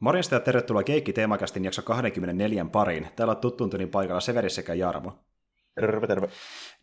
Morjesta 0.00 0.34
ja 0.34 0.40
tervetuloa 0.40 0.82
Keikki 0.82 1.12
Teemakastin 1.12 1.64
jakso 1.64 1.82
24 1.82 2.64
pariin. 2.64 3.08
Täällä 3.16 3.32
on 3.32 3.36
tuttuun 3.36 3.70
paikalla 3.90 4.20
Severi 4.20 4.50
sekä 4.50 4.74
Jarmo. 4.74 5.18
Terve, 5.74 6.06
terve. 6.06 6.28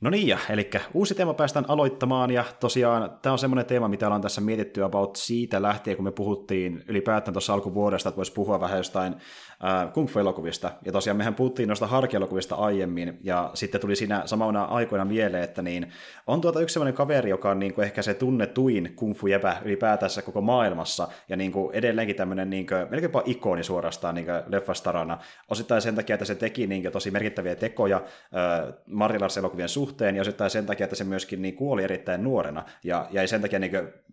No 0.01 0.09
niin, 0.09 0.37
eli 0.49 0.69
uusi 0.93 1.15
teema 1.15 1.33
päästään 1.33 1.65
aloittamaan, 1.67 2.31
ja 2.31 2.43
tosiaan 2.59 3.11
tämä 3.21 3.33
on 3.33 3.39
semmoinen 3.39 3.65
teema, 3.65 3.87
mitä 3.87 4.05
ollaan 4.05 4.21
tässä 4.21 4.41
mietitty 4.41 4.83
about 4.83 5.15
siitä 5.15 5.61
lähtien, 5.61 5.95
kun 5.95 6.05
me 6.05 6.11
puhuttiin 6.11 6.83
ylipäätään 6.87 7.33
tuossa 7.33 7.53
alkuvuodesta, 7.53 8.09
että 8.09 8.17
voisi 8.17 8.33
puhua 8.33 8.59
vähän 8.59 8.77
jostain 8.77 9.13
äh, 9.13 9.93
kung 9.93 10.07
fu-elokuvista, 10.07 10.71
ja 10.85 10.91
tosiaan 10.91 11.17
mehän 11.17 11.35
puhuttiin 11.35 11.67
noista 11.67 11.87
harkielokuvista 11.87 12.55
aiemmin, 12.55 13.19
ja 13.23 13.51
sitten 13.53 13.81
tuli 13.81 13.95
siinä 13.95 14.21
samana 14.25 14.63
aikoina 14.63 15.05
mieleen, 15.05 15.43
että 15.43 15.61
niin, 15.61 15.91
on 16.27 16.41
tuota 16.41 16.59
yksi 16.61 16.73
semmoinen 16.73 16.93
kaveri, 16.93 17.29
joka 17.29 17.49
on 17.49 17.59
niin 17.59 17.73
kuin 17.73 17.85
ehkä 17.85 18.01
se 18.01 18.13
tunnetuin 18.13 18.93
kung 18.95 19.15
fu-jäpä 19.15 19.57
ylipäätänsä 19.65 20.21
koko 20.21 20.41
maailmassa, 20.41 21.07
ja 21.29 21.37
niin 21.37 21.51
kuin 21.51 21.75
edelleenkin 21.75 22.15
tämmöinen 22.15 22.49
niin 22.49 22.67
kuin, 22.67 22.87
melkeinpä 22.89 23.21
ikoni 23.25 23.63
suorastaan 23.63 24.15
niin 24.15 24.27
leffastarana, 24.47 25.17
osittain 25.49 25.81
sen 25.81 25.95
takia, 25.95 26.13
että 26.13 26.25
se 26.25 26.35
teki 26.35 26.67
niin 26.67 26.81
kuin, 26.81 26.91
tosi 26.91 27.11
merkittäviä 27.11 27.55
tekoja 27.55 27.97
äh, 27.97 28.73
Marjolars-elokuvien 28.87 29.69
suhteen, 29.69 29.86
suhteen, 29.87 30.15
ja 30.15 30.21
osittain 30.21 30.49
sen 30.49 30.65
takia, 30.65 30.83
että 30.83 30.95
se 30.95 31.03
myöskin 31.03 31.41
niin 31.41 31.55
kuoli 31.55 31.83
erittäin 31.83 32.23
nuorena, 32.23 32.63
ja 32.83 33.07
jäi 33.11 33.27
sen 33.27 33.41
takia 33.41 33.59
niin 33.59 33.71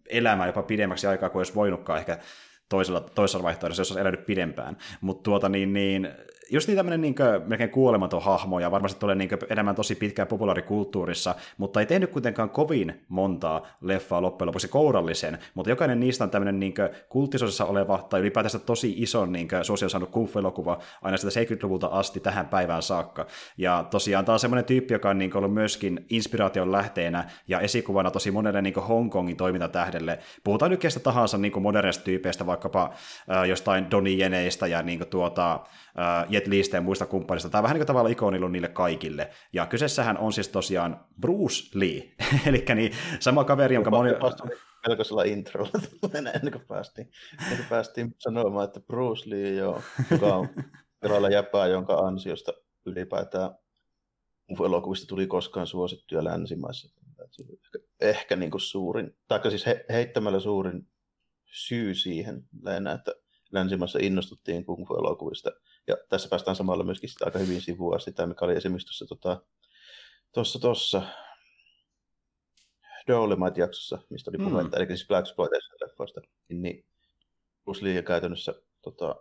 elämään 0.08 0.48
jopa 0.48 0.62
pidemmäksi 0.62 1.06
aikaa 1.06 1.30
kuin 1.30 1.40
olisi 1.40 1.54
voinutkaan 1.54 1.98
ehkä 1.98 2.18
toisella, 2.68 3.00
toisella 3.00 3.42
vaihtoehdossa, 3.42 3.80
jos 3.80 3.90
olisi 3.90 4.00
elänyt 4.00 4.26
pidempään. 4.26 4.76
Mutta 5.00 5.22
tuota, 5.22 5.48
niin, 5.48 5.72
niin, 5.72 6.08
just 6.50 6.68
niin 6.68 6.76
tämmöinen 6.76 7.00
niin 7.00 7.14
melkein 7.46 7.70
kuolematon 7.70 8.22
hahmo, 8.22 8.58
ja 8.58 8.70
varmasti 8.70 9.00
tulee 9.00 9.14
niin 9.14 9.30
enemmän 9.50 9.74
tosi 9.74 9.94
pitkään 9.94 10.28
populaarikulttuurissa, 10.28 11.34
mutta 11.58 11.80
ei 11.80 11.86
tehnyt 11.86 12.10
kuitenkaan 12.10 12.50
kovin 12.50 13.04
montaa 13.08 13.66
leffaa 13.80 14.22
loppujen 14.22 14.46
lopuksi 14.46 14.68
kourallisen, 14.68 15.38
mutta 15.54 15.70
jokainen 15.70 16.00
niistä 16.00 16.24
on 16.24 16.30
tämmöinen 16.30 16.60
niin 16.60 16.74
kulttisosassa 17.08 17.64
oleva, 17.64 18.06
tai 18.10 18.20
ylipäätänsä 18.20 18.58
tosi 18.58 18.94
ison 18.96 19.32
niin 19.32 19.48
suosio 19.62 19.88
saanut 19.88 20.10
kung 20.10 20.28
elokuva 20.36 20.78
aina 21.02 21.16
sitä 21.16 21.40
70-luvulta 21.40 21.86
asti 21.86 22.20
tähän 22.20 22.48
päivään 22.48 22.82
saakka. 22.82 23.26
Ja 23.58 23.84
tosiaan 23.90 24.24
tämä 24.24 24.34
on 24.34 24.40
semmoinen 24.40 24.64
tyyppi, 24.64 24.94
joka 24.94 25.10
on 25.10 25.18
niin 25.18 25.36
ollut 25.36 25.54
myöskin 25.54 26.06
inspiraation 26.10 26.72
lähteenä 26.72 27.24
ja 27.48 27.60
esikuvana 27.60 28.10
tosi 28.10 28.30
monelle 28.30 28.62
niin 28.62 28.74
Hongkongin 28.74 29.36
toimintatähdelle. 29.36 30.18
Puhutaan 30.44 30.70
nyt 30.70 30.80
kestä 30.80 31.00
tahansa 31.00 31.38
niin 31.38 31.62
modernista 31.62 32.04
tyypeistä, 32.04 32.46
vaikkapa 32.46 32.90
äh, 33.30 33.48
jostain 33.48 33.90
Donnie 33.90 34.16
Jeneistä 34.16 34.66
ja 34.66 34.82
niin 34.82 35.06
tuota, 35.06 35.54
uh, 35.54 36.32
Jet 36.34 36.46
Leestä 36.46 36.76
ja 36.76 36.80
muista 36.80 37.06
kumppanista. 37.06 37.48
Tämä 37.48 37.58
on 37.58 37.62
vähän 37.62 37.74
niin 37.74 37.80
kuin 37.80 37.86
tavallaan 37.86 38.12
ikonilun 38.12 38.52
niille 38.52 38.68
kaikille. 38.68 39.30
Ja 39.52 39.66
kyseessähän 39.66 40.18
on 40.18 40.32
siis 40.32 40.48
tosiaan 40.48 41.04
Bruce 41.20 41.78
Lee, 41.78 42.14
eli 42.48 42.64
niin, 42.74 42.92
sama 43.20 43.44
kaveri, 43.44 43.74
jonka 43.74 43.90
moni... 43.90 44.10
Melkoisella 44.88 45.22
introlla 45.22 45.70
ennen 46.34 46.52
kuin 46.52 46.64
päästiin, 46.68 47.10
ennen 47.42 47.56
kuin 47.56 47.68
päästiin 47.68 48.14
sanomaan, 48.18 48.64
että 48.64 48.80
Bruce 48.80 49.30
Lee, 49.30 49.54
joo, 49.54 49.82
joka 50.10 50.34
on 50.34 50.48
kerralla 51.02 51.28
jäpää, 51.28 51.66
jonka 51.66 51.94
ansiosta 51.94 52.52
ylipäätään 52.86 53.50
elokuvista 54.66 55.06
tuli 55.06 55.26
koskaan 55.26 55.66
suosittuja 55.66 56.24
länsimaissa. 56.24 57.00
Ehkä, 57.40 57.78
ehkä 58.00 58.36
niin 58.36 58.50
kuin 58.50 58.60
suurin, 58.60 59.16
tai 59.28 59.50
siis 59.50 59.66
he, 59.66 59.84
heittämällä 59.88 60.40
suurin 60.40 60.88
syy 61.44 61.94
siihen, 61.94 62.44
että 62.94 63.12
länsimaissa 63.52 63.98
innostuttiin 64.02 64.64
kung 64.64 64.86
fu-elokuvista. 64.88 65.50
Ja 65.86 65.96
tässä 66.08 66.28
päästään 66.28 66.56
samalla 66.56 66.84
myöskin 66.84 67.08
sitä 67.08 67.24
aika 67.24 67.38
hyvin 67.38 67.60
sivua 67.60 67.98
sitä, 67.98 68.26
mikä 68.26 68.44
oli 68.44 68.56
esimerkiksi 68.56 68.86
tuossa 68.86 69.06
tota, 69.06 69.42
tuossa, 70.32 70.58
tuossa 70.58 71.02
Dolomite-jaksossa, 73.06 73.98
mistä 74.10 74.30
oli 74.30 74.50
puhetta, 74.50 74.76
mm. 74.76 74.82
eli 74.82 74.86
siis 74.86 75.08
Black 75.08 75.26
Exploitation-leffoista, 75.26 76.20
niin, 76.48 76.62
niin 76.62 76.86
Bruce 77.64 77.84
Lee 77.84 78.02
käytännössä 78.02 78.54
tota, 78.82 79.16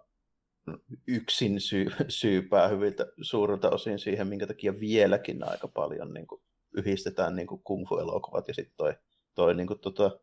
yksin 1.08 1.62
syy, 1.62 1.86
syypää 2.10 2.68
hyviltä 2.68 3.06
suurilta 3.22 3.70
osin 3.70 4.00
siihen, 4.00 4.28
minkä 4.28 4.48
takia 4.48 4.80
vieläkin 4.80 5.50
aika 5.50 5.68
paljon 5.68 6.14
niin 6.14 6.28
kuin, 6.28 6.42
yhdistetään 6.74 7.36
niin 7.36 7.48
kuin 7.48 7.62
kung 7.64 7.88
fu-elokuvat 7.88 8.48
ja 8.48 8.54
sitten 8.54 8.78
toi, 8.78 8.94
toi 9.36 9.56
niin 9.56 9.68
kuin, 9.68 9.80
tota, 9.80 10.20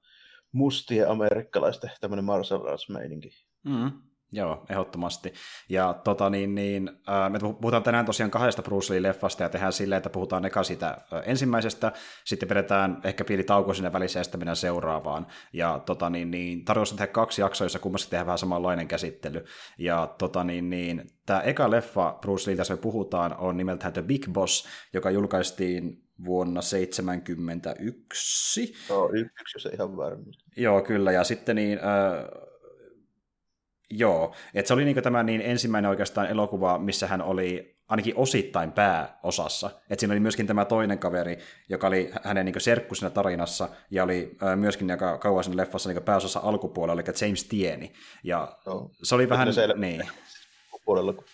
mustien 0.53 1.11
amerikkalaisten 1.11 1.91
tämmöinen 2.01 2.25
martial 2.25 2.67
arts-meininki. 2.67 3.31
Mm, 3.65 3.93
joo, 4.33 4.65
ehdottomasti. 4.71 5.33
Ja 5.69 5.95
tota, 6.05 6.31
niin, 6.31 6.55
niin, 6.55 6.91
äh, 7.09 7.31
me 7.31 7.39
puhutaan 7.39 7.83
tänään 7.83 8.07
tosiaan 8.07 8.31
kahdesta 8.31 8.63
Bruce 8.63 8.95
Lee-leffasta 8.95 9.43
ja 9.43 9.49
tehdään 9.49 9.73
silleen, 9.73 9.97
että 9.97 10.11
puhutaan 10.11 10.45
eka 10.45 10.63
siitä 10.63 10.89
äh, 10.89 11.23
ensimmäisestä, 11.27 11.93
sitten 12.25 12.49
pidetään 12.49 13.01
ehkä 13.05 13.25
pieni 13.25 13.45
tauko 13.45 13.75
sinne 13.75 13.93
välissä 13.93 14.21
ja 14.21 14.25
sitten 14.25 14.41
mennään 14.41 14.57
seuraavaan. 14.57 15.27
Ja 15.53 15.83
tota, 15.87 16.11
niin, 16.11 16.31
niin, 16.31 16.65
tarkoitus 16.65 16.93
on 16.93 16.99
tehdä 16.99 17.13
kaksi 17.13 17.41
jaksoa, 17.41 17.65
joissa 17.65 17.79
kummassa 17.79 18.11
tehdään 18.11 18.27
vähän 18.27 18.39
samanlainen 18.39 18.89
käsittely. 18.89 19.45
Ja 19.79 20.15
tota, 20.19 20.45
niin, 20.45 20.71
niin, 20.71 21.11
tämä 21.27 21.41
eka 21.41 21.71
leffa 21.71 22.19
Bruce 22.21 22.51
Lee, 22.51 22.57
tässä 22.57 22.75
me 22.75 22.81
puhutaan, 22.81 23.37
on 23.37 23.57
nimeltään 23.57 23.93
The 23.93 24.03
Big 24.03 24.29
Boss, 24.33 24.69
joka 24.93 25.11
julkaistiin 25.11 26.11
vuonna 26.25 26.61
1971. 26.61 28.75
Joo, 28.89 29.11
yksi, 29.13 29.57
jos 29.57 29.67
ei 29.67 29.73
ihan 29.75 29.97
varmasti. 29.97 30.45
Joo, 30.57 30.83
kyllä. 30.83 31.13
Ja 31.13 31.25
sitten 31.25 31.57
niin, 31.57 31.79
äh, 31.79 31.85
Joo, 33.91 34.35
että 34.55 34.69
se 34.69 34.75
oli 34.75 34.85
niinku 34.85 35.03
tämä 35.03 35.23
niin 35.23 35.41
ensimmäinen 35.41 35.89
oikeastaan 35.89 36.27
elokuva, 36.27 36.79
missä 36.79 37.07
hän 37.07 37.23
oli 37.23 37.77
ainakin 37.89 38.17
osittain 38.17 38.73
pääosassa. 38.73 39.71
Että 39.91 40.01
siinä 40.01 40.13
oli 40.13 40.21
myöskin 40.21 40.47
tämä 40.47 40.65
toinen 40.65 40.99
kaveri, 40.99 41.39
joka 41.69 41.87
oli 41.87 42.11
hänen 42.23 42.47
niin 42.47 42.61
serkku 42.61 42.95
siinä 42.95 43.11
tarinassa, 43.11 43.69
ja 43.91 44.05
oli 44.05 44.37
myöskin 44.57 44.91
aika 44.91 45.19
kauan 45.19 45.45
siinä 45.45 45.57
leffassa 45.57 45.93
niin 45.93 46.03
pääosassa 46.03 46.41
alkupuolella, 46.41 47.03
eli 47.03 47.27
James 47.27 47.45
Tieni. 47.45 47.93
Ja 48.25 48.57
no, 48.67 48.91
se 49.03 49.15
oli 49.15 49.29
vähän... 49.29 49.53
Se 49.53 49.69
niin. 49.77 50.09
Puolella, 50.85 51.13
kun 51.13 51.25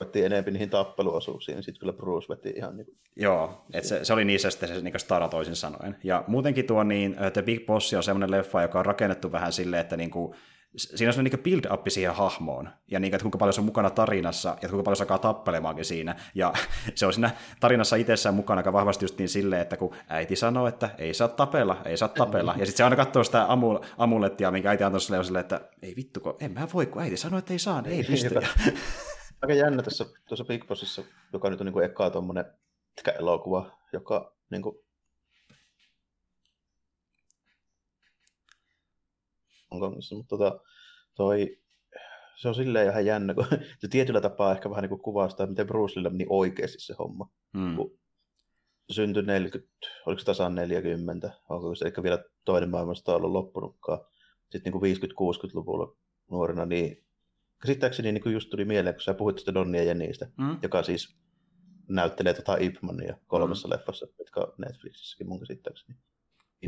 vettiin 0.00 0.26
enemmän 0.26 0.52
niihin 0.52 0.70
tappeluosuuksiin, 0.70 1.54
niin 1.54 1.62
sitten 1.62 1.80
kyllä 1.80 1.92
Bruce 1.92 2.28
veti 2.28 2.52
ihan 2.56 2.76
niin 2.76 2.86
kuin... 2.86 2.96
Joo, 3.16 3.64
että 3.72 3.88
se, 3.88 4.04
se, 4.04 4.12
oli 4.12 4.24
niissä 4.24 4.50
sitten 4.50 4.68
se 4.68 4.80
niin 4.80 5.00
stara 5.00 5.28
toisin 5.28 5.56
sanoen. 5.56 5.96
Ja 6.04 6.24
muutenkin 6.26 6.66
tuo 6.66 6.82
niin, 6.82 7.16
The 7.32 7.42
Big 7.42 7.66
Boss 7.66 7.94
on 7.94 8.02
semmoinen 8.02 8.30
leffa, 8.30 8.62
joka 8.62 8.78
on 8.78 8.86
rakennettu 8.86 9.32
vähän 9.32 9.52
silleen, 9.52 9.80
että 9.80 9.96
niin 9.96 10.10
kuin, 10.10 10.34
siinä 10.76 11.12
on 11.18 11.24
niin 11.24 11.38
build-up 11.38 11.88
siihen 11.88 12.14
hahmoon, 12.14 12.70
ja 12.90 13.00
niin, 13.00 13.14
että 13.14 13.22
kuinka 13.22 13.38
paljon 13.38 13.52
se 13.52 13.60
on 13.60 13.64
mukana 13.64 13.90
tarinassa, 13.90 14.56
ja 14.62 14.68
kuinka 14.68 14.82
paljon 14.82 14.96
se 14.96 15.02
alkaa 15.02 15.18
tappelemaankin 15.18 15.84
siinä. 15.84 16.16
Ja 16.34 16.52
se 16.94 17.06
on 17.06 17.12
siinä 17.12 17.30
tarinassa 17.60 17.96
itsessään 17.96 18.34
mukana 18.34 18.58
aika 18.58 18.72
vahvasti 18.72 19.04
just 19.04 19.18
niin 19.18 19.28
silleen, 19.28 19.62
että 19.62 19.76
kun 19.76 19.94
äiti 20.08 20.36
sanoo, 20.36 20.66
että 20.66 20.90
ei 20.98 21.14
saa 21.14 21.28
tapella, 21.28 21.82
ei 21.84 21.96
saa 21.96 22.08
tapella, 22.08 22.54
ja 22.58 22.66
sitten 22.66 22.76
se 22.76 22.84
aina 22.84 22.96
katsoo 22.96 23.24
sitä 23.24 23.46
amul- 23.46 23.84
amulettia, 23.98 24.50
minkä 24.50 24.70
äiti 24.70 24.84
antoi 24.84 25.00
silleen, 25.00 25.40
että 25.40 25.60
ei 25.82 25.96
vittu, 25.96 26.20
kun 26.20 26.36
en 26.40 26.52
mä 26.52 26.68
voi, 26.74 26.86
kun 26.86 27.02
äiti 27.02 27.16
sanoo, 27.16 27.38
että 27.38 27.52
ei 27.52 27.58
saa, 27.58 27.82
ei 27.86 28.04
pysty. 28.04 28.34
Aika 29.42 29.54
jännä 29.54 29.82
tässä 29.82 30.06
tuossa 30.28 30.44
Big 30.44 30.66
Bossissa, 30.66 31.02
joka 31.32 31.50
nyt 31.50 31.60
on 31.60 31.64
niin 31.64 31.72
kuin 31.72 31.84
ekaa 31.84 32.10
tuommoinen 32.10 32.44
elokuva, 33.18 33.70
joka 33.92 34.36
niin 34.50 34.62
kuin 34.62 34.76
Hongkongissa, 39.70 40.16
mutta 40.16 40.38
tota, 40.38 40.60
toi, 41.14 41.58
se 42.36 42.48
on 42.48 42.54
silleen 42.54 42.90
ihan 42.90 43.06
jännä, 43.06 43.34
kun 43.34 43.46
se 43.80 43.88
tietyllä 43.88 44.20
tapaa 44.20 44.52
ehkä 44.52 44.70
vähän 44.70 44.82
niin 44.82 44.88
kuin 44.88 45.00
kuvaa 45.00 45.28
sitä, 45.28 45.46
miten 45.46 45.66
Bruce 45.66 46.02
Lee 46.02 46.10
meni 46.10 46.26
oikeasti 46.28 46.80
se 46.80 46.94
homma. 46.98 47.30
Mm. 47.52 47.76
Kun 47.76 47.98
syntyi 48.90 49.22
40, 49.22 49.70
oliko 50.06 50.18
se 50.18 50.24
tasan 50.24 50.54
40, 50.54 51.32
onko 51.48 51.74
se 51.74 51.86
ehkä 51.86 52.02
vielä 52.02 52.24
toinen 52.44 52.70
maailmasta 52.70 53.16
ollut 53.16 53.32
loppunutkaan. 53.32 54.00
Sitten 54.50 54.72
niin 54.72 54.96
50-60-luvulla 54.96 55.96
nuorena, 56.30 56.66
niin 56.66 57.04
käsittääkseni 57.62 58.12
niin 58.12 58.22
kuin 58.22 58.32
just 58.32 58.50
tuli 58.50 58.64
mieleen, 58.64 58.94
kun 58.94 59.02
sä 59.02 59.14
puhuit 59.14 59.38
sitä 59.38 59.54
Donnia 59.54 59.84
Jenistä, 59.84 60.30
mm. 60.38 60.58
joka 60.62 60.82
siis 60.82 61.16
näyttelee 61.88 62.34
tota 62.34 62.56
Ipmania 62.60 63.16
kolmessa 63.26 63.68
mm. 63.68 63.72
leffassa, 63.72 64.06
jotka 64.18 64.40
on 64.40 64.52
Netflixissäkin 64.58 65.28
mun 65.28 65.40
käsittääkseni 65.40 65.98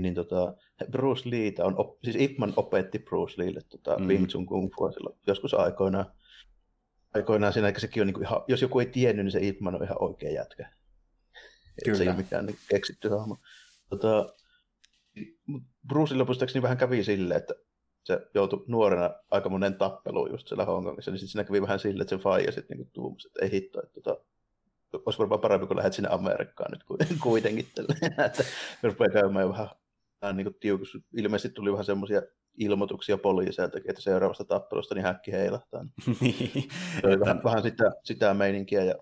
niin 0.01 0.15
tota, 0.15 0.55
Bruce 0.91 1.31
Lee, 1.31 1.53
on, 1.59 1.79
op, 1.79 1.99
siis 2.05 2.17
Ipman 2.17 2.53
opetti 2.57 2.99
Bruce 2.99 3.35
Leelle 3.37 3.61
tota, 3.69 3.99
mm. 3.99 4.09
Wing 4.09 4.27
Chun 4.27 4.47
Kung 4.47 4.71
Fu 4.77 4.93
silloin 4.93 5.19
joskus 5.27 5.55
aikoinaan. 5.55 6.13
Aikoinaan 7.15 7.53
siinä, 7.53 7.73
sekin 7.79 8.01
on 8.01 8.07
niin 8.07 8.15
kuin 8.15 8.27
ihan, 8.27 8.43
jos 8.49 8.63
joku 8.63 8.81
ei 8.81 8.87
tiennyt, 8.87 9.25
niin 9.25 9.33
se 9.33 9.47
Ipman 9.47 9.75
on 9.75 9.85
ihan 9.85 10.03
oikea 10.03 10.31
jätkä. 10.31 10.71
Kyllä. 11.85 11.99
se 11.99 12.03
ei 12.03 12.09
ole 12.09 12.17
mikään 12.17 12.47
niin 12.47 12.59
keksitty 12.69 13.09
hahmo. 13.09 13.37
Tota, 13.91 14.35
Bruce 15.89 16.15
lopustakseni 16.15 16.63
vähän 16.63 16.77
kävi 16.79 17.05
silleen, 17.05 17.41
että 17.41 17.55
se 18.05 18.21
joutui 18.35 18.65
nuorena 18.69 19.11
aika 19.31 19.49
monen 19.49 19.75
tappeluun 19.75 20.31
just 20.31 20.49
siellä 20.49 20.65
Hongkongissa, 20.65 21.11
niin 21.11 21.19
sitten 21.19 21.33
siinä 21.33 21.45
kävi 21.45 21.63
vähän 21.63 21.79
silleen, 21.79 22.03
että 22.03 22.17
se 22.17 22.23
faija 22.23 22.53
sitten 22.53 22.79
niin 22.79 22.91
tuumasi, 22.93 23.29
että 23.29 23.45
ei 23.45 23.53
hitto, 23.53 23.83
että 23.83 24.01
tota, 24.01 24.25
olisi 25.07 25.19
varmaan 25.19 25.41
parempi, 25.41 25.67
kun 25.67 25.77
lähdet 25.77 25.93
sinne 25.93 26.09
Amerikkaan 26.13 26.71
nyt 26.71 26.85
kuitenkin. 27.23 27.67
että 28.27 28.45
rupeaa 28.83 29.11
käymään 29.11 29.49
vähän 29.49 29.69
vähän 30.23 30.37
niin 30.37 30.55
tiukus. 30.61 30.99
Ilmeisesti 31.17 31.55
tuli 31.55 31.73
vähän 31.73 31.85
semmoisia 31.85 32.23
ilmoituksia 32.59 33.19
poliiseilta, 33.19 33.79
että 33.89 34.03
seuraavasta 34.03 34.45
tappelusta 34.45 34.95
niin 34.95 35.05
häkki 35.05 35.33
heilahtaa. 35.33 35.85
niin. 36.21 36.69
vähän, 37.21 37.41
vähän 37.45 37.63
sitä, 37.63 37.93
sitä 38.05 38.35
meininkiä 38.35 38.85
ja 38.85 38.95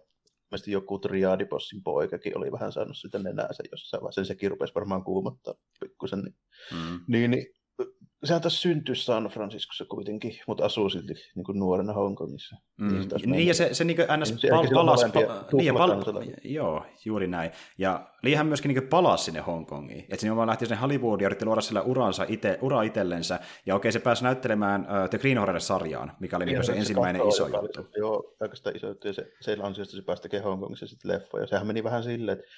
mielestäni 0.51 0.73
joku 0.73 0.99
triadibossin 0.99 1.83
poikakin 1.83 2.39
oli 2.39 2.53
vähän 2.53 2.73
saanut 2.73 2.97
sitä 2.97 3.19
nenäänsä 3.19 3.63
jossain 3.73 4.01
vaiheessa. 4.03 4.25
Sekin 4.25 4.51
rupesi 4.51 4.75
varmaan 4.75 5.05
kuumottaa 5.05 5.55
pikkusen. 5.81 6.23
Niin, 6.23 6.35
mm. 6.73 7.01
niin, 7.09 7.31
niin 7.31 7.47
sehän 8.25 8.43
taas 8.43 8.63
syntyi 8.63 8.97
San 8.97 9.25
Franciscossa 9.25 9.85
kuitenkin, 9.85 10.41
mutta 10.47 10.65
asuu 10.65 10.91
silti 10.91 11.15
niin 11.35 11.45
kuin 11.45 11.59
nuorena 11.59 11.93
Hongkongissa. 11.93 12.57
Mm. 12.81 12.89
Niin, 12.89 13.09
niin 13.31 13.47
ja 13.47 13.55
se, 13.55 13.75
se 13.75 13.85
niin 13.85 13.97
ns. 14.17 14.33
Pal- 14.51 14.75
palasi, 14.75 15.07
pa- 15.07 15.57
niin, 15.57 15.67
ja 15.67 15.73
pal- 15.73 16.25
joo, 16.45 16.85
juuri 17.05 17.27
näin. 17.27 17.51
Ja 17.79 18.11
liihän 18.23 18.47
myöskin 18.47 18.75
niin 18.75 18.89
palasi 18.89 19.25
sinne 19.25 19.41
Hongkongiin. 19.41 20.01
Että 20.01 20.17
sinne 20.17 20.37
vaan 20.37 20.49
lähti 20.49 20.67
sinne 20.67 20.81
Hollywoodiin 20.81 21.25
ja 21.25 21.29
yritti 21.29 21.45
luoda 21.45 21.61
sillä 21.61 21.83
uransa 21.83 22.25
ite, 22.29 22.59
ura 22.63 22.83
itsellensä. 22.83 23.41
Ja 23.67 23.75
okei, 23.75 23.93
se 23.93 23.99
pääsi 23.99 24.25
näyttelemään 24.25 24.81
uh, 24.81 25.11
The 25.11 25.19
Green 25.19 25.39
Horror-sarjaan, 25.39 26.13
mikä 26.21 26.37
oli 26.37 26.45
niin 26.45 26.65
se, 26.65 26.73
se 26.73 26.79
ensimmäinen 26.79 27.29
iso 27.29 27.47
juttu. 27.47 27.87
Joo, 27.97 28.37
oikeastaan 28.41 28.77
iso 28.77 28.89
juttu. 28.89 29.09
Ja 29.09 29.15
se, 29.15 29.33
se 29.41 29.57
ansiosta 29.63 29.97
se 29.97 30.03
pääsi 30.03 30.23
tekemään 30.23 30.45
Hongkongissa 30.45 30.87
sitten 30.87 31.11
leffoja. 31.11 31.47
Sehän 31.47 31.67
meni 31.67 31.85
vähän 31.85 32.03
silleen, 32.03 32.39
että 32.39 32.51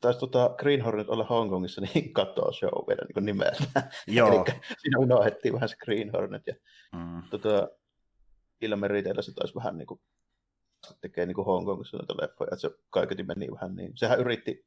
taisi 0.00 0.20
tota 0.20 0.54
Green 0.58 0.82
Hornet 0.82 1.08
olla 1.08 1.24
Hongkongissa, 1.24 1.80
niin 1.94 2.12
katoa 2.12 2.52
show 2.52 2.88
vielä 2.88 3.06
niin 3.14 3.26
nimeltä. 3.26 3.64
Joo. 4.06 4.28
Eli 4.28 4.60
siinä 4.78 4.98
unohdettiin 4.98 5.54
vähän 5.54 5.68
se 5.68 5.76
Green 5.76 6.10
Hornet. 6.12 6.42
Ja, 6.46 6.54
mm. 6.92 7.22
tota, 7.30 7.68
Ilmeriteillä 8.60 9.22
se 9.22 9.34
taisi 9.34 9.54
vähän 9.54 9.78
niin 9.78 9.86
kuin, 9.86 10.00
tekee 11.00 11.26
niin 11.26 11.34
kuin 11.34 11.46
Hongkongissa 11.46 11.96
noita 11.96 12.14
leffoja, 12.20 12.48
että 12.52 12.60
se 12.60 12.70
kaiketi 12.90 13.22
meni 13.22 13.50
vähän 13.52 13.76
niin. 13.76 13.92
Sehän 13.94 14.20
yritti 14.20 14.66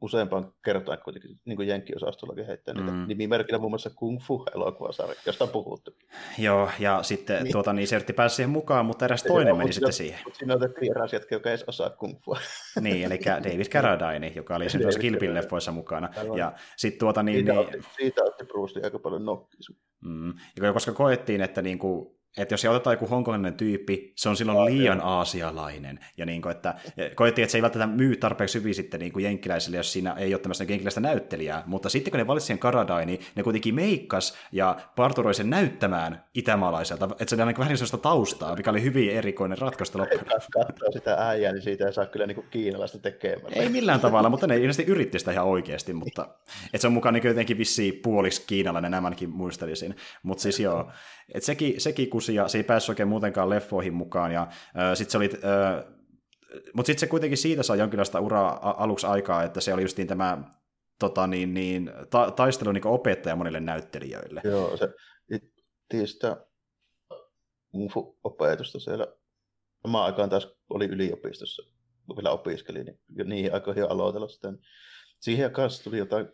useampaan 0.00 0.52
kertaan 0.64 0.98
kuitenkin 1.04 1.40
niin 1.44 1.56
kuin 1.56 1.68
Jenkki-osastollakin 1.68 2.46
heittää 2.46 2.74
niitä 2.74 2.92
mm. 2.92 3.04
nimimerkillä 3.08 3.58
muun 3.58 3.70
muassa 3.70 3.90
Kung 3.90 4.20
Fu-elokuvasarja, 4.20 5.20
josta 5.26 5.44
on 5.44 5.50
puhuttu. 5.50 5.96
Joo, 6.38 6.70
ja 6.78 7.02
sitten 7.02 7.42
niin. 7.42 7.52
tuota, 7.52 7.72
niin 7.72 7.88
se 7.88 7.96
yritti 7.96 8.12
päästä 8.12 8.36
siihen 8.36 8.50
mukaan, 8.50 8.86
mutta 8.86 9.04
eräs 9.04 9.22
toinen 9.22 9.56
meni 9.56 9.72
sitten 9.72 9.92
siihen. 9.92 10.20
Siinä 10.32 10.54
otettiin 10.54 10.90
eräs 10.90 11.12
jätkä, 11.12 11.34
joka 11.34 11.50
ei 11.50 11.58
osaa 11.66 11.90
Kung 11.90 12.14
Fua. 12.24 12.38
niin, 12.80 13.06
eli 13.06 13.20
David 13.26 13.68
Carradine, 13.68 14.32
joka 14.36 14.56
oli 14.56 14.70
sen 14.70 14.82
tuossa 14.82 15.00
Kilpin 15.00 15.34
leffoissa 15.34 15.72
mukana. 15.72 16.08
Ja 16.36 16.52
sit 16.76 16.98
tuota, 16.98 17.22
niin, 17.22 17.36
siitä, 17.36 17.52
niin... 17.52 17.60
otti, 17.60 17.78
siitä 17.96 18.24
otti 18.24 18.44
Bruce 18.44 18.78
Lee 18.78 18.84
aika 18.84 18.98
paljon 18.98 19.24
nokkia. 19.24 19.60
Mm. 20.00 20.34
Ja 20.62 20.72
koska 20.72 20.92
koettiin, 20.92 21.40
että 21.40 21.62
niin 21.62 21.78
kuin, 21.78 22.17
että 22.36 22.52
jos 22.52 22.64
otetaan 22.64 22.94
joku 22.94 23.06
hongkongilainen 23.06 23.54
tyyppi, 23.54 24.12
se 24.16 24.28
on 24.28 24.36
silloin 24.36 24.64
liian 24.64 25.00
aasialainen. 25.00 25.98
Ja 26.16 26.26
niin 26.26 26.42
kuin, 26.42 26.50
että 26.50 26.74
koettiin, 27.14 27.42
että 27.42 27.52
se 27.52 27.58
ei 27.58 27.62
välttämättä 27.62 27.96
myy 27.96 28.16
tarpeeksi 28.16 28.58
hyvin 28.58 28.74
sitten 28.74 29.00
niin 29.00 29.12
kuin 29.12 29.24
jenkkiläisille, 29.24 29.76
jos 29.76 29.92
siinä 29.92 30.12
ei 30.12 30.34
ole 30.34 30.40
tämmöistä 30.40 30.64
jenkkiläistä 30.64 31.00
näyttelijää. 31.00 31.62
Mutta 31.66 31.88
sitten 31.88 32.10
kun 32.10 32.18
ne 32.18 32.26
valitsi 32.26 32.46
sen 32.46 32.58
Karadaini, 32.58 33.20
ne 33.34 33.42
kuitenkin 33.42 33.74
meikkas 33.74 34.38
ja 34.52 34.76
parturoi 34.96 35.34
sen 35.34 35.50
näyttämään 35.50 36.24
itämaalaiselta. 36.34 37.04
Että 37.04 37.24
se 37.26 37.34
oli 37.34 37.42
ainakin 37.42 37.60
vähän 37.60 37.76
sellaista 37.76 37.98
taustaa, 37.98 38.56
mikä 38.56 38.70
oli 38.70 38.82
hyvin 38.82 39.10
erikoinen 39.10 39.58
ratkaisu 39.58 39.98
loppujen. 39.98 40.24
Katsoo 40.52 40.92
sitä 40.92 41.28
äijää, 41.28 41.52
niin 41.52 41.62
siitä 41.62 41.86
ei 41.86 41.92
saa 41.92 42.06
kyllä 42.06 42.26
niin 42.26 42.34
kuin 42.34 42.46
kiinalaista 42.50 42.98
tekemään. 42.98 43.52
Ei 43.52 43.68
millään 43.68 44.00
tavalla, 44.00 44.28
mutta 44.28 44.46
ne 44.46 44.56
ilmeisesti 44.56 44.92
yritti 44.92 45.18
sitä 45.18 45.32
ihan 45.32 45.46
oikeasti. 45.46 45.92
Mutta, 45.92 46.28
että 46.64 46.78
se 46.78 46.86
on 46.86 46.92
mukaan 46.92 47.14
niin 47.14 47.26
jotenkin 47.26 47.58
vissiin 47.58 48.00
puoliksi 48.02 48.44
kiinalainen, 48.46 48.90
nämänkin 48.90 49.30
muistelisin. 49.30 49.96
Mutta 50.22 50.42
siis 50.42 50.60
joo, 50.60 50.90
et 51.34 51.42
sekin, 51.42 51.80
sekin 51.80 52.10
kusi 52.10 52.34
ja 52.34 52.48
se 52.48 52.58
ei 52.58 52.64
päässyt 52.64 52.88
oikein 52.88 53.08
muutenkaan 53.08 53.50
leffoihin 53.50 53.94
mukaan. 53.94 54.32
Ja 54.32 54.48
sitten 54.94 55.10
se 55.10 55.18
oli... 55.18 55.30
Mutta 56.72 56.86
sitten 56.86 57.00
se 57.00 57.06
kuitenkin 57.06 57.38
siitä 57.38 57.62
saa 57.62 57.76
jonkinlaista 57.76 58.20
uraa 58.20 58.82
aluksi 58.82 59.06
aikaa, 59.06 59.42
että 59.42 59.60
se 59.60 59.74
oli 59.74 59.82
justiin 59.82 60.08
tämä 60.08 60.38
tota, 60.98 61.26
niin, 61.26 61.54
niin, 61.54 61.90
ta- 62.10 62.30
taistelu 62.30 62.72
niin 62.72 62.86
opettaja 62.86 63.36
monille 63.36 63.60
näyttelijöille. 63.60 64.40
Joo, 64.44 64.76
se 64.76 64.88
itse 65.32 66.06
sitä 66.06 66.46
opetusta 68.24 68.80
siellä. 68.80 69.06
Mä 69.88 70.04
aikaan 70.04 70.30
taas 70.30 70.48
oli 70.70 70.84
yliopistossa, 70.84 71.62
kun 72.06 72.16
vielä 72.16 72.30
opiskelin, 72.30 72.86
niin 72.86 73.00
jo 73.16 73.24
niihin 73.24 73.54
aikoihin 73.54 73.90
aloitella 73.90 74.28
sitä. 74.28 74.52
Siihen 75.20 75.50
kanssa 75.50 75.84
tuli 75.84 75.98
jotain 75.98 76.28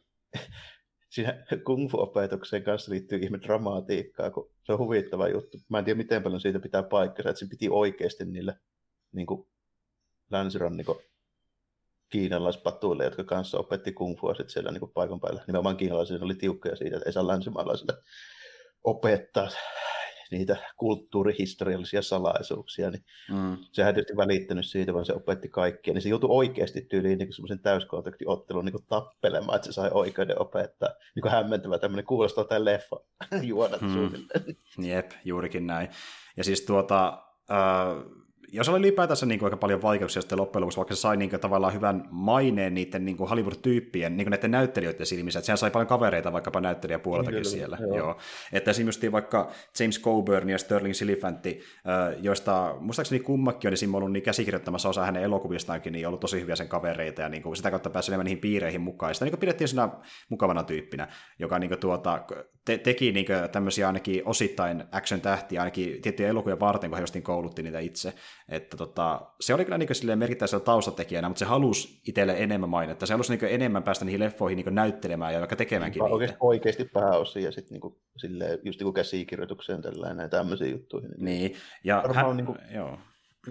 siinä 1.15 1.45
kung 1.67 1.91
fu-opetukseen 1.91 2.63
kanssa 2.63 2.93
liittyy 2.93 3.19
ihme 3.19 3.39
dramatiikkaa, 3.43 4.31
kun 4.31 4.51
se 4.63 4.73
on 4.73 4.79
huvittava 4.79 5.29
juttu. 5.29 5.59
Mä 5.69 5.79
en 5.79 5.85
tiedä, 5.85 5.97
miten 5.97 6.23
paljon 6.23 6.41
siitä 6.41 6.59
pitää 6.59 6.83
paikkansa, 6.83 7.31
että 7.31 7.41
se 7.41 7.47
piti 7.47 7.69
oikeasti 7.69 8.25
niille 8.25 8.55
niin 9.13 9.27
kuin 9.27 9.49
länsirannikon 10.31 11.01
kiinalaispatuille, 12.09 13.05
jotka 13.05 13.25
kanssa 13.25 13.59
opetti 13.59 13.93
kung 13.93 14.21
fua 14.21 14.35
sit 14.35 14.51
siellä 14.51 14.73
niin 14.73 14.91
paikan 14.95 15.21
päällä. 15.21 15.45
Nimenomaan 15.47 15.77
kiinalaisille 15.77 16.25
oli 16.25 16.35
tiukkoja 16.35 16.77
siitä, 16.77 16.97
että 16.97 17.09
ei 17.09 17.13
saa 17.13 17.27
länsimaalaisille 17.27 17.93
opettaa 18.85 19.49
niitä 20.31 20.57
kulttuurihistoriallisia 20.77 22.03
salaisuuksia, 22.03 22.91
niin 22.91 23.05
mm. 23.31 23.57
sehän 23.73 23.95
tietysti 23.95 24.17
välittänyt 24.17 24.67
siitä, 24.67 24.95
vaan 24.95 25.05
se 25.05 25.13
opetti 25.13 25.49
kaikkia, 25.49 25.95
niin 25.95 26.03
se 26.03 26.09
joutui 26.09 26.31
oikeasti 26.33 26.81
tyyliin 26.81 27.19
niin 27.19 27.33
semmoisen 27.33 27.61
täyskontaktiottelun 27.61 28.65
niin 28.65 28.87
tappelemaan, 28.89 29.57
että 29.57 29.67
se 29.67 29.73
sai 29.73 29.91
oikeuden 29.95 30.43
opettaa. 30.43 30.89
Niin 31.15 31.23
kuin 31.23 31.33
hämmentävä 31.33 31.79
tämmöinen, 31.79 32.05
kuulostaa 32.05 32.45
tämän 32.45 32.65
leffa 32.65 32.97
juonat 33.43 33.81
mm. 33.81 33.93
suunnilleen. 33.93 34.57
Jep, 34.79 35.11
juurikin 35.25 35.67
näin. 35.67 35.89
Ja 36.37 36.45
siis 36.45 36.63
tuota, 36.63 37.23
äh, 37.51 38.24
jos 38.53 38.69
oli 38.69 38.79
ylipäätänsä 38.79 39.27
niin 39.27 39.39
kuin 39.39 39.47
aika 39.47 39.57
paljon 39.57 39.83
vaikeuksia 39.83 40.23
sitten 40.23 40.39
loppujen 40.39 40.61
lopuksi, 40.61 40.77
vaikka 40.77 40.95
se 40.95 41.01
sai 41.01 41.17
niin 41.17 41.31
kuin, 41.31 41.41
tavallaan 41.41 41.75
hyvän 41.75 42.09
maineen 42.11 42.75
niiden 42.75 43.05
niin 43.05 43.17
kuin 43.17 43.31
Hollywood-tyyppien, 43.31 44.17
niin 44.17 44.25
kuin 44.25 44.31
näiden 44.31 44.51
näyttelijöiden 44.51 45.07
silmissä, 45.07 45.39
että 45.39 45.47
sehän 45.47 45.59
sai 45.59 45.71
paljon 45.71 45.87
kavereita 45.87 46.33
vaikkapa 46.33 46.61
näyttelijäpuoleltakin 46.61 47.43
Kyllä, 47.43 47.51
siellä. 47.51 47.79
Joo. 47.81 47.97
Joo. 47.97 48.19
Että 48.53 48.71
esimerkiksi 48.71 49.13
vaikka 49.13 49.51
James 49.81 50.03
Coburn 50.03 50.51
ja 50.51 50.59
Sterling 50.59 50.95
Silifanti, 50.95 51.61
joista 52.21 52.77
muistaakseni 52.81 53.21
kummakin 53.21 53.69
on 53.69 53.75
niin 53.81 53.95
ollut 53.95 54.13
niin 54.13 54.23
käsikirjoittamassa 54.23 54.89
osa 54.89 55.05
hänen 55.05 55.23
elokuvistaankin, 55.23 55.93
niin 55.93 56.09
ollut 56.09 56.21
tosi 56.21 56.41
hyviä 56.41 56.57
sen 56.57 56.69
kavereita 56.69 57.23
ja 57.23 57.29
niin 57.29 57.43
kuin 57.43 57.57
sitä 57.57 57.71
kautta 57.71 57.91
pääsi 57.91 58.11
enemmän 58.11 58.25
niihin 58.25 58.41
piireihin 58.41 58.81
mukaan. 58.81 59.11
Ja 59.11 59.15
sitä 59.15 59.25
niin 59.25 59.33
kuin 59.33 59.41
pidettiin 59.41 59.69
siinä 59.69 59.89
mukavana 60.29 60.63
tyyppinä, 60.63 61.09
joka 61.39 61.59
niin 61.59 61.69
kuin, 61.69 61.81
tuota, 61.81 62.25
te- 62.65 62.79
teki 62.79 63.13
niin 63.13 63.27
tämmöisiä 63.53 63.87
ainakin 63.87 64.23
osittain 64.25 64.85
action-tähtiä, 64.93 65.61
ainakin 65.61 66.03
tiettyjä 66.03 66.29
elokuvia 66.29 66.61
varten, 66.61 66.91
kun 66.91 66.97
he 66.97 67.03
justiin 67.03 67.23
koulutti 67.23 67.63
niitä 67.63 67.79
itse. 67.79 68.15
Että 68.49 68.77
tota, 68.77 69.21
se 69.41 69.55
oli 69.55 69.65
kyllä 69.65 69.79
niin 69.79 70.19
merkittävä 70.19 70.61
taustatekijänä, 70.61 71.29
mutta 71.29 71.39
se 71.39 71.45
halusi 71.45 72.01
itselle 72.09 72.35
enemmän 72.39 72.71
mainetta. 72.71 73.07
Se 73.07 73.15
halusi 73.15 73.37
niin 73.37 73.55
enemmän 73.55 73.83
päästä 73.83 74.05
niihin 74.05 74.21
leffoihin 74.21 74.57
niin 74.57 74.75
näyttelemään 74.75 75.33
ja 75.33 75.39
vaikka 75.39 75.57
tekemäänkin 75.57 76.03
niitä. 76.03 76.15
Oikeasti, 76.15 76.37
oikeasti 76.41 76.85
pääosin 76.85 77.43
ja 77.43 77.53
sitten 77.53 77.79
niin 77.81 77.95
silleen, 78.17 78.59
just 78.63 78.81
niin 78.81 78.95
käsikirjoitukseen 78.95 79.83
tällainen 79.83 80.23
ja 80.23 80.29
tämmöisiin 80.29 80.73
juttuihin. 80.73 81.11
Niin, 81.19 81.57
ja 81.85 81.97
varmaan, 81.97 82.27
hän, 82.27 82.37
niin 82.37 82.47
kuin, 82.47 82.59
joo. 82.75 82.99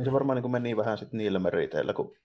Se 0.04 0.12
varmaan 0.12 0.42
niin 0.42 0.51
meni 0.51 0.77
vähän 0.77 0.98
sitten 0.98 1.18
niillä 1.18 1.39
meriteillä, 1.39 1.94
kun 1.94 2.15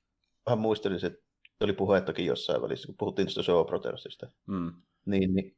vähän 0.47 0.59
muistelin, 0.59 1.05
että 1.05 1.29
oli 1.61 1.73
puhettakin 1.73 2.27
jossain 2.27 2.63
välissä, 2.63 2.87
kun 2.87 2.95
puhuttiin 2.99 3.29
sitä 3.29 3.43
Show 3.43 3.67
Brothersista. 3.67 4.27
Mm. 4.47 4.73
Niin, 5.07 5.35
niin 5.35 5.57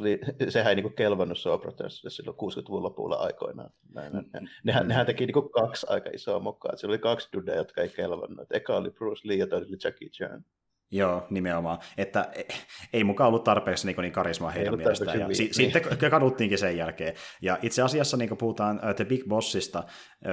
Lee, 0.00 0.18
sehän 0.48 0.70
ei 0.70 0.82
niin 0.82 0.94
kelvannut 0.94 1.38
Sopratersille 1.38 2.10
silloin 2.10 2.36
60-luvun 2.36 2.82
lopulla 2.82 3.16
aikoinaan. 3.16 3.70
Näin. 3.94 4.12
Mm. 4.12 4.48
Nehän, 4.64 4.88
nehän 4.88 5.06
teki 5.06 5.26
niin 5.26 5.50
kaksi 5.50 5.86
aika 5.90 6.10
isoa 6.14 6.40
mukaan. 6.40 6.78
Siellä 6.78 6.92
oli 6.92 6.98
kaksi 6.98 7.28
dudeja, 7.32 7.56
jotka 7.58 7.80
ei 7.80 7.88
kelvannut. 7.88 8.52
Eka 8.52 8.76
oli 8.76 8.90
Bruce 8.90 9.28
Lee 9.28 9.36
ja 9.36 9.46
toinen 9.46 9.68
oli 9.68 9.76
Jackie 9.84 10.08
Chan. 10.08 10.44
Joo, 10.92 11.26
nimenomaan. 11.30 11.78
Että 11.98 12.28
ei 12.92 13.04
mukaan 13.04 13.28
ollut 13.28 13.44
tarpeeksi 13.44 13.86
niin, 13.86 13.96
niin 14.00 14.12
karismaa 14.12 14.50
heidän 14.50 14.76
mielestään. 14.76 15.20
Ja 15.20 15.34
si- 15.34 15.48
sitten 15.52 15.82
kaduttiinkin 16.10 16.58
sen 16.58 16.76
jälkeen. 16.76 17.14
Ja 17.42 17.58
itse 17.62 17.82
asiassa, 17.82 18.16
niin 18.16 18.28
kun 18.28 18.38
puhutaan 18.38 18.76
uh, 18.76 18.94
The 18.94 19.04
Big 19.04 19.24
Bossista, 19.28 19.84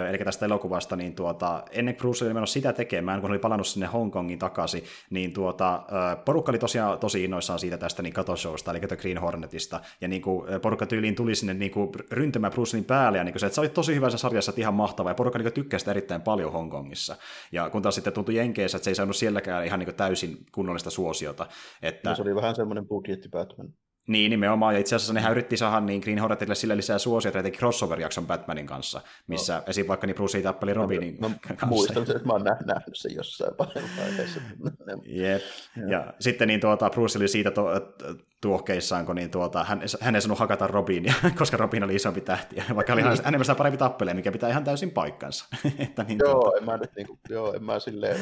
eli 0.09 0.17
tästä 0.17 0.45
elokuvasta, 0.45 0.95
niin 0.95 1.15
tuota, 1.15 1.63
ennen 1.71 1.95
kuin 1.95 1.99
Bruce 1.99 2.25
oli 2.25 2.33
mennyt 2.33 2.49
sitä 2.49 2.73
tekemään, 2.73 3.21
kun 3.21 3.29
oli 3.29 3.39
palannut 3.39 3.67
sinne 3.67 3.87
Hongkongin 3.87 4.39
takaisin, 4.39 4.83
niin 5.09 5.33
tuota, 5.33 5.83
porukka 6.25 6.51
oli 6.51 6.59
tosiaan 6.59 6.99
tosi 6.99 7.23
innoissaan 7.23 7.59
siitä 7.59 7.77
tästä 7.77 8.01
niin 8.01 8.13
katoshowsta, 8.13 8.71
eli 8.71 8.79
The 8.79 8.95
Green 8.95 9.17
Hornetista. 9.17 9.79
Ja 10.01 10.07
niin 10.07 10.21
kuin, 10.21 10.61
porukka 10.61 10.85
tyyliin 10.85 11.15
tuli 11.15 11.35
sinne 11.35 11.53
niin 11.53 11.71
kuin, 11.71 11.91
ryntymään 12.11 12.53
Brucein 12.53 12.85
päälle, 12.85 13.17
ja 13.17 13.23
niin 13.23 13.33
kuin 13.33 13.39
se, 13.39 13.45
että 13.45 13.55
se 13.55 13.61
oli 13.61 13.69
tosi 13.69 13.95
hyvä 13.95 14.09
sarjassa, 14.09 14.53
ihan 14.57 14.73
mahtava, 14.73 15.09
ja 15.09 15.15
porukka 15.15 15.39
niin 15.39 15.53
tykkäsi 15.53 15.81
sitä 15.83 15.91
erittäin 15.91 16.21
paljon 16.21 16.51
Hongkongissa. 16.51 17.15
Ja 17.51 17.69
kun 17.69 17.81
taas 17.81 17.95
sitten 17.95 18.13
tuntui 18.13 18.35
Jenkeissä, 18.35 18.75
että 18.75 18.83
se 18.83 18.91
ei 18.91 18.95
saanut 18.95 19.15
sielläkään 19.15 19.65
ihan 19.65 19.79
niin 19.79 19.95
täysin 19.95 20.37
kunnollista 20.51 20.89
suosiota. 20.89 21.47
Että... 21.81 22.09
No, 22.09 22.15
se 22.15 22.21
oli 22.21 22.35
vähän 22.35 22.55
semmoinen 22.55 22.87
budjetti 22.87 23.29
Batman. 23.29 23.73
Niin, 24.09 24.29
nimenomaan. 24.29 24.73
Ja 24.73 24.79
itse 24.79 24.95
asiassa 24.95 25.13
nehän 25.13 25.31
yritti 25.31 25.57
saada 25.57 25.79
niin 25.79 26.01
Green 26.01 26.19
Hornetille 26.19 26.55
sille 26.55 26.77
lisää 26.77 26.97
suosiota, 26.97 27.39
että 27.39 27.57
crossover-jakson 27.57 28.27
Batmanin 28.27 28.65
kanssa, 28.65 29.01
missä 29.27 29.55
no. 29.55 29.63
esim. 29.67 29.87
vaikka 29.87 30.07
niin 30.07 30.15
Bruce 30.15 30.41
tappeli 30.41 30.73
Robinin 30.73 31.17
mä, 31.19 31.29
kanssa. 31.47 31.65
Muistan, 31.65 32.03
että 32.03 32.25
mä 32.25 32.33
oon 32.33 32.43
nähnyt 32.43 32.95
sen 32.95 33.15
jossain 33.15 33.53
vaiheessa. 33.57 34.41
Jep. 35.05 35.41
Ja. 35.75 35.89
ja 35.89 36.13
sitten 36.19 36.47
niin 36.47 36.59
tuota, 36.59 36.89
Bruce 36.89 37.19
oli 37.19 37.27
siitä 37.27 37.51
to, 37.51 37.65
tuohkeissaan, 38.41 39.05
kun 39.05 39.15
niin 39.15 39.31
tuota, 39.31 39.63
hän, 39.63 39.81
hän 40.01 40.15
ei 40.15 40.21
sanonut 40.21 40.39
hakata 40.39 40.67
Robinia, 40.67 41.13
koska 41.39 41.57
Robin 41.57 41.83
oli 41.83 41.95
isompi 41.95 42.21
tähti, 42.21 42.55
vaikka 42.75 42.93
oli 42.93 43.01
enemmän 43.01 43.45
sitä 43.45 43.55
parempi 43.55 43.77
tappelee, 43.77 44.13
mikä 44.13 44.31
pitää 44.31 44.49
ihan 44.49 44.63
täysin 44.63 44.91
paikkansa. 44.91 45.45
että 45.79 46.03
niin, 46.03 46.19
joo, 46.19 46.33
tuota... 46.33 46.57
en 46.57 46.65
mä 46.65 46.77
nyt, 46.77 46.95
niin 46.95 47.07
kuin, 47.07 47.19
joo, 47.29 47.53
en 47.53 47.63
mä 47.63 47.79
silleen, 47.79 48.19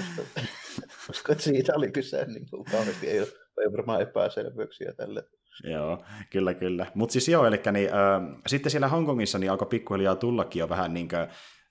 koska 1.08 1.36
siitä 1.38 1.74
oli 1.76 1.92
kyse, 1.92 2.26
niin 2.26 2.50
kuin, 2.50 2.64
kauheasti 2.64 3.08
ei 3.08 3.20
ole, 3.20 3.28
ei 3.62 3.72
varmaan 3.72 4.02
epäselvyyksiä 4.02 4.94
tälle. 4.94 5.24
Joo, 5.64 6.04
kyllä, 6.30 6.54
kyllä. 6.54 6.86
Mutta 6.94 7.14
siis 7.14 7.28
joo, 7.28 7.46
eli 7.46 7.62
niin, 7.72 7.90
äh, 7.90 8.40
sitten 8.48 8.72
siellä 8.72 8.88
Hongkongissa 8.88 9.40
niin 9.40 9.52
alkoi 9.52 9.68
pikkuhiljaa 9.68 10.16
tullakin 10.16 10.60
jo 10.60 10.70
vähän 10.70 10.94
niin 10.94 11.08
kuin, 11.08 11.28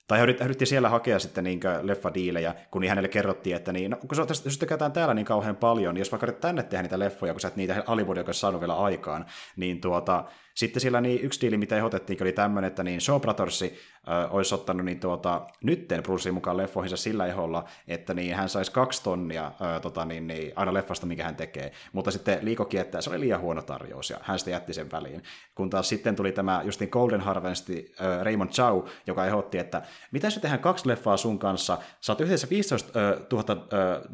tai 0.07 0.19
hän 0.19 0.29
yritti 0.29 0.67
siellä 0.67 0.89
hakea 0.89 1.19
sitten 1.19 1.45
niin 1.45 1.61
leffadiilejä, 1.83 2.55
kun 2.71 2.81
niin 2.81 2.89
hänelle 2.89 3.09
kerrottiin, 3.09 3.57
että 3.57 3.73
niin, 3.73 3.91
no, 3.91 3.97
kun 3.97 4.17
sä 4.17 4.59
tykätään 4.59 4.93
täällä 4.93 5.15
niin 5.15 5.27
kauhean 5.27 5.57
paljon, 5.57 5.95
niin 5.95 6.01
jos 6.01 6.13
vaikka 6.13 6.33
tänne 6.33 6.63
tehdä 6.63 6.83
niitä 6.83 6.99
leffoja, 6.99 7.33
kun 7.33 7.41
sä 7.41 7.49
et 7.49 7.57
niitä 7.57 7.85
Hollywoodin 7.89 8.35
saanut 8.35 8.61
vielä 8.61 8.77
aikaan, 8.77 9.27
niin 9.57 9.81
tuota, 9.81 10.25
Sitten 10.57 10.81
siellä 10.81 11.01
niin 11.01 11.21
yksi 11.21 11.41
diili, 11.41 11.57
mitä 11.57 11.77
ehdotettiin, 11.77 12.23
oli 12.23 12.33
tämmöinen, 12.33 12.69
että 12.69 12.83
niin 12.83 13.01
Brothers 13.21 13.63
äh, 13.63 14.35
olisi 14.35 14.55
ottanut 14.55 14.85
niin 14.85 15.01
tuota, 15.01 15.47
nytten 15.63 16.03
Brucein 16.03 16.35
mukaan 16.35 16.57
leffoihinsa 16.57 16.97
sillä 16.97 17.27
eholla, 17.27 17.65
että 17.89 18.15
niin 18.15 18.35
hän 18.35 18.49
saisi 18.49 18.73
kaksi 18.73 19.03
tonnia 19.03 19.47
äh, 19.47 19.81
tota, 19.83 20.05
niin, 20.05 20.27
niin, 20.27 20.53
aina 20.57 20.75
leffasta, 20.75 21.07
mikä 21.07 21.25
hän 21.25 21.37
tekee. 21.37 21.73
Mutta 21.93 22.11
sitten 22.11 22.39
liikokin, 22.43 22.81
että 22.81 23.01
se 23.01 23.11
oli 23.11 23.21
liian 23.21 23.41
huono 23.41 23.63
tarjous, 23.63 24.11
ja 24.11 24.19
hän 24.23 24.39
sitten 24.39 24.53
jätti 24.53 24.75
sen 24.75 24.91
väliin. 24.91 25.23
Kun 25.55 25.71
taas 25.71 25.89
sitten 25.89 26.17
tuli 26.17 26.33
tämä 26.33 26.63
justin 26.65 26.89
Golden 26.93 27.21
Harvesti 27.21 27.95
äh, 28.01 28.23
Raymond 28.25 28.51
Chow, 28.51 28.83
joka 29.07 29.27
ehdotti, 29.27 29.59
että 29.59 29.83
mitä 30.11 30.27
jos 30.27 30.39
tehdään 30.39 30.61
kaksi 30.61 30.89
leffaa 30.89 31.17
sun 31.17 31.39
kanssa, 31.39 31.79
saat 32.01 32.21
yhteensä 32.21 32.47
15 32.51 33.01
000 33.33 33.47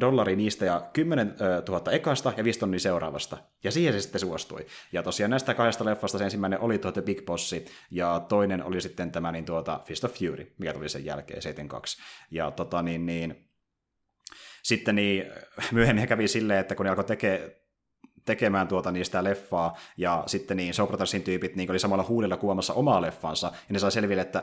dollaria 0.01 0.37
niistä 0.37 0.65
ja 0.65 0.83
10 0.93 1.35
000 1.69 1.93
ekasta 1.93 2.33
ja 2.37 2.45
5 2.45 2.59
tonnia 2.59 2.81
seuraavasta. 2.81 3.39
Ja 3.65 3.71
siihen 3.71 3.95
se 3.95 4.01
sitten 4.01 4.21
suostui. 4.21 4.67
Ja 4.93 5.03
tosiaan 5.03 5.31
näistä 5.31 5.55
kahdesta 5.55 5.85
leffasta 5.85 6.19
se 6.19 6.32
ensimmäinen 6.33 6.61
oli 6.61 6.79
tuo 6.79 6.93
The 6.93 7.03
Big 7.03 7.25
Bossi, 7.27 7.65
ja 7.91 8.21
toinen 8.29 8.65
oli 8.65 8.81
sitten 8.81 9.13
tämä 9.13 9.33
niin 9.33 9.45
tuota 9.45 9.81
Fist 9.85 10.05
of 10.05 10.15
Fury, 10.15 10.55
mikä 10.59 10.73
tuli 10.73 10.89
sen 10.89 11.05
jälkeen, 11.05 11.43
72. 11.43 12.03
Ja 12.31 12.51
tota 12.51 12.83
niin, 12.83 13.07
niin 13.07 13.49
sitten 14.63 14.95
niin, 14.95 15.25
myöhemmin 15.73 16.09
kävi 16.09 16.29
silleen, 16.29 16.61
että 16.61 16.75
kun 16.75 16.85
ne 16.85 16.91
alkoi 16.91 17.05
tekemään 17.05 17.51
tekemään 18.25 18.69
tuota 18.69 18.93
niistä 18.93 19.25
leffaa, 19.25 19.77
ja 19.97 20.23
sitten 20.27 20.57
niin 20.57 20.75
Sopratersin 20.75 21.23
tyypit 21.23 21.57
niin 21.57 21.71
oli 21.71 21.79
samalla 21.79 22.05
huulilla 22.09 22.37
kuomassa 22.37 22.75
omaa 22.75 23.03
leffansa, 23.03 23.47
ja 23.47 23.73
ne 23.73 23.79
sai 23.79 23.93
selville, 23.93 24.23
että 24.23 24.43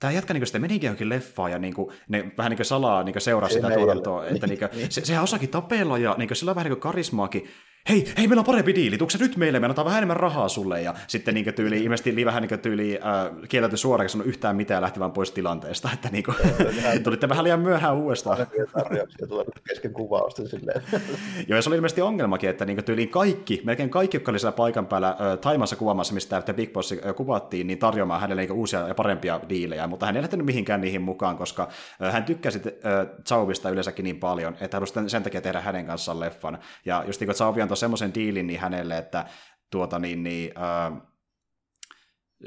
tämä 0.00 0.12
jätkä 0.12 0.34
niin 0.34 0.46
sitten 0.46 0.60
menikin 0.60 0.86
johonkin 0.86 1.08
leffaan 1.08 1.50
ja 1.50 1.58
niin 1.58 1.74
kuin, 1.74 1.96
ne 2.08 2.32
vähän 2.38 2.50
niin 2.50 2.56
kuin 2.56 2.66
salaa 2.66 3.02
niin 3.02 3.12
kuin 3.12 3.22
seuraa 3.22 3.48
sitä 3.48 3.70
tuotantoa, 3.70 4.26
että 4.26 4.46
niin. 4.46 4.58
kuin, 4.58 4.70
se, 4.90 5.04
sehän 5.04 5.22
osaakin 5.22 5.48
tapella 5.48 5.98
ja 5.98 6.14
niin 6.18 6.28
kuin, 6.28 6.36
sillä 6.36 6.50
on 6.50 6.56
vähän 6.56 6.70
niin 6.70 6.80
kuin 6.80 6.92
karismaakin, 6.92 7.48
hei, 7.88 8.12
hei, 8.18 8.28
meillä 8.28 8.40
on 8.40 8.44
parempi 8.44 8.74
diili, 8.74 8.98
tuukse 8.98 9.18
nyt 9.18 9.36
meille, 9.36 9.60
me 9.60 9.66
annetaan 9.66 9.84
vähän 9.84 9.98
enemmän 9.98 10.16
rahaa 10.16 10.48
sulle, 10.48 10.82
ja 10.82 10.94
sitten 11.06 11.34
niin 11.34 11.54
tyyli, 11.54 11.82
ilmeisesti 11.82 12.24
vähän 12.24 12.42
niin 12.42 12.60
tyyli 12.60 12.98
äh, 13.04 13.48
kieltäytyi 13.48 13.78
suoraan, 13.78 14.08
sanoi 14.08 14.26
yhtään 14.26 14.56
mitään 14.56 14.82
lähti 14.82 15.00
vaan 15.00 15.12
pois 15.12 15.30
tilanteesta, 15.30 15.88
että 15.94 16.08
niin 16.12 16.24
kuin, 16.24 16.36
tulitte 17.02 17.28
vähän 17.28 17.44
liian 17.44 17.60
myöhään 17.60 17.96
uudestaan. 17.96 18.46
Tarjouksia 18.72 19.26
tulee 19.26 19.44
kesken 19.68 19.92
kuvausta 19.92 20.48
silleen. 20.48 20.82
Joo, 21.48 21.56
ja 21.56 21.62
se 21.62 21.68
oli 21.68 21.76
ilmeisesti 21.76 22.02
ongelmakin, 22.02 22.50
että 22.50 22.64
niin 22.64 22.84
tyyliin 22.84 23.08
kaikki, 23.08 23.60
melkein 23.64 23.90
kaikki, 23.90 24.16
jotka 24.16 24.30
oli 24.30 24.38
siellä 24.38 24.56
paikan 24.56 24.86
päällä 24.86 25.08
äh, 25.08 25.38
Taimassa 25.40 25.76
kuvaamassa, 25.76 26.14
mistä 26.14 26.42
The 26.42 26.52
Big 26.52 26.72
Boss 26.72 26.92
äh, 26.92 27.14
kuvattiin, 27.14 27.66
niin 27.66 27.78
tarjoamaan 27.78 28.20
hänelle 28.20 28.42
niin 28.42 28.52
uusia 28.52 28.88
ja 28.88 28.94
parempia 28.94 29.40
diilejä, 29.48 29.86
mutta 29.86 30.06
hän 30.06 30.16
ei 30.16 30.22
lähtenyt 30.22 30.46
mihinkään 30.46 30.80
niihin 30.80 31.02
mukaan, 31.02 31.36
koska 31.36 31.68
äh, 32.02 32.12
hän 32.12 32.24
tykkäsi 32.24 32.58
äh, 32.58 33.06
Zauvista 33.28 33.70
yleensäkin 33.70 34.04
niin 34.04 34.20
paljon, 34.20 34.56
että 34.60 34.76
halusi 34.76 34.94
sen 35.06 35.22
takia 35.22 35.40
tehdä 35.40 35.60
hänen 35.60 35.86
kanssaan 35.86 36.20
leffan. 36.20 36.58
Ja 36.84 37.04
just 37.06 37.20
niin 37.20 37.26
kuin 37.26 37.36
antoi 37.72 37.80
semmoisen 37.80 38.14
diilin 38.14 38.46
niin 38.46 38.60
hänelle, 38.60 38.98
että 38.98 39.24
tuota 39.70 39.98
niin, 39.98 40.22
niin, 40.22 40.52
äh, 40.58 41.02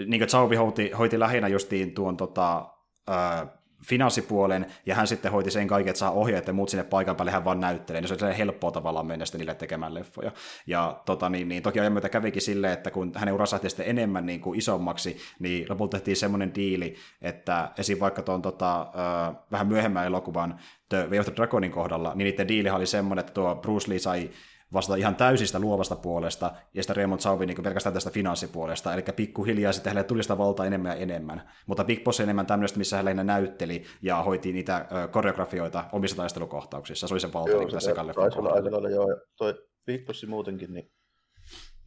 niin 0.08 0.20
kuin 0.20 0.30
Zauvi 0.30 0.56
hoiti, 0.56 0.92
hoiti 0.92 1.20
lähinnä 1.20 1.48
justiin 1.48 1.94
tuon 1.94 2.18
tota, 2.18 2.66
äh, 3.10 3.48
finanssipuolen, 3.86 4.66
ja 4.86 4.96
hän 4.96 5.08
sitten 5.08 5.32
hoiti 5.32 5.52
sen 5.52 5.68
kaiken, 5.68 5.90
että 5.90 6.00
saa 6.00 6.12
ohjeet 6.12 6.48
ja 6.48 6.54
muut 6.54 6.70
sinne 6.70 6.84
paikan 6.84 7.16
päälle, 7.16 7.32
hän 7.32 7.46
vaan 7.46 7.60
näyttelee, 7.60 8.02
niin 8.02 8.20
se 8.20 8.26
oli 8.26 8.38
helppoa 8.38 8.72
tavallaan 8.72 9.06
mennä 9.06 9.26
sitten 9.26 9.40
niille 9.40 9.56
tekemään 9.56 9.94
leffoja. 9.94 10.32
Ja 10.68 11.02
tota, 11.06 11.30
niin, 11.30 11.48
niin, 11.48 11.64
toki 11.64 11.80
ajan 11.80 12.02
kävikin 12.12 12.42
silleen, 12.42 12.74
että 12.74 12.92
kun 12.92 13.12
hänen 13.16 13.34
uransa 13.34 13.60
sitten 13.68 13.86
enemmän 13.88 14.26
niin 14.26 14.42
kuin 14.42 14.60
isommaksi, 14.60 15.18
niin 15.40 15.66
lopulta 15.70 15.98
tehtiin 15.98 16.18
semmoinen 16.18 16.56
diili, 16.56 16.96
että 17.22 17.72
esim. 17.78 18.00
vaikka 18.00 18.22
tuon 18.22 18.42
tota, 18.42 18.82
äh, 18.82 19.36
vähän 19.52 19.68
myöhemmän 19.68 20.06
elokuvan 20.06 20.60
The 20.90 21.08
Way 21.10 21.20
of 21.20 21.26
the 21.26 21.36
Dragonin 21.36 21.72
kohdalla, 21.72 22.12
niin 22.16 22.26
niiden 22.26 22.48
diili 22.48 22.70
oli 22.70 22.86
semmoinen, 22.86 23.20
että 23.20 23.34
tuo 23.34 23.56
Bruce 23.56 23.90
Lee 23.90 24.00
sai 24.00 24.30
vastata 24.74 24.96
ihan 24.96 25.16
täysistä 25.16 25.60
luovasta 25.60 25.96
puolesta, 25.96 26.52
ja 26.74 26.84
sitten 26.84 26.96
Raymond 26.96 27.20
Sauvi 27.20 27.46
niin 27.46 27.64
pelkästään 27.64 27.94
tästä 27.94 28.10
finanssipuolesta, 28.10 28.94
eli 28.94 29.04
pikkuhiljaa 29.16 29.74
sitten 29.74 29.90
hänelle 29.92 30.08
tuli 30.08 30.24
sitä 30.24 30.38
valtaa 30.38 30.66
enemmän 30.66 30.92
ja 30.92 31.04
enemmän. 31.04 31.50
Mutta 31.68 31.84
Big 31.84 32.04
Boss 32.04 32.20
enemmän 32.20 32.46
tämmöistä, 32.46 32.78
missä 32.78 32.96
hän 32.96 33.06
lähinnä 33.06 33.24
näytteli 33.24 33.84
ja 34.02 34.24
hoiti 34.24 34.54
niitä 34.54 34.86
koreografioita 35.12 35.86
omissa 35.92 36.18
taistelukohtauksissa. 36.18 37.08
Se 37.08 37.14
oli 37.14 37.20
se 37.20 37.34
valta 37.34 37.52
joo, 37.52 37.60
niin 37.60 37.72
tässä 37.72 37.96
lailla, 37.96 38.90
joo. 38.90 39.08
Toi 39.38 39.54
Big 39.86 40.06
Boss 40.06 40.28
muutenkin, 40.28 40.74
niin 40.74 40.92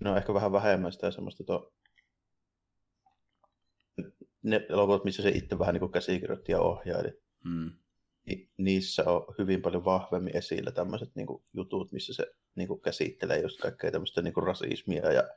ne 0.01 0.11
on 0.11 0.17
ehkä 0.17 0.35
vähän 0.35 0.53
vähemmän 0.53 0.93
sitä 0.93 1.11
semmoista 1.11 1.45
to... 1.45 1.73
ne 4.43 4.67
elokuvat, 4.69 5.05
missä 5.05 5.23
se 5.23 5.29
itse 5.29 5.59
vähän 5.59 5.73
niin 5.73 5.81
kuin 5.81 5.93
käsikirjoitti 5.93 6.53
ja 6.53 6.61
ohjaili. 6.61 7.13
Hmm 7.45 7.71
niin 8.29 8.51
niissä 8.57 9.05
on 9.07 9.35
hyvin 9.39 9.63
paljon 9.63 9.85
vahvemmin 9.85 10.37
esillä 10.37 10.73
tämmöiset 10.73 11.09
niin 11.15 11.27
jutut, 11.53 11.93
missä 11.93 12.15
se 12.15 12.27
niin 12.59 12.69
kuin, 12.69 12.81
käsittelee 12.81 13.41
just 13.41 13.61
kaikkea 13.61 13.91
tämmöistä 13.91 14.23
niin 14.23 14.35
kuin, 14.35 14.47
rasismia 14.47 15.13
ja 15.13 15.29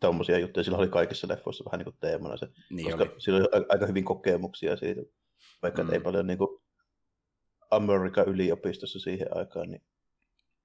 tuommoisia 0.00 0.38
juttuja. 0.38 0.64
Sillä 0.64 0.78
oli 0.78 0.88
kaikissa 0.88 1.28
leffoissa 1.28 1.64
vähän 1.64 1.78
niin 1.78 1.84
kuin 1.84 1.96
teemana 2.00 2.36
se, 2.36 2.48
niin 2.70 2.84
koska 2.86 3.02
oli. 3.02 3.20
sillä 3.20 3.38
oli 3.38 3.64
aika 3.68 3.86
hyvin 3.86 4.04
kokemuksia 4.04 4.76
siitä, 4.76 5.02
vaikka 5.62 5.84
mm. 5.84 5.92
ei 5.92 6.00
paljon 6.00 6.26
niin 6.26 6.38
kuin, 6.38 6.62
Amerikan 7.70 8.28
yliopistossa 8.28 8.98
siihen 8.98 9.36
aikaan, 9.36 9.70
niin 9.70 9.82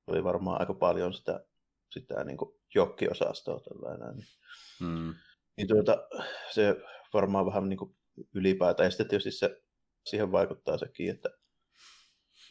oli 0.08 0.24
varmaan 0.24 0.60
aika 0.60 0.74
paljon 0.74 1.14
sitä, 1.14 1.46
sitä 1.92 2.24
niin 2.24 2.38
kuin, 2.38 2.56
jokkiosastoa 2.76 3.60
tällainen. 3.60 4.16
Niin, 4.16 4.28
mm. 4.80 5.14
niin 5.58 5.68
tuota, 5.68 6.08
se 6.52 6.76
varmaan 7.14 7.46
vähän 7.46 7.70
niin 7.70 7.78
kuin, 7.78 7.96
ylipäätään. 8.34 8.88
Ja 8.88 8.92
sitten 8.92 9.08
tietysti 9.08 9.32
se 9.32 9.62
siihen 10.06 10.32
vaikuttaa 10.32 10.78
sekin, 10.78 11.10
että 11.10 11.30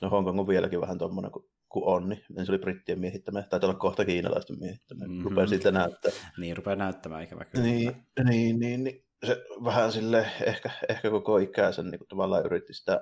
no 0.02 0.10
Hongkong 0.10 0.40
on 0.40 0.48
vieläkin 0.48 0.80
vähän 0.80 0.98
tuommoinen 0.98 1.32
kuin, 1.32 1.50
kuin 1.68 1.84
on, 1.84 2.08
niin 2.08 2.46
se 2.46 2.52
oli 2.52 2.58
brittien 2.58 3.00
miehittämä, 3.00 3.42
taitaa 3.42 3.70
olla 3.70 3.78
kohta 3.78 4.04
kiinalaisten 4.04 4.58
miehittämä, 4.58 5.04
mm-hmm. 5.04 5.24
rupeaa 5.24 5.46
siltä 5.46 5.72
näyttää. 5.72 6.12
Niin, 6.38 6.56
rupeaa 6.56 6.76
näyttämään 6.76 7.24
ikävä 7.24 7.44
kyllä. 7.44 7.64
Niin, 7.64 8.06
niin, 8.24 8.58
niin, 8.58 8.84
niin, 8.84 9.04
se 9.24 9.44
vähän 9.64 9.92
sille 9.92 10.26
ehkä, 10.46 10.70
ehkä 10.88 11.10
koko 11.10 11.38
ikänsä 11.38 11.82
niin 11.82 11.98
kuin 11.98 12.08
tavallaan 12.08 12.46
yritti 12.46 12.74
sitä 12.74 13.00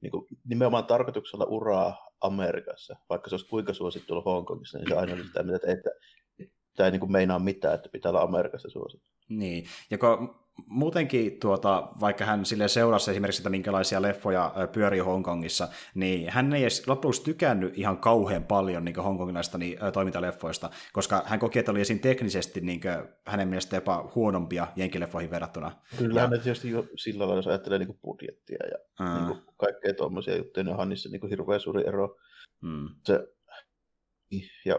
niin 0.00 0.10
kuin, 0.10 0.26
nimenomaan 0.44 0.86
tarkoituksella 0.86 1.44
uraa 1.44 2.08
Amerikassa, 2.20 2.96
vaikka 3.08 3.30
se 3.30 3.34
olisi 3.34 3.48
kuinka 3.48 3.74
suosittu 3.74 4.14
olla 4.14 4.22
Hongkongissa, 4.22 4.78
niin 4.78 4.88
se 4.88 4.96
aina 4.96 5.12
oli 5.12 5.24
sitä, 5.24 5.40
että, 5.40 5.72
että 5.72 5.90
tämä 6.76 6.86
ei 6.86 6.90
niin 6.90 7.00
kuin 7.00 7.12
meinaa 7.12 7.38
mitään, 7.38 7.74
että 7.74 7.88
pitää 7.88 8.10
olla 8.10 8.22
Amerikassa 8.22 8.70
suosittu. 8.70 9.10
Niin, 9.28 9.64
ja 9.90 9.98
kun 9.98 10.47
muutenkin, 10.66 11.40
tuota, 11.40 11.88
vaikka 12.00 12.24
hän 12.24 12.44
sille 12.44 12.68
seurasi 12.68 13.10
esimerkiksi, 13.10 13.40
että 13.40 13.50
minkälaisia 13.50 14.02
leffoja 14.02 14.54
pyörii 14.72 15.00
Hongkongissa, 15.00 15.68
niin 15.94 16.30
hän 16.30 16.52
ei 16.52 16.62
edes 16.62 16.88
lopuksi 16.88 17.24
tykännyt 17.24 17.78
ihan 17.78 17.98
kauhean 17.98 18.44
paljon 18.44 18.84
niin 18.84 18.96
hongkongilaista 18.96 19.58
niin, 19.58 19.78
toimintaleffoista, 19.92 20.70
koska 20.92 21.22
hän 21.26 21.38
koki, 21.38 21.58
että 21.58 21.70
oli 21.70 21.80
esiin 21.80 22.00
teknisesti 22.00 22.60
niin 22.60 22.80
kuin, 22.80 22.94
hänen 23.26 23.48
mielestä 23.48 23.76
jopa 23.76 24.12
huonompia 24.14 24.66
jenkileffoihin 24.76 25.30
verrattuna. 25.30 25.72
Kyllä, 25.98 26.20
ja... 26.20 26.28
tietysti 26.28 26.70
jo 26.70 26.86
sillä 26.96 27.20
lailla, 27.20 27.38
jos 27.38 27.46
ajattelee 27.46 27.78
niin 27.78 27.98
budjettia 28.02 28.58
ja 28.70 29.04
mm. 29.06 29.14
niin 29.14 29.26
kuin, 29.26 29.54
kaikkea 29.56 29.94
tuommoisia 29.94 30.36
juttuja, 30.36 30.64
niin 30.64 30.72
onhan 30.72 30.88
niissä 30.88 31.08
niin 31.08 31.20
kuin, 31.20 31.30
hirveän 31.30 31.60
suuri 31.60 31.86
ero. 31.86 32.16
Mm. 32.62 32.88
Se, 33.04 33.28
ja 34.64 34.78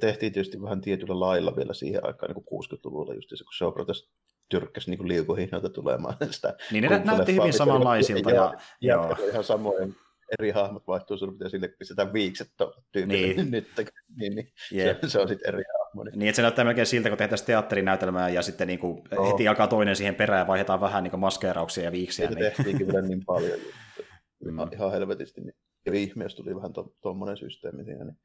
tehtiin 0.00 0.32
tietysti 0.32 0.62
vähän 0.62 0.80
tietyllä 0.80 1.20
lailla 1.20 1.56
vielä 1.56 1.74
siihen 1.74 2.06
aikaan, 2.06 2.34
niin 2.34 2.44
kuin 2.44 2.64
60-luvulla 2.64 3.14
just 3.14 3.28
se, 3.28 3.44
kun 3.44 3.52
Socrates 3.58 4.08
tyrkkäsi 4.48 4.90
niin 4.90 5.08
liukuhihnalta 5.08 5.68
tulemaan 5.68 6.16
sitä. 6.30 6.54
Niin 6.72 6.84
ne 6.84 7.02
näytti 7.04 7.34
hyvin 7.34 7.52
samanlaisilta. 7.52 8.30
Ja, 8.30 8.54
ja, 8.80 8.94
ja, 8.94 9.16
ihan 9.30 9.44
samoin 9.44 9.96
eri 10.38 10.50
hahmot 10.50 10.86
vaihtuu, 10.86 11.16
sun 11.16 11.32
pitää 11.32 11.48
sille 11.48 11.68
pistetään 11.68 12.12
viikset 12.12 12.50
tyypille 12.92 13.34
niin. 13.34 13.50
nyt, 13.50 13.68
niin, 14.16 14.34
niin 14.34 14.52
yep. 14.74 15.00
se, 15.00 15.08
se, 15.08 15.20
on 15.20 15.28
sitten 15.28 15.54
eri 15.54 15.64
hahmo. 15.78 16.04
Niin. 16.04 16.18
niin, 16.18 16.28
että 16.28 16.36
se 16.36 16.42
näyttää 16.42 16.64
melkein 16.64 16.86
siltä, 16.86 17.08
kun 17.08 17.18
tehdään 17.18 17.44
teatterinäytelmää 17.46 18.28
ja 18.28 18.42
sitten 18.42 18.68
niin 18.68 18.78
kuin 18.78 19.02
oh. 19.18 19.32
heti 19.32 19.48
alkaa 19.48 19.66
toinen 19.66 19.96
siihen 19.96 20.14
perään 20.14 20.40
ja 20.40 20.46
vaihdetaan 20.46 20.80
vähän 20.80 21.04
niin 21.04 21.20
maskeerauksia 21.20 21.84
ja 21.84 21.92
viiksiä. 21.92 22.28
Se 22.28 22.34
niin. 22.34 22.44
tehtiinkin 22.44 22.86
vielä 22.86 23.02
niin 23.02 23.24
paljon. 23.24 23.58
mm. 24.44 24.58
Ihan 24.72 24.92
helvetisti. 24.92 25.40
Niin. 25.40 25.54
Ja 25.86 25.94
ihme, 25.94 26.24
jos 26.24 26.34
tuli 26.34 26.56
vähän 26.56 26.72
tuommoinen 27.02 27.36
to, 27.36 27.40
systeemi 27.40 27.84
siinä. 27.84 28.04
Niin 28.04 28.18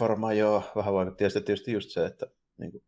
varmaan 0.00 0.38
joo, 0.38 0.62
vähän 0.76 0.94
vaikutti. 0.94 1.24
Ja 1.24 1.30
sitten 1.30 1.44
tietysti 1.44 1.72
just 1.72 1.90
se, 1.90 2.06
että 2.06 2.26
niin 2.58 2.72
kuin, 2.72 2.82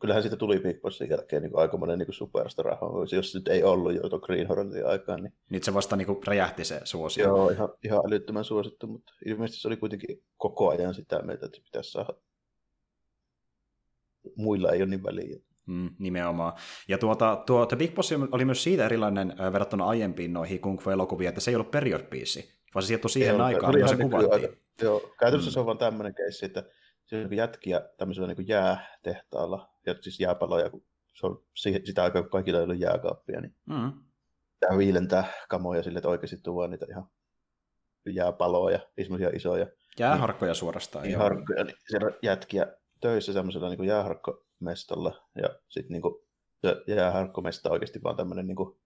kyllähän 0.00 0.22
siitä 0.22 0.36
tuli 0.36 0.58
Big 0.58 0.80
Bossin 0.80 1.10
jälkeen 1.10 1.42
niin 1.42 1.58
aikamoinen 1.58 1.98
niin 1.98 2.12
superstar 2.12 2.66
jos 3.12 3.32
se 3.32 3.38
nyt 3.38 3.48
ei 3.48 3.62
ollut 3.62 3.94
jo 3.94 4.08
tuon 4.08 4.22
Green 4.24 4.48
Hornetin 4.48 4.86
aikaan. 4.86 5.22
Niin... 5.22 5.32
Nyt 5.50 5.62
se 5.62 5.74
vasta 5.74 5.96
niin 5.96 6.06
kuin 6.06 6.26
räjähti 6.26 6.64
se 6.64 6.80
suosio. 6.84 7.24
Joo, 7.24 7.48
ihan, 7.48 7.68
ihan 7.84 8.02
älyttömän 8.06 8.44
suosittu, 8.44 8.86
mutta 8.86 9.12
ilmeisesti 9.26 9.62
se 9.62 9.68
oli 9.68 9.76
kuitenkin 9.76 10.22
koko 10.36 10.68
ajan 10.68 10.94
sitä 10.94 11.22
mieltä, 11.22 11.46
että 11.46 11.56
se 11.56 11.62
pitäisi 11.62 11.90
saada. 11.90 12.14
Muilla 14.36 14.70
ei 14.70 14.82
ole 14.82 14.90
niin 14.90 15.02
väliä. 15.02 15.38
Mm, 15.66 15.90
nimenomaan. 15.98 16.52
Ja 16.88 16.98
tuota, 16.98 17.42
tuo 17.46 17.66
The 17.66 17.76
Big 17.76 17.94
Boss 17.94 18.12
oli 18.32 18.44
myös 18.44 18.62
siitä 18.62 18.86
erilainen 18.86 19.34
äh, 19.40 19.52
verrattuna 19.52 19.86
aiempiin 19.86 20.32
noihin 20.32 20.60
kung 20.60 20.80
fu-elokuviin, 20.80 21.28
että 21.28 21.40
se 21.40 21.50
ei 21.50 21.54
ollut 21.54 21.70
period 21.70 22.02
piece, 22.02 22.44
vaan 22.74 22.82
se 22.82 22.86
sijoittui 22.86 23.10
siihen 23.10 23.34
ei 23.34 23.40
aikaan, 23.40 23.74
kun 23.80 23.88
se 23.88 23.96
kuvattiin. 23.96 24.32
Aika, 24.32 24.56
joo, 24.82 25.14
käytännössä 25.18 25.50
mm. 25.50 25.52
se 25.52 25.60
on 25.60 25.66
vaan 25.66 25.78
tämmöinen 25.78 26.14
keissi, 26.14 26.46
että 26.46 26.62
se 27.04 27.16
on 27.16 27.22
niin 27.22 27.36
jätkiä 27.36 27.80
tämmöisellä 27.96 28.28
niin 28.28 28.48
jäätehtaalla, 28.48 29.73
ja 29.86 29.94
siis 30.00 30.20
jääpaloja, 30.20 30.70
kun 30.70 30.84
se 31.14 31.26
on 31.26 31.44
sitä 31.84 32.02
aikaa, 32.02 32.22
kun 32.22 32.30
kaikilla 32.30 32.58
ei 32.58 32.64
ollut 32.64 32.78
jääkaappia, 32.78 33.40
niin 33.40 33.54
mm. 33.66 33.92
tämä 34.60 34.78
viilentää 34.78 35.24
kamoja 35.48 35.82
sille, 35.82 35.98
että 35.98 36.08
oikeasti 36.08 36.36
tuo 36.42 36.66
niitä 36.66 36.86
ihan 36.90 37.08
jääpaloja, 38.06 38.78
semmoisia 39.02 39.30
isoja. 39.34 39.66
Jääharkkoja 39.98 40.50
niin, 40.50 40.56
suorastaan. 40.56 41.04
Niin, 41.04 41.18
harkkoja, 41.18 41.64
niin 41.64 41.76
siellä 41.88 42.06
on 42.06 42.14
jätkiä 42.22 42.66
töissä 43.00 43.32
semmoisella 43.32 43.68
niin 43.68 43.84
jääharkko 43.84 44.46
mestalla. 44.60 45.28
Ja 45.42 45.48
sitten 45.68 45.92
niinku, 45.92 46.26
se 46.60 46.76
jääharkkomesta 46.86 47.70
oikeasti 47.70 48.02
vaan 48.02 48.16
tämmöinen 48.16 48.46
niinku, 48.46 48.80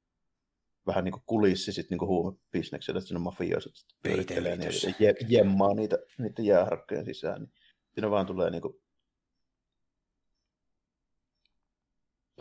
vähän 0.86 1.04
niin 1.04 1.12
kuin 1.12 1.22
kulissi 1.26 1.72
sitten 1.72 1.98
niin 1.98 2.08
huumebisnekselle, 2.08 2.98
että 2.98 3.08
siinä 3.08 3.18
mafioiset 3.18 3.72
pyörittelee 4.02 4.56
niin, 4.56 4.94
ja 4.98 5.14
jemmaa 5.28 5.74
niitä, 5.74 5.98
niitä 6.18 6.42
jääharkkojen 6.42 7.04
sisään. 7.04 7.40
Niin 7.40 7.52
siinä 7.94 8.10
vaan 8.10 8.26
tulee 8.26 8.50
niin 8.50 8.62
kuin 8.62 8.80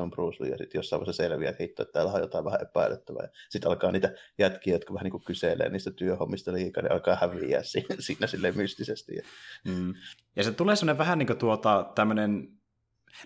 on 0.04 0.12
Bruce 0.12 0.44
Lee, 0.44 0.52
ja 0.52 0.58
sitten 0.58 0.80
jossain 0.80 1.00
vaiheessa 1.00 1.24
selviää, 1.24 1.50
että 1.50 1.64
hitto, 1.64 1.82
että 1.82 1.94
täällä 1.94 2.12
on 2.12 2.22
jotain 2.22 2.46
vähän 2.46 2.62
epäilyttävää. 2.62 3.28
Sitten 3.50 3.70
alkaa 3.70 3.92
niitä 3.92 4.14
jätkiä, 4.38 4.74
jotka 4.74 4.94
vähän 4.94 5.04
niin 5.04 5.12
kuin 5.12 5.24
kyselee 5.24 5.70
niistä 5.70 5.92
työhommista 5.92 6.54
liikaa, 6.54 6.84
niin 6.84 6.92
alkaa 6.92 7.18
häviää 7.22 7.64
siinä, 7.64 7.96
siinä 8.06 8.28
silleen 8.28 8.58
mystisesti. 8.58 9.12
Mm. 9.66 9.94
Ja 10.36 10.44
se 10.44 10.52
tulee 10.52 10.76
semmoinen 10.76 10.98
vähän 10.98 11.20
niin 11.20 11.28
kuin 11.28 11.40
tuota, 11.40 11.92
tämmöinen, 11.96 12.48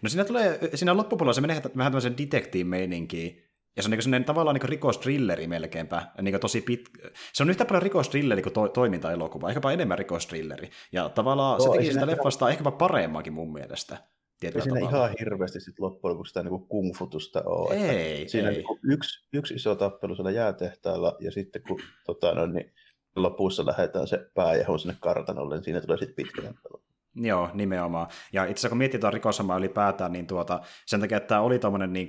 no 0.01 0.09
siinä 0.09 0.25
tulee, 0.25 0.59
siinä 0.73 0.97
loppupuolella 0.97 1.33
se 1.33 1.41
menee 1.41 1.61
vähän 1.77 1.91
tämmöisen 1.91 2.17
detektiivimeininkiin, 2.17 3.51
ja 3.75 3.83
se 3.83 3.87
on 3.87 3.91
niin 3.91 4.01
sellainen 4.01 4.25
tavallaan 4.25 4.55
niin 4.55 4.69
rikostrilleri 4.69 5.47
melkeinpä. 5.47 6.07
Niin 6.21 6.39
tosi 6.39 6.61
pit... 6.61 6.89
Se 7.33 7.43
on 7.43 7.49
yhtä 7.49 7.65
paljon 7.65 7.81
rikostrilleri 7.81 8.41
kuin 8.41 8.53
to- 8.53 8.67
toimintaelokuva, 8.67 9.49
ehkäpä 9.49 9.71
enemmän 9.71 9.97
rikostrilleri. 9.97 10.69
Ja 10.91 11.09
tavallaan 11.09 11.57
no, 11.57 11.63
se 11.63 11.77
teki 11.77 11.93
sitä 11.93 12.07
leffasta 12.07 12.49
ehkäpä 12.49 12.71
paremmakin 12.71 13.33
mun 13.33 13.53
mielestä. 13.53 13.97
Ei 14.43 14.51
siinä 14.51 14.79
tavalla. 14.79 14.89
ihan 14.89 15.15
hirveästi 15.19 15.59
sit 15.59 15.79
loppujen 15.79 16.13
lopuksi 16.13 16.29
sitä 16.29 16.43
niin 16.43 16.67
kungfutusta 16.67 17.43
ole. 17.45 17.75
Ei, 17.75 18.29
siinä 18.29 18.49
ei. 18.49 18.55
Niin 18.55 18.79
yksi, 18.83 19.27
yksi 19.33 19.53
iso 19.53 19.75
tappelu 19.75 20.15
siellä 20.15 20.31
jäätehtaalla, 20.31 21.17
ja 21.19 21.31
sitten 21.31 21.61
kun 21.67 21.81
tota, 22.05 22.33
no, 22.33 22.45
niin 22.45 22.73
lopussa 23.15 23.65
lähdetään 23.65 24.07
se 24.07 24.29
pääjahu 24.33 24.77
sinne 24.77 24.95
kartanolle, 24.99 25.55
niin 25.55 25.63
siinä 25.63 25.81
tulee 25.81 25.97
sitten 25.97 26.15
pitkä 26.15 26.41
tappelu. 26.41 26.83
Joo, 27.15 27.49
nimenomaan. 27.53 28.07
Ja 28.33 28.43
itse 28.43 28.51
asiassa 28.51 28.69
kun 28.69 28.77
miettii 28.77 28.99
tuota 28.99 29.13
rikosamaa 29.13 29.57
ylipäätään, 29.57 30.11
niin 30.11 30.27
tuota, 30.27 30.61
sen 30.85 30.99
takia, 30.99 31.17
että 31.17 31.27
tämä 31.27 31.41
oli 31.41 31.59
tuommoinen 31.59 31.93
niin 31.93 32.07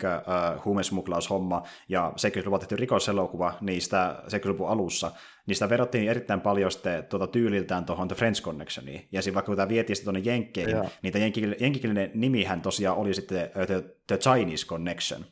uh, 0.56 0.64
huumesmuklaushomma 0.64 1.62
ja 1.88 2.12
70-luvulla 2.16 2.58
tehty 2.58 2.76
rikoselokuva 2.76 3.54
niistä 3.60 4.22
70-luvun 4.26 4.68
alussa, 4.68 5.12
niin 5.46 5.56
sitä 5.56 5.68
verrattiin 5.68 6.08
erittäin 6.08 6.40
paljon 6.40 6.70
sitten 6.70 7.04
tuota 7.04 7.26
tyyliltään 7.26 7.84
tuohon 7.84 8.08
The 8.08 8.16
French 8.16 8.42
Connectioniin. 8.42 9.08
Ja 9.12 9.22
sitten 9.22 9.34
vaikka 9.34 9.46
kun 9.46 9.56
tämä 9.56 9.68
vietiin 9.68 9.96
sitten 9.96 10.14
tuonne 10.14 10.30
Jenkkeihin, 10.30 10.76
niin 11.02 11.12
tämä 11.12 11.24
jenkkikielinen 11.60 12.10
nimihän 12.14 12.60
tosiaan 12.60 12.96
oli 12.96 13.14
sitten 13.14 13.50
The, 13.66 13.82
The 14.06 14.18
Chinese 14.18 14.66
Connection. 14.66 15.24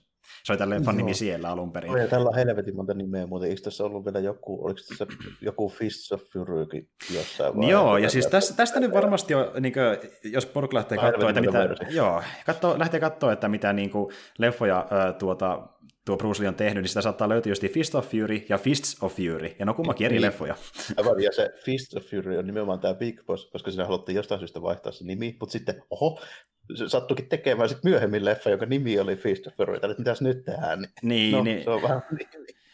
Se 0.44 0.52
oli 0.52 0.58
tämän 0.58 0.78
leffan 0.78 0.96
nimi 0.96 1.14
siellä 1.14 1.50
alun 1.50 1.72
perin. 1.72 1.92
Ja 1.92 2.08
tällä 2.08 2.28
on 2.28 2.34
helvetin 2.34 2.76
monta 2.76 2.94
nimeä, 2.94 3.26
mutta 3.26 3.46
eikö 3.46 3.60
tässä 3.60 3.84
ollut 3.84 4.04
vielä 4.04 4.20
joku, 4.20 4.64
oliko 4.64 4.80
tässä 4.88 5.06
joku 5.40 5.68
Fists 5.68 6.12
of 6.12 6.22
Furykin 6.32 6.88
jossain 7.14 7.56
vai? 7.56 7.70
Joo, 7.70 7.96
ja 7.96 8.10
siis 8.10 8.26
tästä, 8.26 8.54
tästä 8.56 8.80
nyt 8.80 8.92
varmasti 8.92 9.32
jo, 9.32 9.52
niin 9.60 9.72
kuin, 9.72 10.10
jos 10.32 10.46
porukka 10.46 10.76
lähtee 10.76 10.98
katsoa, 10.98 11.28
että 11.28 11.40
mitä, 11.40 11.68
joo, 11.90 12.22
katso, 12.46 12.78
lähtee 12.78 13.00
katsoa, 13.00 13.32
että 13.32 13.48
mitä 13.48 13.72
niin 13.72 13.90
kuin, 13.90 14.14
leffoja 14.38 14.78
äh, 14.78 15.14
tuota, 15.14 15.68
tuo 16.10 16.16
Bruce 16.16 16.42
Lee 16.42 16.48
on 16.48 16.54
tehnyt, 16.54 16.82
niin 16.82 16.88
sitä 16.88 17.02
saattaa 17.02 17.28
löytyä 17.28 17.50
just 17.50 17.62
Fist 17.62 17.94
of 17.94 18.08
Fury 18.10 18.42
ja 18.48 18.58
Fists 18.58 19.02
of 19.02 19.16
Fury, 19.16 19.54
ja 19.58 19.64
ne 19.64 19.70
on 19.70 19.74
kummakin 19.74 20.04
eri 20.04 20.14
niin. 20.14 20.22
leffoja. 20.22 20.54
Aivan, 20.96 21.22
ja 21.22 21.32
se 21.32 21.50
Fist 21.64 21.96
of 21.96 22.04
Fury 22.04 22.38
on 22.38 22.46
nimenomaan 22.46 22.80
tämä 22.80 22.94
Big 22.94 23.26
Boss, 23.26 23.50
koska 23.50 23.70
siinä 23.70 23.84
haluttiin 23.84 24.16
jostain 24.16 24.38
syystä 24.38 24.62
vaihtaa 24.62 24.92
se 24.92 25.04
nimi, 25.04 25.36
mutta 25.40 25.52
sitten, 25.52 25.82
oho, 25.90 26.20
se 26.74 26.88
sattuikin 26.88 27.28
tekemään 27.28 27.68
sitten 27.68 27.90
myöhemmin 27.90 28.24
leffa, 28.24 28.50
jonka 28.50 28.66
nimi 28.66 28.98
oli 28.98 29.16
Fist 29.16 29.46
of 29.46 29.54
Fury, 29.56 29.74
että 29.74 29.94
mitäs 29.98 30.20
nyt 30.20 30.44
tehdään? 30.44 30.80
Niin, 30.80 30.90
niin, 31.02 31.32
no, 31.32 31.42
niin. 31.42 31.64
Se 31.64 31.70
on 31.70 31.82
vähän 31.82 32.02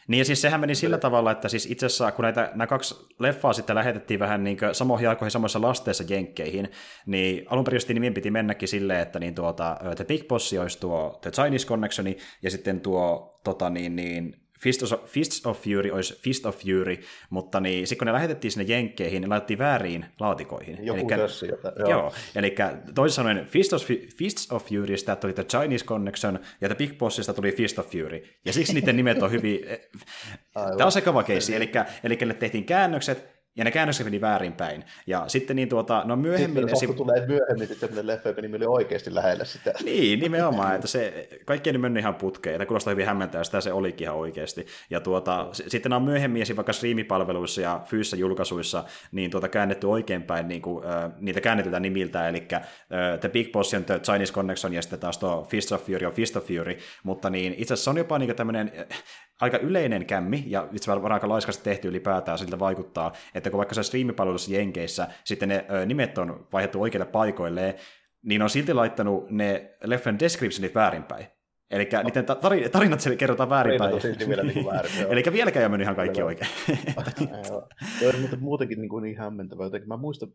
niin. 0.06 0.18
Ja 0.18 0.24
siis 0.24 0.42
sehän 0.42 0.60
meni 0.60 0.74
sillä 0.74 0.98
tavalla, 0.98 1.30
että 1.30 1.48
siis 1.48 1.66
itse 1.70 1.86
asiassa 1.86 2.12
kun 2.12 2.22
näitä, 2.22 2.50
nämä 2.54 2.66
kaksi 2.66 2.94
leffaa 3.18 3.52
sitten 3.52 3.76
lähetettiin 3.76 4.20
vähän 4.20 4.44
niin 4.44 4.58
samoihin 4.72 5.08
aikoihin 5.08 5.30
samoissa 5.30 5.62
lasteissa 5.62 6.04
jenkkeihin, 6.08 6.68
niin 7.06 7.46
alun 7.50 7.64
perin 7.64 7.80
nimen 7.88 8.14
piti 8.14 8.30
mennäkin 8.30 8.68
silleen, 8.68 9.00
että 9.00 9.18
niin 9.18 9.34
tuota, 9.34 9.76
The 9.96 10.04
Big 10.04 10.28
Boss 10.28 10.52
olisi 10.52 10.80
tuo 10.80 11.18
The 11.22 11.30
Chinese 11.30 11.66
Connectioni 11.66 12.16
ja 12.42 12.50
sitten 12.50 12.80
tuo 12.80 13.40
tota 13.44 13.70
niin, 13.70 13.96
niin 13.96 14.45
Fist 14.66 14.82
of, 14.82 15.04
Fists 15.04 15.46
of 15.46 15.62
Fury 15.62 15.90
olisi 15.90 16.20
Fist 16.22 16.46
of 16.46 16.58
Fury, 16.58 16.96
mutta 17.30 17.60
niin, 17.60 17.86
sitten 17.86 17.98
kun 17.98 18.06
ne 18.06 18.12
lähetettiin 18.12 18.52
sinne 18.52 18.74
jenkkeihin, 18.74 19.22
ne 19.22 19.28
laitettiin 19.28 19.58
väärin 19.58 20.06
laatikoihin. 20.20 20.78
Joku 20.80 20.98
Elikkä, 20.98 21.16
tössi, 21.16 21.48
jota, 21.48 21.72
joo. 21.78 21.90
joo. 21.90 22.12
eli 22.36 22.54
toisin 22.94 23.14
sanoen 23.14 23.46
Fist 23.46 23.72
of, 23.72 23.82
Fists 24.16 24.52
of 24.52 24.66
Furystä 24.66 25.16
tuli 25.16 25.32
The 25.32 25.44
Chinese 25.44 25.84
Connection, 25.84 26.38
ja 26.60 26.68
The 26.68 26.74
Big 26.74 26.98
Bossista 26.98 27.34
tuli 27.34 27.52
Fist 27.52 27.78
of 27.78 27.90
Fury. 27.90 28.22
Ja 28.44 28.52
siksi 28.52 28.74
niiden 28.74 28.96
nimet 28.96 29.22
on 29.22 29.30
hyvin... 29.30 29.60
Aivan. 30.54 30.76
Tämä 30.76 30.86
on 30.86 30.92
sekava 30.92 31.22
keissi, 31.22 31.54
eli, 31.54 31.70
eli 32.04 32.18
ne 32.24 32.34
tehtiin 32.34 32.64
käännökset, 32.64 33.35
ja 33.56 33.64
ne 33.64 33.70
käännökset 33.70 34.06
meni 34.06 34.20
väärinpäin. 34.20 34.84
Ja 35.06 35.24
sitten 35.28 35.56
niin 35.56 35.68
tuota, 35.68 36.02
no 36.04 36.16
myöhemmin... 36.16 36.62
Sitten 36.62 36.72
esim... 36.72 36.94
tulee 36.94 37.26
myöhemmin 37.26 37.68
sellainen 37.68 38.06
leffa, 38.06 38.28
joka 38.28 38.40
nimi 38.40 38.56
oli 38.56 38.66
oikeasti 38.66 39.14
lähellä 39.14 39.44
sitä. 39.44 39.72
Niin, 39.84 40.20
nimenomaan, 40.20 40.74
että 40.74 40.86
se, 40.86 41.28
kaikki 41.44 41.70
ei 41.70 41.78
mennyt 41.78 42.00
ihan 42.00 42.14
putkeen, 42.14 42.60
ja 42.60 42.66
kuulostaa 42.66 42.90
hyvin 42.90 43.06
hämmentää, 43.06 43.44
sitä 43.44 43.60
se 43.60 43.72
olikin 43.72 44.04
ihan 44.04 44.16
oikeasti. 44.16 44.66
Ja 44.90 45.00
tuota, 45.00 45.48
sitten 45.52 45.92
on 45.92 46.02
myöhemmin 46.02 46.42
esim. 46.42 46.56
vaikka 46.56 46.72
striimipalveluissa 46.72 47.60
ja 47.60 47.80
fyysisissä 47.84 48.16
julkaisuissa 48.16 48.84
niin 49.12 49.30
tuota 49.30 49.48
käännetty 49.48 49.86
oikeinpäin 49.86 50.48
niin 50.48 50.62
kuin, 50.62 50.86
äh, 50.86 51.10
niitä 51.18 51.40
käännetyltä 51.40 51.80
nimiltä, 51.80 52.28
eli 52.28 52.48
äh, 52.52 52.62
The 53.20 53.28
Big 53.28 53.52
Boss 53.52 53.74
on 53.74 53.84
The 53.84 53.98
Chinese 53.98 54.32
Connection, 54.32 54.72
ja 54.72 54.82
sitten 54.82 55.00
taas 55.00 55.18
tuo 55.18 55.46
Fist 55.50 55.72
of 55.72 55.86
Fury 55.86 56.06
on 56.06 56.12
Fist 56.12 56.36
of 56.36 56.46
Fury, 56.46 56.78
mutta 57.02 57.30
niin 57.30 57.54
itse 57.58 57.74
asiassa 57.74 57.84
se 57.84 57.90
on 57.90 57.96
jopa 57.96 58.18
niin 58.18 58.36
tämmöinen 58.36 58.72
aika 59.40 59.58
yleinen 59.58 60.06
kämmi, 60.06 60.44
ja 60.46 60.68
itse 60.72 60.90
asiassa 60.92 61.14
aika 61.14 61.28
laiskasti 61.28 61.64
tehty 61.64 61.88
ylipäätään, 61.88 62.38
siltä 62.38 62.58
vaikuttaa, 62.58 63.12
että 63.34 63.50
kun 63.50 63.58
vaikka 63.58 63.74
se 63.74 63.82
striimipalvelussa 63.82 64.52
Jenkeissä 64.52 65.08
sitten 65.24 65.48
ne 65.48 65.66
ö, 65.70 65.86
nimet 65.86 66.18
on 66.18 66.46
vaihdettu 66.52 66.82
oikeille 66.82 67.06
paikoilleen, 67.06 67.74
niin 68.22 68.42
on 68.42 68.50
silti 68.50 68.74
laittanut 68.74 69.30
ne 69.30 69.76
leffan 69.84 70.18
descriptionit 70.18 70.74
väärinpäin. 70.74 71.26
Eli 71.70 71.88
no. 71.92 72.02
niiden 72.02 72.26
tarinat, 72.26 72.72
tarinat 72.72 73.00
kerrotaan 73.18 73.50
väärinpäin. 73.50 73.94
vielä 74.28 74.42
niin 74.42 74.66
väärin, 74.66 74.92
Eli 75.10 75.22
vieläkään 75.32 75.60
ei 75.60 75.64
ole 75.64 75.70
mennyt 75.70 75.84
ihan 75.84 75.96
kaikki 75.96 76.20
Kyllä. 76.20 76.26
oikein. 76.26 76.50
Joo, 78.02 78.12
mutta 78.20 78.36
muutenkin 78.36 78.80
niin, 78.80 78.88
kuin 78.88 79.02
niin 79.02 79.18
hämmentävää. 79.18 79.66
Jotenkin 79.66 79.88
mä 79.88 79.96
muistan, 79.96 80.28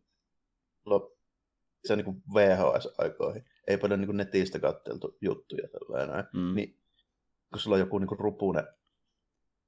se 1.85 1.93
on 1.93 1.99
niin 1.99 2.23
VHS-aikoihin, 2.33 3.45
ei 3.67 3.77
paljon 3.77 4.01
niin 4.01 4.17
netistä 4.17 4.59
katteltu 4.59 5.17
juttuja 5.21 5.67
tällainen, 5.67 6.25
mm. 6.33 6.55
niin 6.55 6.77
kun 7.51 7.59
sulla 7.59 7.75
on 7.75 7.79
joku 7.79 7.97
niin 7.97 8.07
kuin 8.07 8.19
rupunen 8.19 8.67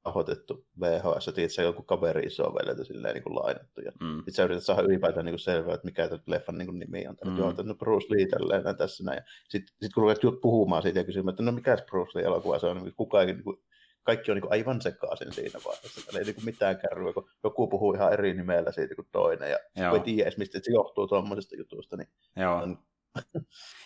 rahoitettu 0.05 0.65
VHS, 0.79 1.27
että 1.27 1.41
se 1.47 1.63
joku 1.63 1.83
kaveri 1.83 2.25
iso 2.25 2.43
veljeltä 2.43 2.83
silleen 2.83 3.13
niin 3.13 3.23
kuin 3.23 3.35
lainattu. 3.35 3.81
Ja 3.81 3.91
mm. 4.01 4.15
sitten 4.15 4.33
sä 4.33 4.43
yrität 4.43 4.63
saada 4.63 4.81
ylipäätään 4.81 5.25
niin 5.25 5.33
kuin 5.33 5.39
selvää, 5.39 5.73
että 5.73 5.85
mikä 5.85 6.07
tämä 6.07 6.21
leffan 6.25 6.57
niin 6.57 6.67
kuin 6.67 6.79
nimi 6.79 7.07
on. 7.07 7.17
Mm. 7.25 7.37
Joo, 7.37 7.53
no 7.63 7.75
Bruce 7.75 8.07
Lee 8.09 8.25
tälleen 8.25 8.77
tässä 8.77 9.03
näin. 9.03 9.21
Sitten 9.49 9.75
sit 9.81 9.93
kun 9.93 10.03
ruvet 10.03 10.19
puhumaan 10.41 10.81
siitä 10.81 10.99
ja 10.99 11.03
kysymään, 11.03 11.33
että 11.33 11.43
no 11.43 11.51
mikä 11.51 11.77
Bruce 11.89 12.19
Lee 12.19 12.25
elokuva 12.25 12.59
se 12.59 12.67
on, 12.67 12.77
niin 12.77 12.93
kukaan 12.95 13.27
niin 13.27 13.43
kuin, 13.43 13.57
kaikki 14.03 14.31
on 14.31 14.35
niin 14.35 14.41
kuin 14.41 14.51
aivan 14.51 14.81
sekaisin 14.81 15.33
siinä 15.33 15.59
vaiheessa. 15.65 16.01
Täällä 16.05 16.19
ei 16.19 16.25
niin 16.25 16.35
kuin 16.35 16.45
mitään 16.45 16.77
kärryä, 16.77 17.13
kun 17.13 17.29
joku 17.43 17.67
puhuu 17.67 17.93
ihan 17.93 18.13
eri 18.13 18.33
nimellä 18.33 18.71
siitä 18.71 18.95
kuin 18.95 19.07
toinen. 19.11 19.51
Ja 19.51 19.57
Joo. 19.75 19.95
ei 19.95 19.99
tiedä 19.99 20.23
edes, 20.23 20.37
mistä 20.37 20.59
se 20.61 20.71
johtuu 20.71 21.07
tuommoisesta 21.07 21.55
jutusta. 21.55 21.97
Niin 21.97 22.07
Joo. 22.35 22.55
On 22.55 22.77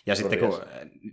ja 0.07 0.15
sitten 0.15 0.39
kun, 0.39 0.61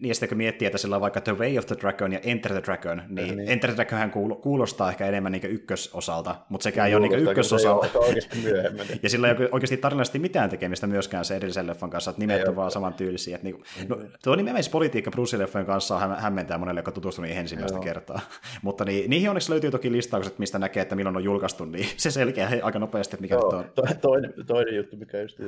niin 0.00 0.14
sitten 0.14 0.28
kun 0.28 0.38
miettii, 0.38 0.66
että 0.66 0.78
sillä 0.78 0.96
on 0.96 1.00
vaikka 1.00 1.20
The 1.20 1.32
Way 1.32 1.58
of 1.58 1.66
the 1.66 1.76
Dragon 1.80 2.12
ja 2.12 2.18
Enter 2.22 2.52
the 2.52 2.62
Dragon, 2.62 3.02
niin, 3.08 3.36
niin. 3.36 3.48
Enter 3.48 3.74
the 3.74 3.86
Dragon 3.88 4.10
kuulostaa 4.40 4.90
ehkä 4.90 5.06
enemmän 5.06 5.32
niin 5.32 5.50
ykkösosalta, 5.50 6.36
mutta 6.48 6.64
sekään 6.64 6.88
ei 6.88 6.94
ole 6.94 7.08
niin 7.08 7.20
ykkösosa. 7.20 7.68
ja 9.02 9.10
sillä 9.10 9.28
ei 9.28 9.34
ole 9.38 9.48
oikeasti 9.52 9.76
tarinallisesti 9.76 10.18
mitään 10.18 10.50
tekemistä 10.50 10.86
myöskään 10.86 11.24
se 11.24 11.36
edellisen 11.36 11.66
leffan 11.66 11.90
kanssa, 11.90 12.10
että 12.10 12.20
nimet 12.20 12.48
on 12.48 12.56
vaan 12.56 12.70
saman 12.70 12.94
tyylisiä. 12.94 13.38
Niin, 13.42 13.64
no, 13.88 13.98
tuo 14.22 14.36
politiikka 14.72 15.10
Bruce-leffojen 15.10 15.66
kanssa 15.66 15.98
hä- 15.98 16.16
hämmentää 16.20 16.58
monelle, 16.58 16.78
joka 16.78 16.92
tutustuu 16.92 17.22
niihin 17.22 17.40
ensimmäistä 17.40 17.76
Joo. 17.76 17.84
kertaa. 17.84 18.20
mutta 18.62 18.84
niin, 18.84 19.10
niihin 19.10 19.30
onneksi 19.30 19.50
löytyy 19.50 19.70
toki 19.70 19.92
listaukset, 19.92 20.38
mistä 20.38 20.58
näkee, 20.58 20.82
että 20.82 20.96
milloin 20.96 21.16
on 21.16 21.24
julkaistu, 21.24 21.64
niin 21.64 21.88
se 21.96 22.10
selkeä 22.10 22.48
aika 22.62 22.78
nopeasti, 22.78 23.16
että 23.16 23.22
mikä 23.22 23.34
Joo, 23.34 23.48
on. 23.48 23.64
Toinen, 24.00 24.34
toinen 24.46 24.76
juttu, 24.76 24.96
mikä 24.96 25.20
just 25.20 25.38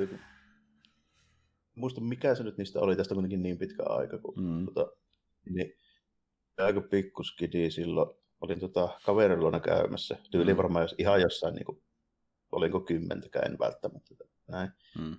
muista 1.76 2.00
mikä 2.00 2.34
se 2.34 2.42
nyt 2.42 2.58
niistä 2.58 2.80
oli, 2.80 2.96
tästä 2.96 3.14
kuitenkin 3.14 3.42
niin 3.42 3.58
pitkä 3.58 3.82
aika, 3.86 4.18
kun 4.18 4.34
mm. 4.36 4.66
tota, 4.66 4.92
niin, 5.50 5.72
aika 6.58 6.80
pikkuskidi 6.80 7.70
silloin 7.70 8.10
olin 8.40 8.60
tota, 8.60 8.88
kaverilla 9.04 9.60
käymässä, 9.60 10.16
tyyli 10.30 10.52
mm. 10.52 10.56
varmaan 10.56 10.82
jos 10.82 10.94
ihan 10.98 11.20
jossain, 11.20 11.54
niin 11.54 11.64
kuin, 11.64 11.82
olinko 12.52 12.80
kymmentäkään, 12.80 13.52
en 13.52 13.58
välttämättä 13.58 14.14
näin. 14.48 14.70
Mm. 14.98 15.16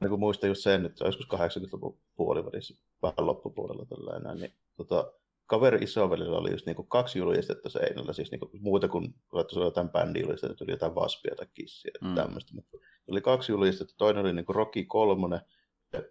Niin 0.00 0.10
kun 0.10 0.20
muistan 0.20 0.48
just 0.48 0.62
sen, 0.62 0.86
että 0.86 1.04
joskus 1.04 1.26
80-luvun 1.26 1.98
puolivälissä, 2.16 2.74
vähän 3.02 3.26
loppupuolella 3.26 3.86
tällainen, 3.86 4.36
niin 4.36 4.54
tota, 4.76 5.12
kaveri 5.46 5.84
isovelillä 5.84 6.38
oli 6.38 6.50
just 6.50 6.66
niinku 6.66 6.82
kaksi 6.82 7.18
julistetta 7.18 7.68
seinällä, 7.68 8.12
siis 8.12 8.30
niinku 8.30 8.50
muuta 8.60 8.88
kuin 8.88 9.14
että 9.40 9.52
se 9.52 9.58
oli 9.58 9.66
jotain 9.66 9.88
bändijulistetta, 9.88 10.54
tuli 10.54 10.70
jotain 10.70 10.94
vaspia 10.94 11.34
tai 11.36 11.46
kissiä 11.54 11.92
mm. 12.00 12.14
tämmöistä. 12.14 12.54
Mutta 12.54 12.78
oli 13.08 13.20
kaksi 13.20 13.52
julistetta, 13.52 13.94
toinen 13.98 14.24
oli 14.24 14.32
niinku 14.32 14.52
Rocky 14.52 14.84
kolmonen, 14.84 15.40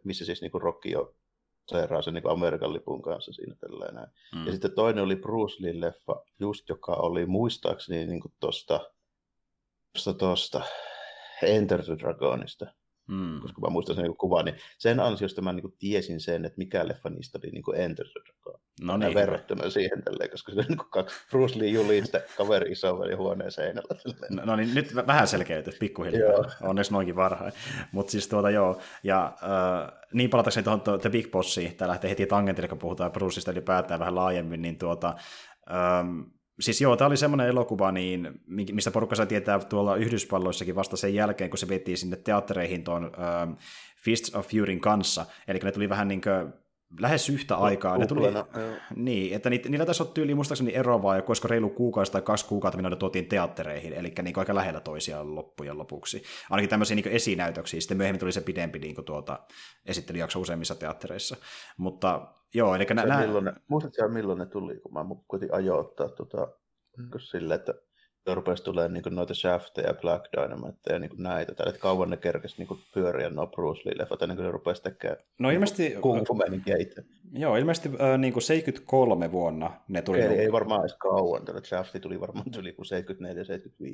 missä 0.04 0.26
siis 0.26 0.42
niin 0.42 0.52
Rocky 0.62 0.90
jo 0.90 1.16
seeraa 1.68 2.02
sen 2.02 2.14
niin 2.14 2.30
Amerikan 2.30 2.74
lipun 2.74 3.02
kanssa 3.02 3.34
siinä 3.34 3.56
tällainen. 3.56 4.08
Mm. 4.36 4.46
Ja 4.46 4.52
sitten 4.52 4.76
toinen 4.76 5.04
oli 5.04 5.16
Bruce 5.16 5.56
Lee-leffa, 5.64 6.26
just 6.40 6.70
joka 6.70 6.94
oli 6.94 7.26
muistaakseni 7.26 8.06
niin 8.06 8.22
tuosta 8.40 8.80
tosta, 9.94 10.14
tosta 10.14 10.62
Enter 11.44 11.84
the 11.84 11.98
Dragonista. 11.98 12.66
Mm. 13.10 13.42
koska 13.42 13.62
mä 13.62 13.70
muistan 13.70 13.96
sen 13.96 14.04
niin 14.04 14.18
kuvan, 14.18 14.46
niin 14.46 14.56
sen 14.78 15.00
ansiosta 15.00 15.42
mä 15.42 15.54
niin 15.54 15.74
tiesin 15.80 16.20
sen, 16.20 16.46
että 16.46 16.58
mikä 16.58 16.88
leffa 16.88 17.10
niistä 17.10 17.40
oli 17.44 17.52
niin 17.52 17.82
Enter 17.82 18.06
the 18.06 18.22
Dragon. 18.24 18.62
No 18.82 18.98
niin. 18.98 19.14
Verrattuna 19.14 19.70
siihen 19.70 20.04
tälleen, 20.04 20.30
koska 20.30 20.52
se 20.52 20.60
on 20.60 20.66
niin 20.70 20.78
kaksi 20.90 21.16
Bruce 21.32 21.60
Lee 21.60 21.68
julista 21.68 22.20
kaveri 22.38 22.72
isoveli 22.72 23.14
huoneen 23.14 23.52
seinällä. 23.52 23.96
No, 24.30 24.46
no, 24.46 24.56
niin 24.56 24.76
nyt 24.76 24.96
vähän 24.96 25.28
selkeytys, 25.28 25.76
pikkuhiljaa. 25.80 26.46
Onneksi 26.62 26.92
noinkin 26.92 27.16
varhain. 27.16 27.54
Mutta 27.92 28.12
siis 28.12 28.28
tuota 28.28 28.50
joo, 28.50 28.82
ja 29.04 29.34
äh, 29.44 30.00
niin 30.14 30.30
palatakseni 30.30 30.64
tuohon 30.64 30.82
to, 30.82 30.98
The 30.98 31.10
Big 31.10 31.32
Bossiin, 31.32 31.76
tämä 31.76 31.90
lähtee 31.90 32.10
heti 32.10 32.26
tangentille, 32.26 32.68
kun 32.68 32.78
puhutaan 32.78 33.12
Bruceista 33.12 33.52
ylipäätään 33.52 34.00
vähän 34.00 34.16
laajemmin, 34.16 34.62
niin 34.62 34.78
tuota, 34.78 35.16
ähm, 35.72 36.20
siis 36.60 36.82
joo, 36.82 36.96
tämä 36.96 37.08
oli 37.08 37.18
semmoinen 37.18 37.48
elokuva, 37.48 37.92
niin, 37.92 38.42
mistä 38.48 38.92
porukka 38.92 39.16
sai 39.16 39.28
tietää 39.28 39.60
tuolla 39.60 39.96
Yhdysvalloissakin 39.96 40.76
vasta 40.76 40.98
sen 40.98 41.14
jälkeen, 41.14 41.50
kun 41.50 41.58
se 41.58 41.70
veti 41.70 41.98
sinne 41.98 42.18
teattereihin 42.18 42.84
tuon 42.84 43.04
ähm, 43.04 43.52
Fists 43.98 44.36
of 44.36 44.48
Furyn 44.48 44.80
kanssa. 44.80 45.26
Eli 45.48 45.60
ne 45.64 45.72
tuli 45.72 45.90
vähän 45.90 46.08
niin 46.08 46.22
kuin 46.22 46.54
lähes 47.00 47.30
yhtä 47.30 47.56
aikaa. 47.56 47.98
Ne 47.98 48.08
tuli, 48.08 48.22
niin, 48.96 49.36
että 49.36 49.50
niitä, 49.50 49.70
niillä 49.70 49.86
tässä 49.86 50.04
on 50.04 50.14
tyyli 50.14 50.36
muistaakseni 50.36 50.76
eroavaa, 50.76 51.16
ja 51.16 51.22
koska 51.22 51.48
reilu 51.48 51.70
kuukausi 51.70 52.12
tai 52.12 52.22
kaksi 52.22 52.46
kuukautta 52.46 52.78
minä 52.78 52.96
tuotiin 52.96 53.26
teattereihin, 53.26 53.94
eli 53.94 54.14
niin 54.22 54.40
aika 54.40 54.56
lähellä 54.56 54.80
toisiaan 54.80 55.36
loppujen 55.36 55.78
lopuksi. 55.78 56.24
Ainakin 56.50 56.70
tämmöisiä 56.70 56.96
niin 56.96 57.08
esinäytöksiä, 57.08 57.82
sitten 57.82 57.98
myöhemmin 57.98 58.20
tuli 58.20 58.32
se 58.32 58.42
pidempi 58.42 58.80
niin 58.80 59.06
tuota, 59.06 59.40
esittelyjakso 59.86 60.40
useimmissa 60.40 60.76
teattereissa. 60.76 61.38
Mutta 61.78 62.34
joo, 62.54 62.76
eli 62.76 62.86
nä- 62.94 63.20
milloin 63.20 63.46
ne, 63.46 63.54
muistatko 63.68 64.08
milloin 64.08 64.40
ne 64.40 64.46
tuli, 64.46 64.80
kun 64.80 64.94
mä 64.94 65.06
koitin 65.28 65.54
ajoittaa 65.54 66.10
tuota, 66.10 66.48
mm. 66.98 67.10
sille, 67.20 67.56
että 67.56 67.74
rupesi 68.28 68.64
tulemaan 68.64 68.94
niin 68.94 69.04
noita 69.10 69.34
Shafteja 69.34 69.88
ja 69.88 69.94
Black 69.94 70.26
Dynamite 70.34 70.94
ja 70.94 71.00
niin 71.00 71.12
näitä, 71.18 71.56
tai 71.56 71.70
että 71.70 71.82
kauan 71.82 72.10
ne 72.10 72.18
kerkesi 72.18 72.56
niin 72.58 72.84
pyöriä 72.94 73.30
nuo 73.30 73.48
Bruce 73.48 73.82
Lee-leffat 73.90 74.22
ennen 74.22 74.38
kuin 74.38 74.46
ne 74.46 74.52
rupesi 74.52 74.84
tekemään 74.84 75.18
no, 75.40 75.50
ilmeisesti, 75.50 75.96
kung 76.02 76.28
fu 76.28 76.38
Joo, 77.34 77.56
ilmeisesti 77.56 77.90
äh, 77.90 78.18
niin 78.18 78.34
kuin 78.34 78.44
73 78.44 79.32
vuonna 79.32 79.72
ne 79.88 80.02
tuli. 80.02 80.22
Eli 80.22 80.34
ei 80.34 80.52
varmaan 80.52 80.82
edes 80.82 80.96
kauan, 80.98 81.46
tällä 81.46 81.62
Shafti 81.64 82.00
tuli 82.00 82.20
varmaan 82.20 82.52
tuli 82.52 82.74
kuin 82.74 82.86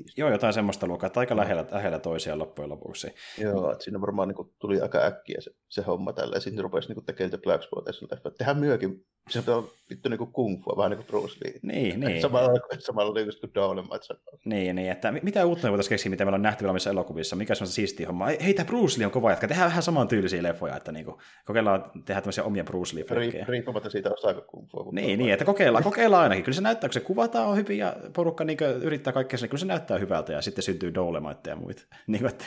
74-75. 0.10 0.14
Joo, 0.18 0.30
jotain 0.30 0.54
semmoista 0.54 0.88
luokkaa, 0.88 1.08
että 1.08 1.20
aika 1.20 1.36
lähellä, 1.36 1.66
lähellä 1.72 2.00
toisiaan 2.00 2.40
loppujen 2.40 2.70
lopuksi. 2.70 3.08
Joo, 3.38 3.72
että 3.72 3.84
siinä 3.84 4.02
varmaan 4.02 4.28
niin 4.28 4.36
kuin, 4.36 4.50
tuli 4.60 4.82
aika 4.82 4.98
äkkiä 4.98 5.38
se, 5.42 5.52
se 5.70 5.82
homma 5.82 6.14
tällä, 6.14 6.36
ja 6.36 6.40
sitten 6.40 6.64
rupesi 6.64 6.94
niin 6.94 7.06
tekemään 7.06 7.42
Black 7.44 7.64
Spotation 7.64 8.10
leffat. 8.12 8.36
Tehdään 8.38 8.60
myökin, 8.60 9.06
se 9.30 9.52
on 9.52 9.70
vittu 9.90 10.10
niin 10.10 10.18
kuin 10.18 10.32
kung 10.32 10.64
fu, 10.64 10.78
vähän 10.78 10.92
niin 10.92 10.98
kuin 10.98 11.08
Bruce 11.08 11.38
Lee. 11.44 11.60
Niin, 11.62 12.00
niin. 12.00 12.22
Samalla, 12.22 12.60
samalla 12.80 13.14
niin 13.14 13.28
kuin 13.42 13.54
Dolomite. 13.56 14.16
Niin, 14.46 14.76
niin, 14.76 14.92
että 14.92 15.12
mitä 15.12 15.46
uutta 15.46 15.70
voitaisiin 15.70 15.90
keksiä, 15.90 16.10
mitä 16.10 16.26
meillä 16.26 16.36
on 16.36 16.42
nähty 16.42 16.64
vielä 16.64 16.78
elokuvissa, 16.90 17.36
mikä 17.36 17.54
on 17.62 17.68
se 17.68 17.74
siisti 17.74 18.04
homma. 18.04 18.26
Hei, 18.26 18.54
tämä 18.54 18.68
Bruce 18.68 19.00
Lee 19.00 19.06
on 19.06 19.12
kova 19.12 19.30
jatka, 19.30 19.48
tehdään 19.48 19.70
vähän 19.70 19.84
saman 19.84 20.08
tyylisiä 20.08 20.44
leffoja, 20.44 20.78
että 20.78 20.92
niin 20.92 21.06
kuin, 21.06 21.18
kokeillaan 21.46 21.92
tehdä 22.06 22.22
tämmöisiä 22.22 22.44
omia 22.44 22.64
Bruce 22.64 22.96
lee 22.96 23.04
Riippumatta 23.48 23.90
siitä, 23.90 24.14
osaako 24.14 24.66
fu. 24.72 24.92
Niin, 24.92 25.20
niin, 25.20 25.34
että 25.34 25.46
kokeillaan, 25.46 25.84
kokeillaan 25.84 26.24
ainakin. 26.24 26.44
Kyllä 26.44 26.56
se 26.56 26.62
näyttää, 26.62 26.90
kun 26.90 26.94
se 26.94 27.00
kuvataan 27.00 27.48
on 27.48 27.58
hyvin 27.58 27.78
ja 27.78 27.96
porukka 28.16 28.44
niin 28.44 28.58
yrittää 28.82 29.14
kaikkea 29.14 29.40
niin 29.42 29.50
kyllä 29.50 29.60
se 29.60 29.66
näyttää 29.66 29.98
hyvältä 29.98 30.34
ja 30.34 30.42
sitten 30.42 30.64
syntyy 30.64 30.94
Dolemaita 30.94 31.50
ja 31.50 31.56
muita. 31.56 31.84
niin 32.08 32.22
kuin, 32.22 32.32
että, 32.32 32.46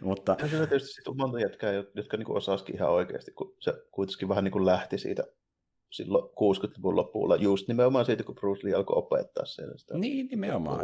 mutta... 0.00 0.36
Ja 0.42 0.48
se 0.48 0.56
tietysti 0.66 0.94
sit 0.94 1.08
on 1.08 1.16
monta 1.16 1.40
jätkää, 1.40 1.72
jotka 1.72 2.16
niin 2.16 2.36
osasikin 2.36 2.74
ihan 2.74 2.90
oikeasti, 2.90 3.30
kun 3.30 3.54
se 3.60 3.74
kuitenkin 3.90 4.28
vähän 4.28 4.44
niin 4.44 4.52
kuin 4.52 4.66
lähti 4.66 4.98
siitä 4.98 5.24
silloin 5.90 6.24
60-luvun 6.24 6.96
lopulla, 6.96 7.36
just 7.36 7.68
nimenomaan 7.68 8.04
siitä, 8.04 8.24
kun 8.24 8.34
Bruce 8.34 8.66
Lee 8.66 8.74
alkoi 8.74 8.98
opettaa 8.98 9.44
siellä 9.44 9.78
sitä. 9.78 9.98
Niin, 9.98 10.26
nimenomaan. 10.26 10.80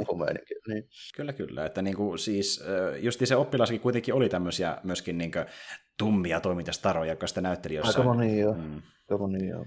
Niin. 0.69 0.89
Kyllä, 1.17 1.33
kyllä. 1.33 1.67
Että 1.67 1.83
niin 1.83 1.97
kuin, 1.97 2.19
siis, 2.19 2.65
just 3.01 3.21
se 3.25 3.37
oppilaskin 3.37 3.81
kuitenkin 3.81 4.15
oli 4.15 4.29
tämmöisiä 4.29 4.79
myöskin 4.85 5.19
niin 5.19 5.33
kuin, 5.33 5.45
tummia 5.99 6.41
toimintastaroja, 6.41 7.13
jotka 7.13 7.27
sitä 7.27 7.41
näytteli 7.41 7.75
jossain. 7.75 7.97
Aika 7.97 8.15
moni, 8.15 8.41
joo. 8.41 8.55
Mm. 8.55 8.83
Aika 9.11 9.19
moni, 9.19 9.49
joo. 9.49 9.67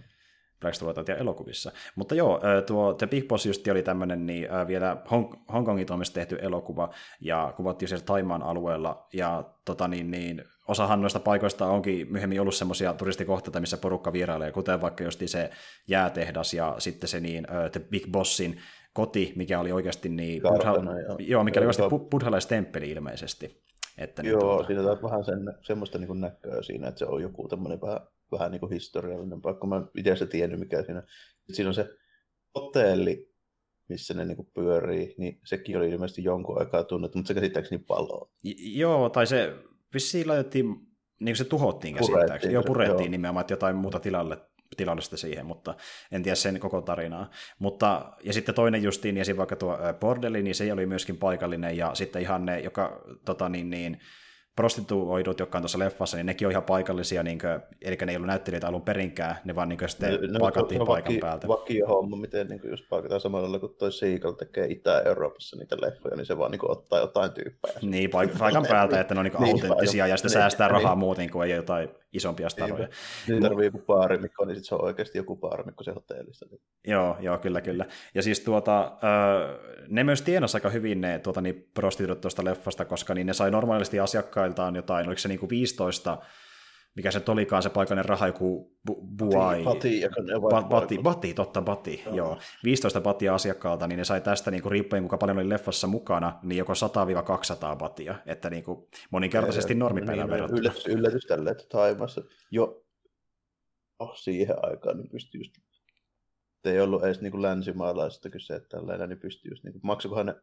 Black 0.65 1.07
ja 1.07 1.15
elokuvissa. 1.15 1.71
Mutta 1.95 2.15
joo, 2.15 2.41
tuo 2.65 2.93
The 2.93 3.07
Big 3.07 3.27
Boss 3.27 3.45
just 3.45 3.67
oli 3.67 3.83
tämmöinen 3.83 4.25
niin, 4.25 4.47
vielä 4.67 4.97
Hong, 5.11 5.33
Hongkongin 5.53 5.87
toimesta 5.87 6.13
tehty 6.13 6.37
elokuva, 6.41 6.89
ja 7.21 7.53
kuvattiin 7.57 7.89
siellä 7.89 8.05
Taimaan 8.05 8.43
alueella, 8.43 9.07
ja 9.13 9.43
tota, 9.65 9.87
niin, 9.87 10.11
niin, 10.11 10.43
osahan 10.67 11.01
noista 11.01 11.19
paikoista 11.19 11.67
onkin 11.67 12.11
myöhemmin 12.11 12.41
ollut 12.41 12.55
semmoisia 12.55 12.93
turistikohteita, 12.93 13.59
missä 13.59 13.77
porukka 13.77 14.13
vierailee, 14.13 14.51
kuten 14.51 14.81
vaikka 14.81 15.03
just 15.03 15.21
se 15.25 15.49
jäätehdas 15.87 16.53
ja 16.53 16.75
sitten 16.77 17.09
se 17.09 17.19
niin, 17.19 17.47
The 17.71 17.79
Big 17.79 18.07
Bossin 18.11 18.61
koti, 18.93 19.33
mikä 19.35 19.59
oli 19.59 19.71
oikeasti 19.71 20.09
niin, 20.09 20.41
Kartana, 20.41 20.91
budha, 20.91 21.15
joo, 21.19 21.43
mikä 21.43 21.59
oli 21.59 21.67
oikeasti 21.67 22.09
buddhalaistemppeli 22.11 22.91
ilmeisesti. 22.91 23.65
Että 23.97 24.21
niin 24.21 24.31
joo, 24.31 24.39
niin, 24.39 24.49
tuota... 24.49 24.67
siinä 24.67 24.91
on 24.91 25.01
vähän 25.01 25.25
sen, 25.25 25.53
semmoista 25.61 25.97
niin 25.97 26.21
näköä 26.21 26.61
siinä, 26.61 26.87
että 26.87 26.99
se 26.99 27.05
on 27.05 27.21
joku 27.21 27.47
tämmöinen 27.47 27.81
vähän 27.81 27.99
vähän 28.31 28.51
niin 28.51 28.59
kuin 28.59 28.71
historiallinen 28.71 29.41
paikka. 29.41 29.67
Mä 29.67 29.87
itse 29.97 30.15
se 30.15 30.25
tiennyt, 30.25 30.59
mikä 30.59 30.83
siinä. 30.83 31.03
Siinä 31.51 31.69
on 31.69 31.73
se 31.73 31.89
hotelli, 32.55 33.31
missä 33.89 34.13
ne 34.13 34.25
niin 34.25 34.35
kuin 34.35 34.49
pyörii, 34.53 35.15
niin 35.17 35.39
sekin 35.45 35.77
oli 35.77 35.89
ilmeisesti 35.89 36.23
jonkun 36.23 36.59
aikaa 36.59 36.83
tunnettu, 36.83 37.17
mutta 37.17 37.27
se 37.27 37.33
käsittääkseni 37.33 37.83
paloa. 37.87 38.31
J- 38.43 38.79
joo, 38.79 39.09
tai 39.09 39.27
se 39.27 39.53
vissiin 39.93 40.27
laitettiin, 40.27 40.65
niin 40.65 40.85
kuin 41.19 41.35
se 41.35 41.43
tuhottiin 41.43 41.95
käsittääkseni. 41.95 42.53
Joo, 42.53 42.63
purettiin 42.63 42.99
joo. 42.99 43.11
nimenomaan, 43.11 43.41
että 43.41 43.53
jotain 43.53 43.75
muuta 43.75 43.99
tilalle 43.99 44.37
tilalle 44.77 45.01
sitä 45.01 45.17
siihen, 45.17 45.45
mutta 45.45 45.75
en 46.11 46.23
tiedä 46.23 46.35
sen 46.35 46.59
koko 46.59 46.81
tarinaa. 46.81 47.31
Mutta, 47.59 48.11
ja 48.23 48.33
sitten 48.33 48.55
toinen 48.55 48.83
justiin, 48.83 49.17
ja 49.17 49.37
vaikka 49.37 49.55
tuo 49.55 49.77
bordelli, 49.99 50.43
niin 50.43 50.55
se 50.55 50.73
oli 50.73 50.85
myöskin 50.85 51.17
paikallinen, 51.17 51.77
ja 51.77 51.95
sitten 51.95 52.21
ihan 52.21 52.45
ne, 52.45 52.59
joka 52.59 53.01
tota, 53.25 53.49
niin, 53.49 53.69
niin, 53.69 53.99
prostituoidut, 54.55 55.39
jotka 55.39 55.57
on 55.57 55.61
tuossa 55.61 55.79
leffassa, 55.79 56.17
niin 56.17 56.25
nekin 56.25 56.47
on 56.47 56.51
ihan 56.51 56.63
paikallisia, 56.63 57.23
niin 57.23 57.39
kuin, 57.39 57.59
eli 57.81 57.97
ne 58.05 58.11
ei 58.11 58.15
ollut 58.15 58.27
näyttelijöitä 58.27 58.67
alun 58.67 58.81
perinkään, 58.81 59.35
ne 59.45 59.55
vaan 59.55 59.69
niin 59.69 59.79
kuin 59.79 59.89
sitten 59.89 60.19
no, 60.31 60.39
paikattiin 60.39 60.79
no, 60.79 60.85
paikan 60.85 61.13
vaki, 61.13 61.19
päältä. 61.19 61.47
Vakio 61.47 61.87
homma, 61.87 62.17
miten 62.17 62.47
niin 62.47 62.61
kuin 62.61 62.71
just 62.71 62.89
paikataan 62.89 63.21
samalla 63.21 63.43
lailla 63.43 63.59
kuin 63.59 63.75
toi 63.77 63.91
Seagull 63.91 64.31
tekee 64.31 64.67
Itä-Euroopassa 64.67 65.57
niitä 65.57 65.77
leffoja, 65.81 66.15
niin 66.15 66.25
se 66.25 66.37
vaan 66.37 66.51
niin 66.51 66.59
kuin, 66.59 66.71
ottaa 66.71 66.99
jotain 66.99 67.31
tyyppejä. 67.31 67.79
Niin, 67.81 68.09
paik- 68.09 68.37
paikan 68.39 68.65
päältä, 68.75 68.99
että 68.99 69.13
ne 69.13 69.19
on 69.19 69.25
niin 69.25 69.33
niin, 69.39 69.53
autenttisia 69.53 70.07
ja 70.07 70.17
sitten 70.17 70.29
niin, 70.29 70.41
säästää 70.41 70.67
niin. 70.67 70.73
rahaa 70.73 70.95
muuten 70.95 71.29
kuin 71.29 71.49
ei 71.49 71.55
jotain 71.55 71.89
isompia 72.13 72.49
staroja. 72.49 72.87
Niin, 72.87 72.89
niin 73.27 73.43
tarvii 73.43 73.65
joku 73.65 73.83
baarimikko, 73.87 74.45
niin 74.45 74.55
sitten 74.55 74.67
se 74.69 74.75
on 74.75 74.83
oikeasti 74.83 75.17
joku 75.17 75.35
baarimikko 75.35 75.83
se 75.83 75.91
hotellissa. 75.91 76.45
Joo, 76.87 77.17
joo, 77.19 77.37
kyllä, 77.37 77.61
kyllä. 77.61 77.85
Ja 78.15 78.21
siis 78.21 78.39
tuota, 78.39 78.91
ne 79.87 80.03
myös 80.03 80.21
tienasi 80.21 80.57
aika 80.57 80.69
hyvin 80.69 81.01
ne 81.01 81.19
tuota, 81.19 81.41
niin 81.41 81.69
prostituut 81.73 82.21
tuosta 82.21 82.45
leffasta, 82.45 82.85
koska 82.85 83.13
niin 83.13 83.27
ne 83.27 83.33
sai 83.33 83.51
normaalisti 83.51 83.99
asiakkailtaan 84.45 84.75
jotain, 84.75 85.07
oliko 85.07 85.19
se 85.19 85.27
niin 85.27 85.39
kuin 85.39 85.49
15 85.49 86.17
mikä 86.95 87.11
se 87.11 87.21
olikaan 87.27 87.63
se 87.63 87.69
paikallinen 87.69 88.05
raha, 88.05 88.27
joku 88.27 88.77
buai. 89.17 89.63
Bati, 89.63 90.01
bati, 90.41 90.69
bati, 90.69 90.97
bati, 90.97 91.33
totta, 91.33 91.61
bati, 91.61 92.03
joo. 92.05 92.15
joo. 92.15 92.37
15 92.63 93.01
batia 93.01 93.35
asiakkaalta, 93.35 93.87
niin 93.87 93.97
ne 93.97 94.03
sai 94.03 94.21
tästä 94.21 94.51
niin 94.51 94.61
kuin, 94.61 94.71
riippuen 94.71 95.03
kuinka 95.03 95.17
paljon 95.17 95.37
oli 95.37 95.49
leffassa 95.49 95.87
mukana, 95.87 96.39
niin 96.43 96.57
joko 96.57 96.73
100-200 96.73 97.77
batia, 97.77 98.15
että 98.25 98.49
niin 98.49 98.63
kuin, 98.63 98.87
moninkertaisesti 99.11 99.75
normipäivän 99.75 100.17
niin, 100.17 100.31
verrattuna. 100.31 100.59
Yllätys, 100.59 100.87
yllätys 100.87 101.25
tälle, 101.25 101.49
että 101.49 101.63
Taimassa 101.69 102.21
jo 102.51 102.85
oh, 103.99 104.15
siihen 104.17 104.55
aikaan 104.61 104.97
niin 104.97 105.09
pystyi 105.09 105.39
just 105.39 105.51
ei 106.65 106.81
ollut 106.81 107.03
edes 107.03 107.21
niin 107.21 107.41
länsimaalaisesta 107.41 108.29
kyse, 108.29 108.55
että 108.55 108.77
tällainen, 108.77 109.09
niin 109.09 109.19
pystyi 109.19 109.51
just, 109.51 109.63
niin 109.63 109.73
kuin, 109.73 109.81
maksukohan 109.83 110.25
ne 110.25 110.35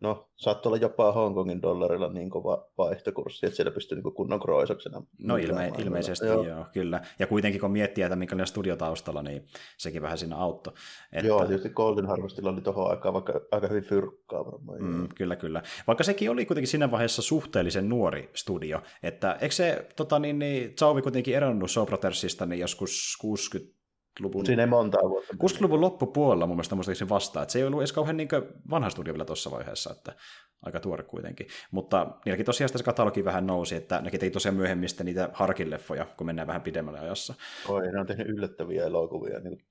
No, 0.00 0.30
saattoi 0.36 0.70
olla 0.70 0.80
jopa 0.80 1.12
Hongkongin 1.12 1.62
dollarilla 1.62 2.12
niin 2.12 2.30
kova 2.30 2.68
vaihtokurssi, 2.78 3.46
että 3.46 3.56
siellä 3.56 3.70
pystyy 3.70 4.02
niin 4.02 4.14
kunnon 4.14 4.40
kroisoksena. 4.40 5.02
No 5.18 5.36
ilme, 5.36 5.72
ilmeisesti 5.78 6.26
joo. 6.26 6.42
joo. 6.42 6.66
kyllä. 6.72 7.00
Ja 7.18 7.26
kuitenkin 7.26 7.60
kun 7.60 7.70
miettii, 7.70 8.04
että 8.04 8.16
minkälainen 8.16 8.46
studio 8.46 8.76
taustalla, 8.76 9.22
niin 9.22 9.44
sekin 9.78 10.02
vähän 10.02 10.18
siinä 10.18 10.36
auttoi. 10.36 10.72
Että... 11.12 11.26
Joo, 11.26 11.46
tietysti 11.46 11.68
Golden 11.68 12.06
Harvestilla 12.06 12.50
oli 12.50 12.60
tuohon 12.60 12.90
aikaan 12.90 13.14
vaikka 13.14 13.40
aika 13.52 13.66
hyvin 13.66 13.84
fyrkkaa 13.84 14.44
varmaan. 14.46 14.82
Mm, 14.82 15.08
kyllä, 15.14 15.36
kyllä. 15.36 15.62
Vaikka 15.86 16.04
sekin 16.04 16.30
oli 16.30 16.46
kuitenkin 16.46 16.68
siinä 16.68 16.90
vaiheessa 16.90 17.22
suhteellisen 17.22 17.88
nuori 17.88 18.30
studio, 18.34 18.82
että 19.02 19.38
eikö 19.40 19.54
se 19.54 19.88
tota, 19.96 20.18
niin, 20.18 20.38
niin, 20.38 20.72
Zauvi 20.78 21.02
kuitenkin 21.02 21.36
eronnut 21.36 21.70
Sopratersista 21.70 22.46
niin 22.46 22.60
joskus 22.60 23.16
60 23.20 23.79
luvun... 24.20 24.46
Siinä 24.46 24.62
ei 24.62 24.66
montaa 24.66 25.08
vuotta. 25.08 25.34
60-luvun 25.44 25.80
loppupuolella 25.80 26.46
mun 26.46 26.56
mielestä 26.56 26.74
muistaakseni 26.74 27.08
vastaan, 27.08 27.42
että 27.42 27.52
se 27.52 27.58
ei 27.58 27.64
ollut 27.64 27.80
edes 27.80 27.92
kauhean 27.92 28.16
niin 28.16 28.28
vanha 28.70 28.90
studio 28.90 29.14
vielä 29.14 29.24
tuossa 29.24 29.50
vaiheessa, 29.50 29.90
että 29.90 30.14
aika 30.62 30.80
tuore 30.80 31.02
kuitenkin. 31.02 31.46
Mutta 31.70 32.06
niilläkin 32.24 32.46
tosiaan 32.46 32.68
sitä 32.68 32.78
se 32.78 32.84
katalogi 32.84 33.24
vähän 33.24 33.46
nousi, 33.46 33.74
että 33.74 34.00
nekin 34.00 34.20
teki 34.20 34.30
tosiaan 34.30 34.56
myöhemmin 34.56 34.88
sitten 34.88 35.06
niitä 35.06 35.30
harkileffoja, 35.32 36.06
kun 36.16 36.26
mennään 36.26 36.48
vähän 36.48 36.62
pidemmälle 36.62 37.00
ajassa. 37.00 37.34
Oi, 37.68 37.92
ne 37.92 38.00
on 38.00 38.06
tehnyt 38.06 38.28
yllättäviä 38.28 38.84
elokuvia, 38.84 39.40
niin 39.40 39.64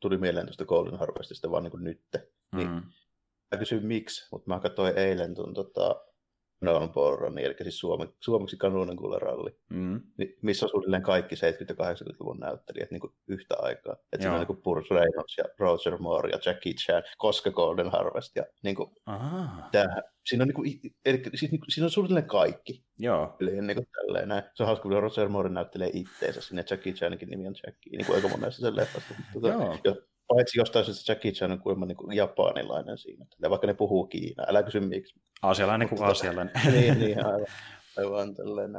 tuli 0.00 0.18
mieleen 0.18 0.46
tuosta 0.46 0.64
Golden 0.64 0.98
Harvestista 0.98 1.50
vaan 1.50 1.62
niin 1.62 1.70
kuin 1.70 1.84
nyt. 1.84 2.02
Niin, 2.56 2.68
mm. 2.68 2.82
Mä 3.52 3.58
kysyin 3.58 3.86
miksi, 3.86 4.28
mutta 4.32 4.50
mä 4.54 4.60
katsoin 4.60 4.98
eilen 4.98 5.34
tuon 5.34 5.54
tota, 5.54 6.05
Nolan 6.60 6.92
Borroni, 6.92 7.34
niin 7.34 7.46
eli 7.46 7.56
siis 7.62 7.78
suomi, 7.78 8.08
suomeksi 8.20 8.56
kanonenkuularalli, 8.56 9.50
mm. 9.70 10.00
missä 10.42 10.66
on 10.66 10.70
suunnilleen 10.70 11.02
kaikki 11.02 11.34
70- 11.34 11.38
ja 11.38 11.74
80-luvun 11.74 12.38
näyttelijät 12.38 12.90
niin 12.90 13.00
kuin 13.00 13.12
yhtä 13.28 13.54
aikaa. 13.58 13.92
Että 14.12 14.18
siinä 14.18 14.32
on 14.32 14.40
niin 14.40 14.46
kuin 14.46 14.62
Burt 14.62 14.90
Reynolds 14.90 15.38
ja 15.38 15.44
Roger 15.58 15.98
Moore 15.98 16.30
ja 16.30 16.38
Jackie 16.46 16.72
Chan, 16.72 17.02
koska 17.18 17.50
Golden 17.50 17.90
Harvest. 17.90 18.36
Ja, 18.36 18.44
niin 18.62 18.76
kuin, 18.76 18.90
tämä, 19.72 20.02
siinä, 20.26 20.42
on, 20.42 20.48
niin 20.48 20.54
kuin, 20.54 20.80
eli, 21.04 21.22
siis, 21.34 21.50
niin 21.52 21.60
kuin, 21.60 21.70
siinä 21.70 21.84
on 21.84 21.90
suunnilleen 21.90 22.26
kaikki. 22.26 22.84
Joo. 22.98 23.36
Eli 23.40 23.62
niin 23.62 23.76
kuin 23.76 23.88
tälleen, 23.92 24.28
näin. 24.28 24.42
Se 24.54 24.62
on 24.62 24.66
hauska, 24.66 24.82
kun 24.82 25.02
Roger 25.02 25.28
Moore 25.28 25.48
näyttelee 25.48 25.90
itteensä 25.92 26.40
sinne. 26.40 26.64
Jackie 26.70 26.92
Chaninkin 26.92 27.28
nimi 27.28 27.46
on 27.46 27.54
Jackie, 27.66 27.96
niin 27.96 28.06
kuin 28.06 28.16
aika 28.16 28.28
monessa 28.28 28.60
sen 28.60 28.76
leffassa. 28.76 29.14
Tuota, 29.32 29.48
Joo. 29.48 29.78
Paitsi 30.28 30.58
jostain 30.58 30.84
syystä 30.84 31.12
Jackie 31.12 31.32
Chan 31.32 31.52
on 31.52 31.60
kuulemma 31.60 31.86
niin 31.86 31.96
kuin 31.96 32.16
japanilainen 32.16 32.98
siinä. 32.98 33.26
Vaikka 33.50 33.66
ne 33.66 33.74
puhuu 33.74 34.06
Kiinaa. 34.06 34.46
Älä 34.48 34.62
kysy 34.62 34.80
miksi. 34.80 35.20
Aasialainen 35.42 35.88
kuin 35.88 36.02
aasialainen. 36.02 36.54
niin, 36.72 36.98
niin, 36.98 37.26
aivan. 37.26 37.46
Aivan. 37.98 38.28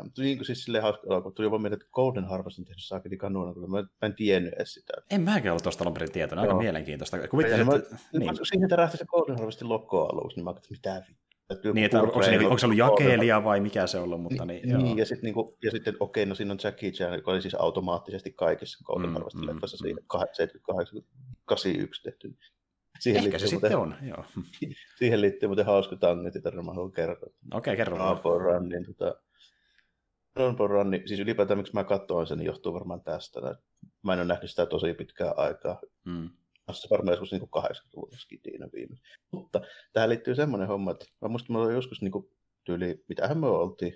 Mutta 0.04 0.22
niin 0.22 0.38
kuin 0.38 0.46
siis 0.46 0.64
silleen 0.64 0.84
hauska 0.84 1.08
elokuva. 1.08 1.34
Tuli 1.36 1.52
vaan 1.52 1.62
mieleen, 1.62 1.82
että 1.82 1.92
Golden 1.94 2.26
Harvest 2.26 2.60
on 2.60 2.66
tehnyt 2.66 2.84
saakeli 2.84 3.18
kanuuna, 3.18 3.54
kun 3.54 3.72
mä, 3.72 3.82
mä 3.82 4.06
en 4.06 4.16
tiennyt 4.16 4.54
edes 4.54 4.74
sitä. 4.74 4.94
En 5.12 5.22
mäkään 5.22 5.52
ollut 5.52 5.64
tuosta 5.64 5.84
alun 5.84 5.94
perin 5.94 6.12
tietoinen. 6.12 6.44
Aika 6.44 6.58
mielenkiintoista. 6.58 7.28
Kuvittelin, 7.28 7.76
että... 7.76 7.96
Niin. 8.14 8.36
Siihen 8.44 8.70
tärähti 8.70 8.98
se 8.98 9.06
Golden 9.06 9.38
Harvestin 9.38 9.70
lokko 9.70 10.06
aluksi, 10.06 10.38
niin 10.38 10.44
mä 10.44 10.50
ajattelin, 10.50 10.78
että 10.78 10.90
mitä 10.90 11.18
niin, 11.74 11.86
että 11.86 12.02
onko, 12.02 12.24
se, 12.24 12.40
onko 12.40 12.58
se 12.58 12.66
ollut 12.66 12.78
jakelija 12.78 13.44
vai 13.44 13.60
mikä 13.60 13.88
se 13.88 13.98
on 13.98 14.04
ollut, 14.04 14.22
mutta 14.22 14.46
niin, 14.46 14.68
niin, 14.68 14.78
niin 14.78 14.98
ja, 14.98 15.06
sit, 15.06 15.22
niin 15.22 15.34
kuin, 15.34 15.58
ja 15.64 15.72
sitten 15.72 15.96
okei, 16.00 16.24
okay, 16.24 16.30
no 16.30 16.36
siinä 16.36 16.52
on 16.52 16.60
Jackie 16.64 16.92
Chan, 16.92 17.14
joka 17.14 17.32
oli 17.32 17.42
siis 17.42 17.56
automaattisesti 17.56 18.32
kaikissa 18.32 18.86
Golden 18.86 19.10
mm, 19.10 19.14
Harvestin 19.14 19.42
mm, 19.42 19.48
leffassa 19.48 19.78
mm. 19.78 19.88
siinä 19.88 20.02
78, 20.02 21.02
81 21.46 22.04
tehty. 22.04 22.38
Siihen 23.00 23.24
Ehkä 23.24 23.40
se 23.40 23.48
sitten 23.48 23.78
on, 23.78 23.96
joo. 24.02 24.26
Siihen 25.00 25.22
liittyy 25.22 25.48
muuten 25.48 25.66
hauska 25.66 25.96
tangetti, 25.96 26.40
mä 26.42 26.74
haluan 26.74 26.92
kertoa. 26.92 27.30
Okei, 27.54 27.74
okay, 27.74 27.76
kerro. 27.76 27.98
Aapon 27.98 28.42
Runnin, 28.42 28.86
tota, 28.86 29.16
Aapon 30.36 30.70
Runni, 30.70 31.04
siis 31.06 31.20
ylipäätään 31.20 31.58
miksi 31.58 31.74
mä 31.74 31.84
katsoin 31.84 32.28
sen, 32.28 32.38
niin 32.38 32.46
johtuu 32.46 32.74
varmaan 32.74 33.02
tästä. 33.02 33.40
Mä 34.04 34.14
en 34.14 34.20
ole 34.20 34.28
nähnyt 34.28 34.50
sitä 34.50 34.66
tosi 34.66 34.94
pitkää 34.94 35.34
aikaa. 35.38 35.80
Mm 36.06 36.30
se 36.74 36.88
varmaan 36.90 37.14
joskus 37.14 37.32
niin 37.32 37.42
80-luvulla 37.42 38.18
skidinä 38.18 38.70
viimeksi. 38.74 39.04
Mutta 39.32 39.62
tähän 39.94 40.10
liittyy 40.10 40.36
semmoinen 40.36 40.68
homma, 40.68 40.92
että 40.92 41.06
mä 41.22 41.28
muistan, 41.28 41.62
että 41.62 41.74
joskus 41.74 42.02
niin 42.02 42.12
kuin, 42.12 42.26
tyyli, 42.64 43.04
mitähän 43.10 43.38
me 43.38 43.48
oltiin, 43.48 43.96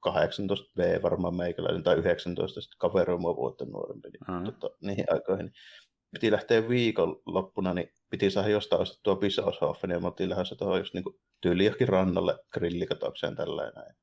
18 0.00 0.70
V 0.76 1.02
varmaan 1.02 1.36
meikäläinen 1.36 1.82
tai 1.82 1.96
19, 1.96 2.60
sitten 2.60 2.78
kaveri 2.78 3.12
on 3.12 3.22
vuotta 3.22 3.64
nuorempi 3.64 4.08
niin, 4.08 4.38
mm. 4.38 4.44
tota, 4.44 4.76
niihin 4.80 5.04
aikoihin. 5.10 5.46
Niin 5.46 5.54
piti 6.10 6.30
lähteä 6.30 6.68
viikonloppuna, 6.68 7.74
niin 7.74 7.92
piti 8.10 8.30
saada 8.30 8.48
jostain 8.48 8.82
ostettua 8.82 9.16
Bisaushoffenia, 9.16 9.96
ja 9.96 10.00
me 10.00 10.06
oltiin 10.06 10.30
lähdössä 10.30 10.56
tuohon 10.56 10.78
just 10.78 10.94
niin 10.94 11.04
kuin, 11.04 11.16
tyyli 11.40 11.64
johonkin 11.64 11.88
rannalle 11.88 12.38
grillikatokseen 12.52 13.36
tällainen 13.36 13.96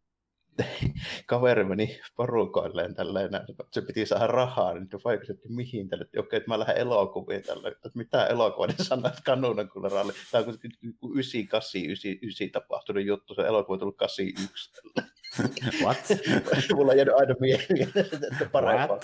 kaveri 1.25 1.63
meni 1.63 1.99
porukoilleen 2.15 2.95
tälleen, 2.95 3.35
että 3.35 3.63
se 3.71 3.81
piti 3.81 4.05
saada 4.05 4.27
rahaa, 4.27 4.73
niin 4.73 4.87
se 4.91 4.97
vaikutti, 5.05 5.31
että 5.31 5.49
mihin 5.49 5.89
tälle, 5.89 6.03
että 6.03 6.19
okei, 6.19 6.37
että 6.37 6.49
mä 6.49 6.59
lähden 6.59 6.77
elokuviin 6.77 7.43
tälle, 7.43 7.67
että 7.67 7.89
mitä 7.93 8.27
elokuvaa, 8.27 8.67
niin 8.67 8.85
sanoo, 8.85 9.07
että 9.07 9.21
kanunan 9.23 9.69
kun 9.69 9.91
ralli. 9.91 10.13
Tämä 10.31 10.43
on 10.47 10.57
98, 11.15 11.81
99 11.81 12.49
tapahtunut 12.51 13.05
juttu, 13.05 13.33
se 13.35 13.41
elokuva 13.41 13.73
on 13.73 13.79
tullut 13.79 13.97
81 13.97 14.71
What? 15.83 15.97
Mulla 16.75 16.91
on 16.91 16.97
jäänyt 16.97 17.15
aina 17.17 17.35
mieleen, 17.39 17.91
että 18.31 18.49
parempaa. 18.51 18.99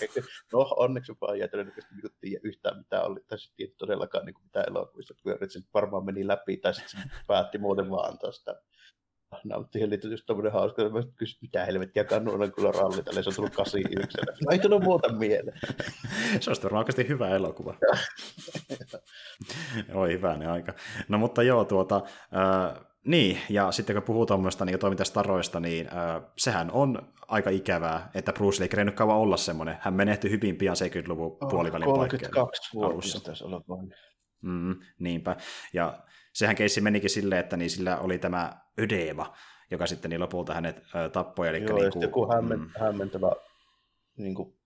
No 0.54 0.60
onneksi 0.60 1.14
vaan 1.22 1.42
ei 1.42 1.48
todennäköisesti 1.48 1.96
niin 1.96 2.12
tiedä 2.22 2.40
yhtään 2.44 2.78
mitä 2.78 3.02
oli, 3.02 3.20
tai 3.28 3.40
sitten 3.40 3.58
tiedä 3.58 3.74
todellakaan 3.78 4.26
niin 4.26 4.36
mitä 4.44 4.64
elokuvista, 4.64 5.14
että 5.42 5.48
se 5.48 5.60
varmaan 5.74 6.06
meni 6.06 6.28
läpi, 6.28 6.58
tai 6.58 6.74
sitten 6.74 7.02
se 7.02 7.10
päätti 7.28 7.58
muuten 7.58 7.90
vaan 7.90 8.12
antaa 8.12 8.32
sitä 8.32 8.62
nautti 9.44 9.90
liittyy 9.90 10.12
just 10.12 10.26
tommonen 10.26 10.52
hauska, 10.52 10.82
että 10.82 10.94
mä 10.94 11.04
kysyin, 11.16 11.40
mitä 11.42 11.66
helvettiä 11.66 12.04
kannunan 12.04 12.52
kyllä 12.52 12.72
ralli, 12.72 13.04
tälle 13.04 13.24
se 13.24 13.30
on 13.30 13.36
tullut 13.36 13.56
81. 13.56 14.18
No 14.46 14.52
ei 14.52 14.60
tullut 14.60 14.84
muuta 14.84 15.14
mieleen. 15.14 15.60
se 16.40 16.50
olisi 16.50 16.64
varmaan 16.64 16.80
oikeasti 16.80 17.08
hyvä 17.08 17.30
elokuva. 17.30 17.76
Oi 19.94 20.20
ne 20.38 20.48
aika. 20.48 20.74
No 21.08 21.18
mutta 21.18 21.44
joo, 21.44 21.66
tuota, 21.66 21.96
äh, 21.96 22.86
niin, 23.06 23.38
ja 23.50 23.72
sitten 23.72 23.96
kun 23.96 24.04
puhuu 24.04 24.26
tuommoista 24.26 24.66
niin 24.66 24.80
toimintastaroista, 24.80 25.60
niin 25.60 25.88
äh, 25.88 26.22
sehän 26.38 26.72
on 26.72 27.14
aika 27.28 27.50
ikävää, 27.50 28.10
että 28.14 28.34
Bruce 28.34 28.60
Lee 28.60 28.66
ei 28.66 28.70
kerennyt 28.70 28.96
kauan 28.96 29.18
olla 29.18 29.38
semmoinen. 29.38 29.78
Hän 29.80 29.94
menehtyi 29.94 30.32
hyvin 30.32 30.56
pian 30.56 30.76
70-luvun 30.76 31.38
oh, 31.42 31.50
puolivälin 31.50 31.86
32 31.86 32.74
vuotta 32.74 33.20
taisi 33.24 33.44
olla 33.44 33.62
vain. 33.70 33.94
Mm, 34.44 34.76
niinpä. 35.00 35.36
Ja 35.74 36.04
sehän 36.34 36.56
keissi 36.56 36.82
menikin 36.82 37.10
silleen, 37.10 37.40
että 37.40 37.58
niin 37.58 37.70
sillä 37.70 37.98
oli 37.98 38.20
tämä 38.20 38.54
ödeema, 38.80 39.34
joka 39.72 39.88
sitten 39.88 40.10
niin 40.10 40.20
lopulta 40.20 40.54
hänet 40.54 40.78
ö, 40.78 41.10
tappoi. 41.10 41.48
Eli 41.48 41.64
Joo, 41.64 41.80
niin 41.80 41.92
kuin, 41.92 42.02
joku 42.02 42.28
hämmen, 42.34 42.60
mm. 42.60 42.70
hämmentävä, 42.80 43.32
niin 44.18 44.36
kuin, 44.36 44.58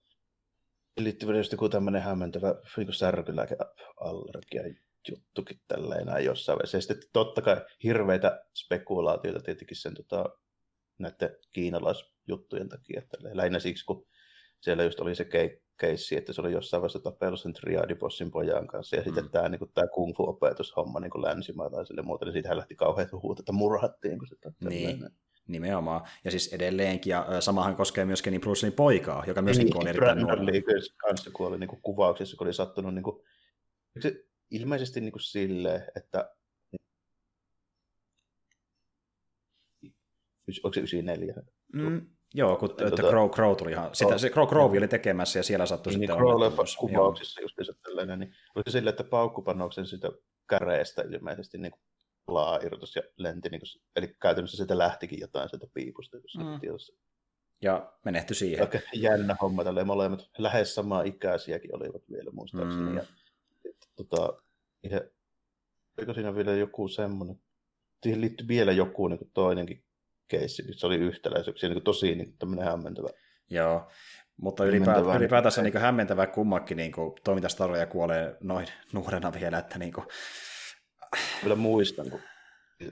liittyvä 0.98 1.38
just 1.38 1.52
joku 1.52 1.70
tämmöinen 1.70 2.02
hämmentävä 2.02 2.56
niin 2.78 2.94
särkylääkeallergia 2.94 4.64
juttukin 5.10 5.62
tälleen 5.68 6.06
näin 6.06 6.26
jossain 6.26 6.56
vaiheessa. 6.56 6.78
Ja 6.78 6.82
sitten 6.82 7.10
totta 7.14 7.42
kai 7.42 7.62
hirveitä 7.84 8.46
spekulaatioita 8.54 9.40
tietenkin 9.40 9.78
sen 9.78 9.94
tota, 9.94 10.26
näiden 11.00 11.38
kiinalaisjuttujen 11.54 12.70
takia. 12.70 13.02
Tälleen. 13.02 13.38
Lähinnä 13.38 13.60
siksi, 13.60 13.86
kun 13.86 14.08
siellä 14.60 14.84
just 14.84 15.00
oli 15.00 15.16
se 15.16 15.24
keik- 15.24 15.67
keissi, 15.78 16.16
että 16.16 16.34
se 16.34 16.42
oli 16.42 16.52
jossain 16.52 16.82
vaiheessa 16.82 17.00
tapellut 17.00 17.40
sen 17.40 17.54
triadibossin 17.54 18.32
pojan 18.32 18.68
kanssa, 18.68 18.96
ja 18.96 19.04
sitten 19.04 19.24
mm. 19.24 19.30
tämä, 19.30 19.50
niin 19.50 19.60
kuin, 19.60 19.72
tämä 19.74 19.88
kung 19.88 20.16
fu-opetushomma 20.18 21.00
niin 21.00 21.22
länsimaalaisille 21.22 22.02
muuta, 22.02 22.26
niin 22.26 22.34
siitä 22.34 22.58
lähti 22.58 22.76
kauhean 22.76 23.10
huuta, 23.24 23.42
että 23.42 23.52
murhattiin. 23.52 24.20
Kun 24.20 24.28
sitä, 24.28 24.52
niin. 24.70 25.10
Nimenomaan. 25.48 26.02
Ja 26.24 26.32
siis 26.32 26.54
edelleenkin, 26.54 27.12
ja 27.12 27.42
samahan 27.42 27.76
koskee 27.76 28.06
myöskin 28.06 28.32
niin 28.32 28.42
Bruce 28.42 28.68
Lee 28.68 28.76
poikaa, 28.76 29.24
joka 29.28 29.42
myöskin 29.42 29.66
niin, 29.66 29.78
on 29.78 29.88
erittäin 29.88 30.20
nuori. 30.20 30.46
Niin, 30.46 30.64
kanssa 30.98 31.32
kuoli 31.32 31.60
niin 31.60 31.68
kuin 31.68 31.82
kuvauksissa, 31.82 32.38
kun 32.38 32.48
oli 32.48 32.54
sattunut 32.54 32.94
niin 32.94 33.04
kuin, 33.04 33.22
se, 34.00 34.26
ilmeisesti 34.52 35.02
niin 35.02 35.12
kuin 35.12 35.22
silleen, 35.22 35.84
että 35.96 36.32
onko 40.64 40.74
se 40.74 40.80
94? 40.80 41.34
Mm, 41.74 42.10
Joo, 42.34 42.56
kun 42.56 42.70
että 42.70 42.90
tota, 42.90 43.10
Crow, 43.10 43.30
Crow 43.30 43.56
tuli 43.56 43.72
ihan, 43.72 43.96
sitä, 43.96 44.18
se 44.18 44.30
Crow, 44.30 44.48
Crow 44.48 44.78
oli 44.78 44.88
tekemässä 44.88 45.40
ja 45.40 45.44
siellä 45.44 45.66
sattui 45.66 45.92
niin, 45.92 46.00
sitten 46.00 46.18
niin 46.18 46.52
Crow 46.52 46.66
kuvauksissa 46.80 47.42
just 47.42 47.56
se 47.62 47.74
tällainen, 47.84 48.20
niin 48.20 48.34
oli 48.56 48.64
se 48.68 48.72
silleen, 48.72 48.90
että 48.92 49.04
paukkupanoksen 49.04 49.86
sitä 49.86 50.12
käreestä 50.50 51.02
ilmeisesti 51.02 51.58
niin 51.58 51.74
laa 52.28 52.60
irtos 52.64 52.96
ja 52.96 53.02
lenti, 53.18 53.50
niin 53.50 53.62
kuin, 53.62 53.84
eli 53.96 54.16
käytännössä 54.22 54.58
sitä 54.58 54.78
lähtikin 54.78 55.20
jotain 55.20 55.50
sieltä 55.50 55.68
piipusta. 55.74 56.18
Mm. 56.18 56.60
Ja 57.62 57.94
menehtyi 58.06 58.36
siihen. 58.36 58.62
Aika 58.62 58.80
jännä 58.94 59.36
homma, 59.42 59.64
tälleen 59.64 59.88
molemmat 59.88 60.30
lähes 60.38 60.76
samaa 60.76 61.04
ikäisiäkin 61.04 61.76
olivat 61.76 62.02
vielä 62.12 62.32
muistaakseni. 62.32 62.90
Mm. 62.90 62.96
Ja, 62.98 63.04
että, 63.66 63.88
tota, 63.96 64.42
ihan, 64.84 65.02
oliko 65.98 66.14
siinä 66.14 66.36
vielä 66.36 66.54
joku 66.54 66.88
semmoinen, 66.88 67.40
siihen 68.04 68.22
liittyy 68.22 68.48
vielä 68.48 68.72
joku 68.72 69.08
niin 69.08 69.18
kuin 69.18 69.32
toinenkin 69.34 69.84
keissi, 70.28 70.64
se 70.72 70.88
oli 70.88 70.96
yhtäläisyyksiä, 70.96 71.70
niin 71.70 71.84
tosi 71.84 72.16
niin 72.16 72.38
tämmöinen 72.40 72.66
hämmentävä. 72.66 73.08
Joo, 73.50 73.88
mutta 74.38 74.66
ylipäätään, 74.66 75.18
ylipäätänsä 75.18 75.62
niin 75.62 75.78
hämmentävä 75.78 76.28
kummakin 76.28 76.78
niin 76.78 76.92
toimintastaroja 77.24 77.86
kuolee 77.86 78.38
noin 78.42 78.68
nuorena 78.94 79.34
vielä, 79.34 79.58
että 79.58 79.80
niin 79.80 79.94
kuin... 79.94 80.08
Kyllä 81.42 81.56
muistan, 81.56 82.10
kun 82.10 82.20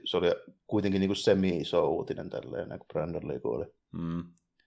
se 0.04 0.17
oli 0.17 0.32
kuitenkin 0.67 1.02
niin 1.02 1.15
semi-iso 1.15 1.89
uutinen 1.89 2.30
tälleen, 2.30 2.69
kun 2.69 2.88
Brandon 2.93 3.28
Lee 3.28 3.39
kuoli. 3.39 3.65
Mm, 3.91 4.24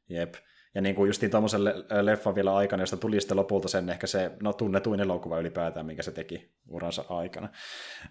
jep. 0.09 0.35
Ja 0.75 0.81
niin 0.81 0.95
kuin 0.95 1.07
justiin 1.09 1.31
tuommoisen 1.31 1.65
leffan 2.03 2.35
vielä 2.35 2.57
aikana, 2.57 2.83
josta 2.83 2.97
tuli 2.97 3.21
sitten 3.21 3.37
lopulta 3.37 3.69
sen 3.69 3.89
ehkä 3.89 4.07
se 4.07 4.31
no, 4.43 4.53
tunnetuin 4.53 5.01
elokuva 5.01 5.39
ylipäätään, 5.39 5.87
minkä 5.87 6.03
se 6.03 6.13
teki 6.13 6.53
uransa 6.69 7.05
aikana. 7.09 7.49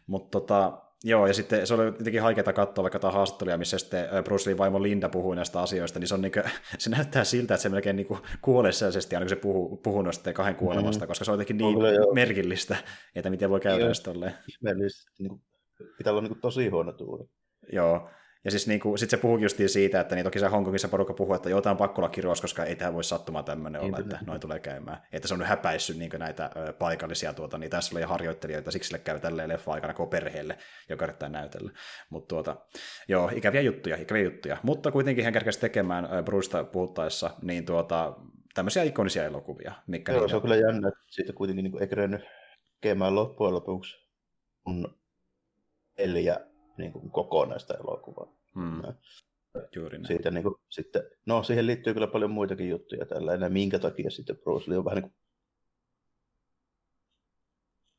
Mutta 0.08 0.40
tota, 0.40 0.82
Joo, 1.04 1.28
ja 1.28 1.34
sitten 1.34 1.68
se 1.68 1.74
oli 1.74 1.86
jotenkin 1.86 2.22
haikeaa 2.22 2.54
katsoa 2.54 2.84
vaikka 2.84 3.00
tämä 3.00 3.14
haastatteluja, 3.14 3.58
missä 3.58 3.78
sitten 3.78 4.06
Bruce 4.24 4.50
Lee 4.50 4.58
vaimo 4.58 4.84
Linda 4.84 5.10
puhui 5.10 5.36
näistä 5.36 5.62
asioista, 5.62 6.00
niin 6.00 6.08
se, 6.08 6.14
on 6.14 6.22
niin 6.22 6.32
kuin, 6.32 6.44
se 6.80 6.90
näyttää 6.90 7.24
siltä, 7.24 7.54
että 7.54 7.62
se 7.62 7.70
melkein 7.70 7.96
niin 7.96 8.08
kuolee 8.42 8.72
sellaisesti, 8.72 9.16
aina 9.16 9.26
kun 9.26 9.30
se 9.30 9.36
puhuu, 9.36 9.78
puhuu 9.78 10.02
noista 10.02 10.34
kahden 10.34 10.56
kuolemasta, 10.56 11.00
mm-hmm. 11.00 11.08
koska 11.08 11.26
se 11.26 11.32
on 11.32 11.36
jotenkin 11.36 11.58
niin 11.58 11.78
on 11.78 12.16
merkillistä, 12.16 12.78
että 13.16 13.30
miten 13.30 13.50
voi 13.50 13.60
käydä 13.60 13.86
tolleen. 14.04 14.34
Ihmeellisesti, 14.48 15.24
niin 15.24 15.42
pitää 15.98 16.14
olla 16.14 16.22
niin 16.22 16.42
tosi 16.42 16.68
huono 16.68 16.92
tuuri. 16.92 17.26
Joo, 17.74 18.10
ja 18.48 18.52
siis 18.52 18.68
niin 18.68 18.80
kuin, 18.80 18.98
sit 18.98 19.10
se 19.10 19.18
puhukin 19.18 19.44
justiin 19.44 19.70
siitä, 19.70 20.00
että 20.00 20.16
niin 20.16 20.24
toki 20.24 20.40
se 20.40 20.48
Hongkongissa 20.48 20.88
porukka 20.88 21.14
puhuu, 21.14 21.34
että 21.34 21.50
joo, 21.50 21.62
tämä 21.62 21.72
on 21.72 21.78
pakko 21.78 22.02
olla 22.02 22.10
kirous, 22.10 22.42
koska 22.42 22.66
ei 22.66 22.76
tämä 22.76 22.94
voi 22.94 23.04
sattumaan 23.04 23.46
tämmöinen 23.46 23.82
olla, 23.82 24.00
että 24.00 24.20
noin 24.26 24.40
tulee 24.40 24.60
käymään. 24.60 25.02
Että 25.12 25.28
se 25.28 25.34
on 25.34 25.42
häpäissyt 25.42 25.98
niin 25.98 26.12
näitä 26.18 26.50
ö, 26.56 26.74
paikallisia, 26.74 27.34
tuota, 27.34 27.58
niin 27.58 27.70
tässä 27.70 27.96
oli 27.96 28.04
harjoittelijoita, 28.04 28.72
siksi 28.72 28.88
sille 28.88 29.00
käy 29.00 29.20
tälleen 29.20 29.50
leffa 29.50 29.74
aikana 29.74 29.94
koko 29.94 30.10
perheelle, 30.10 30.58
joka 30.90 31.06
yrittää 31.06 31.30
näytellä. 31.30 31.72
Mutta 32.10 32.28
tuota, 32.28 32.56
joo, 33.08 33.32
ikäviä 33.36 33.62
juttuja, 33.62 33.98
ikäviä 33.98 34.24
juttuja. 34.24 34.58
Mutta 34.64 34.92
kuitenkin 34.92 35.24
hän 35.24 35.34
kerkesi 35.34 35.60
tekemään 35.60 36.08
Brusta 36.26 36.64
puhuttaessa 36.64 37.32
niin 37.42 37.66
tuota, 37.66 38.16
tämmöisiä 38.54 38.84
ikonisia 38.84 39.26
elokuvia. 39.26 39.74
Mikä 39.88 40.12
joo, 40.12 40.22
niitä... 40.22 40.30
se 40.30 40.36
on 40.36 40.42
kyllä 40.42 40.56
jännä, 40.56 40.88
että 40.88 41.00
siitä 41.08 41.34
kuitenkin 41.34 41.64
niin 41.64 41.82
ei 41.82 41.88
kerennyt 41.88 42.22
tekemään 42.82 43.16
loppujen 43.16 43.54
lopuksi 43.54 44.08
kun 44.64 44.98
neljä 45.98 46.40
niin 46.78 46.94
kuin 46.94 47.12
kokonaista 47.12 47.74
elokuvaa. 47.74 48.37
Hmm. 48.56 48.82
Juuri 49.76 49.98
näin. 49.98 50.08
Siitä, 50.08 50.32
niin 50.32 50.44
kuin, 50.44 50.56
sitten, 50.70 51.04
no 51.26 51.44
siihen 51.44 51.68
liittyy 51.68 51.94
kyllä 51.94 52.08
paljon 52.08 52.32
muitakin 52.32 52.70
juttuja 52.70 53.06
tällä 53.06 53.34
enää, 53.34 53.50
minkä 53.50 53.80
takia 53.80 54.10
sitten 54.10 54.38
Bruce 54.38 54.72
Lee 54.72 54.78
on 54.78 54.86
vähän 54.86 54.96
niin 54.96 55.12
kuin, 55.12 55.16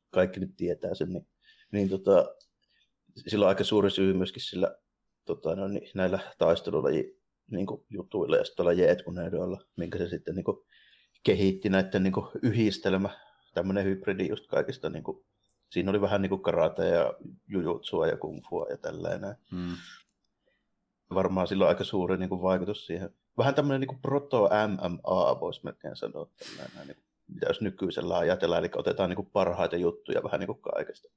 kaikki 0.09 0.39
nyt 0.39 0.55
tietää 0.57 0.93
sen, 0.93 1.13
niin, 1.13 1.27
niin 1.71 1.89
tota, 1.89 2.35
sillä 3.27 3.45
on 3.45 3.49
aika 3.49 3.63
suuri 3.63 3.91
syy 3.91 4.13
myöskin 4.13 4.41
sillä 4.41 4.75
tota, 5.25 5.55
no, 5.55 5.67
niin, 5.67 5.89
näillä 5.95 6.19
taistelulaji 6.37 7.19
niin 7.51 7.65
kuin, 7.65 7.85
jutuilla 7.89 8.37
ja 8.37 8.45
sitten 8.45 8.77
jeetkuneedoilla, 8.77 9.61
minkä 9.75 9.97
se 9.97 10.09
sitten 10.09 10.35
niin 10.35 10.43
kuin, 10.43 10.57
kehitti 11.23 11.69
näiden 11.69 12.03
niin 12.03 12.13
kuin, 12.13 12.25
yhdistelmä, 12.41 13.09
tämmöinen 13.53 13.85
hybridi 13.85 14.27
just 14.27 14.47
kaikista 14.47 14.89
niin 14.89 15.03
kuin, 15.03 15.25
siinä 15.69 15.89
oli 15.89 16.01
vähän 16.01 16.21
niin 16.21 16.29
kuin 16.29 16.41
karate 16.41 16.87
ja 16.87 17.13
jujutsua 17.47 18.07
ja 18.07 18.17
kungfua 18.17 18.67
ja 18.69 18.77
tällainen. 18.77 19.35
Hmm. 19.51 19.75
Varmaan 21.13 21.47
sillä 21.47 21.63
on 21.63 21.69
aika 21.69 21.83
suuri 21.83 22.17
niin 22.17 22.29
kuin, 22.29 22.41
vaikutus 22.41 22.85
siihen. 22.85 23.09
Vähän 23.37 23.55
tämmöinen 23.55 23.87
niin 23.87 24.01
proto-MMA 24.01 25.39
voisi 25.39 25.61
melkein 25.63 25.95
sanoa. 25.95 26.29
Tällainen, 26.57 26.87
niin 26.87 27.03
mitä 27.27 27.45
jos 27.49 27.61
nykyisellä 27.61 28.17
ajatellaan, 28.17 28.59
eli 28.59 28.71
otetaan 28.75 29.09
niin 29.09 29.15
kuin, 29.15 29.29
parhaita 29.33 29.75
juttuja 29.75 30.23
vähän 30.23 30.39
niin 30.39 30.47
kuin 30.47 30.61
kaikesta 30.61 31.09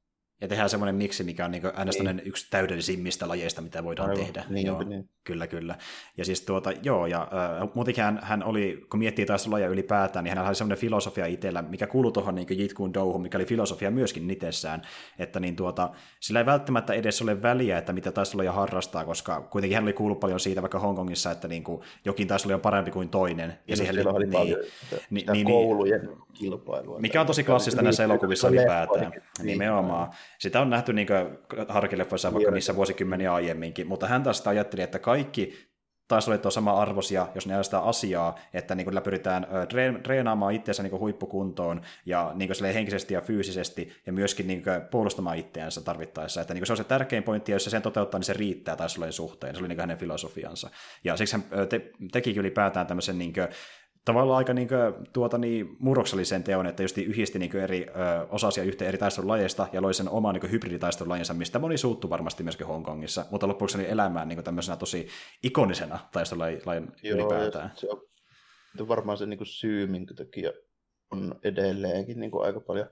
ja 0.42 0.48
tehdään 0.48 0.70
semmoinen 0.70 0.94
miksi, 0.94 1.24
mikä 1.24 1.44
on 1.44 1.50
niin 1.50 1.62
niin. 2.02 2.22
yksi 2.24 2.46
täydellisimmistä 2.50 3.28
lajeista, 3.28 3.62
mitä 3.62 3.84
voidaan 3.84 4.10
Aivan, 4.10 4.24
tehdä. 4.24 4.44
Niin, 4.48 4.66
joo, 4.66 4.82
niin. 4.82 5.08
Kyllä, 5.24 5.46
kyllä. 5.46 5.76
Ja 6.16 6.24
siis 6.24 6.40
tuota, 6.40 6.72
joo, 6.82 7.06
ja 7.06 7.22
äh, 7.22 7.68
muutenkin 7.74 8.04
hän, 8.04 8.20
hän 8.22 8.42
oli, 8.44 8.86
kun 8.90 8.98
miettii 8.98 9.26
taas 9.26 9.46
lajeja 9.46 9.70
ylipäätään, 9.70 10.24
niin 10.24 10.30
hänellä 10.30 10.48
oli 10.48 10.54
semmoinen 10.54 10.78
filosofia 10.78 11.26
itsellä, 11.26 11.62
mikä 11.62 11.86
kuului 11.86 12.12
tuohon 12.12 12.34
niin 12.34 12.46
Jit 12.50 12.74
Kune 12.74 12.94
Douhun, 12.94 13.22
mikä 13.22 13.38
oli 13.38 13.44
filosofia 13.44 13.90
myöskin 13.90 14.30
itsessään, 14.30 14.82
että 15.18 15.40
niin 15.40 15.56
tuota, 15.56 15.90
sillä 16.20 16.40
ei 16.40 16.46
välttämättä 16.46 16.92
edes 16.92 17.22
ole 17.22 17.42
väliä, 17.42 17.78
että 17.78 17.92
mitä 17.92 18.12
taisteluja 18.12 18.52
harrastaa, 18.52 19.04
koska 19.04 19.40
kuitenkin 19.40 19.74
hän 19.74 19.84
oli 19.84 19.92
kuullut 19.92 20.20
paljon 20.20 20.40
siitä 20.40 20.62
vaikka 20.62 20.78
Hongkongissa, 20.78 21.30
että 21.30 21.48
niin 21.48 21.64
kuin, 21.64 21.82
jokin 22.04 22.28
taistelu 22.28 22.54
on 22.54 22.60
parempi 22.60 22.90
kuin 22.90 23.08
toinen. 23.08 23.48
Ja, 23.50 23.56
ja 23.66 23.76
siihen 23.76 24.08
oli 24.08 24.24
niin, 24.24 24.32
paljon 24.32 24.58
niin, 25.10 25.26
niin, 25.32 25.46
koulujen 25.46 26.08
kilpailua. 26.34 26.98
Mikä 26.98 27.20
on 27.20 27.26
tosi 27.26 27.44
klassista 27.44 27.82
näissä 27.82 28.04
elokuvissa 28.04 28.48
ylipäätään. 28.48 29.12
Nimenomaan. 29.42 30.10
Sitä 30.38 30.60
on 30.60 30.70
nähty 30.70 30.92
niin 30.92 31.08
harkileffoissa 31.68 32.32
vaikka 32.32 32.50
niissä 32.50 32.76
vuosikymmeniä 32.76 33.34
aiemminkin, 33.34 33.86
mutta 33.86 34.06
hän 34.06 34.22
taas 34.22 34.46
ajatteli, 34.46 34.82
että 34.82 34.98
kaikki 34.98 35.72
taistelut 36.08 36.46
on 36.46 36.52
sama 36.52 36.82
arvosia, 36.82 37.26
jos 37.34 37.46
ne 37.46 37.64
sitä 37.64 37.78
asiaa, 37.80 38.38
että 38.54 38.74
niin 38.74 38.84
kuin 38.84 39.02
pyritään 39.02 39.46
treenaamaan 40.02 40.54
itseänsä 40.54 40.82
niin 40.82 40.98
huippukuntoon 40.98 41.82
ja 42.06 42.32
niin 42.34 42.50
kuin 42.58 42.74
henkisesti 42.74 43.14
ja 43.14 43.20
fyysisesti 43.20 43.92
ja 44.06 44.12
myöskin 44.12 44.46
niin 44.46 44.62
kuin 44.62 44.80
puolustamaan 44.90 45.38
itseänsä 45.38 45.80
tarvittaessa. 45.80 46.40
Että 46.40 46.54
niin 46.54 46.60
kuin 46.60 46.66
se 46.66 46.72
on 46.72 46.76
se 46.76 46.84
tärkein 46.84 47.22
pointti, 47.22 47.52
ja 47.52 47.56
jos 47.56 47.64
se 47.64 47.70
sen 47.70 47.82
toteuttaa, 47.82 48.18
niin 48.18 48.26
se 48.26 48.32
riittää 48.32 48.76
taistelujen 48.76 49.12
suhteen. 49.12 49.54
Se 49.54 49.60
oli 49.60 49.68
niin 49.68 49.80
hänen 49.80 49.98
filosofiansa. 49.98 50.70
Ja 51.04 51.16
siksi 51.16 51.36
hän 51.36 51.68
te- 51.68 51.90
teki 52.12 52.34
ylipäätään 52.36 52.86
tämmöisen 52.86 53.18
niin 53.18 53.32
kuin 53.32 53.48
tavallaan 54.04 54.38
aika 54.38 54.54
niin 54.54 54.68
kuin, 54.68 55.08
tuota, 55.12 55.38
niin, 55.38 55.76
murroksellisen 55.78 56.42
teon, 56.42 56.66
että 56.66 56.82
just 56.82 56.98
yhdisti 56.98 57.38
niin 57.38 57.56
eri 57.56 57.86
ö, 57.88 58.26
osasia 58.30 58.64
yhteen 58.64 58.88
eri 58.88 58.98
taistelulajeista 58.98 59.68
ja 59.72 59.82
loi 59.82 59.94
sen 59.94 60.08
oman 60.08 60.34
niin 60.34 60.50
hybriditaistelulajinsa, 60.50 61.34
mistä 61.34 61.58
moni 61.58 61.78
suuttu 61.78 62.10
varmasti 62.10 62.42
myöskin 62.42 62.66
Hongkongissa, 62.66 63.24
mutta 63.30 63.48
loppuksi 63.48 63.78
oli 63.78 63.90
elämään 63.90 64.28
niin 64.28 64.44
tämmöisenä 64.44 64.76
tosi 64.76 65.08
ikonisena 65.42 65.98
taistelulajin 66.12 66.92
ylipäätään. 67.04 67.70
Se 67.74 67.88
on 68.82 68.88
varmaan 68.88 69.18
se 69.18 69.26
niin 69.26 69.38
kuin 69.38 69.46
syy, 69.46 69.86
minkä 69.86 70.14
takia 70.14 70.52
on 71.10 71.40
edelleenkin 71.44 72.20
niin 72.20 72.30
kuin 72.30 72.44
aika 72.44 72.60
paljon, 72.60 72.88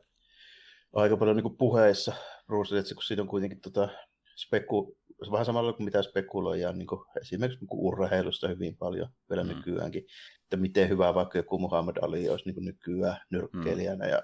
aika 0.92 1.16
paljon 1.16 1.37
niin 1.37 1.42
kuin 1.42 1.57
puheissa 1.57 2.12
Bruce 2.46 2.75
Lee, 2.75 2.83
kun 2.94 3.03
siitä 3.03 3.23
on 3.23 3.29
kuitenkin 3.29 3.61
tota, 3.61 3.88
speku, 4.37 5.00
vähän 5.30 5.46
samalla 5.46 5.72
kuin 5.72 5.85
mitä 5.85 6.02
spekuloidaan 6.02 6.78
niin 6.78 6.87
kuin 6.87 7.00
esimerkiksi 7.20 7.61
niin 7.61 7.68
kuin 7.68 7.80
urheilusta 7.80 8.48
hyvin 8.48 8.76
paljon 8.76 9.09
vielä 9.30 9.44
mm. 9.44 9.48
nykyäänkin, 9.48 10.06
että 10.42 10.56
miten 10.56 10.88
hyvä 10.88 11.14
vaikka 11.14 11.38
joku 11.38 11.59
Muhammad 11.59 11.96
Ali 12.02 12.28
olisi 12.28 12.44
niin 12.44 12.54
kuin 12.54 12.64
nykyään 12.64 13.20
nyrkkeilijänä 13.30 14.04
mm. 14.04 14.11
ja 14.11 14.22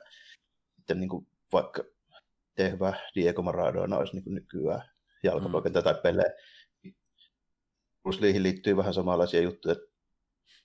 sitten 0.77 1.01
niin 1.01 1.09
kuin 1.09 1.27
vaikka 1.53 1.85
miten 2.49 2.73
hyvä 2.73 2.95
Diego 3.15 3.43
Maradona 3.43 3.97
olisi 3.97 4.13
niin 4.13 4.25
kuin 4.25 4.35
nykyään 4.35 4.83
jalkapallokentä 5.23 5.81
mm. 5.81 5.85
tai 5.85 5.95
pelejä. 6.03 6.31
Bruce 8.03 8.21
Leehin 8.21 8.43
liittyy 8.43 8.77
vähän 8.77 8.95
samanlaisia 8.95 9.43
juttuja, 9.43 9.73
että 9.73 9.97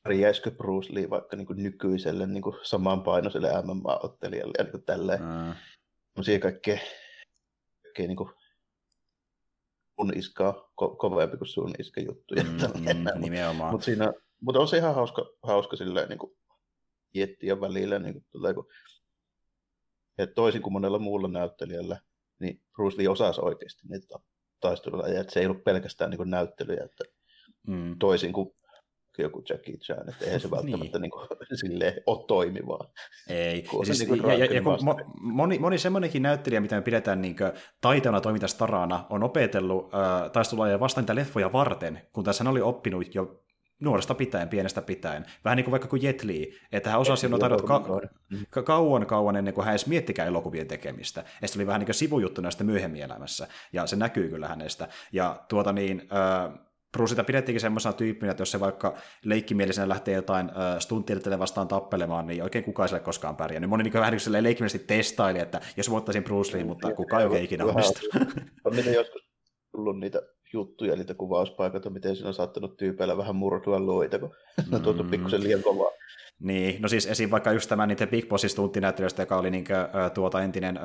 pärjäisikö 0.04 0.52
Bruce 0.52 0.94
Lee 0.94 1.10
vaikka 1.10 1.38
niin 1.38 1.48
kuin 1.48 1.64
nykyiselle 1.64 2.28
niin 2.28 2.44
kuin 2.44 2.56
samanpainoiselle 2.64 3.48
MMA-ottelijalle 3.48 4.54
ja 4.58 4.64
niin 4.64 4.72
kuin 4.72 4.84
tälleen. 4.84 5.20
Mm. 5.22 6.24
Siihen 6.24 6.42
kaikkea, 6.42 6.78
kaikkea 7.84 8.08
niin 8.08 8.18
kuin 8.18 8.30
sun 10.02 10.18
iskaa 10.18 10.52
ko- 10.52 10.96
kovempi 10.98 11.38
kuin 11.38 11.48
sun 11.48 11.74
iska 11.80 12.02
juttuja. 12.02 12.44
Mm, 12.44 12.50
mm, 12.50 13.22
nimenomaan. 13.22 13.72
Mutta 13.72 13.86
siinä, 13.86 14.14
mutta 14.40 14.60
on 14.60 14.68
se 14.68 14.78
ihan 14.78 14.96
hauska, 14.96 15.26
hauska 15.44 15.76
silleen, 15.76 16.10
niin 16.10 16.20
kuin, 16.20 16.38
miettiä 17.14 17.62
välillä, 17.62 18.00
niin 18.00 18.14
kuin, 18.14 18.26
tulee, 18.32 18.54
kun, 18.54 18.68
että 20.18 20.34
toisin 20.34 20.62
kuin 20.62 20.74
monella 20.74 21.00
muulla 21.00 21.28
näyttelijällä, 21.28 22.00
niin 22.40 22.62
Bruce 22.76 22.98
Lee 22.98 23.10
osasi 23.10 23.42
oikeasti 23.42 23.88
niitä 23.90 24.20
taisteluja, 24.60 25.22
että 25.22 25.34
se 25.34 25.40
ei 25.40 25.46
ollut 25.46 25.64
pelkästään 25.64 26.12
niin 26.12 26.30
näyttelyjä, 26.30 26.84
että 26.84 27.04
mm. 27.68 27.96
toisin 28.00 28.34
kuin 28.34 28.56
joku 29.18 29.44
Jackie 29.50 29.78
Chan, 29.78 30.10
että 30.10 30.26
eihän 30.26 30.40
se 30.40 30.52
välttämättä 30.52 31.00
niin. 31.00 31.02
Niin 31.02 31.12
kuin, 31.12 31.28
silleen, 31.54 31.94
ole 32.06 32.26
toimivaa. 32.28 32.92
Ei. 33.30 33.64
Ja, 33.80 33.86
siis, 33.86 34.10
niin 34.10 34.24
ja, 34.24 34.34
ja, 34.34 34.46
ja 34.46 34.62
kun 34.62 34.78
moni, 35.22 35.60
moni 35.60 35.78
semmoinenkin 35.78 36.22
näyttelijä, 36.22 36.62
mitä 36.62 36.76
me 36.76 36.82
pidetään 36.82 37.22
niin 37.22 37.36
taiteena 37.82 38.22
toimintastarana, 38.22 39.06
on 39.10 39.24
opetellut 39.24 39.94
äh, 39.94 40.32
taistelulajeja 40.32 40.80
vastaan 40.80 41.04
niitä 41.04 41.16
leffoja 41.16 41.54
varten, 41.54 42.02
kun 42.14 42.24
tässä 42.24 42.44
hän 42.44 42.52
oli 42.52 42.62
oppinut 42.62 43.16
jo 43.16 43.42
nuoresta 43.82 44.16
pitäen, 44.16 44.50
pienestä 44.50 44.82
pitäen. 44.82 45.26
Vähän 45.46 45.56
niin 45.56 45.64
kuin 45.64 45.72
vaikka 45.72 45.88
kuin 45.88 46.04
Jet 46.04 46.24
Li, 46.24 46.60
että 46.72 46.90
hän 46.90 47.00
osasi 47.00 47.26
jo 47.26 47.38
taidot 47.38 47.62
ka- 47.62 48.02
ka- 48.50 48.64
kauan 48.64 49.06
kauan 49.06 49.36
ennen 49.36 49.54
kuin 49.54 49.66
hän 49.66 49.72
edes 49.72 49.88
miettikään 49.88 50.28
elokuvien 50.28 50.68
tekemistä. 50.68 51.24
Ja 51.42 51.48
se 51.48 51.60
oli 51.60 51.68
vähän 51.68 51.80
niin 51.80 51.86
kuin 51.86 51.96
sivujuttu 51.96 52.42
näistä 52.42 52.64
myöhemmin 52.64 53.02
elämässä, 53.02 53.48
ja 53.74 53.88
se 53.88 53.96
näkyy 53.96 54.30
kyllä 54.30 54.48
hänestä. 54.48 54.88
Ja 55.12 55.46
tuota 55.50 55.74
niin, 55.74 56.02
äh, 56.02 56.60
Bruceita 56.92 57.24
pidettiinkin 57.24 57.62
semmoisena 57.62 57.94
tyyppinä, 57.94 58.32
että 58.32 58.42
jos 58.42 58.52
se 58.52 58.60
vaikka 58.60 58.98
leikkimielisenä 59.26 59.90
lähtee 59.90 60.16
jotain 60.16 60.50
äh, 60.50 60.80
stunttieltelle 60.80 61.40
vastaan 61.40 61.68
tappelemaan, 61.68 62.28
niin 62.28 62.44
oikein 62.44 62.64
kukaan 62.64 62.90
sille 62.90 63.00
koskaan 63.00 63.36
pärjää. 63.36 63.68
Moni 63.68 63.84
niin 63.84 63.94
vähän 63.94 64.14
niin 64.14 64.44
leikkimielisesti 64.44 64.88
testaili, 64.88 65.40
että 65.40 65.62
jos 65.78 65.90
voittaisin 65.90 66.24
Bruce 66.24 66.58
Lee, 66.58 66.64
mutta 66.64 66.94
kukaan 66.94 67.22
ei 67.22 67.26
oikein 67.28 67.44
ikinä 67.44 67.66
onnistunut. 67.66 68.28
On 68.66 68.76
niitä 68.76 68.90
joskus 68.90 69.32
tullut 69.72 70.00
niitä 70.00 70.22
juttuja, 70.54 70.96
niitä 70.96 71.14
kuvauspaikoita, 71.14 71.90
miten 71.90 72.16
siinä 72.16 72.28
on 72.28 72.34
saattanut 72.34 72.78
tyypeillä 72.78 73.18
vähän 73.18 73.36
murtua 73.36 73.80
luita, 73.80 74.20
kun 74.20 74.36
mm. 74.68 74.74
on 74.74 74.82
tuotu 74.82 75.04
pikkusen 75.04 75.44
liian 75.44 75.64
kovaa. 75.64 75.92
Niin, 76.40 76.82
no 76.82 76.88
siis 76.88 77.06
esim. 77.06 77.32
vaikka 77.32 77.52
just 77.52 77.70
tämä 77.70 77.88
niiden 77.88 78.08
Big 78.08 78.30
Bossin 78.30 78.50
stunttinäyttelijöistä, 78.50 79.22
joka 79.22 79.38
oli 79.38 79.52
niin 79.52 79.66
kuin, 79.66 79.76
äh, 79.78 80.12
tuota 80.14 80.42
entinen 80.42 80.80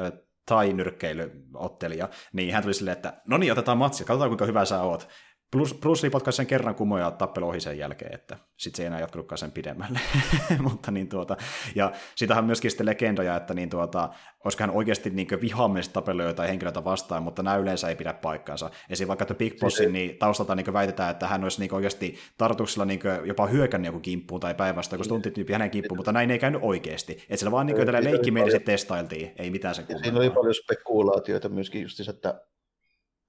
tai 0.46 0.72
nyrkkeilyottelija, 0.72 2.08
niin 2.32 2.54
hän 2.54 2.62
tuli 2.62 2.74
silleen, 2.74 2.96
että 2.96 3.22
no 3.28 3.38
niin, 3.38 3.52
otetaan 3.52 3.78
matsi, 3.78 4.04
katsotaan 4.04 4.30
kuinka 4.30 4.46
hyvä 4.46 4.64
sä 4.64 4.82
oot. 4.82 5.08
Plus, 5.50 5.74
plus 5.74 6.02
potkaisi 6.12 6.36
sen 6.36 6.46
kerran 6.46 6.74
kumoja 6.74 7.10
tappelu 7.10 7.48
ohi 7.48 7.60
sen 7.60 7.78
jälkeen, 7.78 8.14
että 8.14 8.36
sitten 8.56 8.76
se 8.76 8.82
ei 8.82 8.86
enää 8.86 9.00
jatkunutkaan 9.00 9.38
sen 9.38 9.52
pidemmälle. 9.52 10.00
Mutta 10.68 10.90
niin 10.90 11.08
tuota, 11.08 11.36
ja 11.74 11.92
sitähän 12.14 12.44
on 12.44 12.46
myöskin 12.46 12.70
sitten 12.70 12.86
legendoja, 12.86 13.36
että 13.36 13.54
niin 13.54 13.70
tuota, 13.70 14.08
olisiko 14.44 14.62
hän 14.62 14.70
oikeasti 14.70 15.10
niin 15.10 15.28
vihaamista 15.40 15.92
tapeluja 15.92 16.34
tai 16.34 16.48
henkilöitä 16.48 16.84
vastaan, 16.84 17.22
mutta 17.22 17.42
nämä 17.42 17.56
yleensä 17.56 17.88
ei 17.88 17.96
pidä 17.96 18.12
paikkaansa. 18.12 18.70
Esim. 18.90 19.08
vaikka 19.08 19.24
The 19.24 19.34
Big 19.34 19.60
Bossin, 19.60 19.92
niin 19.92 20.18
taustalta 20.18 20.54
niin 20.54 20.72
väitetään, 20.72 21.10
että 21.10 21.26
hän 21.26 21.42
olisi 21.42 21.60
niin 21.60 21.74
oikeasti 21.74 22.18
tartuksella 22.38 22.84
niin 22.84 23.00
jopa 23.24 23.46
hyökännyt 23.46 23.86
joku 23.86 24.00
kimppuun 24.00 24.40
tai 24.40 24.54
päinvastoin, 24.54 24.98
kun 24.98 25.04
stuntit 25.04 25.34
tyyppi 25.34 25.52
hänen 25.52 25.70
kimppuun, 25.70 25.98
mutta 25.98 26.12
näin 26.12 26.30
ei 26.30 26.38
käynyt 26.38 26.60
oikeasti. 26.64 27.12
Että 27.12 27.36
sillä 27.36 27.52
vaan 27.52 27.66
niin 27.66 27.76
leikkimielisesti 28.00 28.64
testailtiin, 28.64 29.32
ei 29.36 29.50
mitään 29.50 29.74
se 29.74 29.82
kummempaa. 29.82 30.04
Siinä 30.04 30.18
oli 30.18 30.30
paljon 30.30 30.54
spekulaatioita 30.54 31.48
myöskin 31.48 31.82
just 31.82 32.08
että 32.08 32.40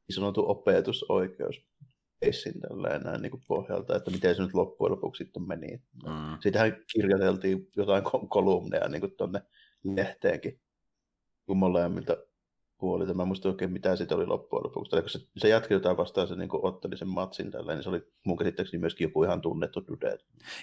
niin 0.07 0.15
sanottu 0.15 0.49
opetusoikeus 0.49 1.67
keissin 2.19 2.61
tällä 2.61 3.17
niin 3.17 3.31
kuin 3.31 3.43
pohjalta, 3.47 3.95
että 3.95 4.11
miten 4.11 4.35
se 4.35 4.43
nyt 4.43 4.53
loppujen 4.53 4.91
lopuksi 4.91 5.23
sitten 5.23 5.47
meni. 5.47 5.81
Mm. 6.05 6.37
Siitähän 6.41 6.77
kirjoiteltiin 6.93 7.69
jotain 7.75 8.03
kolumneja 8.29 8.87
niin 8.87 9.15
tuonne 9.17 9.41
lehteenkin 9.83 10.59
kun 11.45 11.57
molemmilta 11.57 12.17
puolilta. 12.77 13.13
Mä 13.13 13.23
en 13.23 13.27
muista 13.27 13.49
oikein, 13.49 13.71
mitä 13.71 13.95
siitä 13.95 14.15
oli 14.15 14.25
loppujen 14.25 14.63
lopuksi. 14.63 15.01
kun 15.01 15.09
se, 15.09 15.19
se 15.37 15.47
jatki 15.47 15.73
jotain 15.73 15.97
vastaan, 15.97 16.27
se 16.27 16.35
niin 16.35 16.49
otteli 16.51 16.97
sen 16.97 17.07
matsin 17.07 17.51
tällä, 17.51 17.73
niin 17.73 17.83
se 17.83 17.89
oli 17.89 18.01
mun 18.25 18.37
käsittääkseni 18.37 18.81
myöskin 18.81 19.05
joku 19.05 19.23
ihan 19.23 19.41
tunnettu 19.41 19.87
dude. 19.87 20.17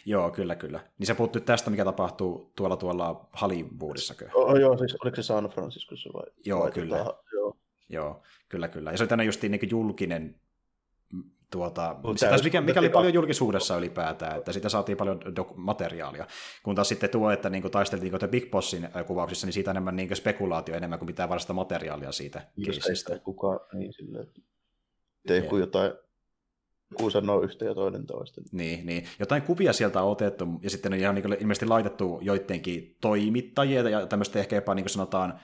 Joo, 0.04 0.30
kyllä, 0.30 0.56
kyllä. 0.56 0.80
Niin 0.98 1.06
se 1.06 1.14
puuttui 1.14 1.42
tästä, 1.42 1.70
mikä 1.70 1.84
tapahtuu 1.84 2.52
tuolla 2.56 2.76
tuolla 2.76 3.28
Hollywoodissa. 3.40 4.14
Oh, 4.34 4.56
joo, 4.56 4.78
siis 4.78 4.96
oliko 5.02 5.16
se 5.16 5.22
San 5.22 5.44
Franciscossa 5.44 6.10
vai? 6.14 6.26
Joo, 6.44 6.60
vai 6.60 6.72
kyllä. 6.72 6.98
Tota, 6.98 7.22
joo. 7.32 7.56
joo, 7.88 8.22
kyllä, 8.48 8.68
kyllä. 8.68 8.90
Ja 8.90 8.96
se 8.96 9.02
oli 9.02 9.08
tänne 9.08 9.24
just 9.24 9.42
niin 9.42 9.70
julkinen 9.70 10.40
tuota, 11.54 11.96
sitä, 12.16 12.38
mikä, 12.44 12.60
mikä 12.60 12.80
oli 12.80 12.88
paljon 12.88 13.14
julkisuudessa 13.14 13.76
ylipäätään, 13.76 14.38
että 14.38 14.52
siitä 14.52 14.68
saatiin 14.68 14.98
paljon 14.98 15.20
dok- 15.22 15.52
materiaalia. 15.56 16.26
Kun 16.62 16.74
taas 16.74 16.88
sitten 16.88 17.10
tuo, 17.10 17.30
että 17.30 17.50
niin 17.50 17.70
taisteltiin 17.70 18.12
niin 18.12 18.30
Big 18.30 18.50
Bossin 18.50 18.88
kuvauksissa, 19.06 19.46
niin 19.46 19.52
siitä 19.52 19.70
enemmän 19.70 19.96
niin 19.96 20.16
spekulaatio 20.16 20.74
enemmän 20.74 20.98
kuin 20.98 21.06
mitään 21.08 21.28
varasta 21.28 21.52
materiaalia 21.52 22.12
siitä 22.12 22.46
keisistä. 22.64 23.12
Ei 23.12 23.20
kukaan, 23.20 23.60
niin 23.72 23.92
sille, 23.92 24.20
että 24.20 25.34
joku 25.34 25.56
jotain 25.56 25.92
joku 26.90 27.10
sanoo 27.10 27.40
yhtä 27.40 27.64
ja 27.64 27.74
toinen 27.74 28.06
toista. 28.06 28.40
Niin, 28.52 28.86
niin. 28.86 29.04
Jotain 29.18 29.42
kuvia 29.42 29.72
sieltä 29.72 30.02
on 30.02 30.10
otettu, 30.10 30.44
ja 30.62 30.70
sitten 30.70 30.92
on 30.92 30.98
ihan 30.98 31.14
niin 31.14 31.36
ilmeisesti 31.40 31.66
laitettu 31.66 32.18
joidenkin 32.22 32.96
toimittajia, 33.00 33.88
ja 33.88 34.06
tämmöistä 34.06 34.38
ehkä 34.38 34.56
jopa 34.56 34.74
niin 34.74 34.88
sanotaan 34.88 35.40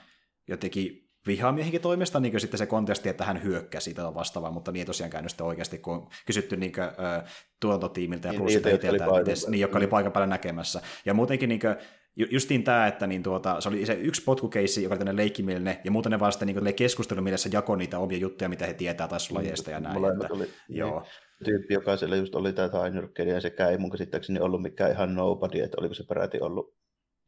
jotenkin 0.47 1.00
vihamiehinkin 1.27 1.81
toimesta 1.81 2.19
niin 2.19 2.39
sitten 2.39 2.57
se 2.57 2.65
kontesti, 2.65 3.09
että 3.09 3.25
hän 3.25 3.43
hyökkäsi 3.43 3.83
siitä 3.83 4.13
vastaavaa, 4.13 4.51
mutta 4.51 4.71
niin 4.71 4.81
ei 4.81 4.85
tosiaan 4.85 5.09
käynyt 5.09 5.31
sitten 5.31 5.47
oikeasti, 5.47 5.77
kun 5.77 5.93
on 5.93 6.07
kysytty 6.25 6.57
niin 6.57 6.71
kuin, 6.71 6.83
ö, 6.83 7.23
tuotantotiimiltä 7.59 8.27
ja 8.27 8.31
niin, 8.31 8.41
plus 8.41 8.51
niin, 8.51 8.75
itseltä, 8.75 9.05
niin, 9.49 9.61
jotka 9.61 9.77
oli 9.77 9.87
paikan 9.87 10.11
päällä 10.11 10.27
näkemässä. 10.27 10.81
Ja 11.05 11.13
muutenkin 11.13 11.49
niin 11.49 11.61
kuin, 11.61 11.75
justiin 12.15 12.63
tämä, 12.63 12.87
että 12.87 13.07
niin 13.07 13.23
tuota, 13.23 13.61
se 13.61 13.69
oli 13.69 13.85
se 13.85 13.93
yksi 13.93 14.23
potkukeissi, 14.23 14.83
joka 14.83 14.93
oli 14.93 14.99
tämmöinen 14.99 15.23
leikkimielinen, 15.23 15.77
ja 15.83 15.91
muuten 15.91 16.11
ne 16.11 16.19
vaan 16.19 16.31
sitten 16.31 16.47
niin 16.47 16.75
keskustelu, 16.75 17.21
millä 17.21 17.37
se 17.37 17.49
jakoi 17.53 17.77
niitä 17.77 17.99
omia 17.99 18.17
juttuja, 18.17 18.49
mitä 18.49 18.65
he 18.65 18.73
tietää 18.73 19.07
taas 19.07 19.31
lajeista 19.31 19.71
ja 19.71 19.79
näin. 19.79 20.05
Että, 20.05 20.27
oli, 20.33 20.49
joo. 20.69 20.99
Niin, 20.99 21.11
tyyppi, 21.45 21.73
joka 21.73 21.97
siellä 21.97 22.15
just 22.15 22.35
oli 22.35 22.53
tämä 22.53 22.69
tainyrkkeli, 22.69 23.29
ja 23.29 23.41
sekä 23.41 23.67
ei 23.67 23.77
mun 23.77 23.91
käsittääkseni 23.91 24.39
ollut 24.39 24.61
mikään 24.61 24.91
ihan 24.91 25.15
nobody, 25.15 25.59
että 25.59 25.77
oliko 25.79 25.93
se 25.93 26.03
peräti 26.09 26.39
ollut 26.41 26.75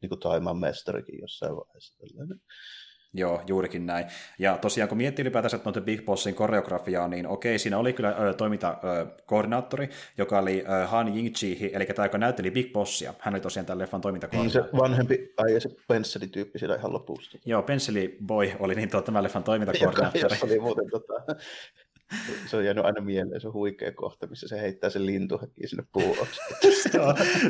niin 0.02 0.08
kuin 0.08 0.20
Taimaan 0.20 0.58
mestarikin 0.58 1.20
jossain 1.20 1.56
vaiheessa. 1.56 1.98
Tällainen. 1.98 2.40
Joo, 3.16 3.42
juurikin 3.46 3.86
näin. 3.86 4.06
Ja 4.38 4.58
tosiaan 4.58 4.88
kun 4.88 4.98
miettii 4.98 5.22
ylipäätänsä 5.22 5.58
noita 5.64 5.80
Big 5.80 6.04
Bossin 6.04 6.34
koreografiaa, 6.34 7.08
niin 7.08 7.26
okei, 7.26 7.58
siinä 7.58 7.78
oli 7.78 7.92
kyllä 7.92 8.16
ö, 8.20 8.34
toimintakoordinaattori, 8.34 9.88
joka 10.18 10.38
oli 10.38 10.64
ö, 10.82 10.86
Han 10.86 11.08
Yingchi, 11.16 11.70
eli 11.72 11.86
tämä, 11.86 12.06
joka 12.06 12.18
näytteli 12.18 12.50
Big 12.50 12.72
Bossia. 12.72 13.14
Hän 13.18 13.34
oli 13.34 13.40
tosiaan 13.40 13.66
tämän 13.66 13.78
leffan 13.78 14.00
toimintakoordinaattori. 14.00 14.64
Niin 14.64 14.72
se 14.72 14.82
vanhempi 14.82 15.32
äijä, 15.46 15.60
se 15.60 15.70
pensseli-tyyppi 15.88 16.58
siellä 16.58 16.76
ihan 16.76 16.92
lopussa. 16.92 17.38
Joo, 17.44 17.62
Penseli 17.62 18.16
Boy 18.26 18.50
oli 18.58 18.74
niin 18.74 18.90
tuo, 18.90 19.02
tämän 19.02 19.22
leffan 19.22 19.44
toimintakoordinaattori. 19.44 20.34
Joka, 20.34 20.46
oli 20.46 20.58
muuten 20.58 20.90
tota, 20.90 21.14
se 22.46 22.56
on 22.56 22.64
jäänyt 22.64 22.84
aina 22.84 23.00
mieleen, 23.00 23.40
se 23.40 23.46
on 23.46 23.54
huikea 23.54 23.92
kohta, 23.92 24.26
missä 24.26 24.48
se 24.48 24.60
heittää 24.60 24.90
sen 24.90 25.06
lintuhakkiin 25.06 25.68
sinne 25.68 25.84
puuoksi. 25.92 26.40
se, 26.82 26.90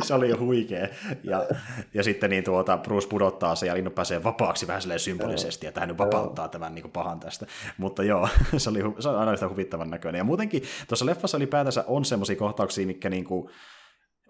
se 0.04 0.14
oli 0.14 0.28
jo 0.28 0.38
huikea. 0.38 0.88
Ja, 1.24 1.46
ja 1.94 2.02
sitten 2.02 2.30
niin 2.30 2.44
tuota, 2.44 2.76
Bruce 2.76 3.08
pudottaa 3.08 3.54
se 3.54 3.66
ja 3.66 3.74
linnu 3.74 3.90
pääsee 3.90 4.24
vapaaksi 4.24 4.66
vähän 4.66 4.82
symbolisesti, 4.96 5.66
että 5.66 5.80
hän 5.80 5.88
nyt 5.88 5.98
vapauttaa 5.98 6.48
tämän 6.48 6.74
niin 6.74 6.82
kuin 6.82 6.92
pahan 6.92 7.20
tästä. 7.20 7.46
Mutta 7.78 8.02
joo, 8.02 8.28
se, 8.56 8.70
oli, 8.70 8.78
se 8.98 9.08
on 9.08 9.18
aina 9.18 9.32
yhtä 9.32 9.48
huvittavan 9.48 9.90
näköinen. 9.90 10.18
Ja 10.18 10.24
muutenkin 10.24 10.62
tuossa 10.88 11.06
leffassa 11.06 11.36
ylipäätänsä 11.36 11.84
on 11.86 12.04
semmoisia 12.04 12.36
kohtauksia, 12.36 12.86
mikä 12.86 13.10
niin 13.10 13.24
kuin, 13.24 13.50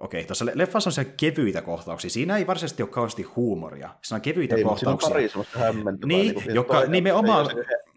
Okei, 0.01 0.25
tuossa 0.25 0.47
leffassa 0.55 0.89
on 0.89 0.93
siellä 0.93 1.13
kevyitä 1.17 1.63
kohtauksia. 1.63 2.11
Siinä 2.11 2.37
ei 2.37 2.47
varsinaisesti 2.47 2.83
ole 2.83 2.91
kauheasti 2.91 3.23
huumoria. 3.23 3.91
Siinä 4.03 4.17
on 4.17 4.21
kevyitä 4.21 4.57
ei, 4.57 4.65
kohtauksia. 4.65 5.09
Siinä 5.09 5.09
on 5.09 5.13
pari 5.13 5.29
semmoista 5.29 5.59
hämmentävää. 5.59 6.17
Niin, 6.17 6.35
niin 6.35 6.55
joka 6.55 6.85
nimenomaan... 6.85 7.47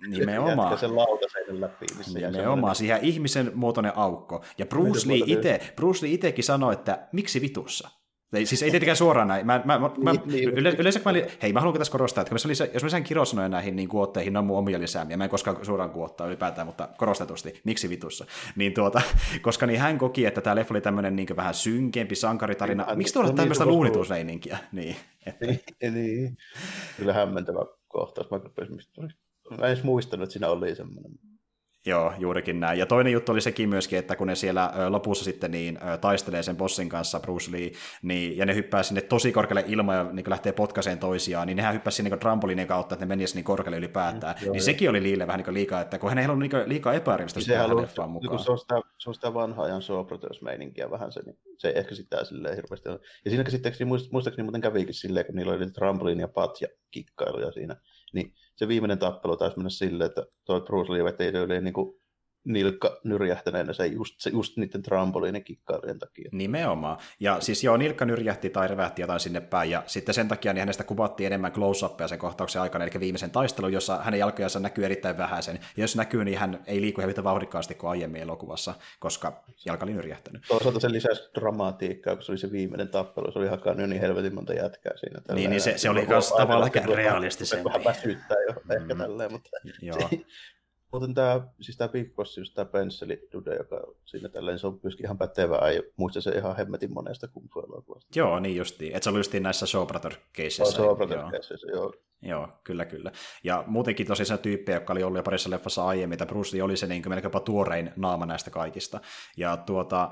Nimenomaan. 0.08 0.78
sen 0.78 0.96
lautaseiden 0.96 1.62
läpi. 1.62 1.86
Nimenomaan, 2.14 2.76
siihen 2.76 3.00
ihmisen 3.02 3.52
muotoinen 3.56 3.92
aukko. 3.96 4.44
Ja 4.58 4.66
Bruce 4.66 5.08
Lee, 5.08 5.22
ite, 5.26 5.74
Bruce 5.76 6.06
Lee 6.06 6.14
itekin 6.14 6.44
sanoi, 6.44 6.74
että 6.74 7.08
miksi 7.12 7.42
vitussa? 7.42 7.90
Ei, 8.34 8.46
siis 8.46 8.64
ei 8.64 8.72
tietenkään 8.72 8.98
suoraan 8.98 9.28
näin. 9.28 9.46
Mä, 9.46 9.62
mä, 9.66 9.80
mä, 9.80 10.12
niin, 10.12 10.22
niin, 10.26 10.50
yle, 10.50 10.76
yleensä 10.78 11.02
mä 11.06 11.12
olin, 11.12 11.26
hei 11.42 11.54
mä 11.54 11.60
haluan 11.60 11.78
tässä 11.78 11.92
korostaa, 11.92 12.22
että 12.22 12.36
jos 12.36 12.46
mä, 12.46 12.50
lisä, 12.50 12.70
jos 12.74 12.84
mä 12.84 12.86
lisään 12.86 13.04
kirosanoja 13.04 13.50
näihin 13.50 13.76
niin 13.76 13.90
kuotteihin, 13.90 14.34
ne 14.34 14.40
on 14.40 14.46
mun 14.46 14.58
omia 14.58 14.80
lisäämiä. 14.80 15.18
Mä 15.18 15.24
en 15.24 15.30
koskaan 15.30 15.66
suoraan 15.66 15.90
kuottaa 15.90 16.28
ylipäätään, 16.28 16.68
mutta 16.68 16.90
korostetusti, 16.98 17.62
miksi 17.64 17.90
vitussa. 17.90 18.26
Niin 18.56 18.74
tuota, 18.74 19.02
koska 19.42 19.66
niin 19.66 19.80
hän 19.80 19.98
koki, 19.98 20.26
että 20.26 20.42
tämä 20.42 20.56
leffa 20.56 20.74
oli 20.74 20.82
tämmöinen 20.82 21.16
niin 21.16 21.28
vähän 21.36 21.54
synkempi 21.54 22.16
sankaritarina. 22.16 22.86
Niin, 22.86 22.98
miksi 22.98 23.14
tuolla 23.14 23.30
niin, 23.30 23.38
tämmöistä 23.38 23.66
niin? 23.66 24.42
Niin, 24.72 24.96
että... 25.26 25.46
niin, 25.46 25.94
niin. 25.94 26.38
Kyllä 26.98 27.14
hämmentävä 27.14 27.60
kohtaus. 27.88 28.32
Mä, 28.32 28.40
mä 29.50 29.66
en 29.66 29.72
edes 29.72 29.84
muistanut, 29.84 30.24
että 30.24 30.34
siinä 30.34 30.50
oli 30.50 30.76
semmoinen. 30.76 31.12
Joo, 31.86 32.14
juurikin 32.18 32.60
näin. 32.60 32.80
Ja 32.80 32.86
toinen 32.86 33.14
juttu 33.14 33.32
oli 33.32 33.42
sekin 33.42 33.70
myöskin, 33.70 34.00
että 34.00 34.16
kun 34.16 34.28
ne 34.28 34.36
siellä 34.36 34.74
lopussa 34.90 35.26
sitten 35.26 35.52
niin, 35.52 35.80
taistelee 36.02 36.44
sen 36.44 36.58
bossin 36.58 36.90
kanssa, 36.90 37.20
Bruce 37.20 37.52
Lee, 37.52 37.72
niin, 38.02 38.38
ja 38.38 38.46
ne 38.46 38.56
hyppää 38.56 38.84
sinne 38.84 39.02
tosi 39.02 39.32
korkealle 39.32 39.64
ilmaan 39.68 39.98
ja 39.98 40.14
niin 40.14 40.30
lähtee 40.30 40.52
potkaseen 40.52 41.00
toisiaan, 41.00 41.48
niin 41.48 41.58
nehän 41.58 41.74
hyppäsi 41.74 41.96
sinne 41.96 42.10
niin 42.10 42.20
trampoliinin 42.20 42.68
kautta, 42.68 42.96
että 42.96 43.06
ne 43.06 43.10
menisi 43.10 43.36
niin 43.36 43.44
korkealle 43.44 43.78
ylipäätään. 43.78 44.36
Mm, 44.36 44.46
joo, 44.46 44.54
niin 44.54 44.60
joo. 44.60 44.66
sekin 44.66 44.90
oli 44.90 45.04
Liille 45.04 45.28
vähän 45.28 45.44
niin 45.46 45.54
liikaa, 45.54 45.82
että 45.82 46.00
kun 46.00 46.10
hän 46.10 46.18
ei 46.18 46.26
halunnut 46.26 46.52
niin 46.52 46.70
liikaa 46.70 46.94
epäarvista 46.94 47.42
sitä 47.42 47.60
haluaa, 47.60 48.08
mukaan. 48.08 48.40
Se 48.40 48.52
on 48.52 48.60
sitä, 48.60 48.82
se 48.98 49.10
on 49.10 49.16
sitä 49.16 49.34
vanhaa 49.34 49.66
ajan 49.66 49.82
Sopratos-meininkiä 49.82 50.92
vähän 50.92 51.12
se, 51.12 51.22
niin 51.26 51.38
se 51.58 51.74
ehkä 51.76 51.96
sitä 51.96 52.24
silleen 52.24 52.56
hirveästi. 52.56 52.90
Ja 52.90 53.30
siinä 53.30 53.44
käsittääkseni, 53.44 53.88
muistaakseni 53.88 54.44
muuten 54.44 54.62
kävikin 54.62 54.94
silleen, 54.94 55.26
kun 55.26 55.36
niillä 55.36 55.54
oli 55.54 55.72
trampoliini 55.72 56.22
ja 56.22 56.28
patja 56.28 56.68
kikkailuja 56.92 57.52
siinä, 57.52 57.76
niin 58.14 58.34
se 58.58 58.68
viimeinen 58.68 59.00
tappelu 59.00 59.38
taisi 59.38 59.58
mennä 59.58 59.70
silleen, 59.70 60.10
että 60.10 60.26
tuo 60.46 60.62
Bruce 60.62 60.94
Lee 60.94 61.04
veti 61.04 61.28
yli 61.28 61.62
niin 61.62 61.74
kuin 61.74 62.02
nilkka 62.48 63.00
nyrjähtäneenä 63.04 63.74
se 63.74 63.86
just, 63.86 64.16
se 64.18 64.30
just 64.30 64.58
niiden 64.58 64.82
trampoliinin 64.82 65.44
kikkailujen 65.44 66.00
takia. 66.00 66.30
Nimenomaan. 66.32 66.98
Ja 67.20 67.42
siis 67.42 67.64
joo, 67.64 67.78
nilkka 67.78 68.06
nyrjähti 68.06 68.50
tai 68.50 68.68
revähti 68.68 69.02
jotain 69.02 69.20
sinne 69.20 69.42
päin, 69.42 69.72
ja 69.72 69.84
sitten 69.88 70.16
sen 70.16 70.28
takia 70.28 70.54
niin 70.54 70.60
hänestä 70.62 70.84
kuvattiin 70.84 71.28
enemmän 71.28 71.52
close-upia 71.52 72.08
sen 72.08 72.20
kohtauksen 72.20 72.62
aikana, 72.62 72.86
eli 72.86 73.00
viimeisen 73.00 73.32
taistelun, 73.32 73.74
jossa 73.74 73.98
hänen 73.98 74.20
jalkojansa 74.20 74.60
näkyy 74.60 74.86
erittäin 74.86 75.18
vähäisen. 75.18 75.60
Ja 75.78 75.84
jos 75.84 75.96
näkyy, 75.96 76.26
niin 76.26 76.38
hän 76.38 76.60
ei 76.66 76.82
liiku 76.82 77.02
yhtä 77.02 77.24
vauhdikkaasti 77.24 77.76
kuin 77.76 77.90
aiemmin 77.90 78.22
elokuvassa, 78.22 78.74
koska 79.00 79.44
jalka 79.66 79.86
oli 79.86 79.94
nyrjähtänyt. 79.94 80.44
Toisaalta 80.48 80.80
se 80.80 80.92
lisäsi 80.92 81.30
dramatiikkaa, 81.36 82.16
kun 82.16 82.24
se 82.24 82.32
oli 82.32 82.40
se 82.40 82.52
viimeinen 82.52 82.88
tappelu, 82.88 83.32
se 83.32 83.40
oli 83.40 83.48
hakannut 83.48 83.82
jo 83.82 83.88
niin 83.88 84.02
helvetin 84.02 84.36
monta 84.36 84.54
jätkää 84.54 84.94
siinä. 84.98 85.22
Niin, 85.34 85.50
niin 85.50 85.62
se, 85.62 85.78
se 85.78 85.90
oli 85.90 86.06
myös 86.06 86.30
tavallaan 86.30 86.72
realistisempi. 86.96 87.66
Vähän 87.66 87.84
väsyttää 87.84 88.38
jo 88.48 88.54
mm. 88.64 88.72
ehkä 88.72 88.96
tälleen, 88.96 89.32
mutta 89.32 89.50
joo. 89.82 90.10
Muuten 90.92 91.14
tämä, 91.14 91.48
siis 91.62 91.78
tämä 91.78 91.88
Big 91.88 92.16
Boss, 92.16 92.38
just 92.38 92.54
tämä 92.54 92.66
Penseli 92.66 93.28
Dude, 93.34 93.56
joka 93.56 93.84
siinä 94.06 94.30
tälleen, 94.30 94.60
se 94.60 94.68
on 94.68 94.80
myöskin 94.84 95.06
ihan 95.06 95.18
pätevää, 95.18 95.72
ja 95.72 95.82
muista 95.98 96.22
se 96.22 96.32
ihan 96.32 96.58
hemmetin 96.58 96.94
monesta 96.94 97.28
kung 97.28 97.48
fu 97.54 97.60
elokuvasta. 97.60 98.20
Joo, 98.20 98.40
niin 98.40 98.56
justiin. 98.56 98.96
Että 98.96 99.04
se 99.04 99.10
oli 99.10 99.20
justiin 99.20 99.44
näissä 99.44 99.66
Sobrator 99.66 100.14
keisseissä. 100.34 100.82
Oh, 100.82 100.88
Sobrator 100.90 101.32
keisseissä, 101.32 101.68
joo. 101.72 101.94
Joo, 102.22 102.48
kyllä, 102.64 102.86
kyllä. 102.86 103.12
Ja 103.44 103.64
muutenkin 103.68 104.08
tosi 104.08 104.26
se 104.26 104.38
tyyppi, 104.38 104.72
joka 104.72 104.94
oli 104.94 105.04
ollut 105.04 105.18
jo 105.18 105.24
parissa 105.24 105.50
leffassa 105.50 105.86
aiemmin, 105.88 106.14
että 106.14 106.26
Bruce 106.26 106.58
Lee 106.58 106.64
oli 106.64 106.78
se 106.78 106.88
niin 106.88 107.04
melkein 107.10 107.24
jopa 107.24 107.40
tuorein 107.40 107.92
naama 107.96 108.26
näistä 108.26 108.52
kaikista. 108.52 109.02
Ja 109.38 109.58
tuota, 109.58 110.12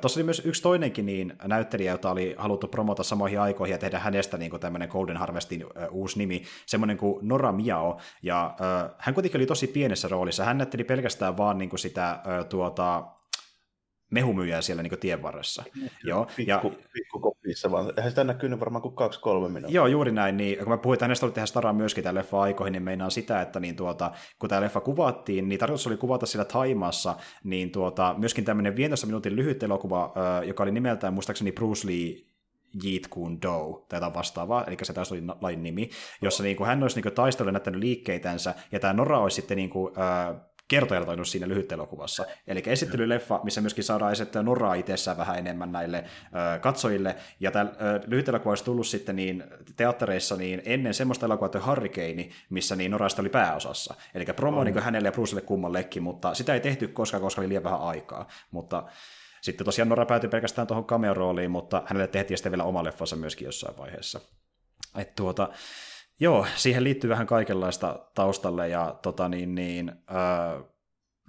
Tuossa 0.00 0.20
oli 0.20 0.24
myös 0.24 0.42
yksi 0.44 0.62
toinenkin 0.62 1.06
niin 1.06 1.36
näyttelijä, 1.44 1.92
jota 1.92 2.10
oli 2.10 2.34
haluttu 2.38 2.68
promota 2.68 3.02
samoihin 3.02 3.40
aikoihin 3.40 3.74
ja 3.74 3.78
tehdä 3.78 3.98
hänestä 3.98 4.38
niin 4.38 4.60
tämmöinen 4.60 4.88
Golden 4.88 5.16
Harvestin 5.16 5.64
uusi 5.90 6.18
nimi, 6.18 6.42
semmoinen 6.66 6.96
kuin 6.96 7.28
Nora 7.28 7.52
Miao. 7.52 8.00
Ja 8.22 8.56
hän 8.98 9.14
kuitenkin 9.14 9.38
oli 9.38 9.46
tosi 9.46 9.66
pienessä 9.66 10.08
roolissa. 10.08 10.44
Hän 10.44 10.58
näytteli 10.58 10.84
pelkästään 10.84 11.36
vaan 11.36 11.58
niin 11.58 11.78
sitä 11.78 12.20
tuota, 12.48 13.04
mehumyyjää 14.10 14.62
siellä 14.62 14.82
niin 14.82 14.98
tien 15.00 15.22
varressa. 15.22 15.64
Joo, 16.04 16.26
pikku, 16.36 16.50
ja, 16.50 16.62
pikku 16.92 17.31
kopissa 17.52 17.70
vaan. 17.70 17.92
Eihän 17.96 18.10
sitä 18.10 18.24
näkynyt 18.24 18.60
varmaan 18.60 18.82
kuin 18.82 18.94
kaksi-kolme 18.94 19.48
minuuttia. 19.48 19.74
Joo, 19.74 19.86
juuri 19.86 20.12
näin. 20.12 20.36
Niin, 20.36 20.58
kun 20.58 20.68
mä 20.68 20.76
puhuin, 20.76 20.94
että 20.94 21.04
hänestä 21.04 21.26
oli 21.26 21.32
tehdä 21.32 21.46
staraa 21.46 21.72
myöskin 21.72 22.04
tämän 22.04 22.14
leffa 22.14 22.40
aikoihin, 22.40 22.72
niin 22.72 22.82
meinaan 22.82 23.10
sitä, 23.10 23.42
että 23.42 23.60
niin 23.60 23.76
tuota, 23.76 24.10
kun 24.38 24.48
tämä 24.48 24.60
leffa 24.60 24.80
kuvattiin, 24.80 25.48
niin 25.48 25.58
tarkoitus 25.58 25.86
oli 25.86 25.96
kuvata 25.96 26.26
sillä 26.26 26.44
Taimassa, 26.44 27.16
niin 27.44 27.70
tuota, 27.70 28.14
myöskin 28.18 28.44
tämmöinen 28.44 28.76
15 28.76 29.06
minuutin 29.06 29.36
lyhyt 29.36 29.62
elokuva, 29.62 30.12
joka 30.46 30.62
oli 30.62 30.72
nimeltään 30.72 31.14
muistaakseni 31.14 31.52
Bruce 31.52 31.86
Lee 31.86 32.32
Jeet 32.84 33.08
Kune 33.08 33.38
Do, 33.42 33.86
tai 33.88 33.96
jotain 33.96 34.14
vastaavaa, 34.14 34.64
eli 34.64 34.76
se 34.82 34.92
taas 34.92 35.12
oli 35.12 35.22
lain 35.40 35.62
nimi, 35.62 35.90
jossa 36.22 36.42
niin 36.42 36.56
kuin, 36.56 36.66
hän 36.66 36.82
olisi 36.82 37.00
niin 37.00 37.14
taistellut 37.14 37.52
näyttänyt 37.52 37.80
liikkeitänsä, 37.80 38.54
ja 38.72 38.80
tämä 38.80 38.92
Nora 38.92 39.18
olisi 39.18 39.34
sitten 39.34 39.56
niin 39.56 39.70
kuin, 39.70 39.94
äh, 39.98 40.36
kertojalla 40.72 41.06
tainnut 41.06 41.28
siinä 41.28 41.48
lyhyt 41.48 41.72
elokuvassa. 41.72 42.24
Eli 42.46 42.62
esittelyleffa, 42.66 43.40
missä 43.44 43.60
myöskin 43.60 43.84
saadaan 43.84 44.12
esittää 44.12 44.42
Noraa 44.42 44.74
itsessään 44.74 45.16
vähän 45.16 45.38
enemmän 45.38 45.72
näille 45.72 46.04
ö, 46.54 46.58
katsojille. 46.58 47.16
Ja 47.40 47.50
tämä 47.50 47.70
lyhyt 48.06 48.28
elokuva 48.28 48.50
olisi 48.50 48.64
tullut 48.64 48.86
sitten 48.86 49.16
niin 49.16 49.44
teattereissa 49.76 50.36
niin 50.36 50.62
ennen 50.64 50.94
semmoista 50.94 51.26
elokuvaa 51.26 51.48
kuin 51.48 51.66
Hurricane, 51.66 52.28
missä 52.50 52.76
niin 52.76 52.90
Norasta 52.90 53.22
oli 53.22 53.28
pääosassa. 53.28 53.94
Eli 54.14 54.24
promo 54.24 54.64
niin 54.64 54.78
hänelle 54.78 55.08
ja 55.08 55.12
Brucelle 55.12 55.40
kummallekin, 55.40 56.02
mutta 56.02 56.34
sitä 56.34 56.54
ei 56.54 56.60
tehty 56.60 56.88
koskaan, 56.88 57.20
koska 57.20 57.40
oli 57.40 57.48
liian 57.48 57.64
vähän 57.64 57.80
aikaa. 57.80 58.28
Mutta 58.50 58.84
sitten 59.40 59.64
tosiaan 59.64 59.88
Nora 59.88 60.06
päätyi 60.06 60.30
pelkästään 60.30 60.66
tuohon 60.66 60.84
cameo-rooliin, 60.84 61.48
mutta 61.48 61.82
hänelle 61.86 62.06
tehtiin 62.06 62.38
sitten 62.38 62.52
vielä 62.52 62.64
oma 62.64 62.84
leffansa 62.84 63.16
myöskin 63.16 63.46
jossain 63.46 63.76
vaiheessa. 63.76 64.20
Et 64.96 65.14
tuota, 65.14 65.48
Joo, 66.22 66.46
siihen 66.56 66.84
liittyy 66.84 67.10
vähän 67.10 67.26
kaikenlaista 67.26 67.98
taustalle 68.14 68.68
ja 68.68 68.98
tota 69.02 69.28
niin, 69.28 69.54
niin, 69.54 69.88
äh, 69.88 70.64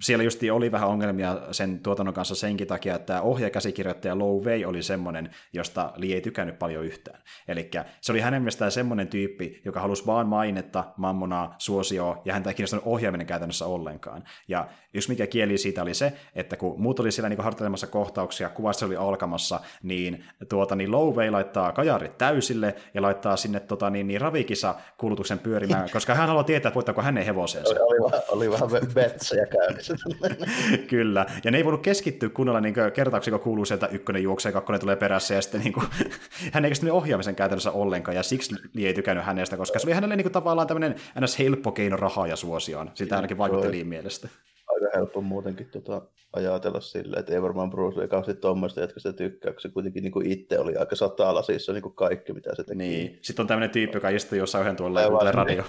siellä 0.04 0.24
just 0.24 0.40
oli 0.52 0.72
vähän 0.72 0.88
ongelmia 0.88 1.38
sen 1.52 1.80
tuotannon 1.80 2.14
kanssa 2.14 2.34
senkin 2.34 2.66
takia, 2.66 2.94
että 2.94 3.22
ohjaajakäsikirjoittaja 3.22 4.18
Low 4.18 4.44
Wei 4.44 4.64
oli 4.64 4.82
semmoinen, 4.82 5.30
josta 5.52 5.92
Lee 5.96 6.14
ei 6.14 6.20
tykännyt 6.20 6.58
paljon 6.58 6.84
yhtään. 6.84 7.20
Eli 7.48 7.70
se 8.00 8.12
oli 8.12 8.20
hänen 8.20 8.42
mielestään 8.42 8.72
semmoinen 8.72 9.08
tyyppi, 9.08 9.60
joka 9.64 9.80
halusi 9.80 10.06
vaan 10.06 10.26
mainetta, 10.26 10.84
mammonaa, 10.96 11.54
suosioa, 11.58 12.22
ja 12.24 12.32
häntä 12.32 12.50
ei 12.50 12.54
kiinnostanut 12.54 12.86
ohjaaminen 12.86 13.26
käytännössä 13.26 13.66
ollenkaan. 13.66 14.24
Ja 14.48 14.68
yksi 14.94 15.08
mikä 15.08 15.26
kieli 15.26 15.58
siitä 15.58 15.82
oli 15.82 15.94
se, 15.94 16.12
että 16.34 16.56
kun 16.56 16.80
muut 16.80 17.00
oli 17.00 17.12
siellä 17.12 17.28
niin 17.28 17.38
harjoittelemassa 17.38 17.86
kohtauksia, 17.86 18.48
kuvassa 18.48 18.86
oli 18.86 18.96
alkamassa, 18.96 19.60
niin, 19.82 20.24
tuota, 20.48 20.76
niin 20.76 20.90
Low 20.90 21.16
Wei 21.16 21.30
laittaa 21.30 21.72
kajarit 21.72 22.18
täysille 22.18 22.74
ja 22.94 23.02
laittaa 23.02 23.36
sinne 23.36 23.60
tota, 23.60 23.90
niin, 23.90 24.06
niin 24.06 24.20
ravikisa 24.20 24.74
kulutuksen 24.98 25.38
pyörimään, 25.38 25.90
koska 25.92 26.14
hän 26.14 26.26
haluaa 26.26 26.44
tietää, 26.44 26.68
että 26.68 26.74
voittaako 26.74 27.02
hänen 27.02 27.24
hevosensa. 27.24 27.70
Oli, 27.70 27.98
oli, 27.98 28.22
oli 28.28 28.50
vähän 28.50 28.68
betsejä 28.94 29.46
käynnissä 29.46 29.93
Kyllä, 30.90 31.26
ja 31.44 31.50
ne 31.50 31.58
ei 31.58 31.64
voinut 31.64 31.82
keskittyä 31.82 32.28
kunnolla 32.28 32.60
niin 32.60 32.74
kertaaksi, 32.94 33.30
kun 33.30 33.40
kuuluu 33.40 33.64
sieltä 33.64 33.86
ykkönen 33.86 34.22
juoksee, 34.22 34.52
kakkonen 34.52 34.80
tulee 34.80 34.96
perässä, 34.96 35.34
ja 35.34 35.42
sitten 35.42 35.60
niin 35.60 35.72
kuin, 35.72 35.86
hän 36.52 36.64
ei 36.64 36.70
kestänyt 36.70 36.94
ohjaamisen 36.94 37.34
käytännössä 37.34 37.70
ollenkaan, 37.70 38.16
ja 38.16 38.22
siksi 38.22 38.54
Li 38.74 38.86
ei 38.86 38.94
tykännyt 38.94 39.24
hänestä, 39.24 39.56
koska 39.56 39.78
se 39.78 39.86
oli 39.86 39.94
hänelle 39.94 40.16
niin 40.16 40.24
kuin, 40.24 40.32
tavallaan 40.32 40.68
tämmöinen 40.68 40.94
ns. 41.20 41.38
helppo 41.38 41.72
keino 41.72 41.96
rahaa 41.96 42.26
ja 42.26 42.36
suosioon. 42.36 42.90
Sitä 42.94 43.16
ainakin 43.16 43.38
vaikutti 43.38 43.70
Liin 43.70 43.86
mielestä 43.86 44.28
aika 44.74 44.98
helppo 44.98 45.20
muutenkin 45.20 45.70
tota, 45.70 46.02
ajatella 46.32 46.80
silleen, 46.80 47.20
että 47.20 47.34
ei 47.34 47.42
varmaan 47.42 47.70
Bruce 47.70 48.00
Lee 48.00 48.08
kauheasti 48.08 48.40
tuommoista, 48.40 48.80
jotka 48.80 49.00
sitä 49.00 49.12
tykkää, 49.12 49.52
kun 49.52 49.60
se 49.60 49.68
kuitenkin 49.68 50.02
niin 50.02 50.12
kuin 50.12 50.26
itse 50.26 50.58
oli 50.58 50.76
aika 50.76 50.96
satalasissa 50.96 51.72
niin 51.72 51.82
kuin 51.82 51.94
kaikki, 51.94 52.32
mitä 52.32 52.54
se 52.54 52.64
teki. 52.64 52.78
Niin. 52.78 53.18
Sitten 53.22 53.42
on 53.42 53.46
tämmöinen 53.46 53.70
tyyppi, 53.70 53.96
joka 53.96 54.08
istuu 54.08 54.38
jossain 54.38 54.62
yhden 54.62 54.76
tuolla 54.76 55.00
ja 55.00 55.08
kuuntelee 55.08 55.32
radio. 55.32 55.64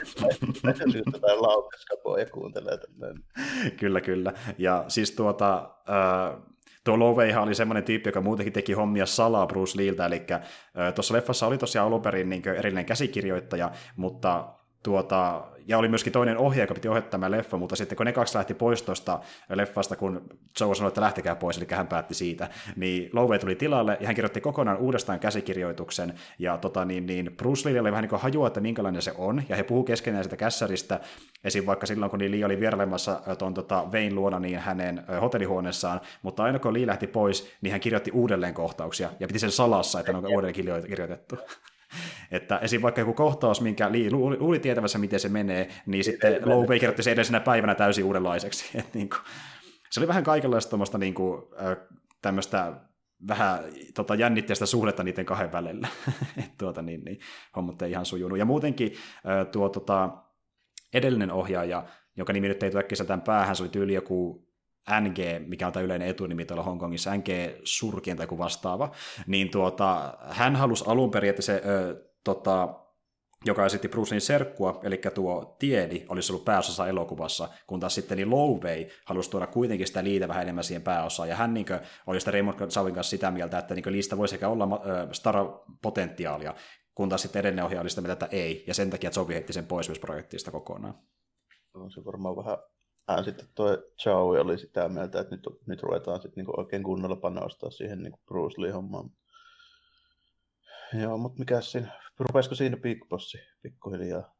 Jotain 1.13 1.41
laukkaskapoa 1.41 2.19
ja 2.19 2.25
kuuntelee 2.25 2.77
tämmöinen. 2.77 3.23
kyllä, 3.79 4.01
kyllä. 4.01 4.33
Ja 4.57 4.85
siis 4.87 5.11
tuota, 5.11 5.69
äh, 5.89 6.41
Tuo 6.83 6.99
Loveihan 6.99 7.43
oli 7.43 7.55
semmoinen 7.55 7.83
tyyppi, 7.83 8.07
joka 8.07 8.21
muutenkin 8.21 8.53
teki 8.53 8.73
hommia 8.73 9.05
salaa 9.05 9.47
Bruce 9.47 9.77
Leeltä, 9.77 10.05
eli 10.05 10.21
tuossa 10.95 11.13
leffassa 11.13 11.47
oli 11.47 11.57
tosiaan 11.57 11.87
alun 11.87 12.01
perin 12.01 12.29
niin 12.29 12.47
erillinen 12.47 12.85
käsikirjoittaja, 12.85 13.71
mutta 13.95 14.53
tuota, 14.85 15.43
ja 15.67 15.77
oli 15.77 15.87
myöskin 15.87 16.13
toinen 16.13 16.37
ohjaaja, 16.37 16.63
joka 16.63 16.73
piti 16.73 16.87
ohjata 16.87 17.09
tämä 17.09 17.31
leffa, 17.31 17.57
mutta 17.57 17.75
sitten 17.75 17.95
kun 17.95 18.05
ne 18.05 18.13
kaksi 18.13 18.37
lähti 18.37 18.53
pois 18.53 18.81
tuosta 18.81 19.19
leffasta, 19.53 19.95
kun 19.95 20.29
Joe 20.59 20.75
sanoi, 20.75 20.87
että 20.87 21.01
lähtekää 21.01 21.35
pois, 21.35 21.57
eli 21.57 21.65
hän 21.71 21.87
päätti 21.87 22.13
siitä, 22.13 22.49
niin 22.75 23.09
Lowe 23.13 23.39
tuli 23.39 23.55
tilalle, 23.55 23.97
ja 23.99 24.05
hän 24.07 24.15
kirjoitti 24.15 24.41
kokonaan 24.41 24.77
uudestaan 24.77 25.19
käsikirjoituksen, 25.19 26.13
ja 26.39 26.57
tota, 26.57 26.85
niin, 26.85 27.05
niin 27.05 27.31
Bruce 27.37 27.69
Lee 27.69 27.81
oli 27.81 27.91
vähän 27.91 28.01
niin 28.01 28.09
kuin 28.09 28.21
hajua, 28.21 28.47
että 28.47 28.59
minkälainen 28.59 29.01
se 29.01 29.13
on, 29.17 29.43
ja 29.49 29.55
he 29.55 29.63
puhuu 29.63 29.83
keskenään 29.83 30.23
sitä 30.23 30.37
kässäristä, 30.37 30.99
esim. 31.43 31.65
vaikka 31.65 31.85
silloin, 31.85 32.11
kun 32.11 32.19
Lee 32.19 32.45
oli 32.45 32.59
vierailemassa 32.59 33.21
tuon 33.39 33.53
tota, 33.53 33.91
Vein 33.91 34.15
luona 34.15 34.39
niin 34.39 34.59
hänen 34.59 35.03
hotellihuoneessaan, 35.21 36.01
mutta 36.21 36.43
aina 36.43 36.59
kun 36.59 36.73
Lee 36.73 36.87
lähti 36.87 37.07
pois, 37.07 37.51
niin 37.61 37.71
hän 37.71 37.81
kirjoitti 37.81 38.11
uudelleen 38.11 38.53
kohtauksia, 38.53 39.09
ja 39.19 39.27
piti 39.27 39.39
sen 39.39 39.51
salassa, 39.51 39.99
että 39.99 40.11
ne 40.11 40.17
on 40.17 40.25
uudelleen 40.25 40.53
kirjoitettu. 40.87 41.37
Että 42.31 42.57
esim. 42.57 42.81
vaikka 42.81 43.01
joku 43.01 43.13
kohtaus, 43.13 43.61
minkä 43.61 43.91
Lee 43.91 44.11
luuli, 44.11 44.37
luuli 44.39 44.59
tietävässä, 44.59 44.97
miten 44.97 45.19
se 45.19 45.29
menee, 45.29 45.69
niin 45.85 46.03
sitten 46.03 46.49
Lowe 46.49 46.79
kirjoitti 46.79 47.03
sen 47.03 47.13
edellisenä 47.13 47.39
päivänä 47.39 47.75
täysin 47.75 48.05
uudenlaiseksi. 48.05 48.65
Et 48.79 48.93
niin 48.93 49.09
kuin, 49.09 49.19
se 49.89 49.99
oli 49.99 50.07
vähän 50.07 50.23
kaikenlaista 50.23 50.69
tuommoista 50.69 50.97
niin 50.97 51.13
kuin, 51.13 51.41
tämmöistä 52.21 52.73
vähän 53.27 53.59
tota, 53.93 54.15
jännitteistä 54.15 54.65
suhdetta 54.65 55.03
niiden 55.03 55.25
kahden 55.25 55.51
välillä. 55.51 55.87
Et 56.43 56.57
tuota, 56.57 56.81
niin, 56.81 57.03
niin, 57.05 57.19
hommat 57.55 57.81
ei 57.81 57.91
ihan 57.91 58.05
sujunut. 58.05 58.37
Ja 58.37 58.45
muutenkin 58.45 58.93
tuo 59.51 59.69
tota, 59.69 60.09
edellinen 60.93 61.31
ohjaaja, 61.31 61.83
joka 62.17 62.33
nimi 62.33 62.47
nyt 62.47 62.63
ei 62.63 62.71
tule 62.71 62.79
äkkiseltään 62.79 63.21
päähän, 63.21 63.55
se 63.55 63.63
oli 63.63 63.69
tyyli 63.69 63.93
joku 63.93 64.44
NG, 65.01 65.47
mikä 65.47 65.67
on 65.67 65.73
tämä 65.73 65.83
yleinen 65.83 66.07
etunimi 66.07 66.45
tuolla 66.45 66.63
Hongkongissa, 66.63 67.15
NG 67.15 67.27
Surkien 67.63 68.17
tai 68.17 68.27
vastaava, 68.37 68.91
niin 69.27 69.51
tuota, 69.51 70.17
hän 70.29 70.55
halusi 70.55 70.83
alun 70.87 71.11
perin, 71.11 71.29
että 71.29 71.41
se 71.41 71.61
ö, 71.65 72.03
tota, 72.23 72.85
joka 73.45 73.65
esitti 73.65 73.87
Bruce 73.87 74.19
serkkua, 74.19 74.79
eli 74.83 75.01
tuo 75.13 75.55
Tiedi, 75.59 76.05
olisi 76.09 76.33
ollut 76.33 76.45
pääosassa 76.45 76.87
elokuvassa, 76.87 77.49
kun 77.67 77.79
taas 77.79 77.95
sitten 77.95 78.17
niin 78.17 78.29
Lowey 78.29 78.87
halusi 79.05 79.29
tuoda 79.29 79.47
kuitenkin 79.47 79.87
sitä 79.87 80.03
liitä 80.03 80.27
vähän 80.27 80.43
enemmän 80.43 80.63
siihen 80.63 80.81
pääosaan, 80.81 81.29
ja 81.29 81.35
hän 81.35 81.53
niin 81.53 81.65
kuin, 81.65 81.79
oli 82.07 82.19
sitä 82.19 82.31
Raymond 82.31 82.71
Zawin 82.71 82.95
kanssa 82.95 83.09
sitä 83.09 83.31
mieltä, 83.31 83.57
että 83.57 83.75
niin 83.75 83.91
liistä 83.91 84.17
voi 84.17 84.27
sekä 84.27 84.49
olla 84.49 84.63
äh, 84.63 85.09
star-potentiaalia, 85.11 86.53
kun 86.95 87.09
taas 87.09 87.21
sitten 87.21 87.39
edellinen 87.39 87.65
ohjaaja 87.65 87.81
oli 87.81 87.89
sitä 87.89 88.01
mieltä, 88.01 88.25
että 88.25 88.35
ei, 88.35 88.63
ja 88.67 88.73
sen 88.73 88.89
takia 88.89 89.11
Zobi 89.11 89.33
heitti 89.33 89.53
sen 89.53 89.65
pois 89.65 89.89
myös 89.89 89.99
projektista 89.99 90.51
kokonaan. 90.51 90.95
On 91.73 91.91
se 91.91 92.05
varmaan 92.05 92.35
vähän 92.35 92.57
hän 93.07 93.25
sitten 93.25 93.47
tuo 93.55 93.77
Chow 94.03 94.39
oli 94.39 94.57
sitä 94.57 94.89
mieltä, 94.89 95.19
että 95.19 95.35
nyt, 95.35 95.47
nyt 95.65 95.83
ruvetaan 95.83 96.21
sitten 96.21 96.41
niinku 96.41 96.53
oikein 96.57 96.83
kunnolla 96.83 97.15
panostaa 97.15 97.69
siihen 97.69 98.03
niinku 98.03 98.19
Bruce 98.25 98.61
Lee-hommaan. 98.61 99.09
Joo, 101.01 101.17
mutta 101.17 101.39
mikä 101.39 101.61
siinä, 101.61 102.01
rupesiko 102.19 102.55
siinä 102.55 102.77
Big 102.77 103.09
Bossi 103.09 103.37
pikkuhiljaa? 103.61 104.35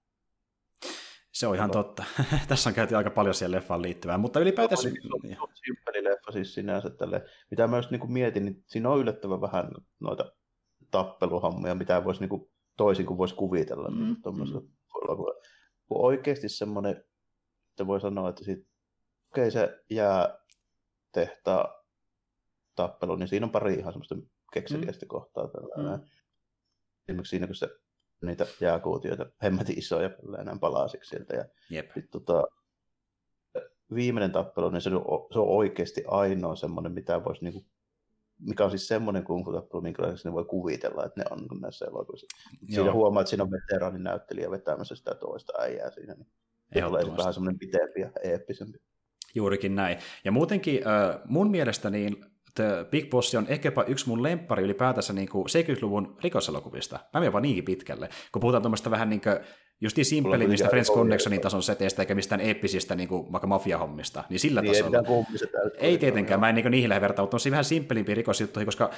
Se 1.32 1.48
on 1.48 1.56
ihan 1.56 1.72
totta. 1.72 2.04
Tässä 2.48 2.70
on 2.70 2.74
käyty 2.74 2.96
aika 2.96 3.10
paljon 3.10 3.36
siihen 3.36 3.52
leffaan 3.52 3.82
liittyvää, 3.82 4.18
mutta 4.18 4.40
ylipäätään... 4.40 4.82
Se 4.82 4.88
on, 4.88 5.20
niin, 5.24 5.38
simppeli 5.54 6.04
leffa 6.04 6.32
siis 6.32 6.54
sinänsä 6.54 6.90
tälle. 6.90 7.26
Mitä 7.52 7.68
mä 7.68 7.78
just 7.78 7.92
niin 7.92 8.12
mietin, 8.12 8.46
niin 8.46 8.64
siinä 8.68 8.90
on 8.90 9.00
yllättävän 9.00 9.42
vähän 9.42 9.72
noita 10.00 10.32
tappeluhammoja, 10.92 11.76
mitä 11.76 12.04
voisi 12.04 12.28
niin 12.28 12.50
toisin 12.78 13.06
kuin 13.06 13.18
voisi 13.18 13.36
kuvitella. 13.36 13.90
Mm, 13.90 13.98
niin 13.98 14.16
mm. 14.26 14.68
Oikeasti 15.90 16.50
semmoinen 16.50 17.04
sitten 17.76 17.88
voi 17.88 18.02
sanoa, 18.02 18.30
että 18.30 18.44
sit, 18.44 18.60
okei, 19.32 19.48
okay, 19.48 19.52
se 19.52 19.84
jää 19.90 20.38
tehtaa 21.12 21.84
tappelu, 22.76 23.16
niin 23.16 23.28
siinä 23.28 23.46
on 23.46 23.52
pari 23.52 23.74
ihan 23.74 23.94
semmoista 23.94 24.16
kekseliästä 24.54 25.06
mm. 25.06 25.08
kohtaa. 25.08 25.48
Tällainen. 25.48 26.00
Mm. 26.00 26.06
Esimerkiksi 27.08 27.30
siinä, 27.30 27.48
kun 27.48 27.56
se 27.56 27.70
niitä 28.22 28.48
jääkuutioita 28.62 29.26
hemmetin 29.44 29.80
isoja 29.80 30.10
enää 30.40 30.58
palasiksi 30.62 31.10
sieltä. 31.10 31.36
Ja 31.36 31.46
Jep. 31.70 31.92
Sit, 31.94 32.12
tota, 32.12 32.44
viimeinen 33.94 34.32
tappelu, 34.32 34.70
niin 34.70 34.82
se 34.82 34.90
on, 34.90 35.28
se 35.34 35.40
on 35.40 35.48
oikeasti 35.48 36.04
ainoa 36.08 36.56
semmoinen, 36.56 36.92
mitä 36.92 37.24
voisi 37.24 37.44
niinku, 37.44 37.66
mikä 38.40 38.64
on 38.64 38.70
siis 38.70 38.88
semmoinen 38.88 39.24
kung 39.24 39.46
fu 39.46 39.54
tappelu, 39.54 39.82
minkälaisesti 39.82 40.30
ne 40.30 40.34
voi 40.34 40.46
kuvitella, 40.46 41.06
että 41.06 41.22
ne 41.22 41.26
on 41.32 41.62
näissä 41.62 41.86
elokuvissa. 41.86 42.28
Siinä 42.70 42.94
huomaa, 42.94 43.22
että 43.22 43.30
siinä 43.30 43.44
on 43.44 43.52
veteraanin 43.52 44.04
näyttelijä 44.04 44.52
vetämässä 44.52 44.96
sitä 44.96 45.16
toista 45.16 45.54
äijää 45.60 45.92
siinä. 45.92 46.14
Niin 46.14 46.28
tulee 46.74 47.18
vähän 47.18 47.34
semmoinen 47.34 47.60
pitempi 47.60 48.02
ja 48.02 48.10
eeppisempi. 48.24 48.78
Juurikin 49.36 49.76
näin. 49.76 49.98
Ja 50.26 50.32
muutenkin 50.32 50.82
mun 51.26 51.52
mielestä 51.52 51.90
niin 51.90 52.26
The 52.56 52.86
Big 52.92 53.10
Boss 53.10 53.36
on 53.36 53.46
ehkäpä 53.48 53.84
yksi 53.84 54.08
mun 54.08 54.24
lemppari 54.24 54.64
ylipäätänsä 54.64 55.14
niin 55.14 55.30
kuin 55.30 55.46
70-luvun 55.46 56.18
rikoselokuvista. 56.24 57.00
Mä 57.14 57.20
menen 57.20 57.34
vaan 57.34 57.42
niinkin 57.42 57.66
pitkälle. 57.66 58.10
Kun 58.32 58.40
puhutaan 58.40 58.64
tuommoista 58.64 58.92
vähän 58.92 59.10
niin 59.10 59.22
kuin 59.22 59.40
just 59.82 59.98
niin 59.98 60.06
simppeli 60.06 60.48
niistä 60.48 60.70
Friends 60.70 60.92
Connectionin 60.92 61.42
tason 61.42 61.64
seteistä 61.64 62.02
eikä 62.02 62.16
mistään 62.16 62.42
eeppisistä 62.42 62.96
niin 62.96 63.10
kuin 63.10 63.32
vaikka 63.32 63.48
mafiahommista, 63.48 64.24
niin 64.30 64.40
sillä 64.40 64.62
niin, 64.62 64.74
tasolla. 64.74 64.98
Ei, 65.78 65.90
ei 65.90 65.98
tietenkään, 65.98 66.40
mä 66.40 66.50
en 66.50 66.56
niin 66.56 66.72
niihin 66.72 66.90
lähde 66.90 67.02
vertaa, 67.02 67.24
mutta 67.24 67.38
on 67.46 67.52
vähän 67.52 67.66
simppelimpiä 67.66 68.16
rikosjuttuja, 68.16 68.66
koska 68.66 68.90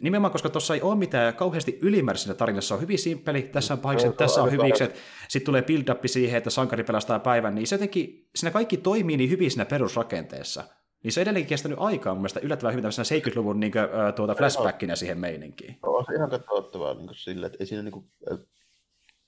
nimenomaan 0.00 0.32
koska 0.32 0.48
tuossa 0.48 0.74
ei 0.74 0.82
ole 0.82 0.94
mitään 0.94 1.34
kauheasti 1.34 1.78
ylimääräistä 1.82 2.34
tarinassa, 2.34 2.74
on 2.74 2.80
hyvin 2.80 2.98
simppeli, 2.98 3.42
tässä 3.42 3.74
on 3.74 3.80
pahikset, 3.80 4.10
no, 4.10 4.16
tässä 4.16 4.42
on 4.42 4.52
hyvikset, 4.52 4.94
sitten 5.28 5.46
tulee 5.46 5.62
build 5.62 5.88
up 5.88 6.00
siihen, 6.06 6.38
että 6.38 6.50
sankari 6.50 6.84
pelastaa 6.84 7.18
päivän, 7.18 7.54
niin 7.54 7.66
se 7.66 7.74
jotenkin, 7.74 8.28
siinä 8.34 8.50
kaikki 8.50 8.76
toimii 8.76 9.16
niin 9.16 9.30
hyvin 9.30 9.50
siinä 9.50 9.64
perusrakenteessa. 9.64 10.64
Niin 11.02 11.12
se 11.12 11.20
on 11.20 11.22
edelleenkin 11.22 11.48
kestänyt 11.48 11.78
aikaa 11.80 12.14
mun 12.14 12.20
mielestä 12.20 12.40
yllättävän 12.40 12.72
hyvin 12.72 12.82
tämmöisenä 12.82 13.20
70-luvun 13.20 13.60
niin 13.60 13.72
kuin, 13.72 13.84
tuota 14.16 14.34
flashbackinä 14.34 14.96
siihen 14.96 15.18
meininkiin. 15.18 15.78
On 15.82 16.04
se 16.04 16.14
ihan 16.14 16.30
katsottavaa 16.30 16.94
niin 16.94 17.08
sille, 17.12 17.46
että 17.46 17.58
ei 17.60 17.66
siinä 17.66 17.82
niin 17.82 17.92
kuin, 17.92 18.04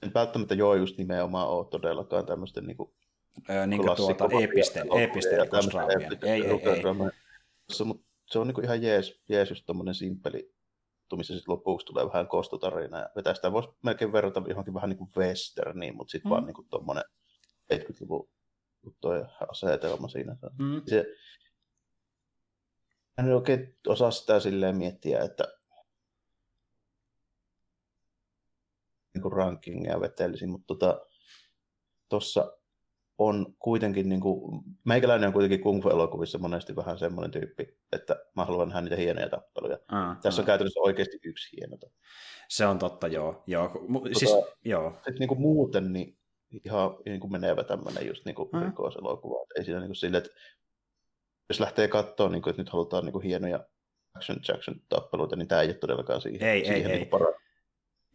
en 0.07 0.15
välttämättä 0.15 0.55
joo 0.55 0.75
just 0.75 0.99
nimenomaan 0.99 1.49
ole 1.49 1.67
todellakaan 1.71 2.27
tämmöisten 2.27 2.67
niin 2.67 2.77
kuin, 2.77 2.91
öö, 3.51 3.67
niin 3.67 3.83
kuin 3.83 3.97
tuota, 3.97 4.29
eepisten 4.99 5.41
rikosdraamia. 5.43 6.09
Ei, 6.23 6.31
ei, 6.31 6.51
ei. 6.51 6.83
Se, 7.73 7.85
mutta 7.85 8.07
se 8.27 8.39
on 8.39 8.47
niin 8.47 8.55
kuin 8.55 8.65
ihan 8.65 8.83
jees, 8.83 9.23
jees 9.29 9.51
just 9.51 9.67
tommonen 9.67 9.95
simppeli 9.95 10.57
missä 11.17 11.35
sitten 11.35 11.53
lopuksi 11.53 11.87
tulee 11.87 12.07
vähän 12.07 12.29
kostotarina. 12.29 12.99
Ja 12.99 13.11
vetää 13.17 13.35
sitä 13.35 13.53
voisi 13.53 13.69
melkein 13.83 14.13
verrata 14.13 14.43
johonkin 14.49 14.75
vähän 14.75 14.91
niin 14.91 14.99
kuin 14.99 15.11
westerniin, 15.17 15.97
mutta 15.97 16.11
sitten 16.11 16.29
mm. 16.29 16.31
vaan 16.31 16.47
niin 16.47 16.55
kuin 16.55 16.69
tommonen 16.69 17.05
70-luvun 17.75 18.29
toi 19.01 19.25
asetelma 19.49 20.09
siinä. 20.09 20.37
Mm. 20.59 20.83
Se, 20.87 21.07
en 23.19 23.35
oikein 23.35 23.79
osaa 23.87 24.11
sitä 24.11 24.41
silleen 24.41 24.77
miettiä, 24.77 25.21
että 25.21 25.45
niin 29.23 29.33
rankingia 29.33 30.01
vetelisin, 30.01 30.51
mutta 30.51 30.75
tuossa 32.09 32.41
tota, 32.41 32.57
on 33.19 33.57
kuitenkin, 33.59 34.09
niin 34.09 34.21
kuin, 34.21 34.63
meikäläinen 34.85 35.27
on 35.27 35.33
kuitenkin 35.33 35.61
kung 35.61 35.83
fu-elokuvissa 35.83 36.39
monesti 36.39 36.77
vähän 36.77 36.99
semmoinen 36.99 37.31
tyyppi, 37.31 37.79
että 37.93 38.17
mä 38.37 38.45
haluan 38.45 38.69
nähdä 38.69 38.81
niitä 38.81 38.97
hienoja 38.97 39.29
tappeluja. 39.29 39.79
Ah, 39.89 40.21
Tässä 40.21 40.41
ah. 40.41 40.43
on 40.43 40.47
käytännössä 40.47 40.81
oikeasti 40.81 41.19
yksi 41.25 41.57
hieno 41.57 41.77
Se 42.49 42.67
on 42.67 42.79
totta, 42.79 43.09
joo. 43.09 43.43
joo. 43.47 43.69
Tota, 43.69 44.19
siis, 44.19 44.31
joo. 44.65 45.01
Et, 45.09 45.19
niin 45.19 45.29
kuin 45.29 45.41
muuten 45.41 45.93
niin 45.93 46.19
ihan 46.65 46.97
niin 47.05 47.21
kuin 47.21 47.33
menevä 47.33 47.65
tämmöinen 47.65 48.07
just 48.07 48.25
niin 48.25 48.35
kuin 48.35 48.49
ah. 48.53 48.65
rikoselokuva. 48.65 49.47
Ei 49.59 49.65
siinä 49.65 49.81
niin 49.81 49.89
kuin 49.89 49.97
sille, 49.97 50.19
että 50.19 50.31
jos 51.49 51.61
lähtee 51.61 51.89
katsoa, 51.89 52.29
niin 52.29 52.43
kuin, 52.43 52.51
että 52.51 52.63
nyt 52.63 52.71
halutaan 52.71 53.05
niin 53.05 53.13
kuin 53.13 53.25
hienoja 53.25 53.67
action 54.17 54.39
Jackson 54.49 54.81
tappeluita, 54.89 55.37
niin 55.37 55.49
tämä 55.49 55.61
ei 55.61 55.69
ole 55.69 55.75
todellakaan 55.75 56.21
siihen, 56.21 56.49
ei, 56.49 56.65
siihen 56.65 56.91
ei, 56.91 56.99
niin 56.99 57.09
ei. 57.13 57.46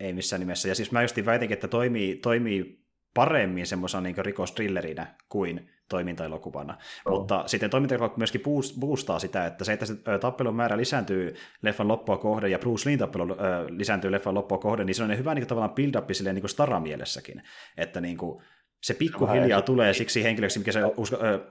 Ei 0.01 0.13
missään 0.13 0.39
nimessä. 0.39 0.67
Ja 0.67 0.75
siis 0.75 0.91
mä 0.91 1.01
just 1.01 1.25
väitinkin, 1.25 1.53
että 1.53 1.67
toimii, 1.67 2.15
toimii 2.15 2.85
paremmin 3.13 3.67
semmoisena 3.67 4.01
niin 4.01 4.15
rikosthrillerinä 4.17 5.15
kuin 5.29 5.69
toimintaelokuvana. 5.89 6.77
Oh. 7.05 7.19
Mutta 7.19 7.43
sitten 7.47 7.69
toimintaelokuva 7.69 8.17
myöskin 8.17 8.41
boostaa 8.79 9.19
sitä, 9.19 9.45
että 9.45 9.63
se, 9.63 9.73
että 9.73 9.85
se 9.85 9.95
tappelun 10.21 10.55
määrä 10.55 10.77
lisääntyy 10.77 11.35
leffan 11.61 11.87
loppua 11.87 12.17
kohden 12.17 12.51
ja 12.51 12.59
Bruce 12.59 12.89
Lee 12.89 12.97
tappelu 12.97 13.35
lisääntyy 13.69 14.11
leffan 14.11 14.33
loppua 14.33 14.57
kohden, 14.57 14.85
niin 14.85 14.95
se 14.95 15.03
on 15.03 15.17
hyvä 15.17 15.35
niin 15.35 15.41
kuin, 15.41 15.49
tavallaan 15.49 15.75
build-up 15.75 16.11
silleen 16.11 16.35
niin 16.35 16.49
stara-mielessäkin. 16.49 17.43
Että 17.77 18.01
niin 18.01 18.17
kuin, 18.17 18.43
se 18.81 18.93
pikkuhiljaa 18.93 19.61
tulee 19.61 19.93
siksi 19.93 20.23
henkilöksi, 20.23 20.59
mikä 20.59 20.71
se 20.71 20.79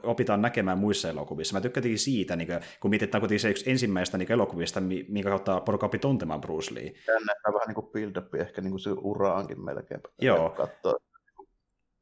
opitaan 0.02 0.42
näkemään 0.42 0.78
muissa 0.78 1.08
elokuvissa. 1.08 1.56
Mä 1.56 1.60
tykkätin 1.60 1.98
siitä, 1.98 2.36
niin 2.36 2.48
kuin, 2.48 2.60
kun 2.80 2.90
mietitään 2.90 3.20
kuitenkin 3.20 3.40
se 3.40 3.50
yksi 3.50 3.70
ensimmäistä 3.70 4.18
niin 4.18 4.32
elokuvista, 4.32 4.80
minkä 4.80 5.28
kautta 5.28 5.60
porukka 5.60 5.86
oppi 5.86 5.98
tuntemaan 5.98 6.40
Bruce 6.40 6.74
Lee. 6.74 6.92
Tänne 7.06 7.32
vähän 7.46 7.66
niin 7.66 7.74
kuin 7.74 7.86
build-up 7.86 8.34
ehkä 8.34 8.60
niin 8.60 8.70
kuin 8.70 8.80
se 8.80 8.90
uraankin 8.90 9.64
melkein. 9.64 10.00
Joo. 10.20 10.50
Katsoa 10.50 10.94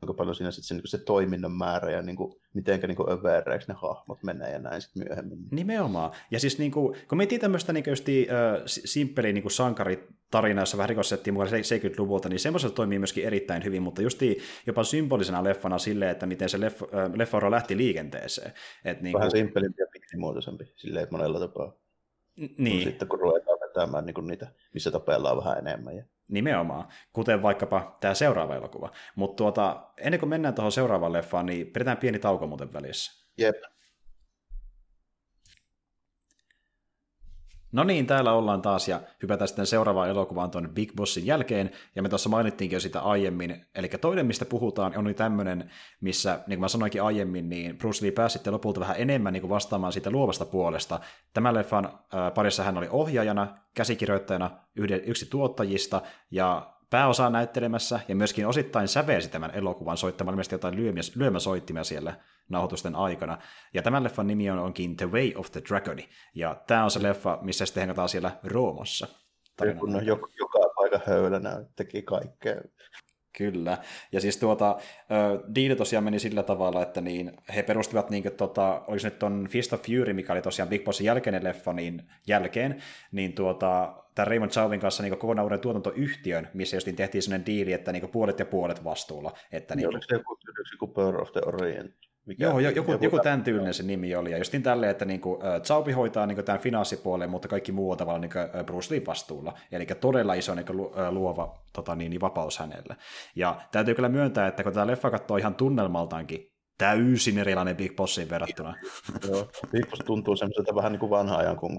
kuinka 0.01 0.15
paljon 0.15 0.35
siinä 0.35 0.51
sit 0.51 0.65
se, 0.65 0.75
niin 0.75 0.89
se 0.89 0.99
toiminnon 0.99 1.53
määrä 1.53 1.91
ja 1.91 2.03
niin 2.03 2.17
kuin, 2.17 2.35
mitenkä 2.55 2.87
niin 2.87 3.13
övereiksi 3.13 3.69
ne 3.69 3.75
hahmot 3.83 4.23
menee 4.23 4.53
ja 4.53 4.59
näin 4.59 4.83
sitten 4.83 5.05
myöhemmin. 5.09 5.39
Nimenomaan. 5.51 6.13
Ja 6.31 6.41
siis 6.41 6.59
niin 6.59 6.71
kuin, 6.71 6.97
kun 7.09 7.19
miettii 7.19 7.39
tämmöistä 7.39 7.73
niin 7.73 7.85
justi, 7.87 8.29
äh, 8.31 8.63
simppeliä 8.67 9.33
niin 9.33 9.51
sankaritarinaa, 9.51 10.63
jossa 10.63 10.77
vähän 10.77 10.89
rikossettiin 10.89 11.35
mukaan 11.35 11.51
70-luvulta, 11.51 12.29
niin 12.29 12.41
semmoisella 12.41 12.75
toimii 12.75 12.99
myöskin 12.99 13.25
erittäin 13.25 13.65
hyvin, 13.65 13.83
mutta 13.83 14.03
justi 14.03 14.39
jopa 14.67 14.85
symbolisena 14.85 15.45
leffana 15.45 15.79
silleen, 15.79 16.11
että 16.11 16.27
miten 16.27 16.49
se 16.49 16.61
leff, 16.61 16.83
äh, 16.83 17.51
lähti 17.51 17.77
liikenteeseen. 17.77 18.53
Et 18.85 19.01
niin 19.01 19.13
vähän 19.13 19.31
kuin... 19.31 19.39
simppelimpi 19.39 19.83
ja 19.83 19.87
piknimuotoisempi 19.93 20.73
silleen, 20.77 21.03
että 21.03 21.17
monella 21.17 21.41
tapaa. 21.41 21.73
Niin. 22.59 22.83
Sitten 22.83 23.09
kun 23.09 23.21
ruvetaan 23.21 23.59
vetämään 23.61 24.07
niin 24.07 24.27
niitä, 24.27 24.47
missä 24.75 24.91
tapellaan 24.91 25.37
vähän 25.37 25.59
enemmän. 25.59 25.97
Ja 25.97 26.05
Nimenomaan, 26.29 26.89
kuten 27.13 27.43
vaikkapa 27.43 27.97
tämä 28.01 28.15
seuraava 28.15 28.57
elokuva. 28.57 28.91
Mutta 29.17 29.37
tuota, 29.37 29.91
ennen 29.97 30.21
kuin 30.21 30.31
mennään 30.31 30.55
tuohon 30.55 30.73
seuraavaan 30.73 31.13
leffaan, 31.13 31.47
niin 31.47 31.67
pidetään 31.67 31.97
pieni 31.97 32.19
tauko 32.19 32.47
muuten 32.47 32.73
välissä. 32.73 33.27
Jep. 33.39 33.57
No 37.73 37.85
niin, 37.85 38.07
täällä 38.07 38.33
ollaan 38.33 38.63
taas 38.63 38.89
ja 38.89 39.01
hypätään 39.23 39.49
sitten 39.49 39.67
seuraavaan 39.67 40.09
elokuvaan 40.09 40.51
tuon 40.51 40.71
Big 40.75 40.93
Bossin 40.97 41.27
jälkeen, 41.27 41.71
ja 41.97 42.03
me 42.03 42.09
tuossa 42.09 42.29
mainittiinkin 42.29 42.77
jo 42.77 42.81
sitä 42.81 43.01
aiemmin, 43.01 43.67
eli 43.75 43.89
toinen, 43.89 44.27
mistä 44.27 44.45
puhutaan, 44.45 44.99
on 44.99 45.15
tämmöinen, 45.15 45.71
missä, 46.01 46.41
niin 46.47 46.59
kuin 46.59 46.61
mä 46.61 46.69
sanoinkin 46.69 47.03
aiemmin, 47.03 47.49
niin 47.49 47.79
Bruce 47.79 48.05
Lee 48.05 48.11
pääsi 48.11 48.33
sitten 48.33 48.53
lopulta 48.53 48.81
vähän 48.81 48.97
enemmän 48.99 49.33
niin 49.33 49.41
kuin 49.41 49.51
vastaamaan 49.51 49.93
siitä 49.93 50.11
luovasta 50.11 50.45
puolesta. 50.45 51.01
Tämän 51.35 51.55
leffan 51.55 51.99
parissa 52.35 52.63
hän 52.63 52.79
oli 52.79 52.89
ohjaajana, 52.91 53.57
käsikirjoittajana, 53.75 54.51
yksi 55.07 55.27
tuottajista, 55.27 56.03
ja 56.31 56.75
pääosaa 56.91 57.31
näyttelemässä 57.31 58.01
ja 58.09 58.17
myöskin 58.17 58.47
osittain 58.47 58.89
sävelsi 58.89 59.31
tämän 59.31 59.51
elokuvan 59.55 59.97
soittamalla 59.97 60.35
ilmeisesti 60.35 60.55
jotain 60.55 60.77
lyömäsoittimia 61.15 61.85
siellä 61.85 62.15
nauhoitusten 62.49 62.95
aikana. 62.97 63.39
Ja 63.75 63.83
tämän 63.83 64.05
leffan 64.05 64.27
nimi 64.27 64.51
on, 64.51 64.59
onkin 64.59 64.97
The 64.97 65.07
Way 65.07 65.33
of 65.35 65.51
the 65.51 65.63
Dragon. 65.69 65.99
Ja 66.35 66.55
tämä 66.67 66.85
on 66.85 66.91
se 66.91 67.03
leffa, 67.03 67.39
missä 67.43 67.67
sitten 67.67 67.81
hengataan 67.81 68.09
siellä 68.09 68.31
Roomassa. 68.45 69.07
Kun 69.79 69.97
on 69.97 70.07
joka, 70.07 70.29
joka 70.39 70.59
paikka 70.77 71.01
höylänä 71.07 71.65
teki 71.77 72.03
kaikkea. 72.03 72.61
Kyllä. 73.39 73.79
Ja 74.13 74.21
siis 74.21 74.37
tuota, 74.37 74.77
diili 75.55 75.77
tosiaan 75.77 76.05
meni 76.05 76.19
sillä 76.19 76.43
tavalla, 76.43 76.83
että 76.83 77.01
niin, 77.01 77.33
he 77.55 77.63
perustivat, 77.63 78.11
niin 78.11 78.23
kuin, 78.23 78.35
tota, 78.35 78.83
olisi 78.87 79.07
nyt 79.07 79.19
ton 79.19 79.47
Fist 79.51 79.73
of 79.73 79.83
Fury, 79.83 80.13
mikä 80.13 80.33
oli 80.33 80.43
tosiaan 80.43 80.69
Big 80.69 80.85
Bossin 80.85 81.05
jälkeinen 81.05 81.45
leffa, 81.45 81.73
niin 81.73 82.11
jälkeen, 82.27 82.83
niin 83.13 83.33
tuota, 83.33 83.95
tämän 84.19 84.29
Raymond 84.29 84.51
Chauvin 84.51 84.81
kanssa 84.81 85.03
niin 85.03 85.19
kokonaan 85.19 85.45
uuden 85.45 85.61
tuotantoyhtiön, 85.61 86.49
missä 86.55 86.77
just 86.77 86.89
tehtiin 86.97 87.23
sellainen 87.23 87.47
diili, 87.47 87.73
että 87.73 87.93
niin 87.93 88.09
puolet 88.09 88.39
ja 88.39 88.47
puolet 88.47 88.85
vastuulla. 88.85 89.33
Että, 89.53 89.77
niin, 89.77 89.89
oliko 89.89 90.03
se 90.09 90.15
joku, 90.15 90.39
joku 90.73 90.87
Power 90.87 91.21
of 91.21 91.33
the 91.33 91.41
Orient? 91.47 91.95
Mikä, 92.27 92.45
Joo, 92.45 92.59
joku, 92.59 92.93
joku, 92.93 93.05
joku 93.05 93.19
tämän 93.19 93.43
tyylinen 93.43 93.75
se 93.75 93.83
nimi 93.83 94.15
oli. 94.15 94.31
Ja 94.31 94.39
justin 94.39 94.63
tälleen, 94.63 94.91
että 94.91 95.05
niin 95.05 95.21
kuin, 95.21 95.41
hoitaa 95.97 96.27
niin 96.27 96.37
kuin, 96.37 96.45
tämän 96.45 96.61
finanssipuolen, 96.61 97.31
mutta 97.31 97.49
kaikki 97.49 97.73
muu 97.73 97.91
on 97.91 97.99
tavallaan 97.99 98.21
niin 98.21 98.33
kuin, 98.33 98.67
Bruce 98.67 98.95
Lee 98.95 99.03
vastuulla. 99.07 99.59
Eli 99.73 99.87
todella 99.87 100.35
iso 100.35 100.55
niin 100.55 100.67
kuin, 100.67 100.79
luova 101.11 101.59
tota, 101.73 101.95
niin, 101.95 102.11
niin, 102.11 102.21
vapaus 102.21 102.59
hänelle. 102.59 102.97
Ja 103.37 103.61
täytyy 103.73 103.95
kyllä 103.95 104.09
myöntää, 104.09 104.47
että 104.47 104.63
kun 104.63 104.73
tämä 104.73 104.87
leffa 104.87 105.11
katsoo 105.11 105.37
ihan 105.37 105.55
tunnelmaltaankin 105.55 106.53
täysin 106.79 107.39
erilainen 107.39 107.77
Big 107.77 107.97
Bossiin 107.97 108.31
verrattuna. 108.31 108.75
Joo, 109.29 109.51
Big 109.73 109.91
Boss 109.91 110.03
tuntuu 110.07 110.37
semmoiselta 110.37 110.75
vähän 110.75 110.93
niin 110.93 111.01
kuin 111.01 111.11
vanha 111.11 111.37
ajan 111.37 111.57
kung 111.57 111.79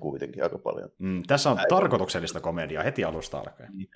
kuitenkin 0.00 0.42
aika 0.42 0.58
paljon. 0.58 0.90
Mm, 0.98 1.22
tässä 1.26 1.50
on 1.50 1.56
Näin. 1.56 1.68
tarkoituksellista 1.68 2.40
komediaa 2.40 2.82
heti 2.82 3.04
alusta 3.04 3.38
alkaen. 3.38 3.72
Niin, 3.76 3.88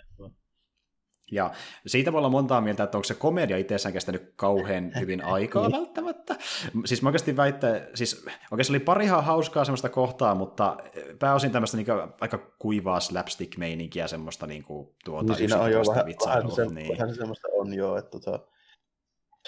ja 1.33 1.51
siitä 1.87 2.13
voi 2.13 2.19
olla 2.19 2.29
montaa 2.29 2.61
mieltä, 2.61 2.83
että 2.83 2.99
onko 2.99 3.05
se 3.05 3.15
komedia 3.15 3.57
itsessään 3.57 3.93
kestänyt 3.93 4.33
kauhean 4.37 4.93
hyvin 5.01 5.25
aikaa 5.25 5.69
niin. 5.69 5.77
välttämättä. 5.77 6.37
Siis 6.85 7.03
mä 7.03 7.09
oikeasti 7.09 7.37
väittän, 7.37 7.87
siis 7.95 8.27
oikeasti 8.51 8.73
oli 8.73 8.81
pari 8.81 9.05
ihan 9.05 9.25
hauskaa 9.25 9.65
semmoista 9.65 9.89
kohtaa, 9.89 10.35
mutta 10.35 10.77
pääosin 11.19 11.51
tämmöistä 11.51 11.77
niin 11.77 11.87
aika 12.21 12.39
kuivaa 12.59 13.01
slapstick-meininkiä 13.01 14.07
semmoista 14.07 14.47
niin 14.47 14.63
kuin, 14.63 14.89
tuota 15.05 15.33
niin 15.33 15.37
siinä 15.37 15.59
on 15.59 15.71
jo 15.71 15.83
vähän, 15.89 16.07
vähän, 16.27 16.51
se, 16.51 16.67
niin. 16.67 16.99
vähän 16.99 17.15
semmoista 17.15 17.49
on 17.53 17.75
jo, 17.75 17.97
että 17.97 18.11
tota, 18.11 18.41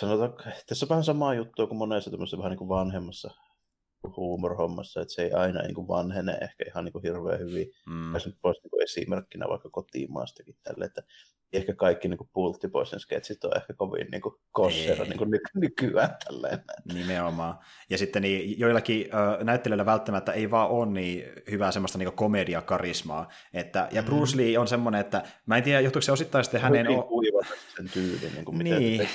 sanotaan, 0.01 0.34
tässä 0.66 0.86
on 0.86 0.88
vähän 0.88 1.05
samaa 1.05 1.34
juttua 1.34 1.66
kuin 1.66 1.78
monessa 1.78 2.11
tämmöisessä 2.11 2.38
vähän 2.38 2.51
niin 2.51 2.59
kuin 2.59 2.68
vanhemmassa 2.68 3.30
huumor-hommassa, 4.16 5.01
että 5.01 5.14
se 5.14 5.22
ei 5.22 5.32
aina 5.32 5.62
niin 5.62 5.74
kuin 5.74 5.88
vanhene 5.88 6.32
ehkä 6.32 6.64
ihan 6.66 6.84
niin 6.84 6.92
kuin 6.92 7.03
hirveän 7.03 7.40
hyvin. 7.40 7.72
Mm. 7.86 8.12
Nyt 8.26 8.38
pois 8.42 8.59
niin 8.62 8.70
kuin 8.70 8.82
esimerkkinä 8.82 9.49
vaikka 9.49 9.70
kotimaastakin 9.70 10.57
tälle, 10.62 10.84
että 10.84 11.03
ehkä 11.53 11.74
kaikki 11.74 12.09
niin 12.09 12.28
Pulttipoisen 12.32 13.01
sketsit 13.01 13.44
on 13.44 13.57
ehkä 13.57 13.72
kovin 13.72 14.07
niin 14.11 14.22
kossera 14.53 15.05
niin 15.05 15.18
kuin 15.18 15.30
nykyään 15.55 16.16
tälleen. 16.24 16.59
Nimenomaan. 16.94 17.59
Ja 17.90 17.99
sitten 17.99 18.22
niin, 18.22 18.59
joillakin 18.59 19.09
ö, 19.40 19.44
näyttelijöillä 19.44 19.86
välttämättä 19.86 20.32
ei 20.32 20.51
vaan 20.51 20.70
ole 20.70 20.86
niin 20.86 21.24
hyvää 21.51 21.72
semmoista 21.72 21.99
niin 21.99 22.12
komediakarismaa. 22.12 23.28
Että, 23.55 23.88
ja 23.92 24.03
mm. 24.03 24.07
Bruce 24.07 24.36
Lee 24.36 24.59
on 24.59 24.68
semmoinen, 24.68 25.01
että 25.01 25.22
mä 25.47 25.57
en 25.57 25.62
tiedä, 25.62 25.80
johtuuko 25.80 26.03
se 26.03 26.12
osittain 26.12 26.44
sitten 26.44 26.61
hänen... 26.61 26.86
Hyvin 26.86 27.03
kuivata 27.03 27.55
sen 27.76 27.90
tyylin, 27.90 28.32
niin 28.32 28.44
kuin 28.44 28.57
miten 28.57 28.78
niin. 28.78 29.09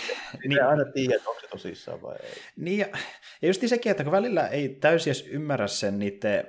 niin. 0.48 0.66
aina 0.66 0.86
tiedä, 0.86 1.16
onko 1.26 1.42
se 1.42 1.48
tosissaan 1.48 2.02
vai 2.02 2.16
ei. 2.24 2.34
Niin, 2.58 2.80
ja, 2.80 2.88
ja 3.42 3.48
just 3.48 3.62
sekin, 3.66 3.92
että 3.92 4.04
kun 4.04 4.12
välillä 4.12 4.48
ei 4.48 4.70
täysin 4.70 5.12
edes 5.12 5.28
ymmärrä 5.28 5.68
sen 5.68 6.00
niiden 6.00 6.48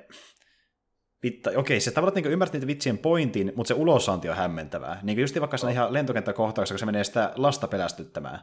Vitta, 1.22 1.50
okei, 1.56 1.80
se 1.80 1.90
tavallaan 1.90 2.22
niin 2.22 2.32
ymmärtää 2.32 2.58
niitä 2.58 2.66
vitsien 2.66 2.98
pointin, 2.98 3.52
mutta 3.56 3.68
se 3.68 3.74
ulosanti 3.74 4.28
on 4.28 4.36
hämmentävää. 4.36 5.00
Niin 5.02 5.16
kuin 5.16 5.22
just 5.22 5.40
vaikka 5.40 5.56
no. 5.62 5.68
ihan 5.68 5.92
lentokenttäkohtauksessa, 5.92 6.74
kun 6.74 6.78
se 6.78 6.86
menee 6.86 7.04
sitä 7.04 7.32
lasta 7.36 7.68
pelästyttämään. 7.68 8.38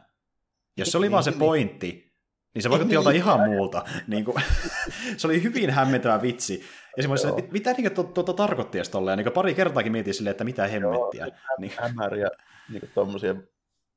Jos 0.76 0.92
se 0.92 0.98
oli 0.98 1.04
niin, 1.04 1.12
vaan 1.12 1.24
se 1.24 1.30
niin. 1.30 1.38
pointti, 1.38 2.12
niin 2.54 2.62
se 2.62 2.70
vaikutti 2.70 2.94
joltain 2.94 3.16
ihan 3.16 3.50
muulta. 3.50 3.84
Niin 4.06 4.24
kuin, 4.24 4.42
se 5.16 5.26
oli 5.26 5.42
hyvin 5.42 5.70
hämmentävä 5.70 6.22
vitsi. 6.22 6.64
Ja 6.96 7.02
semmoinen, 7.02 7.38
että 7.38 7.52
mitä 7.52 7.72
niin 7.72 7.94
tuota, 7.94 8.12
tuota 8.12 8.32
tarkoitti 8.32 8.78
edes 8.78 8.88
tolleen? 8.88 9.18
Niin 9.18 9.32
parikin 9.32 9.56
kertaakin 9.56 9.92
mietin 9.92 10.14
silleen, 10.14 10.30
että 10.30 10.44
mitä 10.44 10.66
hemmettiä. 10.66 11.26
Joo, 11.26 11.36
niin. 11.58 11.72
hämäriä 11.76 12.28
niin 12.68 12.90
tuommoisia 12.94 13.34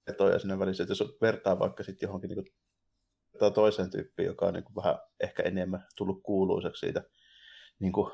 vetoja 0.08 0.40
sinne 0.40 0.60
välissä, 0.60 0.84
että 0.84 0.92
jos 0.92 1.18
vertaa 1.22 1.60
vaikka 1.60 1.84
sitten 1.84 2.08
johonkin 2.08 2.28
niin 2.30 2.44
kuin, 3.40 3.54
toisen 3.54 3.92
tyyppiin, 3.92 4.26
joka 4.26 4.46
on 4.46 4.54
niin 4.54 4.64
kuin, 4.64 4.76
vähän 4.76 4.96
ehkä 5.20 5.44
enemmän 5.44 5.86
tullut 5.98 6.24
kuuluiseksi 6.24 6.80
siitä 6.80 7.04
niin 7.80 7.94
kuin, 7.94 8.12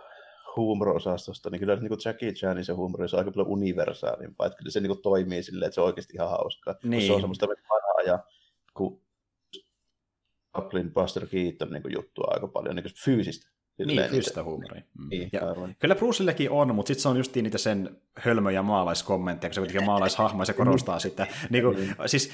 huumor-osastosta, 0.55 1.49
niin 1.49 1.59
kyllä 1.59 1.75
niin 1.75 1.89
kuin 1.89 1.99
Jackie 2.05 2.31
Chanin 2.31 2.65
se 2.65 2.73
huumori 2.73 3.03
on 3.13 3.19
aika 3.19 3.31
paljon 3.31 3.47
universaalimpaa, 3.47 4.47
että 4.47 4.57
kyllä 4.57 4.71
se 4.71 4.79
niin 4.79 4.89
kuin 4.89 5.01
toimii 5.01 5.43
silleen, 5.43 5.67
että 5.67 5.75
se 5.75 5.81
on 5.81 5.87
oikeasti 5.87 6.13
ihan 6.13 6.29
hauskaa. 6.29 6.75
Niin. 6.83 7.07
Se 7.07 7.13
on 7.13 7.19
semmoista 7.19 7.47
vanhaa 7.47 8.01
ja 8.05 8.23
kun 8.73 9.01
Chaplin 10.55 10.93
Buster 10.93 11.27
Keaton 11.27 11.71
niin 11.71 11.93
juttua 11.95 12.31
aika 12.33 12.47
paljon 12.47 12.75
niin 12.75 12.85
fyysistä. 13.05 13.49
Silleen, 13.77 13.97
niin, 13.97 14.09
fyysistä 14.09 14.43
huumoria. 14.43 14.81
Mm. 14.99 15.09
Niin, 15.09 15.29
ja 15.31 15.41
kyllä 15.79 15.95
Brucillekin 15.95 16.51
on, 16.51 16.75
mutta 16.75 16.87
sitten 16.87 17.01
se 17.01 17.09
on 17.09 17.17
just 17.17 17.35
niitä 17.35 17.57
sen 17.57 17.97
hölmöjä 18.17 18.61
maalaiskommentteja, 18.61 19.49
kun 19.49 19.55
se 19.55 19.61
kuitenkin 19.61 19.85
maalaishahmo 19.85 20.41
ja 20.41 20.45
se 20.45 20.53
korostaa 20.53 20.95
niin. 20.95 21.01
sitä. 21.01 21.27
Niin 21.49 21.63
kuin, 21.63 21.95
siis, 22.05 22.31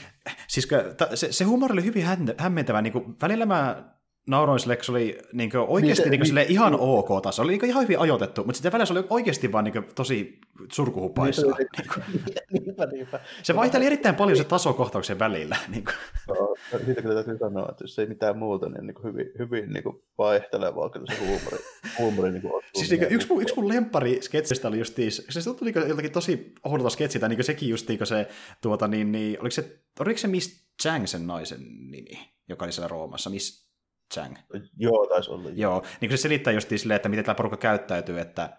siis 0.47 0.67
se, 1.13 1.31
se 1.31 1.43
huumori 1.43 1.73
oli 1.73 1.83
hyvin 1.83 2.03
hämmentävä. 2.37 2.81
Niin 2.81 2.93
kuin, 2.93 3.15
välillä 3.21 3.45
mä 3.45 3.94
nauroin 4.27 4.59
sille, 4.59 4.77
se 4.81 4.91
oli 4.91 5.17
niin 5.33 5.51
kuin, 5.51 5.65
oikeasti 5.67 6.09
niin, 6.09 6.21
niin, 6.21 6.45
ihan 6.49 6.71
niin, 6.71 6.81
ok 6.81 7.21
taso. 7.23 7.41
Oli 7.41 7.51
niin 7.51 7.65
ihan 7.65 7.83
hyvin 7.83 7.99
ajoitettu, 7.99 8.43
mutta 8.43 8.57
sitten 8.57 8.71
välillä 8.71 8.85
se 8.85 8.93
oli 8.93 9.05
oikeasti 9.09 9.51
vaan 9.51 9.63
niin 9.63 9.85
tosi 9.95 10.39
surkuhupaissa. 10.71 11.47
Niin, 11.47 12.63
niinpä, 12.65 12.85
niinpä. 12.85 13.19
Se 13.43 13.55
vaihteli 13.55 13.85
erittäin 13.85 14.15
paljon 14.15 14.37
se 14.37 14.43
taso 14.43 14.73
kohtauksen 14.73 15.19
välillä. 15.19 15.57
Niin 15.67 15.83
kuin. 15.83 15.95
No, 16.27 16.55
siitä 16.85 17.01
kyllä 17.01 17.15
täytyy 17.15 17.37
sanoa, 17.37 17.67
että 17.69 17.83
jos 17.83 17.99
ei 17.99 18.05
mitään 18.05 18.37
muuta, 18.37 18.69
niin, 18.69 18.87
niin 18.87 18.95
hyvin, 19.03 19.31
hyvin 19.39 19.73
niin 19.73 19.83
kuin 19.83 20.03
vaihtelevaa 20.17 20.89
kyllä 20.89 21.05
se 21.05 21.25
huumori. 21.25 21.57
huumori 21.99 22.31
niin 22.31 22.41
kuin 22.41 22.63
siis 22.75 22.91
niin, 22.91 23.07
yksi, 23.09 23.27
mun, 23.29 23.41
yksi 23.41 23.55
mun 23.55 23.67
lempari 23.67 24.21
sketsistä 24.21 24.67
oli 24.67 24.79
justiis, 24.79 25.25
se 25.29 25.43
tuntui 25.43 25.71
niin 25.71 25.89
jotakin 25.89 26.11
tosi 26.11 26.53
ohdolta 26.63 26.89
sketsitä, 26.89 27.27
niin 27.27 27.43
sekin 27.43 27.69
just 27.69 27.87
niin 27.87 28.05
se, 28.07 28.27
tuota, 28.61 28.87
niin, 28.87 29.11
niin, 29.11 29.41
oliko 29.41 29.51
se, 29.51 29.79
oliko 29.99 30.17
se 30.17 30.27
Miss 30.27 30.65
Chang 30.81 31.07
sen 31.07 31.27
naisen 31.27 31.59
nimi, 31.91 32.29
joka 32.49 32.65
oli 32.65 32.71
siellä 32.71 32.87
Roomassa, 32.87 33.29
Miss 33.29 33.64
Chang. 34.13 34.35
Joo, 34.77 35.07
taisi 35.07 35.31
olla. 35.31 35.49
Joo, 35.53 35.83
niin 36.01 36.09
kuin 36.09 36.17
se 36.17 36.21
selittää 36.21 36.53
just 36.53 36.69
silleen, 36.75 36.95
että 36.95 37.09
miten 37.09 37.25
tämä 37.25 37.35
porukka 37.35 37.57
käyttäytyy, 37.57 38.19
että 38.19 38.49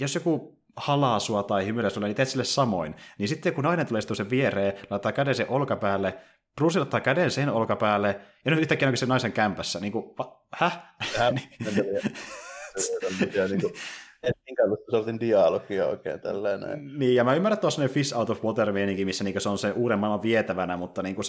jos 0.00 0.14
joku 0.14 0.62
halaa 0.76 1.20
sua 1.20 1.42
tai 1.42 1.66
hymyilee 1.66 1.90
sulle, 1.90 2.06
niin 2.06 2.16
teet 2.16 2.28
sille 2.28 2.44
samoin. 2.44 2.94
Niin 3.18 3.28
sitten 3.28 3.54
kun 3.54 3.64
nainen 3.64 3.86
tulee 3.86 4.02
sen 4.02 4.30
viereen, 4.30 4.72
laittaa 4.90 5.12
käden 5.12 5.34
sen 5.34 5.48
olkapäälle, 5.48 6.18
Bruce 6.56 6.80
ottaa 6.80 7.00
käden 7.00 7.30
sen 7.30 7.48
olkapäälle, 7.48 8.20
ja 8.44 8.50
nyt 8.50 8.60
yhtäkkiä 8.60 8.88
onkin 8.88 8.98
se 8.98 9.06
naisen 9.06 9.32
kämpässä. 9.32 9.80
Niin 9.80 9.92
kuin, 9.92 10.04
va, 10.18 10.44
häh? 10.52 10.82
Häh? 10.98 11.32
niin 13.48 13.60
kuin, 13.60 13.72
et 14.22 14.36
minkäänlaista 14.46 15.20
dialogia 15.20 15.86
oikein 15.86 16.20
tällainen. 16.20 16.98
Niin, 16.98 17.14
ja 17.14 17.24
mä 17.24 17.34
ymmärrän, 17.34 17.54
että 17.54 17.66
on 17.66 17.88
fish 17.88 18.16
out 18.16 18.30
of 18.30 18.44
water 18.44 18.72
missä 19.04 19.24
niin 19.24 19.40
se 19.40 19.48
on 19.48 19.58
se 19.58 19.70
uuden 19.70 19.98
maailman 19.98 20.22
vietävänä, 20.22 20.76
mutta 20.76 21.02
niin 21.02 21.14
kuin 21.14 21.24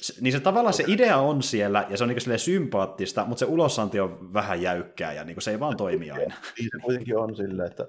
se, 0.00 0.14
niin 0.20 0.32
se 0.32 0.40
tavallaan 0.40 0.74
se 0.74 0.84
idea 0.86 1.16
on 1.16 1.42
siellä, 1.42 1.86
ja 1.88 1.96
se 1.96 2.04
on 2.04 2.10
niin 2.10 2.38
sympaattista, 2.38 3.24
mutta 3.24 3.38
se 3.38 3.46
ulosanti 3.46 4.00
on 4.00 4.32
vähän 4.32 4.62
jäykkää, 4.62 5.12
ja 5.12 5.24
niin 5.24 5.42
se 5.42 5.50
ei 5.50 5.60
vaan 5.60 5.76
toimi 5.76 6.10
aina. 6.10 6.34
Niin 6.58 6.70
se 6.72 6.78
kuitenkin 6.82 7.18
on 7.18 7.36
silleen, 7.36 7.70
että 7.70 7.88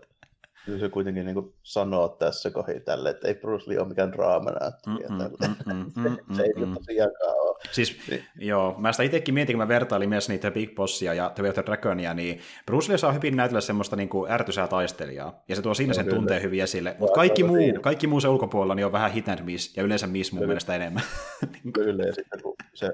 se 0.80 0.89
kuitenkin 0.89 1.26
niin 1.26 1.53
sanoo 1.64 2.07
tässä 2.10 2.51
kohdassa 2.51 2.80
tälle, 2.86 3.10
että 3.10 3.28
ei 3.28 3.36
Bruce 3.36 3.70
Lee 3.70 3.80
ole 3.80 3.88
mikään 3.88 4.12
draamanäyttelijä. 4.12 5.07
Mm, 5.10 5.16
mm, 5.16 5.74
mm, 5.74 5.91
mm, 5.95 6.10
mm, 6.28 6.36
se 6.36 6.43
ei 6.43 6.66
mm, 6.66 6.74
tosiaankaan 6.74 7.36
ole. 7.41 7.48
Siis, 7.72 7.99
joo, 8.36 8.76
mä 8.78 8.91
sitä 8.91 9.03
itsekin 9.03 9.34
mietin, 9.34 9.53
kun 9.53 9.64
mä 9.64 9.68
vertailin 9.68 10.10
myös 10.10 10.30
niitä 10.30 10.51
Big 10.51 10.76
Bossia 10.76 11.14
ja 11.14 11.32
The 11.36 11.43
Way 11.43 11.49
of 11.49 11.53
the 11.53 11.64
Dragonia, 11.66 12.14
niin 12.14 12.39
Bruce 12.66 12.89
Lee 12.89 12.97
saa 12.97 13.12
hyvin 13.12 13.36
näytellä 13.36 13.62
semmoista 13.62 13.95
niin 13.95 14.10
kuin 14.10 14.32
ärtysää 14.32 14.68
taistelijaa, 14.68 15.43
ja 15.47 15.55
se 15.55 15.62
tuo 15.62 15.74
siinä 15.74 15.93
sen 15.93 16.05
kyllä. 16.05 16.16
tunteen 16.16 16.41
hyvin 16.41 16.64
esille, 16.64 16.95
mutta 16.99 17.16
kaikki 17.16 17.43
muu, 17.43 17.74
kaikki 17.82 18.07
muu 18.07 18.20
se 18.20 18.28
ulkopuolella 18.28 18.76
niin 18.76 18.86
on 18.86 18.91
vähän 18.91 19.12
hit 19.12 19.30
and 19.30 19.43
miss, 19.43 19.78
ja 19.78 19.84
yleensä 19.84 20.07
miss 20.07 20.32
mun 20.32 20.39
kyllä. 20.39 20.47
mielestä 20.47 20.76
enemmän. 20.76 21.03
kyllä, 21.74 22.03
ja 22.03 22.14
sitten 22.14 22.41
kun 22.43 22.55
se, 22.74 22.89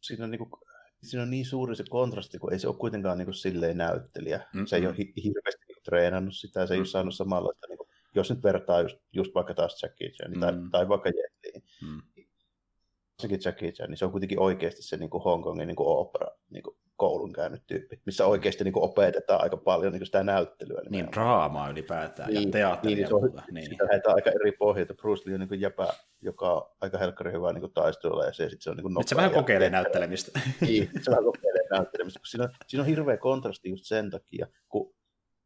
siinä 0.00 0.24
on 0.24 0.30
niin 0.30 0.38
kuin 0.38 0.50
siinä 1.02 1.22
on 1.22 1.30
niin 1.30 1.46
suuri 1.46 1.76
se 1.76 1.84
kontrasti, 1.90 2.38
kun 2.38 2.52
ei 2.52 2.58
se 2.58 2.68
ole 2.68 2.76
kuitenkaan 2.76 3.18
niin 3.18 3.26
kuin 3.26 3.34
silleen 3.34 3.76
näyttelijä. 3.76 4.38
Mm-hmm. 4.38 4.66
Se 4.66 4.76
ei 4.76 4.86
ole 4.86 4.94
hi- 4.98 5.12
hirveästi 5.24 5.64
niin 5.68 5.74
kuin, 5.74 5.84
treenannut 5.84 6.34
sitä, 6.34 6.66
se 6.66 6.74
ei 6.74 6.78
mm-hmm. 6.78 6.80
ole 6.80 6.86
saanut 6.86 7.14
samanlaista, 7.14 7.66
niin 7.68 7.78
kuin, 7.78 7.88
jos 8.14 8.30
nyt 8.30 8.42
vertaa 8.42 8.82
just, 8.82 8.96
just 9.12 9.34
vaikka 9.34 9.54
taas 9.54 9.82
Jackie 9.82 10.10
Chan 10.10 10.30
mm-hmm. 10.30 10.40
tai, 10.40 10.52
mm. 10.52 10.70
tai 10.70 10.88
vaikka 10.88 11.08
Jetliin. 11.08 11.62
Mm-hmm. 11.82 12.02
Jackie 13.44 13.72
Chan, 13.72 13.90
niin 13.90 13.98
se 13.98 14.04
on 14.04 14.10
kuitenkin 14.10 14.40
oikeasti 14.40 14.82
se 14.82 14.96
niin 14.96 15.10
kuin 15.10 15.22
Hongkongin 15.22 15.66
niin 15.66 15.76
kuin 15.76 15.88
opera 15.88 16.26
niin 16.50 16.62
kuin 16.62 16.76
koulun 16.96 17.32
käynyt 17.32 17.62
tyyppi, 17.66 18.00
missä 18.06 18.26
oikeasti 18.26 18.64
niin 18.64 18.72
kuin 18.72 18.84
opetetaan 18.84 19.42
aika 19.42 19.56
paljon 19.56 19.92
niin 19.92 20.00
kuin 20.00 20.06
sitä 20.06 20.22
näyttelyä. 20.22 20.80
Niin, 20.90 21.12
draamaa 21.12 21.68
ylipäätään 21.70 22.30
niin, 22.30 22.42
ja 22.42 22.52
teatteria. 22.52 22.96
Niin, 22.96 23.08
se 23.08 23.14
on, 23.14 23.42
niin. 23.50 23.70
Sitä 23.70 23.84
lähdetään 23.84 24.14
aika 24.14 24.30
eri 24.30 24.52
pohjalta. 24.52 24.94
Bruce 24.94 25.22
Lee 25.26 25.34
on 25.34 25.40
niin 25.40 25.48
kuin 25.48 25.60
jäpä, 25.60 25.88
joka 26.20 26.52
on 26.52 26.70
aika 26.80 26.98
helkkari 26.98 27.32
hyvä 27.32 27.52
niin 27.52 27.72
taistella, 27.72 28.24
ja 28.24 28.32
se, 28.32 28.50
sit 28.50 28.62
se 28.62 28.70
on 28.70 28.76
niin 28.76 28.94
Nyt 28.98 29.08
se 29.08 29.16
vähän 29.16 29.30
kokeilee 29.30 29.70
näyttelemistä. 29.70 30.40
niin, 30.60 30.90
se 31.02 31.10
vähän 31.10 31.24
kokeilee 31.24 31.68
näyttelemistä, 31.70 32.20
siinä 32.24 32.44
on, 32.44 32.50
siinä 32.66 32.82
on 32.82 32.88
hirveä 32.88 33.16
kontrasti 33.16 33.70
just 33.70 33.84
sen 33.84 34.10
takia, 34.10 34.46
kun 34.68 34.94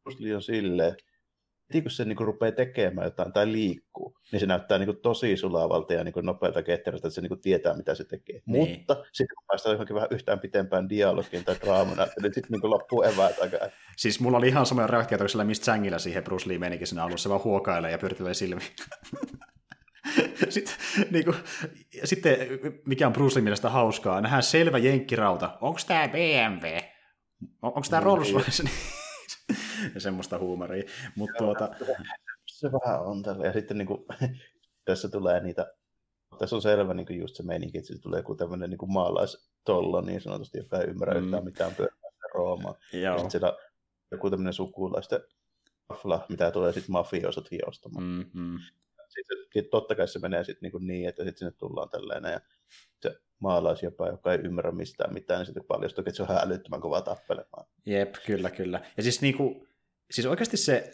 Bruce 0.03 0.23
Lee 0.23 0.35
on 0.35 0.41
silleen, 0.41 0.95
heti 1.71 1.81
kun 1.81 1.91
se 1.91 2.05
niin 2.05 2.15
kuin 2.15 2.27
rupeaa 2.27 2.51
tekemään 2.51 3.05
jotain 3.05 3.33
tai 3.33 3.51
liikkuu, 3.51 4.17
niin 4.31 4.39
se 4.39 4.45
näyttää 4.45 4.77
niin 4.77 4.87
kuin 4.87 4.97
tosi 4.97 5.37
sulavalta 5.37 5.93
ja 5.93 6.03
niin 6.03 6.13
kuin 6.13 6.25
nopealta 6.25 6.63
ketterältä, 6.63 7.07
että 7.07 7.15
se 7.15 7.21
niin 7.21 7.29
kuin 7.29 7.41
tietää, 7.41 7.77
mitä 7.77 7.95
se 7.95 8.03
tekee. 8.03 8.41
Niin. 8.45 8.69
Mutta 8.69 8.93
sitten 9.13 9.35
kun 9.35 9.45
päästään 9.47 9.73
johonkin 9.73 9.95
vähän 9.95 10.07
yhtään 10.11 10.39
pitempään 10.39 10.89
dialogiin 10.89 11.45
tai 11.45 11.55
draamana, 11.61 12.07
niin 12.21 12.33
sitten 12.33 12.51
niin 12.61 12.69
loppuu 12.69 13.03
eväät 13.03 13.39
aika. 13.39 13.57
Siis 13.97 14.19
mulla 14.19 14.37
oli 14.37 14.47
ihan 14.47 14.65
samoja 14.65 14.87
reaktioita 14.87 15.27
sillä 15.27 15.43
mistä 15.43 15.65
Zangilla 15.65 15.99
siihen 15.99 16.23
Bruce 16.23 16.49
Lee 16.49 16.57
menikin 16.57 16.87
siinä 16.87 17.03
alussa, 17.03 17.29
vaan 17.29 17.43
huokailee 17.43 17.91
ja 17.91 17.97
pyöritelee 17.97 18.33
silmiä. 18.33 18.67
Sitten, 20.49 20.73
niin 21.11 21.25
kuin, 21.25 21.37
sitten, 22.03 22.37
mikä 22.85 23.07
on 23.07 23.13
Bruce 23.13 23.35
Lee 23.35 23.43
mielestä 23.43 23.69
hauskaa, 23.69 24.21
nähdään 24.21 24.43
selvä 24.43 24.77
jenkkirauta. 24.77 25.57
Onko 25.61 25.79
tämä 25.87 26.07
BMW? 26.07 26.77
Onko 27.61 27.81
tämä 27.89 28.03
Rolls 28.03 28.33
Royce? 28.33 28.63
ja 29.95 30.01
semmoista 30.01 30.39
huumoria. 30.39 30.83
Mutta 31.15 31.37
tuota... 31.37 31.69
Se 32.47 32.71
vähän 32.71 33.01
on 33.01 33.23
tällä. 33.23 33.45
Ja 33.45 33.53
sitten 33.53 33.77
niin 33.77 33.87
kuin, 33.87 34.05
tässä 34.85 35.09
tulee 35.09 35.39
niitä, 35.39 35.73
tässä 36.39 36.55
on 36.55 36.61
selvä 36.61 36.93
niin 36.93 37.05
kuin 37.05 37.19
just 37.19 37.35
se 37.35 37.43
meininki, 37.43 37.77
että 37.77 37.87
se 37.87 38.01
tulee 38.01 38.19
joku 38.19 38.35
tämmöinen 38.35 38.69
niin 38.69 38.77
kuin 38.77 38.93
maalaistollo 38.93 40.01
niin 40.01 40.21
sanotusti, 40.21 40.57
joka 40.57 40.79
ei 40.79 40.87
ymmärrä 40.87 41.13
mm. 41.13 41.25
yhtään 41.25 41.45
mitään 41.45 41.75
pyörää 41.75 41.95
Roomaa. 42.33 42.75
Ja 42.93 43.13
sitten 43.17 43.31
siellä 43.31 43.57
joku 44.11 44.29
tämmöinen 44.29 44.53
sukulaisten 44.53 45.21
rafla, 45.89 46.25
mitä 46.29 46.51
tulee 46.51 46.73
sitten 46.73 46.91
mafioosat 46.91 47.51
hiostamaan. 47.51 48.03
Mm-hmm. 48.03 48.59
Sitten 49.11 49.69
totta 49.71 49.95
kai 49.95 50.07
se 50.07 50.19
menee 50.19 50.43
sitten 50.43 50.71
niin, 50.71 50.87
niin 50.87 51.09
että 51.09 51.23
sitten 51.23 51.37
sinne 51.39 51.51
tullaan 51.51 51.89
tällainen 51.89 52.31
ja 52.31 52.41
se 53.01 53.15
maalaisjopa, 53.39 54.07
joka 54.07 54.31
ei 54.33 54.39
ymmärrä 54.39 54.71
mistään 54.71 55.13
mitään, 55.13 55.39
niin 55.39 55.45
sitten 55.45 55.63
paljastuu, 55.67 56.03
että 56.07 56.17
se 56.17 56.23
on 56.23 56.37
älyttömän 56.41 56.81
kova 56.81 57.01
tappelemaan. 57.01 57.67
Jep, 57.85 58.15
kyllä, 58.25 58.49
kyllä. 58.49 58.81
Ja 58.97 59.03
siis, 59.03 59.21
niin 59.21 59.37
kuin, 59.37 59.67
siis 60.11 60.27
oikeasti 60.27 60.57
se, 60.57 60.93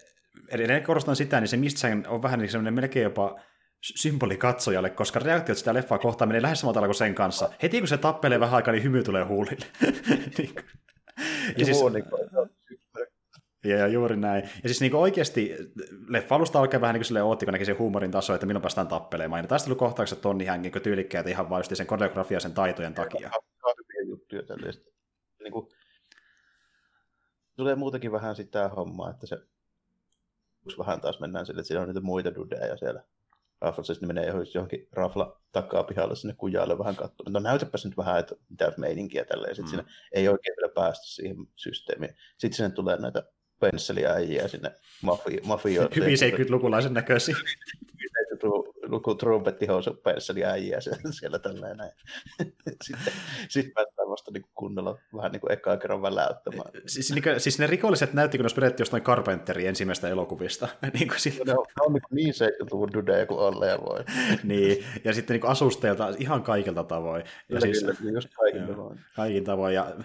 edelleen 0.49 0.83
korostan 0.83 1.15
sitä, 1.15 1.39
niin 1.39 1.47
se 1.47 1.57
mistä 1.57 1.87
on 2.07 2.21
vähän 2.21 2.39
niin 2.39 2.51
semmoinen 2.51 2.73
melkein 2.73 3.03
jopa 3.03 3.39
symboli 3.81 4.37
katsojalle, 4.37 4.89
koska 4.89 5.19
reaktiot 5.19 5.57
sitä 5.57 5.73
leffaa 5.73 5.97
kohtaan 5.97 6.29
menee 6.29 6.41
lähes 6.41 6.59
samalla 6.59 6.87
kuin 6.87 6.95
sen 6.95 7.15
kanssa. 7.15 7.49
Heti 7.63 7.79
kun 7.79 7.87
se 7.87 7.97
tappelee 7.97 8.39
vähän 8.39 8.55
aikaa, 8.55 8.71
niin 8.71 8.83
hymy 8.83 9.03
tulee 9.03 9.23
huulille. 9.23 9.65
niin 10.37 10.55
ja 11.57 11.65
siis, 11.65 11.77
ja, 13.69 13.77
ja 13.77 13.87
juuri 13.87 14.17
näin. 14.17 14.43
Ja 14.43 14.69
siis 14.69 14.81
niin 14.81 14.95
oikeasti 14.95 15.55
leffa 16.07 16.35
alusta 16.35 16.59
alkaa 16.59 16.81
vähän 16.81 16.93
niin 16.93 17.03
kuin 17.07 17.23
ootti, 17.23 17.45
kun 17.45 17.51
näki 17.51 17.65
sen 17.65 17.79
huumorin 17.79 18.11
taso, 18.11 18.33
että 18.33 18.45
milloin 18.45 18.61
päästään 18.61 18.87
tappelemaan. 18.87 19.43
Ja 19.43 19.47
taistelukohtaukset 19.47 20.25
on 20.25 20.41
ihan 20.41 20.61
niin 20.61 20.81
tyylikkäitä 20.83 21.29
ihan 21.29 21.49
vain 21.49 21.63
sen 21.75 21.87
koreografia 21.87 22.39
sen 22.39 22.53
taitojen 22.53 22.93
takia. 22.93 23.31
Hyviä 23.77 24.09
juttuja 24.09 24.43
tällaista. 24.43 24.91
Niin 25.43 25.51
kuin, 25.53 25.69
tulee 27.55 27.75
muutenkin 27.75 28.11
vähän 28.11 28.35
sitä 28.35 28.69
hommaa, 28.69 29.09
että 29.09 29.27
se 29.27 29.37
vähän 30.77 31.01
taas 31.01 31.19
mennään 31.19 31.45
sille, 31.45 31.59
että 31.59 31.67
siinä 31.67 31.81
on 31.81 31.87
niitä 31.87 32.01
muita 32.01 32.35
dudeja 32.35 32.77
siellä 32.77 33.03
Raflassa, 33.61 33.93
sitten 33.93 34.07
menee 34.07 34.33
johonkin 34.53 34.87
Rafla 34.91 35.41
takaa 35.51 35.83
pihalle 35.83 36.15
sinne 36.15 36.35
kujalle 36.37 36.77
vähän 36.77 36.95
katsomaan. 36.95 37.33
No 37.33 37.39
näytäpäs 37.39 37.85
nyt 37.85 37.97
vähän, 37.97 38.19
että 38.19 38.35
mitä 38.49 38.73
meininkiä 38.77 39.25
tällä, 39.25 39.47
ja 39.47 39.55
sitten 39.55 39.79
mm. 39.79 39.85
siinä 39.85 39.93
ei 40.11 40.27
oikein 40.27 40.55
vielä 40.57 40.73
päästä 40.73 41.05
siihen 41.05 41.35
systeemiin. 41.55 42.15
Sitten 42.37 42.57
sinne 42.57 42.69
tulee 42.69 42.97
näitä 42.97 43.23
pensseliäjiä 43.59 44.47
sinne 44.47 44.71
mafi- 45.01 45.41
mafioille. 45.43 45.95
Hyvin 45.95 46.17
70-lukulaisen 46.17 46.93
näköisiä. 46.93 47.35
luku 48.83 49.15
trumpettihousu 49.15 49.93
pensseliäjiä 49.93 50.81
siellä, 50.81 51.11
siellä 51.11 51.39
tälleen 51.39 51.77
näin. 51.77 51.91
Sitten, 52.83 53.13
sitten 53.49 53.73
päästään 53.73 54.09
vasta 54.09 54.31
niin 54.31 54.45
kunnolla 54.55 54.99
vähän 55.15 55.31
niin 55.31 55.41
kuin 55.41 55.51
ekaa 55.51 55.77
kerran 55.77 56.01
väläyttämään. 56.01 56.71
Siis, 56.85 57.11
niin, 57.11 57.23
siis 57.37 57.59
ne 57.59 57.67
rikolliset 57.67 58.13
näytti, 58.13 58.37
kun 58.37 58.45
ne 58.57 58.63
olisi 58.65 58.81
jostain 58.81 59.03
Carpenterin 59.03 59.67
ensimmäistä 59.67 60.09
elokuvista. 60.09 60.67
niin 60.93 61.07
kuin 61.07 61.19
sit... 61.19 61.45
ne 61.45 61.53
on, 61.53 61.65
ne 61.79 61.85
on 61.85 61.93
niin, 61.93 62.01
niin 62.11 62.33
70-luvun 62.33 62.93
dudeja 62.93 63.25
kuin 63.25 63.39
olleen 63.39 63.79
voi. 63.81 64.03
niin, 64.43 64.85
ja 65.03 65.13
sitten 65.13 65.33
niin 65.33 65.41
kuin 65.41 65.51
asusteilta 65.51 66.13
ihan 66.17 66.43
kaikilta 66.43 66.83
tavoin. 66.83 67.21
Ja 67.21 67.27
kyllä, 67.47 67.61
siis, 67.61 67.97
kyllä, 67.97 68.11
just 68.11 68.29
kaikin 68.37 68.67
tavoin. 68.67 68.99
Kaikin 69.15 69.43
tavoin. 69.43 69.75
Ja 69.75 69.95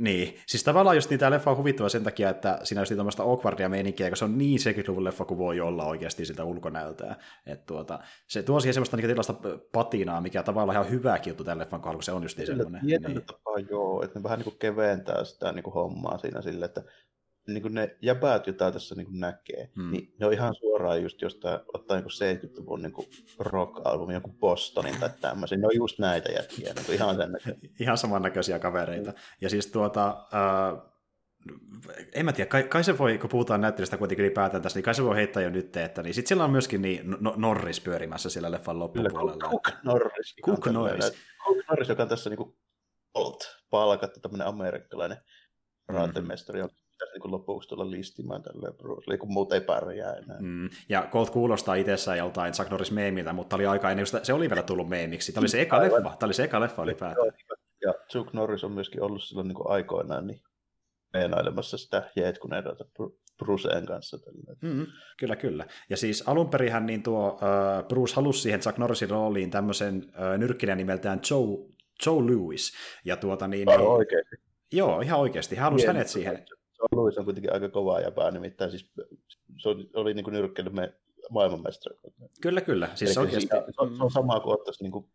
niin, 0.00 0.38
siis 0.46 0.64
tavallaan 0.64 0.96
just 0.96 1.10
niin 1.10 1.20
tämä 1.20 1.30
leffa 1.30 1.50
on 1.50 1.56
huvittava 1.56 1.88
sen 1.88 2.04
takia, 2.04 2.30
että 2.30 2.58
siinä 2.62 2.80
on 2.80 2.96
tämmöistä 2.96 3.22
awkwardia 3.22 3.68
meininkiä, 3.68 4.10
koska 4.10 4.26
se 4.26 4.32
on 4.32 4.38
niin 4.38 4.58
70-luvun 4.58 5.04
leffa 5.04 5.24
kuin 5.24 5.38
voi 5.38 5.60
olla 5.60 5.84
oikeasti 5.84 6.24
sitä 6.24 6.44
ulkonäöltää. 6.44 7.16
Et 7.46 7.66
tuota, 7.66 7.98
se 8.28 8.42
tuo 8.42 8.60
siihen 8.60 8.74
semmoista 8.74 8.96
niin 8.96 9.08
tällaista 9.08 9.34
patinaa, 9.72 10.20
mikä 10.20 10.42
tavallaan 10.42 10.76
ihan 10.76 10.90
hyvä 10.90 11.18
juttu 11.26 11.44
tämän 11.44 11.58
leffan 11.58 11.80
kohdalla, 11.80 11.96
kun 11.96 12.02
se 12.02 12.12
on 12.12 12.22
just 12.22 12.38
niin 12.38 12.46
semmoinen. 12.46 12.86
Tietyllä 12.86 13.14
niin. 13.14 13.26
tapaa 13.26 13.58
joo, 13.70 14.02
että 14.02 14.18
ne 14.18 14.22
vähän 14.22 14.38
niin 14.38 14.44
kuin 14.44 14.58
keventää 14.58 15.24
sitä 15.24 15.52
niin 15.52 15.62
kuin 15.62 15.74
hommaa 15.74 16.18
siinä 16.18 16.42
sille, 16.42 16.64
että 16.64 16.82
niin 17.46 17.62
kuin 17.62 17.74
ne 17.74 17.96
jäpäät, 18.02 18.46
joita 18.46 18.72
tässä 18.72 18.94
niin 18.94 19.06
kuin 19.06 19.20
näkee, 19.20 19.70
hmm. 19.76 19.90
niin 19.90 20.14
ne 20.20 20.26
on 20.26 20.32
ihan 20.32 20.54
suoraan 20.54 21.02
just 21.02 21.22
jostain, 21.22 21.60
ottaa 21.74 21.96
niin 21.96 22.38
70-luvun 22.38 22.82
niin 22.82 22.92
rock-albumi, 23.38 24.14
joku 24.14 24.32
Bostonin 24.32 25.00
tai 25.00 25.10
tämmöisen. 25.20 25.60
Ne 25.60 25.66
on 25.66 25.76
just 25.76 25.98
näitä 25.98 26.32
jätkiä, 26.32 26.74
niin 26.74 26.92
ihan 26.92 27.16
sen 27.16 27.58
Ihan 27.80 27.98
samannäköisiä 27.98 28.58
kavereita. 28.58 29.10
Hmm. 29.10 29.20
Ja 29.40 29.50
siis 29.50 29.66
tuota, 29.66 30.26
äh, 30.34 30.82
en 32.14 32.24
mä 32.24 32.32
tiedä, 32.32 32.48
kai, 32.48 32.62
kai 32.62 32.84
se 32.84 32.98
voi, 32.98 33.18
kun 33.18 33.30
puhutaan 33.30 33.60
näyttelystä 33.60 33.96
kuitenkin 33.96 34.24
ylipäätään 34.24 34.62
tässä, 34.62 34.76
niin 34.76 34.84
kai 34.84 34.94
se 34.94 35.04
voi 35.04 35.16
heittää 35.16 35.42
jo 35.42 35.50
nyt, 35.50 35.76
että 35.76 36.02
niin 36.02 36.14
sitten 36.14 36.28
sillä 36.28 36.44
on 36.44 36.50
myöskin 36.50 36.82
niin 36.82 37.16
no, 37.20 37.34
Norris 37.36 37.80
pyörimässä 37.80 38.30
siellä 38.30 38.50
leffan 38.50 38.78
loppupuolella. 38.78 39.48
Cook 39.48 39.70
Norris. 39.84 40.36
Cook 40.44 40.66
Norris. 40.66 41.12
Cook 41.44 41.58
Norris, 41.70 41.88
joka 41.88 42.02
on 42.02 42.08
tässä 42.08 42.30
niin 42.30 42.38
kuin 42.38 42.56
palkattu, 43.70 44.20
tämmöinen 44.20 44.46
amerikkalainen 44.46 45.18
mm. 45.88 45.94
raatemestari, 45.94 46.62
mm 46.62 46.68
pitäisi 46.98 47.18
niin 47.18 47.32
lopuksi 47.32 47.68
tulla 47.68 47.90
listimään 47.90 48.42
tälle 48.42 48.72
Bruce 48.72 49.10
Lee, 49.10 49.18
kun 49.18 49.32
muut 49.32 49.52
ei 49.52 49.60
pärjää 49.60 50.12
enää. 50.12 50.36
Mm. 50.40 50.68
Ja 50.88 51.08
Colt 51.12 51.30
kuulostaa 51.30 51.74
itsessään 51.74 52.18
joltain 52.18 52.52
Chuck 52.52 52.70
Norris 52.70 52.92
meemiltä, 52.92 53.32
mutta 53.32 53.56
oli 53.56 53.66
aika 53.66 53.90
ennen, 53.90 54.06
se 54.22 54.32
oli 54.32 54.50
vielä 54.50 54.62
tullut 54.62 54.88
meemiksi. 54.88 55.32
Tämä 55.32 55.42
oli 55.42 55.48
se 55.48 55.60
eka 55.60 55.76
Aivan. 55.76 56.04
leffa, 56.04 56.16
tämä 56.18 56.26
oli 56.26 56.34
se 56.34 56.44
eka 56.44 56.60
leffa 56.60 56.82
ylipäätään. 56.82 57.32
Ja 57.82 57.94
Chuck 58.12 58.32
Norris 58.32 58.64
on 58.64 58.72
myöskin 58.72 59.02
ollut 59.02 59.22
silloin 59.22 59.48
niin 59.48 59.58
aikoinaan 59.64 60.26
niin 60.26 60.40
meenailemassa 61.12 61.78
sitä 61.78 62.10
Jeetkuneidota 62.16 62.84
Bruceen 63.38 63.86
kanssa. 63.86 64.18
Mm, 64.62 64.86
kyllä, 65.18 65.36
kyllä. 65.36 65.66
Ja 65.90 65.96
siis 65.96 66.28
alunperinhän 66.28 66.86
niin 66.86 67.02
tuo 67.02 67.28
uh, 67.28 67.88
Bruce 67.88 68.14
halusi 68.14 68.40
siihen 68.40 68.60
Chuck 68.60 68.78
Norrisin 68.78 69.10
rooliin 69.10 69.50
tämmöisen 69.50 70.12
nyrkkinä 70.38 70.74
nimeltään 70.74 71.20
Joe, 71.30 71.68
Joe 72.06 72.26
Lewis. 72.26 72.72
Ja 73.04 73.16
tuota 73.16 73.48
niin... 73.48 73.66
niin 73.66 73.80
oikeasti. 73.80 74.36
Joo, 74.72 75.00
ihan 75.00 75.20
oikeasti. 75.20 75.56
Hän 75.56 75.64
halusi 75.64 75.86
hänet 75.86 76.08
siihen. 76.08 76.46
John 76.78 77.02
Lewis 77.02 77.18
on 77.18 77.24
kuitenkin 77.24 77.52
aika 77.52 77.68
kova 77.68 78.00
jäpää, 78.00 78.30
nimittäin 78.30 78.70
siis 78.70 78.92
se 79.62 79.68
oli 79.94 80.14
niin 80.14 80.26
nyrkkeilymme 80.32 80.94
maailmanmestari. 81.30 81.96
Kyllä, 82.40 82.60
kyllä. 82.60 82.88
Siis 82.94 83.14
se, 83.14 83.20
oikeasti... 83.20 83.48
se, 83.48 83.56
on, 83.78 83.96
se 83.96 84.02
on 84.02 84.10
sama 84.10 84.40
kuin 84.40 84.54
ottaisi 84.54 84.82
niin 84.82 84.92
kuin 84.92 85.10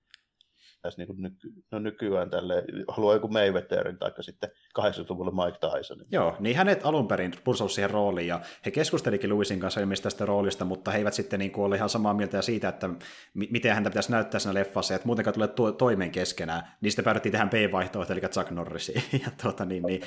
niin 0.97 1.07
kuin 1.07 1.21
nyky, 1.21 1.53
no 1.71 1.79
nykyään 1.79 2.29
tälle, 2.29 2.63
haluaa 2.87 3.13
joku 3.13 3.27
Mayweatherin 3.27 3.97
tai 3.97 4.11
sitten 4.21 4.49
80-luvulla 4.79 5.45
Mike 5.45 5.57
Tyson. 5.59 5.97
Joo, 6.11 6.35
niin 6.39 6.55
hänet 6.55 6.85
alun 6.85 7.07
perin 7.07 7.33
pursolsi 7.43 7.75
siihen 7.75 7.89
rooliin 7.89 8.27
ja 8.27 8.39
he 8.65 8.71
keskustelikin 8.71 9.29
Louisin 9.29 9.59
kanssa 9.59 9.81
ilmeisesti 9.81 10.03
tästä 10.03 10.25
roolista, 10.25 10.65
mutta 10.65 10.91
he 10.91 10.97
eivät 10.97 11.13
sitten 11.13 11.39
niin 11.39 11.51
kuin 11.51 11.65
ole 11.65 11.75
ihan 11.75 11.89
samaa 11.89 12.13
mieltä 12.13 12.41
siitä, 12.41 12.69
että 12.69 12.87
m- 12.87 12.99
miten 13.33 13.73
häntä 13.73 13.89
pitäisi 13.89 14.11
näyttää 14.11 14.39
siinä 14.39 14.53
leffassa, 14.53 14.95
että 14.95 15.07
muutenkaan 15.07 15.33
tulee 15.33 15.47
to- 15.47 15.71
toimeen 15.71 16.11
keskenään. 16.11 16.63
Niin 16.81 16.91
sitten 16.91 17.05
päädyttiin 17.05 17.31
tähän 17.31 17.49
B-vaihtoehtoon, 17.49 18.19
eli 18.19 18.27
Chuck 18.27 18.51
Norrisiin. 18.51 19.03
ja 19.25 19.31
tuota, 19.41 19.65
niin, 19.65 19.83
niin, 19.83 20.01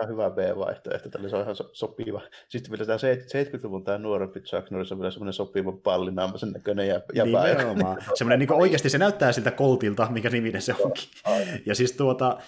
ihan 0.00 0.12
hyvä 0.12 0.30
B-vaihtoehto, 0.30 1.08
tälle 1.08 1.28
se 1.28 1.36
on 1.36 1.42
ihan 1.42 1.56
so- 1.56 1.70
sopiva. 1.72 2.22
Sitten 2.48 2.70
vielä 2.70 2.86
tämä 2.86 2.98
70-luvun 2.98 3.84
tämä 3.84 3.98
nuorempi 3.98 4.40
Chuck 4.40 4.70
Norris 4.70 4.92
on 4.92 4.98
vielä 4.98 5.10
semmoinen 5.10 5.32
sopiva 5.32 5.72
pallinaamaisen 5.72 6.50
näköinen 6.50 6.88
ja, 6.88 7.00
ja 7.14 7.24
Nimenomaan. 7.24 8.02
semmoinen 8.14 8.38
niin 8.38 8.52
oikeasti 8.52 8.90
se 8.90 8.98
näyttää 8.98 9.32
siltä 9.32 9.50
koltilta, 9.50 10.08
mikä 10.10 10.30
niminen 10.30 10.62
se 10.62 10.74
onkin. 10.84 11.08
Ja 11.66 11.74
siis 11.74 11.92
tuota, 11.92 12.38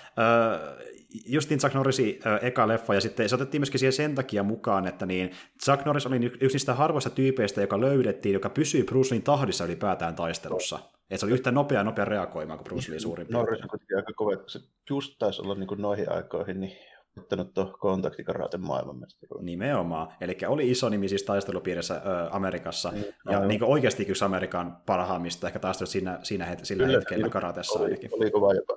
justiin 1.27 1.61
Chuck 1.61 1.75
Norrisin 1.75 2.21
eka 2.43 2.69
leffa, 2.69 2.95
ja 2.95 3.01
sitten 3.01 3.29
se 3.29 3.35
otettiin 3.35 3.61
myöskin 3.61 3.79
siihen 3.79 3.93
sen 3.93 4.15
takia 4.15 4.43
mukaan, 4.43 4.87
että 4.87 5.07
niin 5.07 5.31
Chuck 5.65 5.85
Norris 5.85 6.07
oli 6.07 6.33
yksi 6.41 6.55
niistä 6.55 6.75
harvoista 6.75 7.11
tyypeistä, 7.11 7.61
joka 7.61 7.81
löydettiin, 7.81 8.33
joka 8.33 8.51
pysyy 8.51 8.85
Bruce 8.85 9.11
Leein 9.11 9.23
tahdissa 9.23 9.65
ylipäätään 9.65 10.15
taistelussa. 10.15 10.79
Että 11.11 11.21
se 11.21 11.27
oli 11.27 11.33
yhtä 11.33 11.51
nopea 11.51 11.85
nopea 11.85 12.05
reagoimaan 12.05 12.59
kuin 12.59 12.65
Bruce 12.65 12.91
Lee 12.91 12.99
suurin 12.99 13.27
Norris 13.31 13.63
on 13.63 13.69
kuitenkin 13.69 13.97
aika 13.97 14.13
kova, 14.13 14.31
se 14.47 14.61
just 14.91 15.15
taisi 15.19 15.43
olla 15.43 15.55
niin 15.55 15.67
kuin 15.67 15.83
noihin 15.83 16.13
aikoihin, 16.13 16.61
niin 16.61 16.73
ottanut 17.19 17.55
tuon 17.55 17.75
kontaktikaraaten 17.79 18.61
maailmanmestaruuden. 18.61 19.47
Nimenomaan. 19.47 20.17
Eli 20.21 20.37
oli 20.47 20.71
iso 20.71 20.89
nimi 20.89 21.09
siis 21.09 21.23
taistelupiirissä 21.23 21.95
ö, 21.95 22.29
Amerikassa, 22.31 22.91
niin, 22.91 23.05
ja 23.05 23.15
aivan. 23.31 23.49
niin 23.49 23.65
oikeasti 23.65 24.07
yksi 24.09 24.25
Amerikan 24.25 24.83
parhaimmista 24.87 25.47
ehkä 25.47 25.59
taistelut 25.59 25.91
siinä, 25.91 26.19
siinä 26.23 26.55
het- 26.55 26.65
sillä 26.65 26.85
Kyllä, 26.85 26.99
hetkellä 26.99 27.23
niin, 27.23 27.33
karatessa 27.33 27.79
oli, 27.79 27.85
ainakin. 27.85 28.11
Oli 28.13 28.31
kova 28.31 28.55
jopa. 28.55 28.75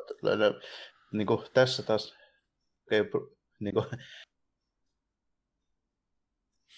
Niin 1.11 1.27
kuin 1.27 1.41
tässä 1.53 1.83
taas 1.83 2.15
okay, 2.87 3.05
niin 3.59 3.73
kuin, 3.73 3.85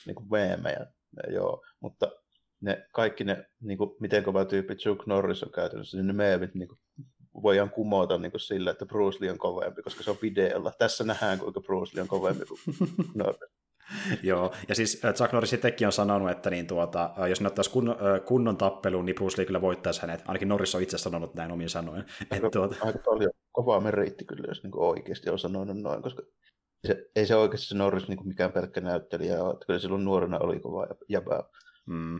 niin 0.05 0.15
kuin 0.15 0.27
meemejä, 0.31 0.85
joo, 1.29 1.65
mutta 1.79 2.11
ne, 2.61 2.87
kaikki 2.91 3.23
ne, 3.23 3.45
niin 3.61 3.77
kuin, 3.77 3.89
miten 3.99 4.23
kova 4.23 4.45
tyyppi 4.45 4.75
Chuck 4.75 5.07
Norris 5.07 5.43
on 5.43 5.51
käytännössä, 5.51 5.97
niin 5.97 6.07
ne 6.07 6.13
meemit 6.13 6.55
niin 6.55 6.67
kuin, 6.67 6.79
voidaan 7.43 7.69
kumota 7.69 8.17
niin 8.17 8.31
kuin 8.31 8.41
sillä, 8.41 8.71
että 8.71 8.85
Bruce 8.85 9.17
Lee 9.21 9.31
on 9.31 9.37
kovempi, 9.37 9.81
koska 9.81 10.03
se 10.03 10.11
on 10.11 10.17
videolla. 10.21 10.71
Tässä 10.77 11.03
nähdään, 11.03 11.39
kuinka 11.39 11.61
Bruce 11.61 11.95
Lee 11.95 12.01
on 12.01 12.07
kovempi 12.07 12.45
kuin 12.45 12.59
Norris. 13.15 13.51
Joo, 14.23 14.53
ja 14.67 14.75
siis 14.75 15.05
äh, 15.05 15.13
Chuck 15.13 15.33
Norris 15.33 15.53
itsekin 15.53 15.87
on 15.87 15.91
sanonut, 15.91 16.31
että 16.31 16.49
niin 16.49 16.67
tuota, 16.67 17.13
äh, 17.19 17.29
jos 17.29 17.41
ne 17.41 17.47
ottaisi 17.47 17.71
kun, 17.71 17.89
äh, 17.89 18.25
kunnon 18.25 18.57
tappeluun, 18.57 19.05
niin 19.05 19.15
Bruce 19.15 19.37
Lee 19.37 19.45
kyllä 19.45 19.61
voittaisi 19.61 20.01
hänet. 20.01 20.23
Ainakin 20.25 20.47
Norris 20.47 20.75
on 20.75 20.81
itse 20.81 20.97
sanonut 20.97 21.35
näin 21.35 21.51
omin 21.51 21.69
sanoen. 21.69 22.05
Aika, 22.31 22.49
tuota... 22.49 22.75
aika 22.81 22.99
paljon 23.05 23.31
kovaa 23.51 23.79
meriitti 23.79 24.25
kyllä, 24.25 24.47
jos 24.47 24.63
niin 24.63 24.71
oikeasti 24.75 25.29
on 25.29 25.39
sanonut 25.39 25.77
noin, 25.77 26.01
koska 26.01 26.23
se, 26.87 27.09
ei 27.15 27.25
se 27.25 27.35
oikeasti 27.35 27.67
se 27.67 27.75
Norris 27.75 28.07
niin 28.07 28.27
mikään 28.27 28.51
pelkkä 28.51 28.81
näyttelijä 28.81 29.43
ole, 29.43 29.53
että 29.53 29.65
kyllä 29.65 29.79
silloin 29.79 30.05
nuorena 30.05 30.39
oli 30.39 30.59
kova 30.59 30.87
jäbää. 31.09 31.43
Mm. 31.85 32.19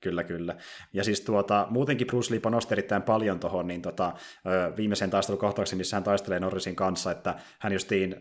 Kyllä, 0.00 0.24
kyllä. 0.24 0.56
Ja 0.92 1.04
siis 1.04 1.20
tuota, 1.20 1.66
muutenkin 1.70 2.06
Bruce 2.06 2.34
Lee 2.34 2.40
panosti 2.40 2.74
erittäin 2.74 3.02
paljon 3.02 3.40
tuohon 3.40 3.66
niin 3.66 3.82
tota, 3.82 4.12
viimeiseen 4.76 5.10
taistelukohtaukseen, 5.10 5.78
missä 5.78 5.96
hän 5.96 6.04
taistelee 6.04 6.40
Norrisin 6.40 6.76
kanssa, 6.76 7.10
että 7.10 7.34
hän 7.58 7.72
justiin 7.72 8.16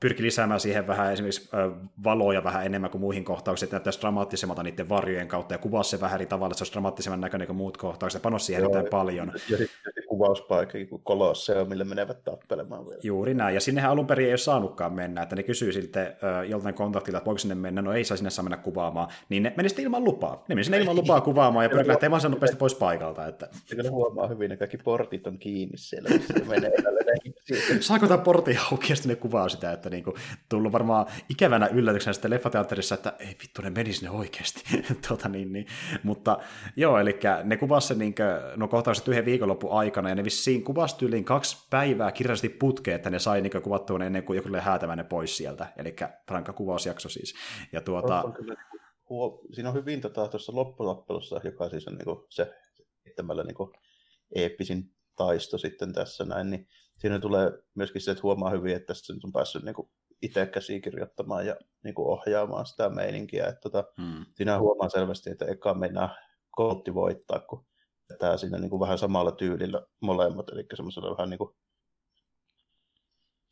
pyrki 0.00 0.22
lisäämään 0.22 0.60
siihen 0.60 0.86
vähän 0.86 1.12
esimerkiksi 1.12 1.48
valoja 2.04 2.44
vähän 2.44 2.66
enemmän 2.66 2.90
kuin 2.90 3.00
muihin 3.00 3.24
kohtauksiin, 3.24 3.66
että 3.66 3.76
näyttäisi 3.76 4.00
dramaattisemmalta 4.00 4.62
niiden 4.62 4.88
varjojen 4.88 5.28
kautta 5.28 5.54
ja 5.54 5.58
kuvasi 5.58 5.90
se 5.90 6.00
vähän 6.00 6.14
eri 6.14 6.26
tavalla, 6.26 6.52
että 6.52 6.58
se 6.58 6.62
olisi 6.62 6.72
dramaattisemman 6.72 7.20
näköinen 7.20 7.46
kuin 7.46 7.56
muut 7.56 7.76
kohtaukset, 7.76 8.22
panos 8.22 8.46
siihen 8.46 8.64
erittäin 8.64 8.86
paljon. 8.90 9.32
Ja 9.50 9.56
sitten 9.56 9.92
kuvauspaikka, 10.16 10.78
kun 10.90 11.00
Kolosseumille 11.04 11.84
menevät 11.84 12.24
tappelemaan 12.24 12.86
vielä. 12.86 13.00
Juuri 13.02 13.34
näin, 13.34 13.54
ja 13.54 13.60
sinnehän 13.60 13.90
alun 13.90 14.06
perin 14.06 14.26
ei 14.26 14.32
ole 14.32 14.38
saanutkaan 14.38 14.92
mennä, 14.92 15.22
että 15.22 15.36
ne 15.36 15.42
kysyy 15.42 15.70
uh, 15.70 16.48
joltain 16.48 16.74
kontaktilla, 16.74 17.18
että 17.18 17.26
voiko 17.26 17.38
sinne 17.38 17.54
mennä, 17.54 17.82
no 17.82 17.92
ei 17.92 18.04
saa 18.04 18.16
sinne 18.16 18.30
saa 18.30 18.42
mennä 18.42 18.56
kuvaamaan, 18.56 19.08
niin 19.28 19.42
ne 19.42 19.54
meni 19.56 19.68
sitten 19.68 19.84
ilman 19.84 20.04
lupaa. 20.04 20.44
Ne 20.48 20.54
meni 20.54 20.64
sinne 20.64 20.78
ilman 20.78 20.96
lupaa 20.96 21.20
kuvaamaan 21.20 21.64
ja 21.64 21.68
pyrkivät 21.68 21.86
lähteä 21.86 22.10
vaan 22.10 22.22
nopeasti 22.30 22.56
pois 22.56 22.74
paikalta. 22.74 23.26
Että... 23.26 23.48
Kyllä 23.70 23.90
huomaa 23.90 24.26
hyvin, 24.26 24.52
että 24.52 24.66
kaikki 24.66 24.84
portit 24.84 25.26
on 25.26 25.38
kiinni 25.38 25.78
siellä, 25.78 26.08
missä 26.08 26.34
menee 26.48 26.72
Saako 27.80 28.06
tämä 28.06 28.18
portti 28.18 28.58
auki 28.70 28.92
ja 28.92 28.96
sitten 28.96 29.10
ne 29.10 29.16
kuvaa 29.16 29.48
sitä, 29.48 29.72
että 29.72 29.90
niinku, 29.90 30.14
tullut 30.48 30.72
varmaan 30.72 31.06
ikävänä 31.28 31.66
yllätyksenä 31.66 32.12
sitten 32.12 32.30
leffateatterissa, 32.30 32.94
että 32.94 33.12
ei 33.18 33.36
vittu, 33.42 33.62
ne 33.62 33.70
meni 33.70 33.92
sinne 33.92 34.10
oikeasti. 34.10 34.62
tota, 35.08 35.28
niin, 35.28 35.52
niin. 35.52 35.66
Mutta 36.02 36.38
joo, 36.76 36.98
eli 36.98 37.18
ne 37.44 37.56
kuvasivat 37.56 37.88
sen 37.88 37.98
niin 37.98 38.14
kuin, 38.14 38.26
no 38.56 38.68
kohtaukset 38.68 39.08
yhden 39.08 39.24
viikonlopun 39.24 39.72
aikana, 39.72 40.05
ja 40.08 40.14
ne 40.14 40.24
vissiin 40.24 40.64
kuvasi 40.64 40.96
tyyliin 40.96 41.24
kaksi 41.24 41.66
päivää 41.70 42.12
kirjallisesti 42.12 42.48
putkeen, 42.48 42.94
että 42.94 43.10
ne 43.10 43.18
sai 43.18 43.40
niin 43.40 43.62
kuvattua 43.62 44.04
ennen 44.04 44.24
kuin 44.24 44.36
joku 44.36 44.48
häätämään 44.60 44.98
ne 44.98 45.04
pois 45.04 45.36
sieltä. 45.36 45.72
Eli 45.76 45.96
rankka 46.28 46.52
kuvausjakso 46.52 47.08
siis. 47.08 47.34
Ja 47.72 47.80
tuota... 47.80 48.22
On 48.22 48.32
kyllä, 48.32 48.54
niinku 48.54 48.78
huo... 49.08 49.40
Siinä 49.52 49.68
on 49.68 49.74
hyvin 49.74 50.00
tota, 50.00 50.28
tuossa 50.28 50.54
lopputappelussa, 50.54 51.40
joka 51.44 51.68
siis 51.68 51.88
on 51.88 51.94
niin 51.94 52.04
kuin 52.04 52.18
se 52.30 52.52
heittämällä 53.04 53.42
niin 53.42 53.54
kuin 53.54 53.70
eeppisin 54.34 54.94
taisto 55.16 55.58
sitten 55.58 55.92
tässä 55.92 56.24
näin, 56.24 56.50
niin 56.50 56.68
siinä 56.98 57.18
tulee 57.18 57.52
myöskin 57.74 58.00
se, 58.00 58.10
että 58.10 58.22
huomaa 58.22 58.50
hyvin, 58.50 58.76
että 58.76 58.86
tässä 58.86 59.12
on 59.24 59.32
päässyt 59.32 59.62
niin 59.62 59.74
kuin 59.74 59.90
itse 60.22 60.46
käsikirjoittamaan 60.46 61.46
ja 61.46 61.56
niin 61.84 61.94
kuin 61.94 62.08
ohjaamaan 62.08 62.66
sitä 62.66 62.88
meininkiä. 62.88 63.46
Että 63.46 63.60
tota, 63.60 63.84
hmm. 64.00 64.26
Siinä 64.34 64.58
huomaa 64.58 64.88
selvästi, 64.88 65.30
että 65.30 65.44
eka 65.44 65.74
mennään 65.74 66.10
koltti 66.50 66.94
voittaa, 66.94 67.40
kun 67.40 67.66
tämä 68.18 68.36
siinä 68.36 68.58
niin 68.58 68.70
kuin 68.70 68.80
vähän 68.80 68.98
samalla 68.98 69.32
tyylillä 69.32 69.86
molemmat, 70.00 70.48
eli 70.48 70.66
semmoisella 70.74 71.16
vähän 71.16 71.30
niin 71.30 71.38
kuin 71.38 71.50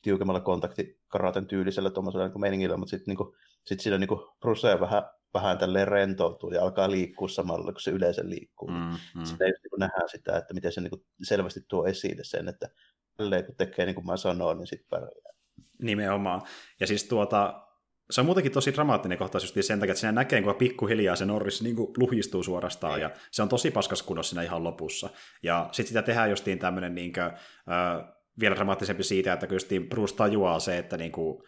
tiukemmalla 0.03 0.41
kontaktikaraten 0.41 1.47
tyylisellä 1.47 1.91
tuommoisella 1.91 2.29
niin 2.29 2.41
meiningillä, 2.41 2.77
mutta 2.77 2.91
sitten 2.91 3.15
niin 3.15 3.35
sit 3.67 3.81
siinä 3.81 3.99
niin 3.99 4.09
Bruce 4.41 4.81
vähän, 4.81 5.03
vähän 5.35 5.59
tälleen 5.59 5.89
rentoutuu 5.89 6.51
ja 6.51 6.63
alkaa 6.63 6.91
liikkua 6.91 7.29
samalla, 7.29 7.73
kun 7.73 7.81
se 7.81 7.91
yleensä 7.91 8.23
liikkuu. 8.25 8.69
Mm, 8.69 8.97
mm. 9.15 9.25
Sitten 9.25 9.47
niin 9.47 9.79
nähdään 9.79 10.09
sitä, 10.09 10.37
että 10.37 10.55
miten 10.55 10.73
se 10.73 10.81
niin 10.81 10.91
kuin 10.91 11.05
selvästi 11.23 11.61
tuo 11.69 11.87
esille 11.87 12.25
sen, 12.25 12.49
että 12.49 12.69
kun 13.17 13.57
tekee 13.57 13.87
niin 13.87 13.95
kuin 13.95 14.07
mä 14.07 14.17
sanoin, 14.17 14.59
niin 14.59 14.67
sitten 14.67 14.89
pärjää. 14.91 15.35
Nimenomaan. 15.83 16.43
Ja 16.81 16.87
siis 16.87 17.05
tuota, 17.05 17.67
se 18.11 18.21
on 18.21 18.27
muutenkin 18.27 18.53
tosi 18.53 18.75
dramaattinen 18.75 19.19
kohtaus 19.19 19.45
just 19.45 19.67
sen 19.67 19.81
takia, 19.81 19.93
että 19.93 20.01
siinä 20.01 20.13
näkee, 20.13 20.43
kun 20.43 20.55
pikkuhiljaa 20.55 21.17
se 21.17 21.25
Norris 21.25 21.63
niin 21.63 21.77
kuin 21.77 21.93
luhistuu 21.97 22.43
suorastaan, 22.43 23.01
ja 23.01 23.11
se 23.31 23.43
on 23.43 23.49
tosi 23.49 23.71
paskas 23.71 24.03
kunnossa 24.03 24.31
siinä 24.31 24.43
ihan 24.43 24.65
lopussa. 24.65 25.11
Ja 25.43 25.69
sitten 25.73 25.89
sitä 25.89 26.03
tehdään 26.03 26.31
justiin 26.31 26.59
tämmöinen 26.59 26.95
niin 26.95 27.13
kuin, 27.13 27.25
äh, 27.25 28.15
vielä 28.41 28.57
dramaattisempi 28.57 29.03
siitä, 29.03 29.33
että 29.33 29.47
kun 29.47 29.55
justiin 29.55 29.89
Bruce 29.89 30.17
tajuaa 30.17 30.61
se, 30.61 30.79
että 30.79 30.97
niin 30.97 31.13
kuin, 31.13 31.43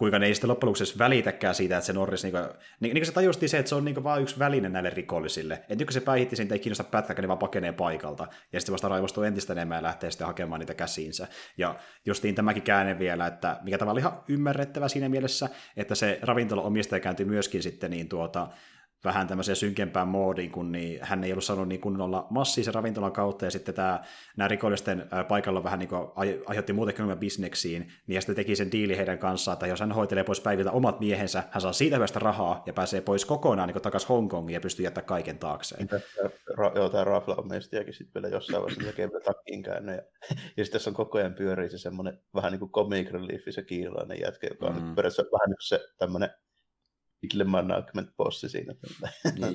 kuinka 0.00 0.18
ne 0.18 0.26
ei 0.26 0.34
sitten 0.34 0.50
loppujen 0.50 0.68
lopuksi 0.68 0.98
välitäkään 0.98 1.54
siitä, 1.54 1.76
että 1.76 1.86
se 1.86 1.92
Norris, 1.92 2.22
niin 2.22 2.32
kuin, 2.32 2.44
niin, 2.80 2.94
niin 2.94 3.06
se 3.06 3.12
tajusti 3.12 3.48
se, 3.48 3.58
että 3.58 3.68
se 3.68 3.74
on 3.74 3.84
niin 3.84 4.02
vain 4.02 4.22
yksi 4.22 4.38
väline 4.38 4.68
näille 4.68 4.90
rikollisille. 4.90 5.54
Että 5.54 5.74
nyt 5.74 5.84
kun 5.84 5.92
se 5.92 6.00
päihitti 6.00 6.36
sen, 6.36 6.52
ei 6.52 6.58
kiinnosta 6.58 6.84
pätkäkään, 6.84 7.22
niin 7.22 7.28
vaan 7.28 7.38
pakenee 7.38 7.72
paikalta. 7.72 8.26
Ja 8.52 8.60
sitten 8.60 8.72
vasta 8.72 8.88
raivostuu 8.88 9.24
entistä 9.24 9.52
enemmän 9.52 9.76
ja 9.76 9.82
lähtee 9.82 10.10
sitten 10.10 10.26
hakemaan 10.26 10.58
niitä 10.58 10.74
käsiinsä. 10.74 11.28
Ja 11.58 11.74
justiin 12.06 12.34
tämäkin 12.34 12.62
käänne 12.62 12.98
vielä, 12.98 13.26
että 13.26 13.60
mikä 13.62 13.78
tavallaan 13.78 14.00
ihan 14.00 14.22
ymmärrettävä 14.28 14.88
siinä 14.88 15.08
mielessä, 15.08 15.48
että 15.76 15.94
se 15.94 16.18
ravintola 16.22 16.62
omistaja 16.62 17.00
kääntyi 17.00 17.26
myöskin 17.26 17.62
sitten 17.62 17.90
niin 17.90 18.08
tuota, 18.08 18.48
vähän 19.04 19.26
tämmöiseen 19.26 19.56
synkempään 19.56 20.08
moodiin, 20.08 20.50
kun 20.50 20.72
niin 20.72 20.98
hän 21.02 21.24
ei 21.24 21.32
ollut 21.32 21.44
saanut 21.44 21.68
niin 21.68 21.80
kunnolla 21.80 22.26
massiisen 22.30 22.74
ravintolan 22.74 23.12
kautta, 23.12 23.44
ja 23.44 23.50
sitten 23.50 23.74
tämä, 23.74 24.04
nämä 24.36 24.48
rikollisten 24.48 25.06
paikalla 25.28 25.64
vähän 25.64 25.78
niin 25.78 25.88
kuin 25.88 26.08
aiheutti 26.46 26.72
muutenkin 26.72 27.02
ongelmia 27.02 27.20
bisneksiin, 27.20 27.82
niin 28.06 28.14
ja 28.14 28.20
sitten 28.20 28.36
teki 28.36 28.56
sen 28.56 28.72
diili 28.72 28.96
heidän 28.96 29.18
kanssaan, 29.18 29.52
että 29.52 29.66
jos 29.66 29.80
hän 29.80 29.92
hoitelee 29.92 30.24
pois 30.24 30.40
päiviltä 30.40 30.70
omat 30.70 31.00
miehensä, 31.00 31.42
hän 31.50 31.60
saa 31.60 31.72
siitä 31.72 31.96
hyvästä 31.96 32.18
rahaa 32.18 32.62
ja 32.66 32.72
pääsee 32.72 33.00
pois 33.00 33.24
kokonaan 33.24 33.68
niin 33.68 33.82
takaisin 33.82 34.08
Hongkongiin 34.08 34.54
ja 34.54 34.60
pystyy 34.60 34.84
jättämään 34.84 35.06
kaiken 35.06 35.38
taakseen. 35.38 35.88
Ra- 36.50 36.76
joo, 36.76 36.88
tämä 36.88 37.04
Rafla 37.04 37.34
on 37.34 37.48
meistiäkin 37.48 37.94
sitten 37.94 38.22
vielä 38.22 38.34
jossain 38.34 38.62
vaiheessa 38.62 38.90
tekee 38.90 39.08
vielä 39.08 39.24
takkiin 39.24 39.62
käynyt, 39.62 39.96
ja, 39.96 40.02
ja 40.56 40.64
sitten 40.64 40.72
tässä 40.72 40.90
on 40.90 40.94
koko 40.94 41.18
ajan 41.18 41.34
pyörii 41.34 41.70
se 41.70 41.78
semmoinen 41.78 42.18
vähän 42.34 42.52
niin 42.52 42.60
kuin 42.60 42.72
comic 42.72 43.10
relief, 43.10 43.42
se 43.50 43.62
kiilainen 43.62 44.20
jätkä, 44.20 44.46
joka 44.46 44.66
on 44.66 44.82
mm. 44.82 44.94
periaatteessa 44.94 45.22
vähän 45.22 45.48
niin 45.48 45.56
kuin 45.56 45.68
se 45.68 45.80
tämmöinen 45.98 46.30
Little 47.22 47.44
Management 47.44 48.16
bossi 48.16 48.48
siinä. 48.48 48.74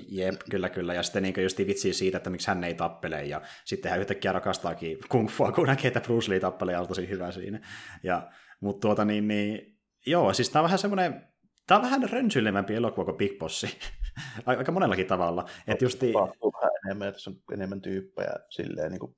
Jep, 0.07 0.41
kyllä, 0.51 0.69
kyllä. 0.69 0.93
Ja 0.93 1.03
sitten 1.03 1.23
niin 1.23 1.43
just 1.43 1.57
vitsii 1.57 1.93
siitä, 1.93 2.17
että 2.17 2.29
miksi 2.29 2.47
hän 2.47 2.63
ei 2.63 2.73
tappele. 2.73 3.23
Ja 3.23 3.41
sitten 3.65 3.91
hän 3.91 3.99
yhtäkkiä 3.99 4.31
rakastaakin 4.31 4.97
kung 5.09 5.29
fua, 5.29 5.51
kun 5.51 5.67
näkee, 5.67 5.87
että 5.87 6.01
Bruce 6.01 6.31
Lee 6.31 6.39
tappelee 6.39 6.73
ja 6.73 6.81
on 6.81 6.87
tosi 6.87 7.09
hyvä 7.09 7.31
siinä. 7.31 7.67
Ja, 8.03 8.31
mutta 8.59 8.87
tuota 8.87 9.05
niin, 9.05 9.27
niin, 9.27 9.79
joo, 10.05 10.33
siis 10.33 10.49
tämä 10.49 10.61
on 10.61 10.63
vähän 10.63 10.79
semmoinen, 10.79 11.27
tämä 11.67 11.77
on 11.77 11.83
vähän 11.83 12.09
rönsyilevämpi 12.09 12.75
elokuva 12.75 13.05
kuin 13.05 13.17
Big 13.17 13.39
Bossi. 13.39 13.79
Aika 14.45 14.71
monellakin 14.71 15.07
tavalla. 15.07 15.45
Että 15.67 15.85
justi... 15.85 16.13
vähän 16.13 16.71
enemmän, 16.85 17.13
tässä 17.13 17.29
on 17.29 17.37
enemmän 17.53 17.81
tyyppejä 17.81 18.33
silleen, 18.49 18.91
niin 18.91 18.99
kuin, 18.99 19.15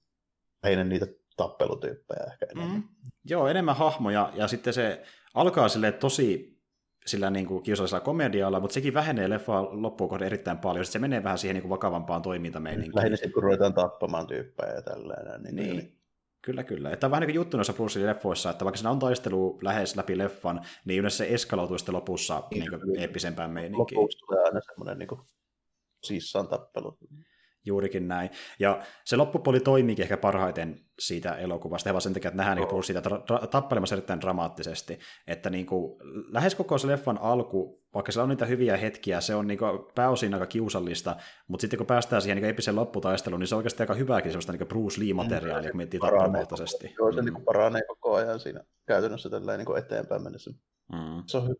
ei 0.63 0.83
niitä 0.83 1.07
tappelutyyppejä 1.37 2.23
ehkä 2.31 2.45
enemmän. 2.51 2.77
Mm. 2.77 2.83
Joo, 3.25 3.47
enemmän 3.47 3.75
hahmoja, 3.75 4.31
ja 4.35 4.47
sitten 4.47 4.73
se 4.73 5.03
alkaa 5.33 5.69
silleen 5.69 5.93
tosi 5.93 6.56
sillä 7.07 7.29
niin 7.29 7.45
kuin 7.45 7.63
kiusallisella 7.63 7.99
komedialla, 7.99 8.59
mutta 8.59 8.73
sekin 8.73 8.93
vähenee 8.93 9.29
leffa 9.29 9.67
loppuun 9.71 10.09
kohden 10.09 10.25
erittäin 10.25 10.57
paljon. 10.57 10.85
Sitten 10.85 10.99
se 10.99 11.07
menee 11.07 11.23
vähän 11.23 11.37
siihen 11.37 11.53
niin 11.55 11.61
kuin 11.61 11.69
vakavampaan 11.69 12.21
toimintameininkiin. 12.21 12.95
Lähinnä 12.95 13.15
sitten, 13.15 13.31
kun 13.31 13.43
ruvetaan 13.43 13.73
tappamaan 13.73 14.27
tyyppejä 14.27 14.73
ja 14.73 14.81
tällainen. 14.81 15.55
Niin, 15.55 15.55
niin. 15.55 15.97
Kyllä, 16.41 16.63
kyllä. 16.63 16.95
Tämä 16.95 17.07
on 17.07 17.11
vähän 17.11 17.21
niin 17.21 17.27
kuin 17.27 17.35
juttu 17.35 17.57
noissa 17.57 17.73
Bruce 17.73 18.05
leffoissa, 18.05 18.49
että 18.49 18.65
vaikka 18.65 18.77
siinä 18.77 18.91
on 18.91 18.99
taistelu 18.99 19.59
lähes 19.61 19.95
läpi 19.95 20.17
leffan, 20.17 20.61
niin 20.85 20.99
yleensä 20.99 21.17
se 21.17 21.27
eskaloituu 21.33 21.77
sitten 21.77 21.95
lopussa 21.95 22.43
niin, 22.51 22.59
niin 22.59 22.81
kuin 22.81 22.99
eeppisempään 22.99 23.51
meininkiin. 23.51 23.97
Lopuksi 23.97 24.17
tulee 24.17 24.43
aina 24.43 24.61
semmoinen 24.61 24.99
niin 24.99 25.07
kuin 25.07 25.21
sissan 26.03 26.47
tappelu. 26.47 26.97
Juurikin 27.67 28.07
näin. 28.07 28.29
Ja 28.59 28.81
se 29.05 29.15
loppupuoli 29.15 29.59
toimiikin 29.59 30.03
ehkä 30.03 30.17
parhaiten 30.17 30.79
siitä 30.99 31.35
elokuvasta, 31.35 31.93
vaan 31.93 32.01
sen 32.01 32.13
takia, 32.13 32.29
että 32.29 32.37
nähdään 32.37 32.57
niin 32.57 32.83
siitä 32.83 32.99
tra- 32.99 33.47
tappelemassa 33.47 33.95
erittäin 33.95 34.21
dramaattisesti. 34.21 34.99
Että 35.27 35.49
niin 35.49 35.65
kuin, 35.65 35.99
lähes 36.31 36.55
koko 36.55 36.77
se 36.77 36.87
leffan 36.87 37.17
alku, 37.21 37.83
vaikka 37.93 38.11
se 38.11 38.21
on 38.21 38.29
niitä 38.29 38.45
hyviä 38.45 38.77
hetkiä, 38.77 39.21
se 39.21 39.35
on 39.35 39.47
niin 39.47 39.57
kuin, 39.57 39.79
pääosin 39.95 40.33
aika 40.33 40.45
kiusallista, 40.45 41.15
mutta 41.47 41.61
sitten 41.61 41.77
kun 41.77 41.87
päästään 41.87 42.21
siihen 42.21 42.35
niin 42.35 42.49
episen 42.49 42.75
lopputaisteluun, 42.75 43.39
niin 43.39 43.47
se 43.47 43.55
on 43.55 43.57
oikeasti 43.57 43.83
aika 43.83 43.93
hyvääkin 43.93 44.31
sellaista 44.31 44.51
niin 44.51 44.67
Bruce 44.67 45.01
Lee-materiaalia, 45.01 45.67
mm, 45.67 45.71
kun 45.71 45.77
miettii 45.77 45.99
tappelukohtaisesti. 45.99 46.95
Joo, 46.99 47.11
se 47.11 47.21
mm. 47.21 47.25
niin 47.25 47.45
paranee 47.45 47.81
koko 47.87 48.15
ajan 48.15 48.39
siinä 48.39 48.63
käytännössä 48.87 49.29
tällä 49.29 49.57
niin 49.57 49.77
eteenpäin 49.77 50.23
mennessä. 50.23 50.51
Mm. 50.91 51.23
Se 51.25 51.37
on 51.37 51.55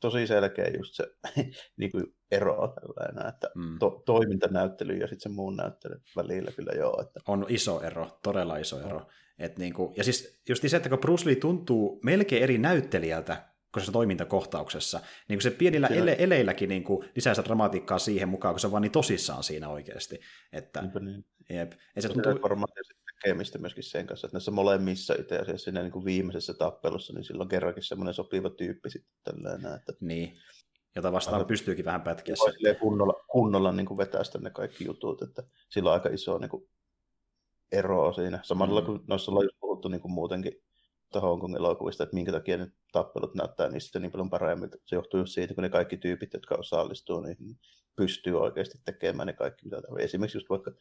tosi 0.00 0.26
selkeä 0.26 0.68
just 0.78 0.94
se 0.94 1.04
niin 1.76 1.90
kuin 1.90 2.04
ero 2.30 2.74
tällainen, 2.80 3.34
että 3.34 3.50
mm. 3.54 3.78
to, 3.78 4.02
toimintanäyttely 4.06 4.94
ja 4.94 5.06
sitten 5.06 5.20
se 5.20 5.28
muun 5.28 5.56
näyttely 5.56 6.00
välillä 6.16 6.50
kyllä 6.52 6.72
joo. 6.72 7.00
Että... 7.02 7.20
On 7.28 7.46
iso 7.48 7.80
ero, 7.82 8.18
todella 8.22 8.56
iso 8.56 8.80
ero. 8.80 9.06
Et 9.38 9.58
niin 9.58 9.74
kuin, 9.74 9.94
ja 9.96 10.04
siis 10.04 10.42
just 10.48 10.64
se, 10.66 10.76
että 10.76 10.88
kun 10.88 10.98
Bruce 10.98 11.26
Lee 11.26 11.36
tuntuu 11.36 12.00
melkein 12.02 12.42
eri 12.42 12.58
näyttelijältä 12.58 13.50
kun 13.72 13.82
se 13.82 13.92
toimintakohtauksessa, 13.92 15.00
niin 15.28 15.36
kuin 15.36 15.42
se 15.42 15.50
pienillä 15.50 15.88
ele- 15.88 16.16
eleilläkin 16.18 16.68
niin 16.68 16.84
kuin 16.84 17.08
lisää 17.16 17.34
sitä 17.34 17.46
dramatiikkaa 17.46 17.98
siihen 17.98 18.28
mukaan, 18.28 18.54
kun 18.54 18.60
se 18.60 18.66
on 18.66 18.70
vaan 18.70 18.82
niin 18.82 18.92
tosissaan 18.92 19.42
siinä 19.42 19.68
oikeasti. 19.68 20.20
Että, 20.52 20.82
niin. 21.00 21.24
jep. 21.50 21.72
Ja 21.96 22.02
se 22.02 22.08
tuntuu... 22.08 22.42
Varmaan 22.42 22.68
tekemistä 23.22 23.58
myöskin 23.58 23.84
sen 23.84 24.06
kanssa, 24.06 24.26
että 24.26 24.36
näissä 24.36 24.50
molemmissa 24.50 25.14
itse 25.18 25.38
asiassa 25.38 25.64
siinä 25.64 25.82
niin 25.82 25.92
kuin 25.92 26.04
viimeisessä 26.04 26.54
tappelussa, 26.54 27.12
niin 27.12 27.24
silloin 27.24 27.48
kerrankin 27.48 27.82
semmoinen 27.82 28.14
sopiva 28.14 28.50
tyyppi 28.50 28.90
sitten 28.90 29.12
tällainen. 29.24 29.74
Että... 29.74 29.92
Niin, 30.00 30.38
jota 30.96 31.12
vastaan 31.12 31.34
Aina, 31.34 31.44
pystyykin 31.44 31.84
vähän 31.84 32.02
pätkiä. 32.02 32.34
kunnolla, 32.80 33.24
kunnolla 33.32 33.72
niin 33.72 33.86
kuin 33.86 33.98
vetää 33.98 34.24
sitten 34.24 34.42
ne 34.42 34.50
kaikki 34.50 34.84
jutut, 34.84 35.22
että 35.22 35.42
sillä 35.68 35.90
on 35.90 35.94
aika 35.94 36.08
iso 36.08 36.38
niin 36.38 36.50
kuin, 36.50 36.68
ero 37.72 38.12
siinä. 38.12 38.40
Samalla 38.42 38.80
mm. 38.80 38.86
kuin 38.86 39.00
noissa 39.06 39.32
just 39.32 39.60
puhuttu 39.60 39.88
niin 39.88 40.00
kuin 40.00 40.12
muutenkin 40.12 40.52
Hongkong 41.22 41.56
elokuvista, 41.56 42.02
että 42.04 42.14
minkä 42.14 42.32
takia 42.32 42.56
ne 42.56 42.68
tappelut 42.92 43.34
näyttää 43.34 43.68
niistä 43.68 43.98
niin 43.98 44.12
paljon 44.12 44.30
paremmin. 44.30 44.70
Se 44.86 44.96
johtuu 44.96 45.20
just 45.20 45.32
siitä, 45.32 45.54
kun 45.54 45.62
ne 45.62 45.68
kaikki 45.68 45.96
tyypit, 45.96 46.32
jotka 46.34 46.54
osallistuu, 46.54 47.20
niin 47.20 47.36
pystyy 47.96 48.40
oikeasti 48.40 48.78
tekemään 48.84 49.26
ne 49.26 49.32
kaikki, 49.32 49.64
mitä 49.64 49.76
tarvitsee. 49.76 50.04
Esimerkiksi 50.04 50.36
just 50.36 50.50
vaikka 50.50 50.72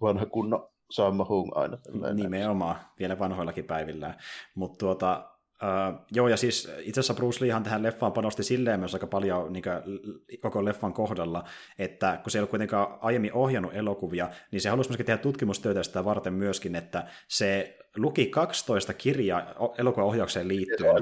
vanha 0.00 0.26
kunnon 0.26 0.68
Samma 0.90 1.26
Hung 1.28 1.50
aina. 1.54 1.78
Nimenomaan, 2.14 2.76
vielä 2.98 3.18
vanhoillakin 3.18 3.64
päivillä. 3.64 4.14
Mutta 4.54 4.78
tuota, 4.78 5.30
Uh, 5.62 6.06
joo, 6.12 6.28
ja 6.28 6.36
siis 6.36 6.72
itse 6.78 7.00
asiassa 7.00 7.14
Bruce 7.14 7.44
Leehan 7.44 7.62
tähän 7.62 7.82
leffaan 7.82 8.12
panosti 8.12 8.42
silleen 8.42 8.80
myös 8.80 8.94
aika 8.94 9.06
paljon 9.06 9.52
niin 9.52 9.62
kuin, 9.62 10.00
koko 10.40 10.64
leffan 10.64 10.92
kohdalla, 10.92 11.44
että 11.78 12.20
kun 12.22 12.30
se 12.30 12.38
ei 12.38 12.40
ole 12.40 12.48
kuitenkaan 12.48 12.98
aiemmin 13.00 13.32
ohjannut 13.32 13.74
elokuvia, 13.74 14.30
niin 14.50 14.60
se 14.60 14.68
halusi 14.68 14.90
myöskin 14.90 15.06
tehdä 15.06 15.22
tutkimustöitä 15.22 15.82
sitä 15.82 16.04
varten 16.04 16.32
myöskin, 16.32 16.76
että 16.76 17.06
se 17.28 17.78
luki 17.96 18.26
12 18.26 18.94
kirjaa 18.94 19.42
elokuvaohjaukseen 19.78 20.48
liittyen. 20.48 20.94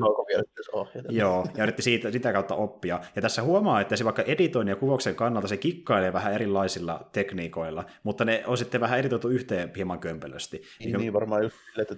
Joo, 1.09 1.47
ja 1.57 1.63
yritti 1.63 1.83
siitä, 1.83 2.11
sitä 2.11 2.33
kautta 2.33 2.55
oppia. 2.55 3.01
Ja 3.17 3.23
tässä 3.23 3.43
huomaa, 3.43 3.81
että 3.81 3.97
se 3.97 4.05
vaikka 4.05 4.23
editoinnin 4.23 4.73
ja 4.73 4.77
kuvauksen 4.77 5.15
kannalta 5.15 5.49
se 5.49 5.57
kikkailee 5.57 6.13
vähän 6.13 6.35
erilaisilla 6.35 7.09
tekniikoilla, 7.13 7.85
mutta 8.03 8.25
ne 8.25 8.43
on 8.47 8.59
sitten 8.59 8.81
vähän 8.81 8.99
editoitu 8.99 9.29
yhteen 9.29 9.73
hieman 9.77 9.99
kömpelösti. 9.99 10.63
Niin, 10.81 10.99
niin 10.99 11.13
varmaan 11.13 11.43
just 11.43 11.57
että 11.79 11.95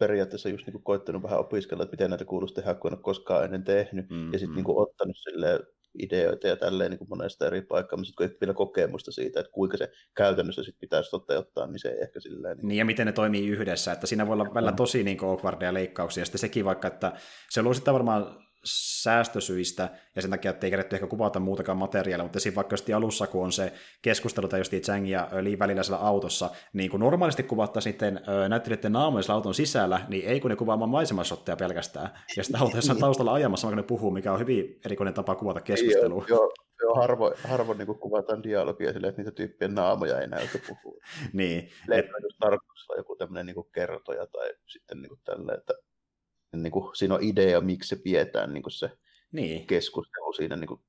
periaatteessa 0.00 0.48
just 0.48 0.66
niin 0.66 0.82
koittanut 0.82 1.22
vähän 1.22 1.40
opiskella, 1.40 1.82
että 1.82 1.92
miten 1.92 2.10
näitä 2.10 2.24
kuuluisi 2.24 2.54
tehdä, 2.54 2.74
kun 2.74 2.90
en 2.90 2.96
ole 2.96 3.02
koskaan 3.02 3.44
ennen 3.44 3.64
tehnyt, 3.64 4.10
mm, 4.10 4.32
ja 4.32 4.38
sitten 4.38 4.58
mm. 4.58 4.64
niin 4.64 4.78
ottanut 4.78 5.16
silleen 5.16 5.60
ideoita 5.98 6.46
ja 6.46 6.56
tälleen 6.56 6.90
niin 6.90 6.98
kuin 6.98 7.08
monesta 7.08 7.46
eri 7.46 7.62
paikkaa, 7.62 7.96
mutta 7.96 8.06
sitten 8.06 8.28
kun 8.28 8.34
ei 8.34 8.40
vielä 8.40 8.54
kokemusta 8.54 9.12
siitä, 9.12 9.40
että 9.40 9.52
kuinka 9.52 9.76
se 9.76 9.90
käytännössä 10.16 10.62
sitten 10.62 10.80
pitäisi 10.80 11.10
toteuttaa, 11.10 11.66
niin 11.66 11.78
se 11.78 11.88
ei 11.88 12.02
ehkä 12.02 12.20
silleen... 12.20 12.56
Niin, 12.56 12.68
niin 12.68 12.78
ja 12.78 12.84
miten 12.84 13.06
ne 13.06 13.12
toimii 13.12 13.48
yhdessä, 13.48 13.92
että 13.92 14.06
siinä 14.06 14.26
voi 14.26 14.32
olla 14.32 14.54
välillä 14.54 14.72
tosi 14.72 15.02
niin 15.02 15.24
awkwardia 15.24 15.74
leikkauksia, 15.74 16.20
ja 16.20 16.24
sitten 16.24 16.38
sekin 16.38 16.64
vaikka, 16.64 16.88
että 16.88 17.12
se 17.50 17.62
luo 17.62 17.74
sitten 17.74 17.94
varmaan 17.94 18.49
säästösyistä 18.64 19.88
ja 20.16 20.22
sen 20.22 20.30
takia, 20.30 20.50
että 20.50 20.66
ei 20.66 20.70
kerätty 20.70 20.96
ehkä 20.96 21.06
kuvata 21.06 21.40
muutakaan 21.40 21.78
materiaalia, 21.78 22.24
mutta 22.24 22.40
siinä 22.40 22.54
vaikka 22.54 22.76
alussa, 22.96 23.26
kun 23.26 23.44
on 23.44 23.52
se 23.52 23.72
keskustelu 24.02 24.48
tai 24.48 24.60
just 24.60 24.72
Chang 24.72 25.10
ja 25.10 25.28
Lee 25.40 25.58
välillä 25.58 25.82
siellä 25.82 26.04
autossa, 26.04 26.50
niin 26.72 26.90
kun 26.90 27.00
normaalisti 27.00 27.42
kuvattaisiin 27.42 27.92
sitten 27.92 28.20
näyttelijöiden 28.48 28.92
naamoja 28.92 29.34
auton 29.34 29.54
sisällä, 29.54 30.00
niin 30.08 30.26
ei 30.26 30.40
kun 30.40 30.50
ne 30.50 30.56
kuvaamaan 30.56 30.90
maisemasotteja 30.90 31.56
pelkästään, 31.56 32.10
ja 32.36 32.44
sitä 32.44 32.58
autossa 32.60 32.92
on 32.92 32.98
taustalla 33.06 33.32
ajamassa, 33.32 33.68
kun 33.68 33.76
ne 33.76 33.82
puhuu, 33.82 34.10
mikä 34.10 34.32
on 34.32 34.40
hyvin 34.40 34.80
erikoinen 34.84 35.14
tapa 35.14 35.34
kuvata 35.34 35.60
keskustelua. 35.60 36.24
Joo, 36.28 36.52
joo, 36.82 36.94
harvoin, 36.94 37.34
harvo 37.44 37.74
niin 37.74 37.86
kuvataan 37.86 38.42
dialogia 38.42 38.92
silleen, 38.92 39.08
että 39.08 39.22
niitä 39.22 39.34
tyyppien 39.34 39.74
naamoja 39.74 40.20
ei 40.20 40.26
näytä 40.26 40.58
puhua. 40.68 41.00
niin. 41.32 41.68
Leffa 41.88 42.18
just 42.22 42.36
tarkoittaa 42.38 42.96
joku 42.96 43.16
tämmöinen 43.16 43.46
niin 43.46 43.70
kertoja 43.74 44.26
tai 44.26 44.52
sitten 44.66 45.02
niin 45.02 45.08
kuin 45.08 45.20
tälleen, 45.24 45.58
että 45.58 45.74
niin 46.56 46.70
kuin, 46.70 46.96
siinä 46.96 47.14
on 47.14 47.22
idea, 47.22 47.60
miksi 47.60 47.88
se 47.88 47.96
pidetään 47.96 48.54
niin 48.54 48.62
kuin 48.62 48.72
se 48.72 48.90
niin. 49.32 49.66
keskustelu 49.66 50.32
siinä 50.32 50.56
niin 50.56 50.68
kuin, 50.68 50.80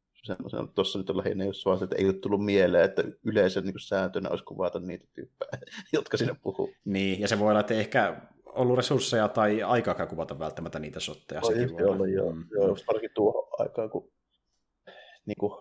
Tuossa 0.76 1.00
nyt 1.00 1.10
on 1.10 1.18
lähinnä 1.18 1.46
just 1.46 1.66
vaan, 1.66 1.84
että 1.84 1.96
ei 1.96 2.06
ole 2.06 2.14
tullut 2.14 2.46
mieleen, 2.46 2.86
että 2.86 3.04
yleensä 3.24 3.62
niin 3.62 3.74
kuin 3.74 3.82
sääntönä 3.82 4.30
olisi 4.30 4.44
kuvata 4.44 4.80
niitä 4.80 5.06
tyyppejä, 5.14 5.52
jotka 5.94 6.18
sinne 6.18 6.36
puhuu. 6.42 6.74
Niin, 6.86 7.20
ja 7.20 7.28
se 7.28 7.40
voi 7.40 7.50
olla, 7.50 7.60
että 7.60 7.74
ehkä 7.74 8.22
ollut 8.46 8.78
resursseja 8.78 9.28
tai 9.28 9.64
aikaa 9.64 10.06
kuvata 10.06 10.40
välttämättä 10.40 10.80
niitä 10.80 11.00
shotteja. 11.00 11.42
Voi 11.42 11.54
sekin 11.54 11.78
voi 11.78 11.84
olla, 11.84 12.08
joo. 12.08 12.32
Mm. 12.32 12.46
joo 12.52 12.68
varsinkin 12.68 13.12
tuohon 13.14 13.48
aikaan, 13.60 13.90
kun 13.90 14.12
niin 15.26 15.38
kuin 15.40 15.54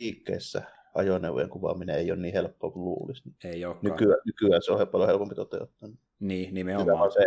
liikkeessä 0.00 0.62
ajoneuvojen 0.94 1.48
kuvaaminen 1.48 1.96
ei 1.96 2.10
ole 2.10 2.20
niin 2.20 2.34
helppoa 2.34 2.70
kuin 2.70 2.84
luulisi. 2.84 3.22
Ei 3.44 3.64
olekaan. 3.64 3.92
Nykyään, 3.92 4.20
nykyään 4.24 4.62
se 4.62 4.72
on 4.72 4.88
paljon 4.88 5.08
helpompi 5.08 5.34
toteuttaa. 5.34 5.88
Niin, 6.20 6.54
nimenomaan. 6.54 6.96
Hyvä 6.96 7.04
on 7.04 7.12
se, 7.12 7.20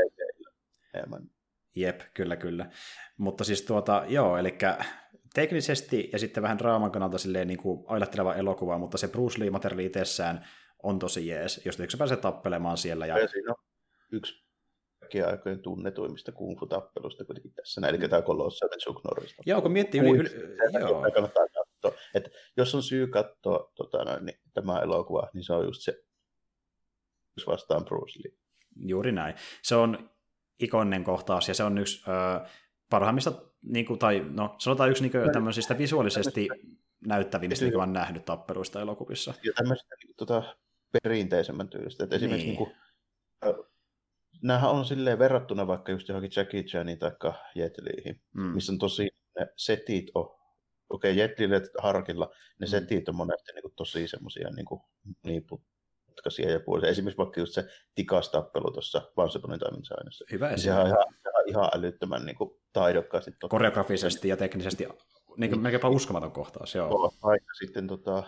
Jep, 1.79 2.01
kyllä, 2.13 2.35
kyllä. 2.35 2.69
Mutta 3.17 3.43
siis 3.43 3.61
tuota, 3.61 4.03
joo, 4.07 4.37
eli 4.37 4.57
teknisesti 5.33 6.09
ja 6.13 6.19
sitten 6.19 6.43
vähän 6.43 6.57
draaman 6.57 6.91
kannalta 6.91 7.17
silleen 7.17 7.47
niin 7.47 7.59
kuin 7.59 7.85
ailahteleva 7.87 8.35
elokuva, 8.35 8.77
mutta 8.77 8.97
se 8.97 9.07
Bruce 9.07 9.39
Lee-materiaali 9.39 9.85
itsessään 9.85 10.47
on 10.83 10.99
tosi 10.99 11.27
jees, 11.27 11.61
jos 11.65 11.79
yksi 11.79 11.97
pääsee 11.97 12.17
tappelemaan 12.17 12.77
siellä. 12.77 13.05
Ja... 13.05 13.19
ja 13.19 13.27
siinä 13.27 13.51
on 13.51 13.63
yksi 14.11 14.47
kaikkien 14.99 15.27
aikojen 15.27 15.59
tunnetuimmista 15.59 16.31
kung 16.31 16.59
fu-tappelusta 16.59 17.25
kuitenkin 17.25 17.53
tässä, 17.53 17.81
eli 17.87 17.97
mm. 17.97 18.09
tämä 18.09 18.21
Colossal 18.21 18.69
Chuck 18.69 19.03
Norris. 19.03 19.35
Joo, 19.45 19.61
kun 19.61 19.71
miettii 19.71 20.01
yli... 20.01 20.09
yli 20.09 20.79
joo. 20.79 21.01
kannattaa 21.01 21.45
katsoa. 21.53 22.01
Että 22.13 22.29
jos 22.57 22.75
on 22.75 22.83
syy 22.83 23.07
katsoa 23.07 23.71
tota, 23.75 24.03
noin, 24.03 24.25
niin, 24.25 24.39
tämä 24.53 24.79
elokuva, 24.79 25.29
niin 25.33 25.43
se 25.43 25.53
on 25.53 25.65
just 25.65 25.81
se 25.81 25.93
vastaan 27.47 27.85
Bruce 27.85 28.19
Lee. 28.19 28.37
Juuri 28.75 29.11
näin. 29.11 29.35
Se 29.63 29.75
on 29.75 30.09
ikoninen 30.59 31.03
kohtaus, 31.03 31.47
ja 31.47 31.53
se 31.53 31.63
on 31.63 31.77
yksi 31.77 32.03
ö, 32.07 32.47
parhaimmista, 32.89 33.31
niin 33.61 33.85
kuin, 33.85 33.99
tai 33.99 34.25
no, 34.29 34.55
sanotaan 34.59 34.89
yksi 34.89 35.03
niin 35.03 35.11
kuin, 35.11 35.31
tämmöisistä 35.31 35.77
visuaalisesti 35.77 36.47
näyttävimmistä, 37.05 37.65
mikä 37.65 37.77
on 37.77 37.93
nähnyt 37.93 38.25
tappeluista 38.25 38.81
elokuvissa. 38.81 39.33
Ja 39.43 39.53
tämmöistä 39.53 39.95
niin, 40.03 40.15
tota, 40.17 40.55
perinteisemmän 41.03 41.69
tyylistä. 41.69 42.03
Että 42.03 42.15
esimerkiksi 42.15 42.47
niin. 42.47 42.59
Niin 42.59 43.55
kuin, 44.43 44.63
on 44.63 44.85
silleen 44.85 45.19
verrattuna 45.19 45.67
vaikka 45.67 45.91
just 45.91 46.07
johonkin 46.07 46.31
Jackie 46.35 46.63
Chanin 46.63 46.99
tai 46.99 47.11
Jet 47.55 47.73
Liihin, 47.77 48.21
mm. 48.33 48.41
missä 48.41 48.71
on 48.71 48.77
tosi 48.77 49.09
ne 49.39 49.47
setit 49.55 50.11
on 50.15 50.37
okei, 50.89 51.11
okay, 51.11 51.23
Jetlille 51.23 51.61
harkilla, 51.79 52.31
ne 52.59 52.65
mm. 52.65 52.69
setit 52.69 53.09
on 53.09 53.15
monesti 53.15 53.51
niin 53.53 53.61
kuin, 53.61 53.73
tosi 53.75 54.07
semmoisia 54.07 54.49
niin, 54.49 54.65
kuin, 54.65 54.81
niin 56.25 56.37
monimutkaisia 56.37 56.51
ja 56.51 56.59
puolisia. 56.59 56.89
Esimerkiksi 56.89 57.17
vaikka 57.17 57.39
just 57.39 57.53
se 57.53 57.65
tikastappelu 57.95 58.71
tuossa 58.71 59.01
Once 59.17 59.37
Upon 59.37 59.53
a 59.53 59.57
Time 59.57 59.81
Hyvä 60.31 60.49
niin 60.49 60.59
Sehän 60.59 60.81
on 60.81 60.87
ihan, 60.87 61.05
ihan, 61.25 61.47
ihan 61.47 61.69
älyttömän 61.75 62.25
niin 62.25 62.35
kuin, 62.35 62.49
taidokkaasti. 62.73 63.31
Koreografisesti 63.49 64.27
ja 64.27 64.37
teknisesti 64.37 64.87
niin 65.37 65.49
kuin, 65.49 65.61
melkeinpä 65.61 65.87
uskomaton 65.87 66.31
kohtaus. 66.31 66.75
Joo. 66.75 67.13
Vaikka 67.23 67.53
sitten 67.53 67.87
tota, 67.87 68.23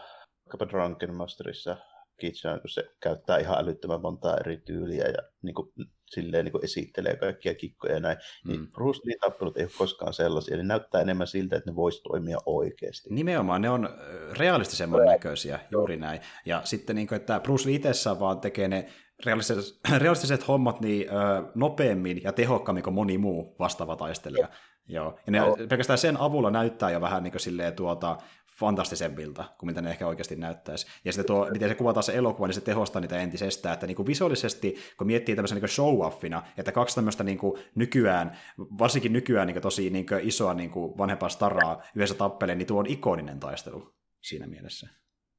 vaikkapa 0.46 0.68
Drunken 0.70 1.14
Masterissa 1.14 1.78
Kitchen, 2.20 2.62
kun 2.62 2.70
se 2.70 2.84
käyttää 3.00 3.38
ihan 3.38 3.58
älyttömän 3.60 4.02
montaa 4.02 4.38
eri 4.38 4.58
tyyliä 4.58 5.06
ja 5.06 5.30
niin 5.42 5.54
kuin, 5.54 5.72
silleen 6.10 6.46
niin 6.46 6.52
kuin 6.52 6.64
esittelee 6.64 7.16
kaikkia 7.16 7.56
kikkoja 7.56 7.94
ja 7.94 8.00
näin, 8.00 8.18
niin 8.18 8.58
mm. 8.58 8.62
niin 8.62 8.72
Bruce 8.72 9.00
Lee-tappelut 9.06 9.58
ei 9.58 9.64
ole 9.64 9.72
koskaan 9.78 10.14
sellaisia, 10.14 10.56
eli 10.56 10.64
näyttää 10.64 11.02
enemmän 11.02 11.28
siltä, 11.28 11.56
että 11.56 11.70
ne 11.72 11.76
voisi 11.76 12.04
toimia 12.04 12.38
oikeasti. 12.46 13.14
Nimenomaan, 13.14 13.62
ne 13.62 13.70
on 13.70 13.90
realistisemman 14.38 15.06
näköisiä, 15.06 15.60
juuri 15.72 15.98
näin. 15.98 16.22
Ja 16.46 16.62
sitten, 16.64 16.96
niin 16.96 17.08
kuin, 17.08 17.16
että 17.16 17.40
Bruce 17.40 17.70
Lee 17.70 17.76
itsessään 17.76 18.20
vaan 18.20 18.40
tekee 18.40 18.68
ne 18.68 18.90
realistiset, 19.26 19.80
realistiset 19.98 20.48
hommat 20.48 20.82
niin 20.82 21.10
ö, 21.10 21.14
nopeammin 21.56 22.24
ja 22.24 22.34
tehokkaammin 22.34 22.84
kuin 22.84 22.94
moni 22.94 23.18
muu 23.18 23.56
vastaava 23.60 23.96
taistelija. 23.96 24.50
Joo. 24.88 25.20
Ja 25.26 25.32
ne, 25.32 25.40
no. 25.40 25.58
pelkästään 25.70 26.00
sen 26.00 26.18
avulla 26.18 26.52
näyttää 26.52 26.92
jo 26.92 27.02
vähän 27.02 27.24
niin 27.24 27.32
kuin 27.32 27.42
silleen, 27.42 27.74
tuota, 27.74 28.18
fantastisemmilta 28.60 29.46
kuin 29.58 29.68
mitä 29.68 29.82
ne 29.82 29.90
ehkä 29.90 30.08
oikeasti 30.08 30.36
näyttäisi. 30.36 30.88
Ja 31.06 31.14
sitten 31.14 31.28
tuo, 31.28 31.50
miten 31.52 31.70
se 31.70 31.76
kuvataan 31.76 32.04
se 32.04 32.16
elokuva, 32.16 32.48
niin 32.48 32.54
se 32.54 32.62
tehostaa 32.62 33.02
niitä 33.02 33.20
entisestään, 33.20 33.74
että 33.74 33.88
niin 33.88 33.96
kuin 33.96 34.08
visuaalisesti, 34.08 34.76
kun 34.98 35.08
miettii 35.08 35.36
tämmöisen 35.36 35.62
niin 35.62 35.70
show-offina, 35.70 36.44
että 36.58 36.72
kaksi 36.72 36.96
tämmöistä 36.96 37.24
niin 37.24 37.38
kuin 37.38 37.64
nykyään, 37.76 38.38
varsinkin 38.58 39.14
nykyään 39.14 39.48
niin 39.48 39.56
kuin 39.56 39.64
tosi 39.64 39.90
niin 39.90 40.06
kuin 40.06 40.28
isoa 40.28 40.54
niin 40.54 40.70
kuin 40.70 40.98
vanhempaa 40.98 41.30
staraa 41.30 41.84
yhdessä 41.96 42.16
tappeleen, 42.16 42.58
niin 42.58 42.68
tuo 42.68 42.80
on 42.80 42.88
ikoninen 42.88 43.40
taistelu 43.40 43.94
siinä 44.22 44.48
mielessä. 44.48 44.88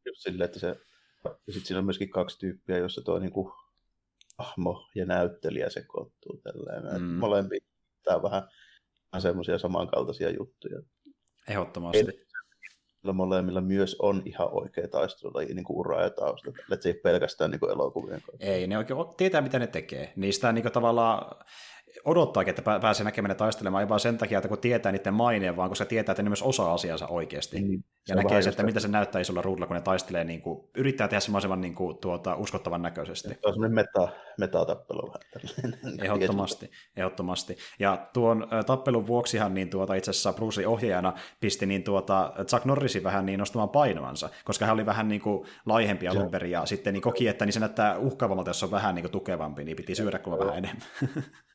Just 0.06 0.20
silleen, 0.20 0.44
että 0.44 0.58
se, 0.58 0.76
ja 1.24 1.52
sitten 1.52 1.66
siinä 1.66 1.78
on 1.78 1.84
myöskin 1.84 2.10
kaksi 2.10 2.38
tyyppiä, 2.38 2.78
jossa 2.78 3.02
tuo 3.02 3.18
niin 3.18 3.32
kuin 3.32 3.52
ahmo 4.38 4.88
ja 4.94 5.06
näyttelijä 5.06 5.70
sekoittuu 5.70 6.40
tälleen. 6.42 7.02
Mm. 7.02 7.08
Molempi 7.08 7.58
tämä 8.04 8.16
on 8.16 8.22
vähän 8.22 8.42
semmoisia 9.18 9.58
samankaltaisia 9.58 10.30
juttuja. 10.30 10.82
Ehdottomasti 11.48 12.29
molemmilla 13.12 13.60
myös 13.60 13.96
on 13.98 14.22
ihan 14.24 14.48
oikea 14.52 14.88
taistelulaji 14.88 15.54
niin 15.54 15.64
ura 15.68 16.02
ja 16.02 16.10
tausta, 16.10 16.50
että 16.72 16.82
se 16.82 16.88
ei 16.88 16.94
pelkästään 16.94 17.50
niin 17.50 17.60
kuin 17.60 17.72
elokuvien 17.72 18.22
kanssa. 18.22 18.46
Ei, 18.46 18.66
ne 18.66 18.78
oikein 18.78 18.98
tietää, 19.16 19.40
mitä 19.40 19.58
ne 19.58 19.66
tekee. 19.66 20.12
Niistä 20.16 20.52
niin 20.52 20.62
kuin, 20.62 20.72
tavallaan 20.72 21.36
odottaakin, 22.04 22.50
että 22.50 22.78
pääsee 22.80 23.04
näkemään 23.04 23.28
ne 23.28 23.34
taistelemaan, 23.34 23.82
ei 23.82 23.88
vaan 23.88 24.00
sen 24.00 24.18
takia, 24.18 24.38
että 24.38 24.48
kun 24.48 24.58
tietää 24.58 24.92
niiden 24.92 25.14
maineen, 25.14 25.56
vaan 25.56 25.68
koska 25.68 25.84
tietää, 25.84 26.12
että 26.12 26.22
ne 26.22 26.28
myös 26.28 26.42
osaa 26.42 26.74
asiansa 26.74 27.06
oikeasti. 27.06 27.60
Mm, 27.62 27.82
ja 28.08 28.14
näkee 28.14 28.42
se, 28.42 28.50
että 28.50 28.62
mitä 28.62 28.80
se 28.80 28.88
näyttää 28.88 29.20
isolla 29.20 29.42
ruudulla, 29.42 29.66
kun 29.66 29.76
ne 29.76 29.82
taistelee, 29.82 30.24
niin 30.24 30.42
kuin, 30.42 30.68
yrittää 30.76 31.08
tehdä 31.08 31.20
semmoisen 31.20 31.60
niin 31.60 31.74
kuin, 31.74 31.98
tuota, 31.98 32.36
uskottavan 32.36 32.82
näköisesti. 32.82 33.28
Se 33.28 33.38
on 33.42 33.52
semmoinen 33.52 33.74
meta, 33.74 34.08
metatappelu. 34.38 35.12
ehdottomasti, 36.02 36.70
ehdottomasti. 36.96 37.56
Ja 37.78 38.08
tuon 38.12 38.48
tappelun 38.66 39.06
vuoksihan 39.06 39.54
niin 39.54 39.70
tuota, 39.70 39.94
itse 39.94 40.10
asiassa 40.10 40.32
Bruce 40.32 40.66
ohjaajana 40.66 41.12
pisti 41.40 41.66
niin 41.66 41.82
tuota, 41.82 42.32
Chuck 42.46 42.64
Norrisin 42.64 43.04
vähän 43.04 43.26
niin 43.26 43.38
nostamaan 43.38 43.68
painoansa, 43.68 44.28
koska 44.44 44.64
hän 44.64 44.74
oli 44.74 44.86
vähän 44.86 45.08
niin 45.08 45.20
kuin 45.20 45.46
laihempi 45.66 46.08
alun 46.08 46.30
perin, 46.30 46.50
ja 46.50 46.66
sitten 46.66 46.94
niin 46.94 47.02
koki, 47.02 47.28
että 47.28 47.44
niin 47.44 47.52
se 47.52 47.60
näyttää 47.60 47.98
uhkaavammalta, 47.98 48.50
jos 48.50 48.62
on 48.62 48.70
vähän 48.70 48.94
niin 48.94 49.02
kuin 49.02 49.12
tukevampi, 49.12 49.64
niin 49.64 49.76
piti 49.76 49.94
syödä 49.94 50.18
kuin 50.18 50.38
vähän 50.38 50.58
enemmän. 50.58 50.86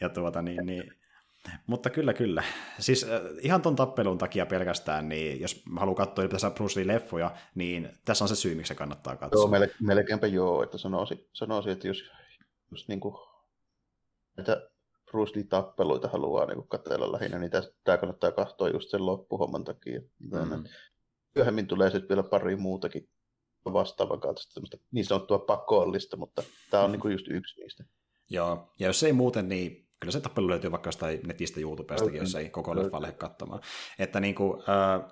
ja 0.00 0.08
tuota 0.08 0.42
niin, 0.42 0.66
niin 0.66 0.92
mutta 1.66 1.90
kyllä, 1.90 2.14
kyllä. 2.14 2.42
Siis 2.78 3.04
äh, 3.04 3.20
ihan 3.40 3.62
ton 3.62 3.76
tappelun 3.76 4.18
takia 4.18 4.46
pelkästään, 4.46 5.08
niin 5.08 5.40
jos 5.40 5.62
haluaa 5.76 5.96
katsoa 5.96 6.22
ylipäänsä 6.22 6.50
Bruce 6.50 6.80
Lee-leffoja, 6.80 7.30
niin 7.54 7.88
tässä 8.04 8.24
on 8.24 8.28
se 8.28 8.36
syy, 8.36 8.54
miksi 8.54 8.68
se 8.68 8.74
kannattaa 8.74 9.16
katsoa. 9.16 9.42
Joo, 9.42 9.48
melke, 9.48 9.74
melkeinpä 9.80 10.26
joo, 10.26 10.62
että 10.62 10.78
sanoisin, 10.78 11.28
sanoisin 11.32 11.72
että 11.72 11.88
jos, 11.88 12.04
jos 12.70 12.88
niin 12.88 13.00
kuin, 13.00 13.14
että 14.38 14.70
Bruce 15.10 15.32
Lee-tappeluita 15.36 16.08
haluaa 16.08 16.46
niin 16.46 16.68
katsella 16.68 17.12
lähinnä, 17.12 17.38
niin 17.38 17.50
tämä 17.84 17.98
kannattaa 17.98 18.32
katsoa 18.32 18.68
just 18.68 18.90
sen 18.90 19.06
loppuhomman 19.06 19.64
takia. 19.64 20.00
Mm. 20.18 20.64
Myöhemmin 21.34 21.66
tulee 21.66 21.90
sitten 21.90 22.08
vielä 22.08 22.22
pari 22.22 22.56
muutakin 22.56 23.08
vastaavan 23.64 24.20
kaltaista 24.20 24.60
niin 24.90 25.04
sanottua 25.04 25.38
pakollista, 25.38 26.16
mutta 26.16 26.42
tämä 26.70 26.82
on 26.82 26.90
mm. 26.90 26.92
niin 26.92 27.00
kuin 27.00 27.12
just 27.12 27.26
yksi 27.28 27.60
niistä. 27.60 27.84
Joo, 28.32 28.72
ja 28.78 28.86
jos 28.86 29.02
ei 29.02 29.12
muuten, 29.12 29.48
niin 29.48 29.88
kyllä 30.00 30.12
se 30.12 30.20
tappelu 30.20 30.48
löytyy 30.48 30.70
vaikka 30.70 30.88
jostain 30.88 31.20
netistä 31.26 31.60
YouTubestakin, 31.60 32.20
jos 32.20 32.34
ei 32.34 32.50
koko 32.50 32.76
leffa 32.76 33.02
lähde 33.02 33.16
katsomaan. 33.16 33.60
Että 33.98 34.20
niin 34.20 34.34
kuin, 34.34 34.60
äh, 34.60 35.10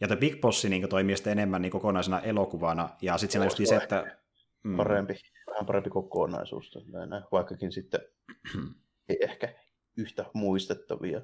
ja 0.00 0.08
The 0.08 0.16
Big 0.16 0.40
Boss 0.40 0.64
niin 0.64 0.88
toimii 0.88 1.16
sitten 1.16 1.32
enemmän 1.32 1.62
niin 1.62 1.72
kokonaisena 1.72 2.20
elokuvana, 2.20 2.88
ja 3.02 3.18
sitten 3.18 3.32
siinä 3.32 3.46
just 3.46 3.68
se, 3.68 3.76
että... 3.76 4.16
Mm. 4.62 4.76
Parempi, 4.76 5.14
vähän 5.46 5.66
parempi 5.66 5.90
kokonaisuus, 5.90 6.78
näin, 7.08 7.22
vaikkakin 7.32 7.72
sitten 7.72 8.00
ei 9.08 9.18
ehkä 9.20 9.54
yhtä 9.96 10.24
muistettavia. 10.32 11.20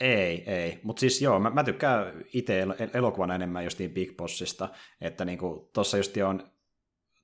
Ei, 0.00 0.50
ei. 0.50 0.80
Mutta 0.82 1.00
siis 1.00 1.22
joo, 1.22 1.40
mä, 1.40 1.50
mä 1.50 1.64
tykkään 1.64 2.24
itse 2.32 2.66
elokuvana 2.94 3.34
enemmän 3.34 3.64
justiin 3.64 3.90
Big 3.90 4.16
Bossista, 4.16 4.68
että 5.00 5.24
niinku, 5.24 5.70
tuossa 5.72 5.96
just 5.96 6.16
on 6.16 6.52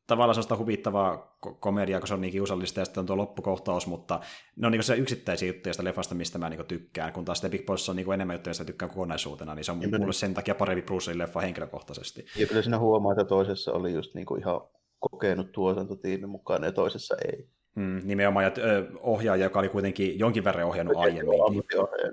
tavallaan 0.09 0.35
sellaista 0.35 0.57
huvittavaa 0.57 1.39
komediaa, 1.61 2.01
kun 2.01 2.09
se 2.09 2.15
on 2.15 2.21
niin 2.21 2.33
kiusallista, 2.33 2.81
ja 2.81 2.85
sitten 2.85 3.01
on 3.01 3.07
tuo 3.07 3.17
loppukohtaus, 3.17 3.87
mutta 3.87 4.21
ne 4.57 4.67
on 4.67 4.73
niin 4.73 4.83
se 4.83 4.97
yksittäisiä 4.97 5.49
juttuja 5.49 5.73
sitä 5.73 5.85
leffasta, 5.85 6.15
mistä 6.15 6.39
mä 6.39 6.49
niin 6.49 6.67
tykkään, 6.67 7.13
kun 7.13 7.25
taas 7.25 7.41
The 7.41 7.49
Big 7.49 7.67
Boss 7.67 7.89
on 7.89 7.97
niin 7.97 8.13
enemmän 8.13 8.35
juttuja, 8.35 8.51
joista 8.51 8.65
tykkään 8.65 8.91
kokonaisuutena, 8.91 9.55
niin 9.55 9.65
se 9.65 9.73
on 9.73 9.81
mulle 9.99 10.13
sen 10.13 10.35
takia 10.35 10.55
parempi 10.55 10.83
Bruce 10.83 11.19
leffa 11.19 11.41
henkilökohtaisesti. 11.41 12.27
Ja 12.37 12.47
kyllä 12.47 12.63
siinä 12.63 12.79
huomaa, 12.79 13.13
että 13.13 13.25
toisessa 13.25 13.73
oli 13.73 13.93
just 13.93 14.15
niin 14.15 14.27
kuin 14.27 14.41
ihan 14.41 14.61
kokenut 14.99 15.53
tuotantotiimi 15.53 16.27
mukaan, 16.27 16.65
ja 16.65 16.73
toisessa 16.73 17.17
ei. 17.25 17.49
Mm, 17.75 18.01
nimenomaan, 18.05 18.45
ja 18.45 18.53
ohjaaja, 19.01 19.45
joka 19.45 19.59
oli 19.59 19.69
kuitenkin 19.69 20.19
jonkin 20.19 20.45
verran 20.45 20.67
ohjannut 20.67 20.97
aiemmin. 20.97 21.41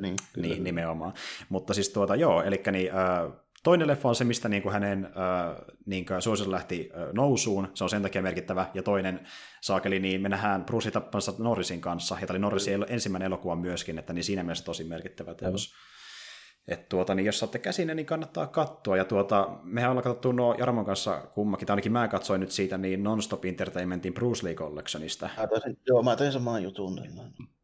Niin, 0.02 0.16
niin, 0.38 0.64
nimenomaan. 0.64 1.14
Mutta 1.50 1.74
siis 1.74 1.89
tuota, 1.89 2.16
joo, 2.16 2.43
eli 2.43 2.64
niin, 2.72 2.91
äh, 2.91 3.32
Toinen 3.66 3.88
leffa 3.88 4.09
on 4.09 4.16
se, 4.16 4.24
mistä 4.24 4.49
niin 4.49 4.63
kuin 4.63 4.74
hänen 4.74 5.05
äh, 5.05 5.55
niin 5.86 6.05
kuin 6.05 6.22
suosio 6.22 6.51
lähti 6.51 6.91
äh, 6.93 7.13
nousuun, 7.13 7.68
se 7.74 7.84
on 7.84 7.89
sen 7.89 8.01
takia 8.01 8.22
merkittävä, 8.22 8.66
ja 8.74 8.84
toinen 8.84 9.20
saakeli, 9.61 9.99
niin 9.99 10.22
me 10.22 10.30
nähdään 10.30 10.66
Bruce 10.66 10.91
tappamassa 10.91 11.34
Norrisin 11.38 11.82
kanssa, 11.82 12.18
ja 12.22 12.28
tämä 12.28 12.36
oli 12.36 12.39
Norrisin 12.39 12.80
mm. 12.80 12.86
ensimmäinen 12.89 13.26
elokuva 13.26 13.55
myöskin, 13.55 13.99
että 13.99 14.13
niin 14.13 14.24
siinä 14.24 14.43
mielessä 14.43 14.66
tosi 14.66 14.84
merkittävä 14.84 15.34
teos. 15.34 15.74
Mm. 15.74 16.74
Et 16.74 16.89
tuota, 16.89 17.16
niin 17.16 17.26
jos 17.26 17.39
saatte 17.39 17.59
käsin, 17.59 17.91
niin 17.95 18.05
kannattaa 18.05 18.47
katsoa. 18.47 18.97
Ja 18.97 19.05
tuota, 19.05 19.49
mehän 19.63 19.91
ollaan 19.91 20.03
katsottu 20.03 20.32
nuo 20.32 20.55
Jarmon 20.57 20.86
kanssa 20.86 21.22
kummakin, 21.34 21.68
tai 21.68 21.74
ainakin 21.74 21.91
mä 21.91 22.07
katsoin 22.07 22.41
nyt 22.41 22.51
siitä 22.51 22.78
niin 22.78 23.03
Non-Stop 23.03 23.45
Entertainmentin 23.45 24.13
Bruce 24.13 24.47
Lee 24.47 24.53
Collectionista. 24.55 25.30
Mä 25.38 25.47
taisin, 25.47 25.78
joo, 25.88 26.03
mä 26.03 26.16
tein 26.16 26.32
saman 26.32 26.63
jutun. 26.63 27.01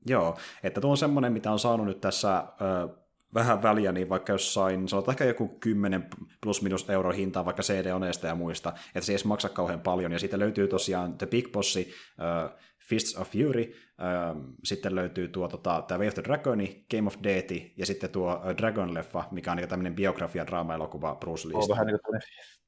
Joo, 0.06 0.38
että 0.64 0.82
tuo 0.82 0.92
on 0.92 0.98
semmoinen, 0.98 1.34
mitä 1.34 1.52
on 1.52 1.60
saanut 1.60 1.86
nyt 1.86 2.02
tässä 2.02 2.38
ö, 2.38 3.01
vähän 3.34 3.64
väliä, 3.64 3.92
niin 3.92 4.10
vaikka 4.10 4.34
jossain, 4.34 4.88
sanotaan 4.88 5.14
ehkä 5.14 5.26
joku 5.26 5.48
10 5.48 6.10
plus 6.42 6.62
minus 6.62 6.90
euro 6.90 7.12
hintaa 7.12 7.46
vaikka 7.46 7.64
CD-oneista 7.64 8.28
ja 8.28 8.36
muista, 8.36 8.70
että 8.70 9.02
se 9.02 9.12
ei 9.12 9.14
edes 9.14 9.26
maksa 9.26 9.50
kauhean 9.50 9.82
paljon, 9.82 10.12
ja 10.12 10.20
siitä 10.20 10.40
löytyy 10.40 10.68
tosiaan 10.68 11.18
The 11.18 11.26
Big 11.26 11.52
Bossi, 11.52 11.94
uh, 12.20 12.60
Fists 12.90 13.18
of 13.18 13.32
Fury, 13.32 13.62
uh, 13.64 14.56
sitten 14.64 14.96
löytyy 14.96 15.28
tuo 15.28 15.48
tota, 15.48 15.84
tämä 15.88 16.00
Way 16.00 16.08
of 16.08 16.14
the 16.14 16.24
Dragoni, 16.24 16.86
Game 16.92 17.08
of 17.08 17.16
Death, 17.24 17.54
ja 17.78 17.86
sitten 17.86 18.10
tuo 18.10 18.34
uh, 18.34 18.42
Dragon-leffa, 18.58 19.24
mikä 19.32 19.52
on 19.52 19.58
niin 19.58 19.70
tämmöinen 19.70 19.96
biografia 19.96 20.48
draama-elokuva 20.48 21.16
Bruce 21.16 21.48
Lee. 21.48 21.58
On 21.58 21.70
vähän 21.70 21.88
niin 21.88 22.00
kuin 22.06 22.20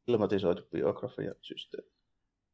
filmatisoitu 0.05 0.63
biografia-systeemi. 0.71 2.02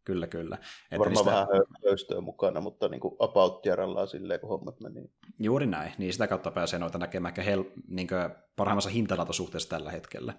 Kyllä, 0.06 0.28
kyllä. 0.28 0.56
Että 0.56 1.00
Varmaan 1.00 1.26
niistä... 1.26 1.32
vähän 1.32 1.48
höystöä 1.86 2.22
mukana, 2.22 2.62
mutta 2.62 2.88
niin 2.90 3.00
kuin 3.00 3.16
about 3.20 3.64
silleen, 4.06 4.40
kun 4.40 4.50
hommat 4.50 4.80
meni. 4.80 5.12
Juuri 5.40 5.66
näin, 5.66 5.94
niin 5.98 6.14
sitä 6.14 6.28
kautta 6.28 6.52
pääsee 6.52 6.80
noita 6.80 6.98
näkemään 6.98 7.32
ehkä 7.32 7.42
hel... 7.42 7.64
niin 7.88 8.08
parhaimmassa 8.56 8.90
hintalaatusuhteessa 8.90 9.70
tällä 9.70 9.92
hetkellä 9.92 10.34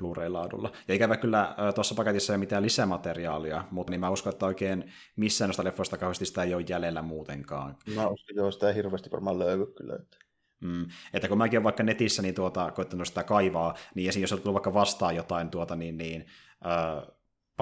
Blu-ray-laadulla. 0.00 0.72
Ja 0.88 0.94
ikävä 0.94 1.16
kyllä 1.16 1.54
tuossa 1.74 1.94
paketissa 1.94 2.32
ei 2.32 2.34
ole 2.34 2.40
mitään 2.40 2.62
lisämateriaalia, 2.62 3.64
mutta 3.70 3.90
niin 3.90 4.00
mä 4.00 4.10
uskon, 4.10 4.32
että 4.32 4.46
oikein 4.46 4.92
missään 5.16 5.48
noista 5.48 5.64
leffoista 5.64 5.98
kauheasti 5.98 6.26
sitä 6.26 6.42
ei 6.42 6.54
ole 6.54 6.64
jäljellä 6.68 7.02
muutenkaan. 7.02 7.76
Mä 7.94 8.08
uskon, 8.08 8.38
että 8.38 8.50
sitä 8.50 8.68
ei 8.68 8.74
hirveästi 8.74 9.10
varmaan 9.10 9.38
löydy 9.38 9.66
kyllä. 9.66 9.94
Että... 9.94 10.16
Mm. 10.60 10.86
Että 11.12 11.28
kun 11.28 11.38
mäkin 11.38 11.58
olen 11.58 11.64
vaikka 11.64 11.82
netissä 11.82 12.22
niin 12.22 12.34
tuota, 12.34 12.70
koittanut 12.70 13.08
sitä 13.08 13.24
kaivaa, 13.24 13.74
niin 13.94 14.20
jos 14.20 14.32
on 14.32 14.40
tullut 14.40 14.54
vaikka 14.54 14.74
vastaan 14.74 15.16
jotain 15.16 15.50
tuota, 15.50 15.76
niin, 15.76 15.96
niin 15.96 16.26
äh, 16.66 17.14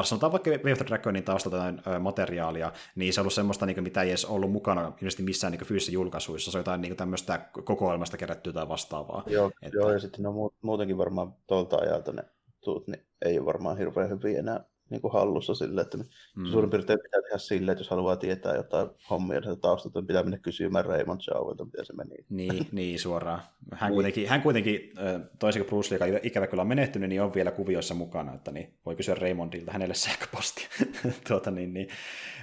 sanotaan 0.02 0.32
vaikka 0.32 0.50
Way 0.50 0.72
of 0.72 0.78
the 0.78 0.86
Dragonin 0.86 1.24
taustalta 1.24 1.56
jotain 1.56 2.02
materiaalia, 2.02 2.72
niin 2.94 3.12
se 3.12 3.20
on 3.20 3.22
ollut 3.22 3.32
semmoista, 3.32 3.66
niin 3.66 3.74
kuin, 3.74 3.84
mitä 3.84 4.02
ei 4.02 4.08
edes 4.08 4.24
ollut 4.24 4.52
mukana 4.52 4.92
ilmeisesti 4.96 5.22
missään 5.22 5.52
niin 5.52 5.64
fyysisissä 5.64 5.92
julkaisuissa. 5.92 6.50
Se 6.50 6.58
on 6.58 6.60
jotain 6.60 6.80
niin 6.80 6.96
tämmöistä 6.96 7.48
kokoelmasta 7.64 8.16
kerättyä 8.16 8.52
tai 8.52 8.68
vastaavaa. 8.68 9.22
Joo, 9.26 9.50
että... 9.62 9.78
joo 9.78 9.92
ja 9.92 9.98
sitten 9.98 10.22
no, 10.22 10.50
muutenkin 10.62 10.98
varmaan 10.98 11.34
tuolta 11.46 11.76
ajalta 11.76 12.12
ne 12.12 12.24
tuut, 12.64 12.88
niin 12.88 13.06
ei 13.24 13.38
ole 13.38 13.46
varmaan 13.46 13.78
hirveän 13.78 14.10
hyviä 14.10 14.38
enää 14.38 14.64
niin 14.92 15.02
kuin 15.02 15.12
hallussa 15.12 15.54
sille, 15.54 15.80
että 15.80 15.98
mm. 15.98 16.46
suurin 16.46 16.70
piirtein 16.70 16.98
pitää 17.02 17.22
tehdä 17.22 17.38
silleen, 17.38 17.72
että 17.72 17.80
jos 17.80 17.90
haluaa 17.90 18.16
tietää 18.16 18.56
jotain 18.56 18.88
hommia 19.10 19.40
niin 19.40 19.60
taustalta, 19.60 20.00
niin 20.00 20.06
pitää 20.06 20.22
mennä 20.22 20.38
kysymään 20.38 20.84
Raymond 20.84 21.20
Chauvilta, 21.20 21.64
miten 21.64 21.86
se 21.86 21.92
meni. 21.92 22.16
Niin, 22.28 22.66
niin 22.72 22.98
suoraan. 22.98 23.42
Hän 23.72 23.90
niin. 23.90 23.94
kuitenkin, 23.94 24.28
hän 24.28 24.42
kuitenkin 24.42 24.92
toisin 25.38 25.62
kuin 25.62 25.68
Bruce 25.68 25.98
Lee, 25.98 26.08
joka 26.08 26.20
ikävä 26.22 26.46
kyllä 26.46 26.60
on 26.60 26.68
menehtynyt, 26.68 27.08
niin 27.08 27.22
on 27.22 27.34
vielä 27.34 27.50
kuvioissa 27.50 27.94
mukana, 27.94 28.34
että 28.34 28.52
niin 28.52 28.74
voi 28.86 28.96
kysyä 28.96 29.14
Raymondilta 29.14 29.72
hänelle 29.72 29.94
sähköpostia. 29.94 30.68
tuota, 31.28 31.50
niin, 31.50 31.74
niin. 31.74 31.88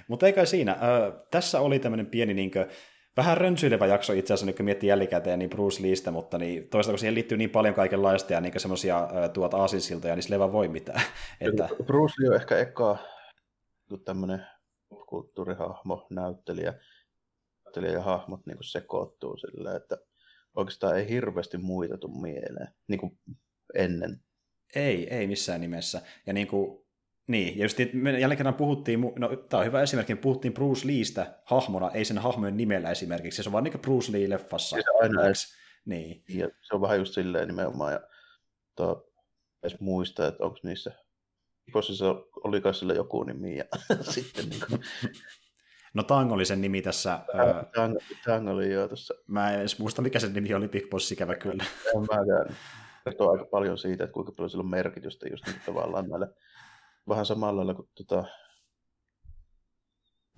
Mutta 0.07 0.25
ei 0.25 0.33
kai 0.33 0.47
siinä. 0.47 0.77
Tässä 1.31 1.59
oli 1.59 1.79
tämmöinen 1.79 2.05
pieni 2.05 2.33
niin 2.33 2.51
kuin, 2.51 2.65
vähän 3.17 3.37
rönsyilevä 3.37 3.85
jakso 3.85 4.13
itse 4.13 4.33
asiassa, 4.33 4.45
nyt 4.45 4.55
kun 4.55 4.65
miettii 4.65 4.89
jälkikäteen, 4.89 5.39
niin 5.39 5.49
Bruce 5.49 5.83
Leestä, 5.83 6.11
mutta 6.11 6.37
niin, 6.37 6.69
toisaalta 6.69 6.93
kun 6.93 6.99
siihen 6.99 7.15
liittyy 7.15 7.37
niin 7.37 7.49
paljon 7.49 7.75
kaikenlaista 7.75 8.33
ja 8.33 8.41
niin 8.41 8.59
semmoisia 8.59 9.09
tuota 9.33 9.57
aasinsiltoja, 9.57 10.15
niin 10.15 10.23
sille 10.23 10.51
voi 10.51 10.67
mitään. 10.67 11.01
että... 11.41 11.69
Bruce 11.85 12.13
Lee 12.19 12.29
on 12.29 12.35
ehkä 12.35 12.57
eka 12.57 12.97
tämmöinen 14.05 14.47
kulttuurihahmo, 15.07 16.07
näyttelijä, 16.09 16.73
näyttelijä 17.65 17.93
ja 17.93 18.01
hahmot 18.01 18.45
niin 18.45 18.57
sekoittuu 18.61 19.37
silleen, 19.37 19.75
että 19.75 19.97
oikeastaan 20.55 20.97
ei 20.97 21.09
hirveästi 21.09 21.57
muita 21.57 21.97
tule 21.97 22.21
mieleen, 22.21 22.67
niin 22.87 22.99
kuin 22.99 23.19
ennen. 23.75 24.21
Ei, 24.75 25.13
ei 25.13 25.27
missään 25.27 25.61
nimessä. 25.61 26.01
Ja 26.25 26.33
niin 26.33 26.47
kuin 26.47 26.78
Niin, 27.29 27.57
ja 27.57 27.65
just 27.65 27.77
me 27.93 28.19
jälleen 28.19 28.37
kerran 28.37 28.53
puhuttiin, 28.53 29.01
no 29.15 29.35
tämä 29.35 29.59
on 29.59 29.65
hyvä 29.65 29.81
esimerkki, 29.81 30.15
puhuttiin 30.15 30.53
Bruce 30.53 30.87
Leestä 30.87 31.39
hahmona, 31.45 31.91
ei 31.91 32.05
sen 32.05 32.17
hahmojen 32.17 32.57
nimellä 32.57 32.91
esimerkiksi, 32.91 33.43
se 33.43 33.49
on 33.49 33.53
vaan 33.53 33.63
niin 33.63 33.71
kuin 33.71 33.81
Bruce 33.81 34.11
Lee-leffassa. 34.11 34.75
Se 34.75 34.83
aina 35.01 35.33
X. 35.33 35.55
Niin. 35.85 36.23
Ja 36.29 36.49
se 36.61 36.75
on 36.75 36.81
vähän 36.81 36.97
just 36.97 37.13
silleen 37.13 37.47
nimenomaan, 37.47 37.93
ja 37.93 37.99
to, 38.75 39.11
edes 39.63 39.79
muista, 39.79 40.27
että 40.27 40.43
onko 40.43 40.59
niissä, 40.63 40.91
koska 41.71 41.93
se 41.93 42.05
oli 42.43 42.61
kai 42.61 42.73
sillä 42.73 42.93
joku 42.93 43.23
nimi, 43.23 43.57
ja 43.57 43.65
sitten 44.01 44.49
niin 44.49 44.61
kuin... 44.69 44.81
No 45.93 46.03
Tang 46.03 46.31
oli 46.31 46.45
sen 46.45 46.61
nimi 46.61 46.81
tässä. 46.81 47.19
Tang, 47.75 47.97
Tang 48.25 48.49
oli 48.49 48.73
jo 48.73 48.87
tuossa. 48.87 49.13
Mä 49.27 49.53
en 49.53 49.59
edes 49.59 49.79
muista, 49.79 50.01
mikä 50.01 50.19
sen 50.19 50.33
nimi 50.33 50.53
oli, 50.53 50.67
Big 50.67 50.89
Boss 50.89 51.11
ikävä 51.11 51.35
kyllä. 51.35 51.63
En 51.95 52.01
mäkään. 52.01 52.55
Kertoo 53.03 53.31
aika 53.31 53.45
paljon 53.45 53.77
siitä, 53.77 54.03
että 54.03 54.13
kuinka 54.13 54.31
paljon 54.31 54.49
sillä 54.49 54.61
on 54.61 54.69
merkitystä 54.69 55.27
just 55.27 55.45
niin 55.45 55.61
tavallaan 55.65 56.09
näille 56.09 56.27
vähän 57.09 57.25
samalla 57.25 57.57
lailla 57.57 57.73
kuin 57.73 57.89
tota 57.95 58.25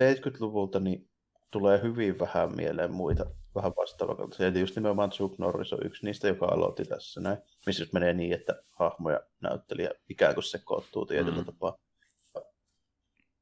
70-luvulta, 0.02 0.80
niin 0.80 1.10
tulee 1.50 1.82
hyvin 1.82 2.18
vähän 2.18 2.56
mieleen 2.56 2.92
muita 2.92 3.26
vähän 3.54 3.72
vastaavakaltaisia. 3.76 4.46
Eli 4.46 4.60
just 4.60 4.76
nimenomaan 4.76 5.10
Chuck 5.10 5.38
Norris 5.38 5.72
on 5.72 5.86
yksi 5.86 6.06
niistä, 6.06 6.28
joka 6.28 6.46
aloitti 6.46 6.84
tässä 6.84 7.20
näin. 7.20 7.38
Missä 7.66 7.82
just 7.82 7.92
menee 7.92 8.12
niin, 8.12 8.32
että 8.32 8.62
hahmo 8.70 9.10
ja 9.10 9.20
näyttelijä 9.40 9.90
ikään 10.08 10.34
kuin 10.34 10.44
sekoittuu 10.44 11.06
tietyllä 11.06 11.38
mm. 11.38 11.44
tapaa. 11.44 11.78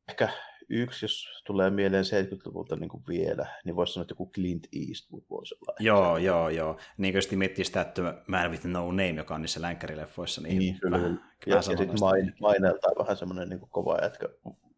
Ehkä 0.09 0.29
yksi, 0.71 1.05
jos 1.05 1.43
tulee 1.47 1.71
mieleen 1.71 2.05
70-luvulta 2.05 2.77
niin 2.77 2.89
kuin 2.89 3.03
vielä, 3.09 3.47
niin 3.65 3.77
voisi 3.77 3.93
sanoa, 3.93 4.03
että 4.03 4.13
joku 4.13 4.31
Clint 4.33 4.67
Eastwood 4.73 5.23
voisi 5.31 5.55
olla. 5.55 5.77
Joo, 5.81 6.17
se. 6.17 6.23
joo, 6.23 6.49
joo. 6.49 6.79
Niin 6.99 7.15
kuin 7.15 7.39
miettii 7.39 7.65
sitä, 7.65 7.81
että 7.81 8.23
Man 8.27 8.51
with 8.51 8.67
No 8.67 8.87
Name, 8.87 9.11
joka 9.11 9.35
on 9.35 9.43
niissä 9.43 9.61
länkkärileffoissa, 9.61 10.41
niin, 10.41 10.59
niin 10.59 10.81
kyllä. 10.81 10.97
Vähän, 10.97 11.21
ja, 11.47 11.57
ja 11.57 11.63
sitten 11.63 12.01
main, 12.01 12.35
maineeltaan 12.41 12.95
vähän 12.99 13.17
semmoinen 13.17 13.49
niin 13.49 13.61
kuin 13.61 13.71
kova 13.71 13.99
jätkä 14.03 14.29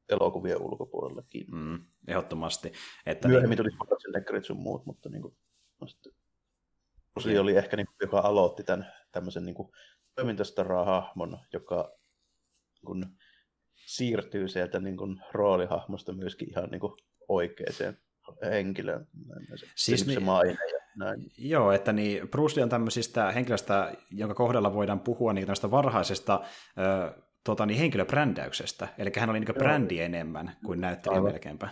elokuvien 0.09 0.63
ulkopuolellakin. 0.63 1.47
Mm, 1.51 1.85
ehdottomasti. 2.09 2.73
Että 3.07 3.29
Myöhemmin 3.29 3.51
niin... 3.51 3.57
tuli 3.57 3.71
Schwarzeneggerit 3.71 4.45
sun 4.45 4.61
muut, 4.61 4.87
mutta 4.87 5.09
niin 5.09 5.23
kuin, 5.23 5.37
no 5.81 5.87
sitten, 5.87 6.13
Bruce 7.15 7.41
oli 7.41 7.57
ehkä, 7.57 7.77
niin, 7.77 7.87
joka 8.01 8.21
aloitti 8.21 8.65
tämän 8.65 8.93
tämmöisen 9.13 9.45
niin 9.45 9.57
toimintastaraa-hahmon, 10.15 11.39
joka 11.53 11.99
kun 12.87 13.17
siirtyy 13.87 14.49
sieltä 14.49 14.81
niin 14.81 14.97
kuin, 14.97 15.21
roolihahmosta 15.33 16.13
myöskin 16.13 16.51
ihan 16.51 16.71
niin 16.71 16.81
kuin, 16.81 16.93
oikeaan 17.29 17.97
henkilöön. 18.43 19.07
Siis 19.77 20.07
niin, 20.07 20.15
se 20.15 20.21
maine 20.21 20.59
ja 20.73 20.81
näin. 20.97 21.33
Joo, 21.39 21.73
että 21.73 21.93
niin 21.93 22.29
Bruce 22.29 22.57
Lee 22.57 22.63
on 22.63 22.69
tämmöisistä 22.69 23.33
henkilöstä, 23.33 23.93
jonka 24.11 24.35
kohdalla 24.35 24.75
voidaan 24.75 25.01
puhua 25.01 25.33
niin 25.33 25.47
tämmöistä 25.47 25.71
varhaisesta 25.71 26.41
ö, 26.79 27.23
tota, 27.45 27.67
niin 27.67 27.79
henkilöbrändäyksestä. 27.79 28.89
Eli 28.99 29.13
hän 29.17 29.31
oli 29.31 29.41
niin 29.41 29.55
brändi 29.55 30.01
enemmän 30.01 30.57
kuin 30.65 30.81
näyttelijä 30.81 31.23
melkeinpä. 31.23 31.69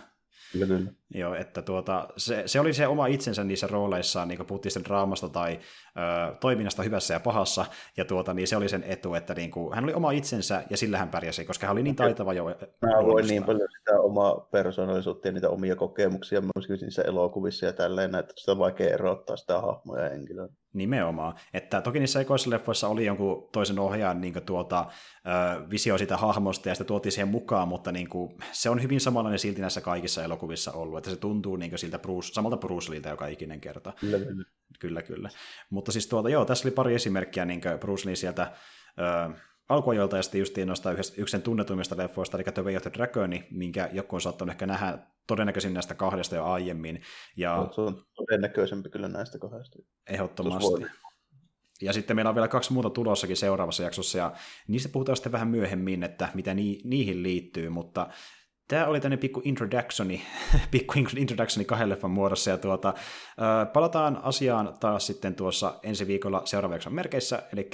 Kyllä, 0.51 0.65
kyllä. 0.65 0.91
Joo, 1.13 1.35
että 1.35 1.61
tuota, 1.61 2.07
se, 2.17 2.43
se, 2.45 2.59
oli 2.59 2.73
se 2.73 2.87
oma 2.87 3.07
itsensä 3.07 3.43
niissä 3.43 3.67
rooleissaan, 3.67 4.27
niin 4.27 4.37
kuin 4.37 4.47
puhuttiin 4.47 4.71
sen 4.71 4.83
draamasta 4.83 5.29
tai 5.29 5.59
ö, 5.97 6.35
toiminnasta 6.35 6.83
hyvässä 6.83 7.13
ja 7.13 7.19
pahassa, 7.19 7.65
ja 7.97 8.05
tuota, 8.05 8.33
niin 8.33 8.47
se 8.47 8.57
oli 8.57 8.69
sen 8.69 8.83
etu, 8.83 9.13
että 9.13 9.33
niin 9.33 9.51
kuin, 9.51 9.75
hän 9.75 9.83
oli 9.83 9.93
oma 9.93 10.11
itsensä, 10.11 10.63
ja 10.69 10.77
sillä 10.77 10.97
hän 10.97 11.09
pärjäsi, 11.09 11.45
koska 11.45 11.67
hän 11.67 11.73
oli 11.73 11.83
niin 11.83 11.95
taitava 11.95 12.33
jo. 12.33 12.45
Mä 12.45 13.05
voin 13.05 13.27
niin 13.27 13.43
paljon 13.43 13.67
sitä 13.79 13.99
omaa 13.99 14.39
persoonallisuutta 14.51 15.27
ja 15.27 15.31
niitä 15.31 15.49
omia 15.49 15.75
kokemuksia 15.75 16.41
myöskin 16.41 16.77
niissä 16.81 17.01
elokuvissa 17.01 17.65
ja 17.65 17.73
tälleen, 17.73 18.15
että 18.15 18.33
sitä 18.35 18.51
on 18.51 18.59
vaikea 18.59 18.93
erottaa 18.93 19.37
sitä 19.37 19.61
hahmoja 19.61 20.03
ja 20.03 20.09
henkilöä. 20.09 20.47
Nimenomaan. 20.73 21.35
Että 21.53 21.81
toki 21.81 21.99
niissä 21.99 22.21
ekoissa 22.21 22.49
leffoissa 22.49 22.87
oli 22.87 23.05
jonkun 23.05 23.49
toisen 23.51 23.79
ohjaajan 23.79 24.21
niin 24.21 24.33
tuota, 24.45 24.85
ö, 24.87 25.69
visio 25.69 25.97
sitä 25.97 26.17
hahmosta 26.17 26.69
ja 26.69 26.75
sitä 26.75 26.85
tuotiin 26.85 27.11
siihen 27.11 27.27
mukaan, 27.27 27.67
mutta 27.67 27.91
niin 27.91 28.09
kuin, 28.09 28.37
se 28.51 28.69
on 28.69 28.83
hyvin 28.83 29.01
samanlainen 29.01 29.39
silti 29.39 29.61
näissä 29.61 29.81
kaikissa 29.81 30.23
elokuvissa 30.23 30.71
ollut, 30.71 30.97
että 30.97 31.09
se 31.09 31.15
tuntuu 31.15 31.55
niin 31.55 31.77
siltä 31.77 31.99
Bruce, 31.99 32.33
samalta 32.33 32.57
Bruce 32.57 32.91
Leeltä 32.91 33.09
joka 33.09 33.27
ikinen 33.27 33.61
kerta. 33.61 33.93
Kyllä, 33.99 34.19
kyllä. 34.19 34.43
kyllä, 34.79 35.01
kyllä. 35.01 35.29
Mutta 35.69 35.91
siis 35.91 36.07
tuota, 36.07 36.29
joo, 36.29 36.45
tässä 36.45 36.67
oli 36.67 36.75
pari 36.75 36.95
esimerkkiä 36.95 37.45
niin 37.45 37.61
Bruce 37.79 38.05
Lee 38.05 38.15
sieltä 38.15 38.51
ö, 38.99 39.33
alkuajoilta 39.71 40.17
ja 40.17 40.23
sitten 40.23 40.39
justiin 40.39 40.67
nostaa 40.67 40.91
yksi, 40.91 41.21
yksi 41.21 41.31
sen 41.31 41.41
tunnetuimmista 41.41 41.97
leffoista, 41.97 42.37
eli 42.37 42.43
The 42.43 42.61
Way 42.61 42.75
of 42.75 42.81
the 42.81 42.91
Dragon, 42.93 43.29
minkä 43.51 43.89
joku 43.93 44.15
on 44.15 44.21
saattanut 44.21 44.51
ehkä 44.51 44.65
nähdä 44.65 44.97
todennäköisin 45.27 45.73
näistä 45.73 45.95
kahdesta 45.95 46.35
jo 46.35 46.45
aiemmin. 46.45 47.01
Ja... 47.37 47.69
Se 47.75 47.81
on 47.81 48.05
todennäköisempi 48.15 48.89
kyllä 48.89 49.07
näistä 49.07 49.39
kahdesta. 49.39 49.79
Ehdottomasti. 50.09 50.85
Ja 51.81 51.93
sitten 51.93 52.15
meillä 52.15 52.29
on 52.29 52.35
vielä 52.35 52.47
kaksi 52.47 52.73
muuta 52.73 52.89
tulossakin 52.89 53.37
seuraavassa 53.37 53.83
jaksossa, 53.83 54.17
ja 54.17 54.33
niistä 54.67 54.89
puhutaan 54.89 55.15
sitten 55.15 55.31
vähän 55.31 55.47
myöhemmin, 55.47 56.03
että 56.03 56.29
mitä 56.33 56.53
ni- 56.53 56.81
niihin 56.83 57.23
liittyy, 57.23 57.69
mutta 57.69 58.07
tämä 58.67 58.85
oli 58.85 58.99
tämmöinen 58.99 59.19
pikku 59.19 59.41
introductioni, 59.43 60.21
pikku 60.71 60.93
introductioni 61.17 61.65
kahden 61.65 61.89
leffan 61.89 62.11
muodossa, 62.11 62.49
ja 62.49 62.57
tuota, 62.57 62.93
palataan 63.73 64.19
asiaan 64.23 64.77
taas 64.79 65.07
sitten 65.07 65.35
tuossa 65.35 65.79
ensi 65.83 66.07
viikolla 66.07 66.41
seuraavan 66.45 66.75
jakson 66.75 66.93
merkeissä, 66.93 67.43
eli 67.53 67.69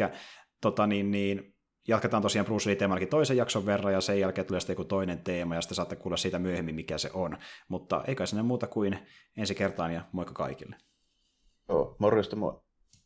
tota 0.61 0.87
niin, 0.87 1.11
niin, 1.11 1.56
jatketaan 1.87 2.23
tosiaan 2.23 2.45
Bruce 2.45 2.69
Lee-teemallakin 2.69 3.09
toisen 3.09 3.37
jakson 3.37 3.65
verran, 3.65 3.93
ja 3.93 4.01
sen 4.01 4.19
jälkeen 4.19 4.47
tulee 4.47 4.59
sitten 4.59 4.73
joku 4.73 4.83
toinen 4.85 5.19
teema, 5.19 5.55
ja 5.55 5.61
sitten 5.61 5.75
saatte 5.75 5.95
kuulla 5.95 6.17
siitä 6.17 6.39
myöhemmin, 6.39 6.75
mikä 6.75 6.97
se 6.97 7.09
on. 7.13 7.37
Mutta 7.67 8.03
eikä 8.07 8.25
sinne 8.25 8.43
muuta 8.43 8.67
kuin 8.67 8.99
ensi 9.37 9.55
kertaan, 9.55 9.93
ja 9.93 10.01
moikka 10.11 10.33
kaikille. 10.33 10.75
Joo, 11.69 11.95
morjesta 11.99 12.35
moi. 12.35 12.66